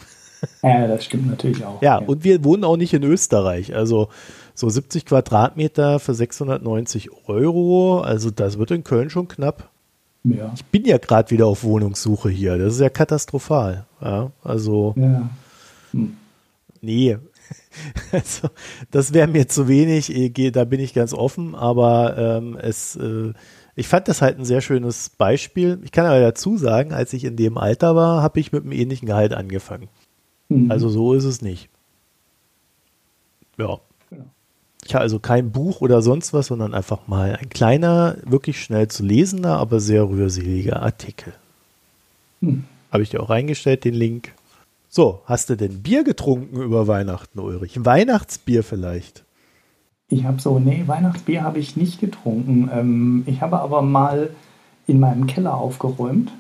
Ja, 0.62 0.86
das 0.86 1.04
stimmt 1.04 1.28
natürlich 1.28 1.64
auch. 1.64 1.80
Ja, 1.82 2.00
ja, 2.00 2.06
und 2.06 2.24
wir 2.24 2.44
wohnen 2.44 2.64
auch 2.64 2.76
nicht 2.76 2.92
in 2.94 3.02
Österreich. 3.02 3.74
Also 3.74 4.08
so 4.54 4.68
70 4.68 5.06
Quadratmeter 5.06 5.98
für 5.98 6.14
690 6.14 7.10
Euro. 7.26 8.00
Also 8.00 8.30
das 8.30 8.58
wird 8.58 8.70
in 8.70 8.84
Köln 8.84 9.10
schon 9.10 9.28
knapp. 9.28 9.70
Ja. 10.24 10.52
Ich 10.54 10.64
bin 10.64 10.84
ja 10.84 10.98
gerade 10.98 11.30
wieder 11.30 11.46
auf 11.46 11.62
Wohnungssuche 11.62 12.28
hier. 12.28 12.58
Das 12.58 12.74
ist 12.74 12.80
ja 12.80 12.88
katastrophal. 12.88 13.86
Ja, 14.00 14.32
also. 14.42 14.94
Ja. 14.96 15.28
Hm. 15.92 16.16
Nee. 16.80 17.18
Also, 18.10 18.48
das 18.90 19.12
wäre 19.12 19.28
mir 19.28 19.46
zu 19.46 19.68
wenig. 19.68 20.10
Da 20.52 20.64
bin 20.64 20.80
ich 20.80 20.94
ganz 20.94 21.12
offen. 21.12 21.54
Aber 21.54 22.16
ähm, 22.16 22.56
es. 22.60 22.96
Äh, 22.96 23.34
ich 23.76 23.86
fand 23.86 24.08
das 24.08 24.22
halt 24.22 24.38
ein 24.38 24.46
sehr 24.46 24.62
schönes 24.62 25.10
Beispiel. 25.10 25.78
Ich 25.84 25.92
kann 25.92 26.06
aber 26.06 26.18
dazu 26.18 26.56
sagen, 26.56 26.94
als 26.94 27.12
ich 27.12 27.24
in 27.24 27.36
dem 27.36 27.58
Alter 27.58 27.94
war, 27.94 28.22
habe 28.22 28.40
ich 28.40 28.50
mit 28.50 28.62
einem 28.62 28.72
ähnlichen 28.72 29.06
Gehalt 29.06 29.34
angefangen. 29.34 29.88
Mhm. 30.48 30.70
Also 30.70 30.88
so 30.88 31.14
ist 31.14 31.24
es 31.24 31.42
nicht. 31.42 31.68
Ja. 33.58 33.78
Ich 34.84 34.94
habe 34.94 35.02
also 35.02 35.18
kein 35.18 35.50
Buch 35.50 35.80
oder 35.80 36.00
sonst 36.00 36.32
was, 36.32 36.46
sondern 36.46 36.72
einfach 36.72 37.08
mal 37.08 37.36
ein 37.36 37.48
kleiner, 37.48 38.18
wirklich 38.24 38.62
schnell 38.62 38.86
zu 38.86 39.04
lesender, 39.04 39.58
aber 39.58 39.80
sehr 39.80 40.08
rührseliger 40.08 40.80
Artikel. 40.80 41.32
Hm. 42.40 42.64
Habe 42.92 43.02
ich 43.02 43.10
dir 43.10 43.20
auch 43.20 43.30
reingestellt, 43.30 43.84
den 43.84 43.94
Link. 43.94 44.32
So, 44.88 45.22
hast 45.24 45.50
du 45.50 45.56
denn 45.56 45.82
Bier 45.82 46.04
getrunken 46.04 46.62
über 46.62 46.86
Weihnachten, 46.86 47.40
Ulrich? 47.40 47.84
Weihnachtsbier 47.84 48.62
vielleicht? 48.62 49.24
Ich 50.08 50.24
habe 50.24 50.40
so, 50.40 50.60
nee, 50.60 50.84
Weihnachtsbier 50.86 51.42
habe 51.42 51.58
ich 51.58 51.76
nicht 51.76 51.98
getrunken. 51.98 52.70
Ähm, 52.72 53.24
ich 53.26 53.40
habe 53.40 53.58
aber 53.60 53.82
mal 53.82 54.30
in 54.86 55.00
meinem 55.00 55.26
Keller 55.26 55.56
aufgeräumt 55.56 56.32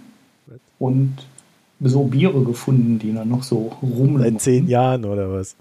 und 0.78 1.16
so 1.80 2.04
Biere 2.04 2.42
gefunden, 2.42 2.98
die 2.98 3.12
dann 3.12 3.28
noch 3.28 3.42
so 3.42 3.72
rumlaufen. 3.82 4.32
Seit 4.32 4.40
zehn 4.40 4.68
Jahren 4.68 5.04
oder 5.04 5.32
was? 5.32 5.56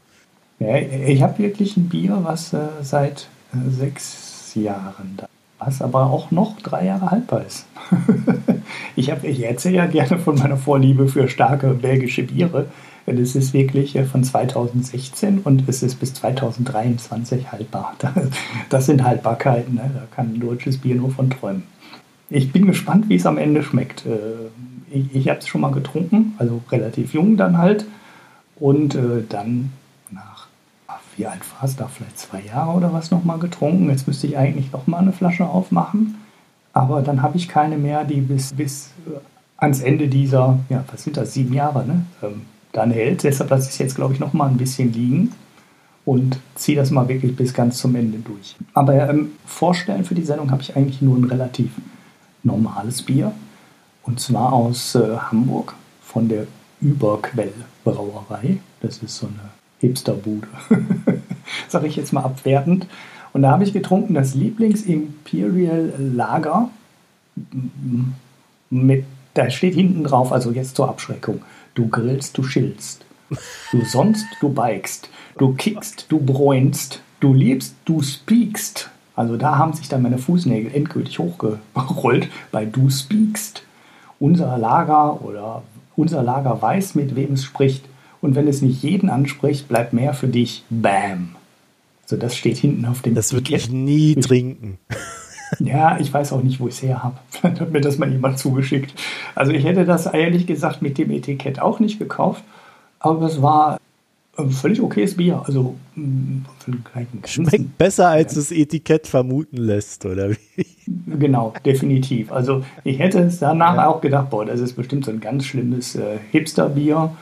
Ja, 0.60 0.78
ich 0.78 1.22
habe 1.22 1.40
wirklich 1.40 1.76
ein 1.76 1.90
Bier, 1.90 2.20
was 2.24 2.54
äh, 2.54 2.68
seit 2.82 3.28
äh, 3.54 3.70
sechs 3.70 4.54
Jahren 4.56 5.16
da 5.18 5.28
was 5.58 5.82
aber 5.82 6.10
auch 6.10 6.32
noch 6.32 6.60
drei 6.62 6.86
Jahre 6.86 7.12
haltbar 7.12 7.46
ist. 7.46 7.66
ich, 8.96 9.12
hab, 9.12 9.24
ich 9.24 9.44
erzähle 9.44 9.78
ja 9.78 9.86
gerne 9.86 10.20
von 10.20 10.36
meiner 10.36 10.58
Vorliebe 10.58 11.08
für 11.08 11.28
starke 11.28 11.70
belgische 11.70 12.24
Biere. 12.24 12.68
Das 13.06 13.36
ist 13.36 13.54
wirklich 13.54 13.96
äh, 13.96 14.04
von 14.04 14.24
2016 14.24 15.40
und 15.40 15.68
es 15.70 15.84
ist 15.84 15.96
bis 15.96 16.14
2023 16.16 17.52
haltbar. 17.52 17.96
Das 18.70 18.88
sind 18.88 19.04
Haltbarkeiten, 19.04 19.76
ne? 19.76 19.92
da 19.94 20.04
kann 20.14 20.34
ein 20.34 20.40
deutsches 20.40 20.80
Bier 20.80 20.96
nur 20.96 21.12
von 21.12 21.30
träumen. 21.30 21.64
Ich 22.30 22.52
bin 22.52 22.66
gespannt, 22.66 23.08
wie 23.08 23.16
es 23.16 23.26
am 23.26 23.38
Ende 23.38 23.62
schmeckt. 23.62 24.06
Ich, 24.96 25.16
ich 25.16 25.30
habe 25.30 25.40
es 25.40 25.48
schon 25.48 25.62
mal 25.62 25.72
getrunken, 25.72 26.34
also 26.38 26.62
relativ 26.72 27.14
jung 27.14 27.38
dann 27.38 27.58
halt. 27.58 27.86
Und 28.58 28.96
äh, 28.96 29.24
dann 29.28 29.72
wie 31.18 31.26
alt 31.26 31.40
war 31.54 31.64
es 31.64 31.76
da, 31.76 31.88
vielleicht 31.88 32.20
zwei 32.20 32.42
Jahre 32.42 32.72
oder 32.72 32.94
was 32.94 33.12
nochmal 33.12 33.40
getrunken. 33.40 33.90
Jetzt 33.90 34.08
müsste 34.08 34.28
ich 34.28 34.38
eigentlich 34.38 34.72
nochmal 34.72 35.02
eine 35.02 35.14
Flasche 35.14 35.46
aufmachen. 35.46 36.16
Aber 36.74 37.02
dann 37.02 37.22
habe 37.22 37.38
ich 37.38 37.48
keine 37.48 37.78
mehr, 37.78 38.04
die 38.04 38.22
bis, 38.22 38.54
bis 38.54 38.92
äh, 39.08 39.20
ans 39.58 39.82
Ende 39.82 40.08
dieser, 40.08 40.60
ja, 40.70 40.84
was 40.92 41.04
sind 41.04 41.18
das, 41.18 41.34
sieben 41.34 41.54
Jahre, 41.54 41.86
ne? 41.86 42.06
Ähm, 42.22 42.42
dann 42.74 42.92
hält. 42.92 43.24
Deshalb 43.24 43.50
lasse 43.50 43.70
ich 43.70 43.76
es 43.76 43.78
jetzt, 43.78 43.96
glaube 43.96 44.14
ich, 44.14 44.20
nochmal 44.20 44.50
ein 44.50 44.58
bisschen 44.58 44.92
liegen 44.92 45.32
und 46.04 46.38
ziehe 46.56 46.78
das 46.78 46.92
mal 46.92 47.08
wirklich 47.08 47.34
bis 47.36 47.54
ganz 47.54 47.78
zum 47.78 47.96
Ende 47.96 48.18
durch. 48.18 48.58
Aber 48.74 49.10
ähm, 49.10 49.32
vorstellen 49.46 50.04
für 50.04 50.16
die 50.16 50.26
Sendung 50.26 50.52
habe 50.52 50.62
ich 50.62 50.76
eigentlich 50.76 51.02
nur 51.02 51.18
ein 51.18 51.24
relativ 51.24 51.72
normales 52.44 53.02
Bier. 53.02 53.32
Und 54.06 54.19
zwar 54.19 54.53
aus 54.53 54.95
äh, 54.95 55.18
Hamburg 55.18 55.76
von 56.02 56.30
der 56.30 56.48
Überquell 56.82 57.53
Brauerei. 57.84 58.57
Das 58.82 58.99
ist 58.99 59.18
so 59.18 59.27
eine 59.27 59.49
Hipsterbude. 59.80 60.48
Sage 61.68 61.88
ich 61.88 61.95
jetzt 61.95 62.14
mal 62.14 62.23
abwertend. 62.23 62.88
Und 63.34 63.41
da 63.41 63.52
habe 63.52 63.64
ich 63.64 63.73
getrunken 63.73 64.14
das 64.14 64.34
Lieblings-Imperial 64.34 65.94
Lager. 65.98 66.69
Mit, 68.69 69.06
da 69.34 69.49
steht 69.49 69.73
hinten 69.73 70.03
drauf, 70.03 70.32
also 70.32 70.52
jetzt 70.52 70.76
zur 70.76 70.88
Abschreckung. 70.88 71.41
Du 71.73 71.90
grillst, 71.90 72.38
du 72.38 72.44
schillst. 72.44 73.03
Du 73.72 73.84
sonst, 73.84 74.26
du 74.40 74.49
bikest. 74.49 75.10
Du 75.38 75.53
kickst, 75.53 76.06
du 76.10 76.19
bräunst. 76.19 77.02
Du 77.19 77.34
liebst, 77.34 77.76
du 77.86 78.02
speakst. 78.02 78.90
Also 79.15 79.36
da 79.36 79.57
haben 79.57 79.73
sich 79.73 79.90
dann 79.90 80.02
meine 80.02 80.18
Fußnägel 80.18 80.73
endgültig 80.73 81.19
hochgerollt 81.19 82.30
bei 82.52 82.65
du 82.65 82.90
speakst. 82.90 83.65
Unser 84.20 84.58
Lager 84.58 85.22
oder 85.24 85.64
unser 85.96 86.24
Lager 86.24 86.62
weiß, 86.62 86.96
mit 86.96 87.16
wem 87.16 87.34
es 87.34 87.44
spricht. 87.44 87.86
Und 88.22 88.36
wenn 88.36 88.48
es 88.48 88.62
nicht 88.62 88.82
jeden 88.84 89.10
anspricht, 89.10 89.68
bleibt 89.68 89.94
mehr 89.94 90.14
für 90.14 90.28
dich. 90.28 90.64
Bam. 90.70 91.36
So, 92.06 92.18
das 92.18 92.36
steht 92.36 92.58
hinten 92.58 92.86
auf 92.86 93.02
dem 93.02 93.16
Das 93.16 93.34
würde 93.34 93.56
ich 93.56 93.70
nie 93.70 94.16
trinken. 94.16 94.78
Ja, 95.60 96.00
ich 96.00 96.14
weiß 96.14 96.34
auch 96.34 96.42
nicht, 96.42 96.60
wo 96.60 96.68
ich 96.68 96.76
es 96.76 96.82
her 96.82 97.04
habe. 97.04 97.18
Vielleicht 97.30 97.60
hat 97.62 97.72
mir 97.72 97.82
das 97.82 97.98
mal 97.98 98.12
jemand 98.12 98.40
zugeschickt. 98.40 98.94
Also 99.36 99.52
ich 99.52 99.64
hätte 99.64 99.86
das 99.86 100.06
ehrlich 100.06 100.48
gesagt 100.48 100.82
mit 100.82 100.98
dem 100.98 101.12
Etikett 101.12 101.60
auch 101.60 101.80
nicht 101.80 102.00
gekauft. 102.00 102.44
Aber 103.00 103.26
es 103.26 103.42
war 103.42 103.78
völlig 104.49 104.82
okayes 104.82 105.16
Bier. 105.16 105.41
Also 105.45 105.76
mm, 105.95 106.40
Schmeckt 107.26 107.78
besser, 107.78 108.10
als 108.10 108.36
das 108.36 108.52
Etikett 108.52 109.07
vermuten 109.07 109.57
lässt, 109.57 110.06
oder 110.06 110.32
wie? 110.32 110.66
Genau, 111.07 111.53
definitiv. 111.64 112.32
Also 112.32 112.64
ich 112.84 112.99
hätte 112.99 113.20
es 113.20 113.40
danach 113.40 113.76
ja. 113.76 113.88
auch 113.88 114.02
gedacht, 114.02 114.30
boah, 114.30 114.45
das 114.45 114.60
ist 114.60 114.74
bestimmt 114.74 115.06
so 115.06 115.12
ein 115.12 115.20
ganz 115.20 115.45
schlimmes 115.45 115.95
äh, 115.95 116.18
Hipster-Bier. 116.32 117.16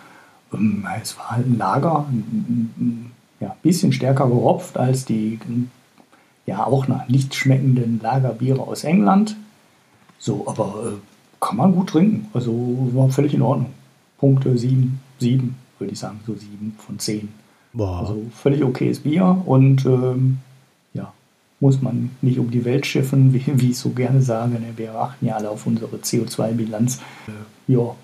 Ähm, 0.54 0.88
es 1.02 1.18
war 1.18 1.32
halt 1.32 1.48
ein 1.48 1.58
Lager, 1.58 2.06
ein 2.10 3.12
ja, 3.40 3.56
bisschen 3.62 3.94
stärker 3.94 4.28
geropft 4.28 4.78
als 4.78 5.06
die 5.06 5.40
ja 6.46 6.66
auch 6.66 6.88
nach 6.88 7.08
nicht 7.08 7.36
schmeckenden 7.36 8.00
Lagerbiere 8.02 8.62
aus 8.62 8.84
England. 8.84 9.36
So, 10.20 10.46
aber 10.48 10.94
äh, 10.94 10.98
kann 11.40 11.58
man 11.58 11.74
gut 11.74 11.90
trinken. 11.90 12.28
Also 12.34 12.52
war 12.94 13.10
völlig 13.10 13.34
in 13.34 13.42
Ordnung. 13.42 13.72
Punkte 14.18 14.58
7, 14.58 15.00
7, 15.20 15.56
würde 15.84 15.94
ich 15.94 16.00
sagen, 16.00 16.20
so 16.26 16.34
7 16.34 16.76
von 16.78 16.98
10. 16.98 17.30
Boah. 17.74 18.00
Also 18.00 18.24
völlig 18.36 18.64
okayes 18.64 19.00
Bier 19.00 19.42
und 19.46 19.86
ähm, 19.86 20.40
ja, 20.94 21.12
muss 21.60 21.82
man 21.82 22.12
nicht 22.22 22.40
um 22.40 22.50
die 22.50 22.66
Welt 22.66 22.86
schiffen, 22.86 23.34
wie, 23.34 23.44
wie 23.46 23.72
ich 23.72 23.78
so 23.78 23.90
gerne 23.90 24.22
sage. 24.22 24.54
Ne? 24.54 24.74
Wir 24.76 24.96
achten 24.96 25.26
ja 25.26 25.36
alle 25.36 25.50
auf 25.50 25.68
unsere 25.68 25.98
CO2-Bilanz. 25.98 27.00
Äh, 27.28 27.74
ja, 27.74 27.96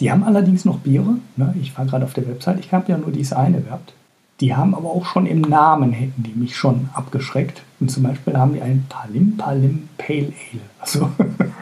die 0.00 0.10
haben 0.10 0.24
allerdings 0.24 0.64
noch 0.64 0.78
Biere. 0.78 1.16
Ne? 1.36 1.54
Ich 1.60 1.76
war 1.78 1.86
gerade 1.86 2.04
auf 2.04 2.14
der 2.14 2.26
Website, 2.26 2.58
ich 2.60 2.72
habe 2.72 2.90
ja 2.90 2.98
nur 2.98 3.12
dieses 3.12 3.32
eine 3.32 3.60
gehabt. 3.60 3.94
Die 4.40 4.56
haben 4.56 4.74
aber 4.74 4.88
auch 4.88 5.06
schon 5.06 5.26
im 5.26 5.42
Namen, 5.42 5.92
hätten 5.92 6.24
die 6.24 6.34
mich 6.34 6.56
schon 6.56 6.88
abgeschreckt. 6.94 7.62
Und 7.78 7.90
zum 7.90 8.02
Beispiel 8.02 8.36
haben 8.36 8.54
die 8.54 8.62
ein 8.62 8.86
Palim 8.88 9.36
Palim 9.36 9.88
Pale 9.98 10.32
Ale. 10.50 10.62
Also, 10.80 11.08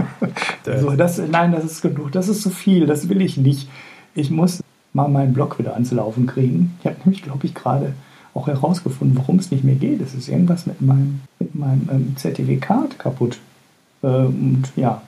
also 0.66 0.90
das, 0.92 1.18
nein, 1.18 1.52
das 1.52 1.64
ist 1.64 1.82
genug, 1.82 2.12
das 2.12 2.28
ist 2.28 2.40
zu 2.40 2.48
viel, 2.48 2.86
das 2.86 3.10
will 3.10 3.20
ich 3.20 3.36
nicht. 3.36 3.68
Ich 4.14 4.30
muss 4.30 4.62
mal 4.92 5.08
meinen 5.08 5.32
Blog 5.32 5.58
wieder 5.58 5.74
ans 5.74 5.92
Laufen 5.92 6.26
kriegen. 6.26 6.76
Ich 6.80 6.86
habe 6.86 6.96
nämlich, 7.04 7.22
glaube 7.22 7.46
ich, 7.46 7.54
gerade 7.54 7.94
auch 8.34 8.46
herausgefunden, 8.46 9.16
warum 9.18 9.38
es 9.38 9.50
nicht 9.50 9.64
mehr 9.64 9.74
geht. 9.74 10.00
Es 10.00 10.14
ist 10.14 10.28
irgendwas 10.28 10.66
mit 10.66 10.80
meinem, 10.80 11.20
mit 11.38 11.54
meinem 11.54 11.88
ähm, 11.90 12.16
Zertifikat 12.16 12.98
kaputt. 12.98 13.38
Äh, 14.02 14.06
und 14.06 14.64
ja. 14.76 15.02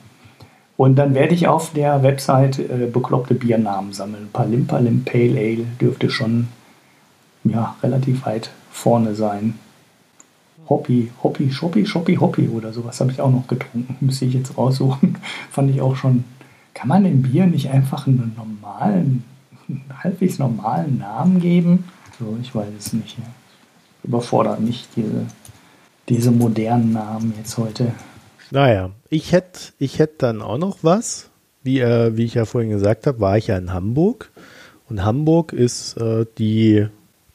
Und 0.75 0.95
dann 0.95 1.13
werde 1.13 1.33
ich 1.35 1.47
auf 1.47 1.71
der 1.73 2.03
Website 2.03 2.59
äh, 2.59 2.89
bekloppte 2.91 3.35
Biernamen 3.35 3.93
sammeln. 3.93 4.29
Palim 4.33 4.67
Palim 4.67 5.03
Pale 5.03 5.39
Ale 5.39 5.65
dürfte 5.79 6.09
schon 6.09 6.47
ja, 7.43 7.75
relativ 7.83 8.25
weit 8.25 8.49
vorne 8.71 9.15
sein. 9.15 9.55
Hoppy, 10.69 11.11
Hoppy, 11.21 11.51
Shoppy, 11.51 11.85
Shoppy, 11.85 12.15
Hoppy 12.15 12.47
oder 12.47 12.73
sowas 12.73 12.99
habe 13.01 13.11
ich 13.11 13.21
auch 13.21 13.31
noch 13.31 13.47
getrunken. 13.47 13.97
Müsste 14.05 14.25
ich 14.25 14.33
jetzt 14.33 14.57
raussuchen. 14.57 15.17
Fand 15.51 15.69
ich 15.69 15.81
auch 15.81 15.95
schon. 15.95 16.23
Kann 16.73 16.87
man 16.87 17.03
dem 17.03 17.21
Bier 17.21 17.45
nicht 17.45 17.69
einfach 17.69 18.07
einen 18.07 18.33
normalen, 18.35 19.23
halbwegs 20.03 20.39
normalen 20.39 20.99
Namen 20.99 21.39
geben? 21.39 21.85
So, 22.19 22.37
ich 22.41 22.53
weiß 22.53 22.69
es 22.77 22.93
nicht. 22.93 23.17
Überfordert 24.03 24.59
mich 24.59 24.87
diese, 24.95 25.25
diese 26.09 26.31
modernen 26.31 26.93
Namen 26.93 27.33
jetzt 27.37 27.57
heute. 27.57 27.93
Naja, 28.51 28.91
ich 29.09 29.31
hätte 29.31 29.73
ich 29.79 29.99
hätt 29.99 30.21
dann 30.21 30.41
auch 30.41 30.57
noch 30.57 30.79
was. 30.81 31.29
Wie, 31.63 31.79
äh, 31.79 32.15
wie 32.17 32.25
ich 32.25 32.33
ja 32.33 32.45
vorhin 32.45 32.69
gesagt 32.69 33.07
habe, 33.07 33.21
war 33.21 33.37
ich 33.37 33.47
ja 33.47 33.57
in 33.57 33.71
Hamburg. 33.71 34.31
Und 34.89 35.03
Hamburg 35.03 35.53
ist 35.53 35.95
äh, 35.97 36.25
die 36.37 36.87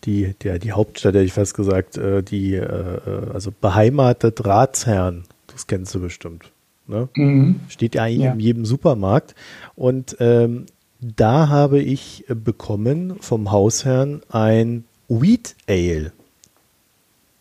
die, 0.05 0.35
der, 0.43 0.59
die 0.59 0.73
Hauptstadt, 0.73 1.15
hätte 1.15 1.25
ich 1.25 1.33
fast 1.33 1.55
gesagt, 1.55 1.97
äh, 1.99 2.23
die, 2.23 2.55
äh, 2.55 2.63
äh, 2.63 3.31
also 3.33 3.53
beheimatet 3.53 4.45
Ratsherren, 4.45 5.25
das 5.49 5.67
kennst 5.67 5.95
du 5.95 6.01
bestimmt. 6.01 6.53
Ne? 6.87 7.09
Mhm. 7.15 7.61
Steht 7.69 7.95
ja 7.95 8.05
eigentlich 8.05 8.25
ja. 8.25 8.33
in 8.33 8.41
jedem 8.41 8.65
Supermarkt. 8.65 9.35
Und 9.77 10.17
ähm, 10.21 10.67
da 11.01 11.49
habe 11.49 11.81
ich 11.81 12.25
bekommen 12.29 13.17
vom 13.21 13.51
Hausherrn 13.51 14.23
ein 14.31 14.85
Wheat 15.09 15.55
Ale. 15.69 16.13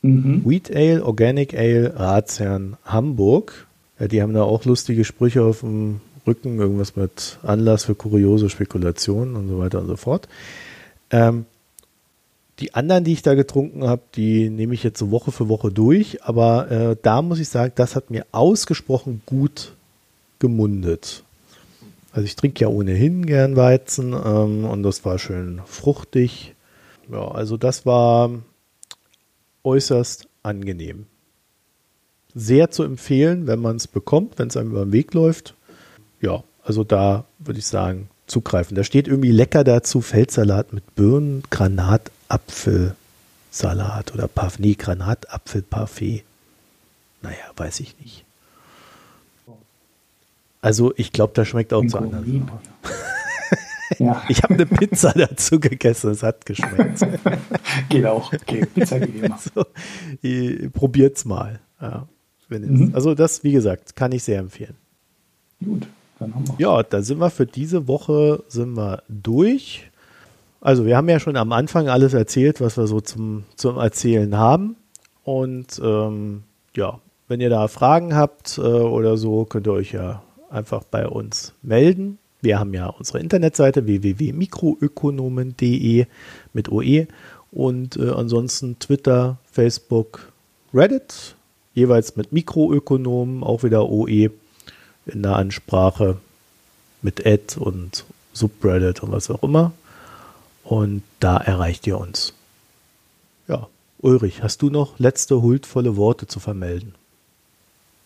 Mhm. 0.02 0.44
Wheat 0.46 0.76
Ale, 0.76 1.04
Organic 1.04 1.54
Ale, 1.54 1.94
Ratsherrn 1.98 2.78
Hamburg. 2.86 3.68
Ja, 4.00 4.08
die 4.08 4.22
haben 4.22 4.34
da 4.34 4.44
auch 4.44 4.66
lustige 4.66 5.04
Sprüche 5.04 5.44
auf 5.44 5.62
dem 5.62 6.02
Rücken, 6.26 6.60
irgendwas 6.60 6.96
mit 6.96 7.40
Anlass 7.42 7.86
für 7.86 7.96
kuriose 7.96 8.50
Spekulationen 8.50 9.36
und 9.36 9.48
so 9.50 9.60
weiter 9.60 9.80
und 9.80 9.88
so 9.88 9.96
fort. 9.96 10.28
Ähm, 11.10 11.46
die 12.60 12.74
anderen, 12.74 13.04
die 13.04 13.14
ich 13.14 13.22
da 13.22 13.36
getrunken 13.36 13.84
habe, 13.84 14.02
die 14.16 14.50
nehme 14.50 14.74
ich 14.74 14.84
jetzt 14.84 15.00
so 15.00 15.12
Woche 15.12 15.32
für 15.32 15.48
Woche 15.48 15.72
durch. 15.72 16.24
Aber 16.24 16.72
äh, 16.72 16.96
da 17.02 17.22
muss 17.22 17.40
ich 17.40 17.50
sagen, 17.50 17.74
das 17.76 17.96
hat 17.96 18.10
mir 18.10 18.26
ausgesprochen 18.32 19.22
gut 19.26 19.74
gemundet. 20.40 21.24
Also 22.12 22.26
ich 22.26 22.36
trinke 22.36 22.62
ja 22.62 22.68
ohnehin 22.68 23.26
gern 23.26 23.56
Weizen 23.56 24.14
ähm, 24.14 24.66
und 24.66 24.84
das 24.84 25.06
war 25.06 25.20
schön 25.20 25.62
fruchtig. 25.66 26.56
Ja, 27.12 27.28
also 27.30 27.58
das 27.58 27.86
war 27.86 28.32
äußerst 29.64 30.28
angenehm. 30.44 31.06
Sehr 32.34 32.70
zu 32.72 32.84
empfehlen, 32.84 33.48
wenn 33.48 33.60
man 33.60 33.78
es 33.78 33.88
bekommt, 33.88 34.40
wenn 34.40 34.48
es 34.48 34.58
einem 34.58 34.72
über 34.72 34.86
den 34.86 34.94
Weg 34.94 35.14
läuft. 35.14 35.56
Ja, 36.22 36.44
also 36.64 36.84
da 36.84 37.26
würde 37.40 37.60
ich 37.60 37.66
sagen, 37.66 38.10
zugreifen. 38.28 38.76
Da 38.76 38.84
steht 38.84 39.08
irgendwie 39.08 39.32
lecker 39.32 39.64
dazu 39.64 40.02
Feldsalat 40.02 40.74
mit 40.74 40.96
Birnen, 40.96 41.44
Granat, 41.50 42.12
Apfelsalat 42.28 44.14
oder 44.14 44.30
nee, 44.60 44.76
Granatapfelparfait. 44.76 46.24
Naja, 47.22 47.38
weiß 47.56 47.80
ich 47.80 47.98
nicht. 48.00 48.27
Also 50.68 50.92
ich 50.98 51.14
glaube, 51.14 51.32
das 51.34 51.48
schmeckt 51.48 51.72
auch 51.72 51.86
zu 51.86 51.98
anders. 51.98 52.26
Ja. 54.00 54.22
Ich 54.28 54.44
habe 54.44 54.56
eine 54.56 54.66
Pizza 54.66 55.14
dazu 55.16 55.62
gegessen, 55.62 56.12
es 56.12 56.22
hat 56.22 56.46
geschmeckt. 56.46 57.08
geht 57.90 58.06
auch. 58.06 58.34
Okay, 58.34 58.66
Pizza 58.66 59.00
geht 59.00 59.24
immer. 59.24 59.38
Also, 59.42 59.66
probiert's 60.74 61.24
mal. 61.24 61.62
Ja, 61.82 62.06
mhm. 62.50 62.92
Also 62.94 63.16
das, 63.16 63.46
wie 63.46 63.54
gesagt, 63.54 63.96
kann 63.96 64.12
ich 64.12 64.24
sehr 64.24 64.40
empfehlen. 64.40 64.76
Gut, 65.64 65.88
dann 66.20 66.36
haben 66.36 66.46
wir. 66.50 66.56
Ja, 66.58 66.84
da 66.84 67.02
sind 67.02 67.22
wir 67.22 67.30
für 67.30 67.46
diese 67.46 67.88
Woche 67.88 68.44
sind 68.50 68.76
wir 68.76 69.04
durch. 69.08 69.90
Also 70.60 70.86
wir 70.86 70.98
haben 70.98 71.08
ja 71.08 71.22
schon 71.22 71.38
am 71.38 71.54
Anfang 71.54 71.88
alles 71.88 72.14
erzählt, 72.14 72.60
was 72.60 72.76
wir 72.76 72.88
so 72.88 73.00
zum, 73.00 73.46
zum 73.56 73.78
Erzählen 73.78 74.36
haben. 74.38 74.76
Und 75.24 75.82
ähm, 75.82 76.44
ja, 76.76 77.00
wenn 77.30 77.40
ihr 77.40 77.50
da 77.50 77.70
Fragen 77.70 78.16
habt 78.16 78.58
äh, 78.58 78.62
oder 78.62 79.16
so, 79.16 79.46
könnt 79.46 79.66
ihr 79.66 79.74
euch 79.74 79.94
ja 79.94 80.24
einfach 80.50 80.84
bei 80.84 81.08
uns 81.08 81.54
melden. 81.62 82.18
Wir 82.42 82.60
haben 82.60 82.74
ja 82.74 82.88
unsere 82.88 83.20
Internetseite 83.20 83.86
www.mikroökonomen.de 83.86 86.08
mit 86.54 86.72
OE 86.72 87.08
und 87.52 87.98
äh, 87.98 88.12
ansonsten 88.12 88.80
Twitter, 88.80 89.38
Facebook, 89.52 90.32
Reddit, 90.74 91.36
jeweils 91.74 92.16
mit 92.16 92.32
Mikroökonomen, 92.32 93.44
auch 93.44 93.64
wieder 93.64 93.90
OE 93.90 94.30
in 95.06 95.24
der 95.24 95.36
Ansprache 95.36 96.18
mit 97.02 97.26
Ad 97.26 97.60
und 97.60 98.06
Subreddit 98.34 99.02
und 99.02 99.12
was 99.12 99.30
auch 99.30 99.44
immer. 99.44 99.72
Und 100.64 101.04
da 101.20 101.38
erreicht 101.38 101.88
ihr 101.88 101.98
uns. 101.98 102.34
Ja, 103.48 103.68
Ulrich, 104.00 104.44
hast 104.44 104.62
du 104.62 104.70
noch 104.70 105.00
letzte 105.00 105.42
huldvolle 105.42 105.96
Worte 105.96 106.28
zu 106.28 106.40
vermelden? 106.40 106.94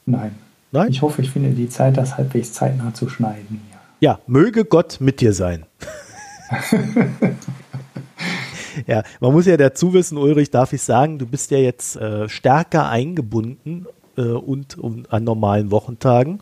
Nein. 0.05 0.37
Nein? 0.71 0.89
Ich 0.89 1.01
hoffe, 1.01 1.21
ich 1.21 1.31
finde 1.31 1.49
die 1.51 1.69
Zeit, 1.69 1.97
das 1.97 2.17
halbwegs 2.17 2.53
zeitnah 2.53 2.93
zu 2.93 3.09
schneiden. 3.09 3.61
Ja, 3.99 4.11
ja 4.11 4.19
möge 4.27 4.65
Gott 4.65 4.97
mit 4.99 5.19
dir 5.21 5.33
sein. 5.33 5.65
ja, 8.87 9.03
man 9.19 9.33
muss 9.33 9.45
ja 9.45 9.57
dazu 9.57 9.93
wissen, 9.93 10.17
Ulrich, 10.17 10.49
darf 10.49 10.73
ich 10.73 10.81
sagen, 10.81 11.19
du 11.19 11.25
bist 11.25 11.51
ja 11.51 11.57
jetzt 11.57 11.95
äh, 11.97 12.29
stärker 12.29 12.89
eingebunden 12.89 13.85
äh, 14.17 14.21
und 14.21 14.77
um, 14.77 15.03
an 15.09 15.23
normalen 15.23 15.71
Wochentagen. 15.71 16.41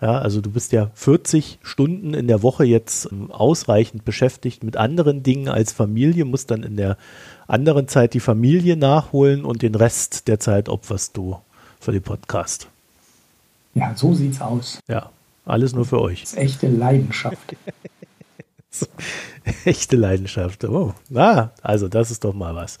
Ja, 0.00 0.18
also 0.18 0.42
du 0.42 0.50
bist 0.50 0.72
ja 0.72 0.90
40 0.94 1.60
Stunden 1.62 2.12
in 2.12 2.28
der 2.28 2.42
Woche 2.42 2.64
jetzt 2.64 3.10
ähm, 3.10 3.30
ausreichend 3.30 4.04
beschäftigt 4.04 4.62
mit 4.62 4.76
anderen 4.76 5.22
Dingen 5.22 5.48
als 5.48 5.72
Familie, 5.72 6.26
musst 6.26 6.50
dann 6.50 6.62
in 6.62 6.76
der 6.76 6.98
anderen 7.46 7.88
Zeit 7.88 8.12
die 8.12 8.20
Familie 8.20 8.76
nachholen 8.76 9.44
und 9.44 9.62
den 9.62 9.74
Rest 9.74 10.28
der 10.28 10.40
Zeit 10.40 10.68
opferst 10.68 11.16
du 11.16 11.38
für 11.80 11.92
den 11.92 12.02
Podcast. 12.02 12.68
Ja, 13.74 13.94
so 13.96 14.14
sieht's 14.14 14.40
aus. 14.40 14.78
Ja, 14.88 15.10
alles 15.44 15.74
nur 15.74 15.84
für 15.84 16.00
euch. 16.00 16.22
Das 16.22 16.32
ist 16.32 16.38
echte 16.38 16.68
Leidenschaft. 16.68 17.56
Echte 19.64 19.96
Leidenschaft. 19.96 20.64
Oh, 20.64 20.94
ah, 21.14 21.50
also 21.62 21.88
das 21.88 22.10
ist 22.10 22.24
doch 22.24 22.34
mal 22.34 22.54
was. 22.54 22.78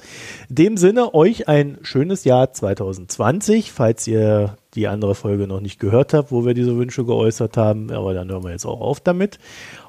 In 0.48 0.54
dem 0.54 0.76
Sinne, 0.76 1.14
euch 1.14 1.46
ein 1.46 1.78
schönes 1.82 2.24
Jahr 2.24 2.52
2020, 2.52 3.70
falls 3.70 4.06
ihr 4.06 4.56
die 4.74 4.88
andere 4.88 5.14
Folge 5.14 5.46
noch 5.46 5.60
nicht 5.60 5.78
gehört 5.78 6.14
habt, 6.14 6.32
wo 6.32 6.44
wir 6.44 6.54
diese 6.54 6.76
Wünsche 6.76 7.04
geäußert 7.04 7.56
haben. 7.56 7.92
Aber 7.92 8.14
dann 8.14 8.30
hören 8.30 8.44
wir 8.44 8.50
jetzt 8.50 8.66
auch 8.66 8.80
auf 8.80 9.00
damit. 9.00 9.38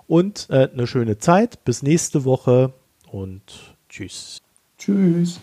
Und 0.07 0.48
äh, 0.49 0.69
eine 0.72 0.86
schöne 0.86 1.18
Zeit. 1.18 1.64
Bis 1.64 1.82
nächste 1.82 2.26
Woche 2.26 2.73
und 3.10 3.41
tschüss. 3.90 4.40
Tschüss. 4.77 5.40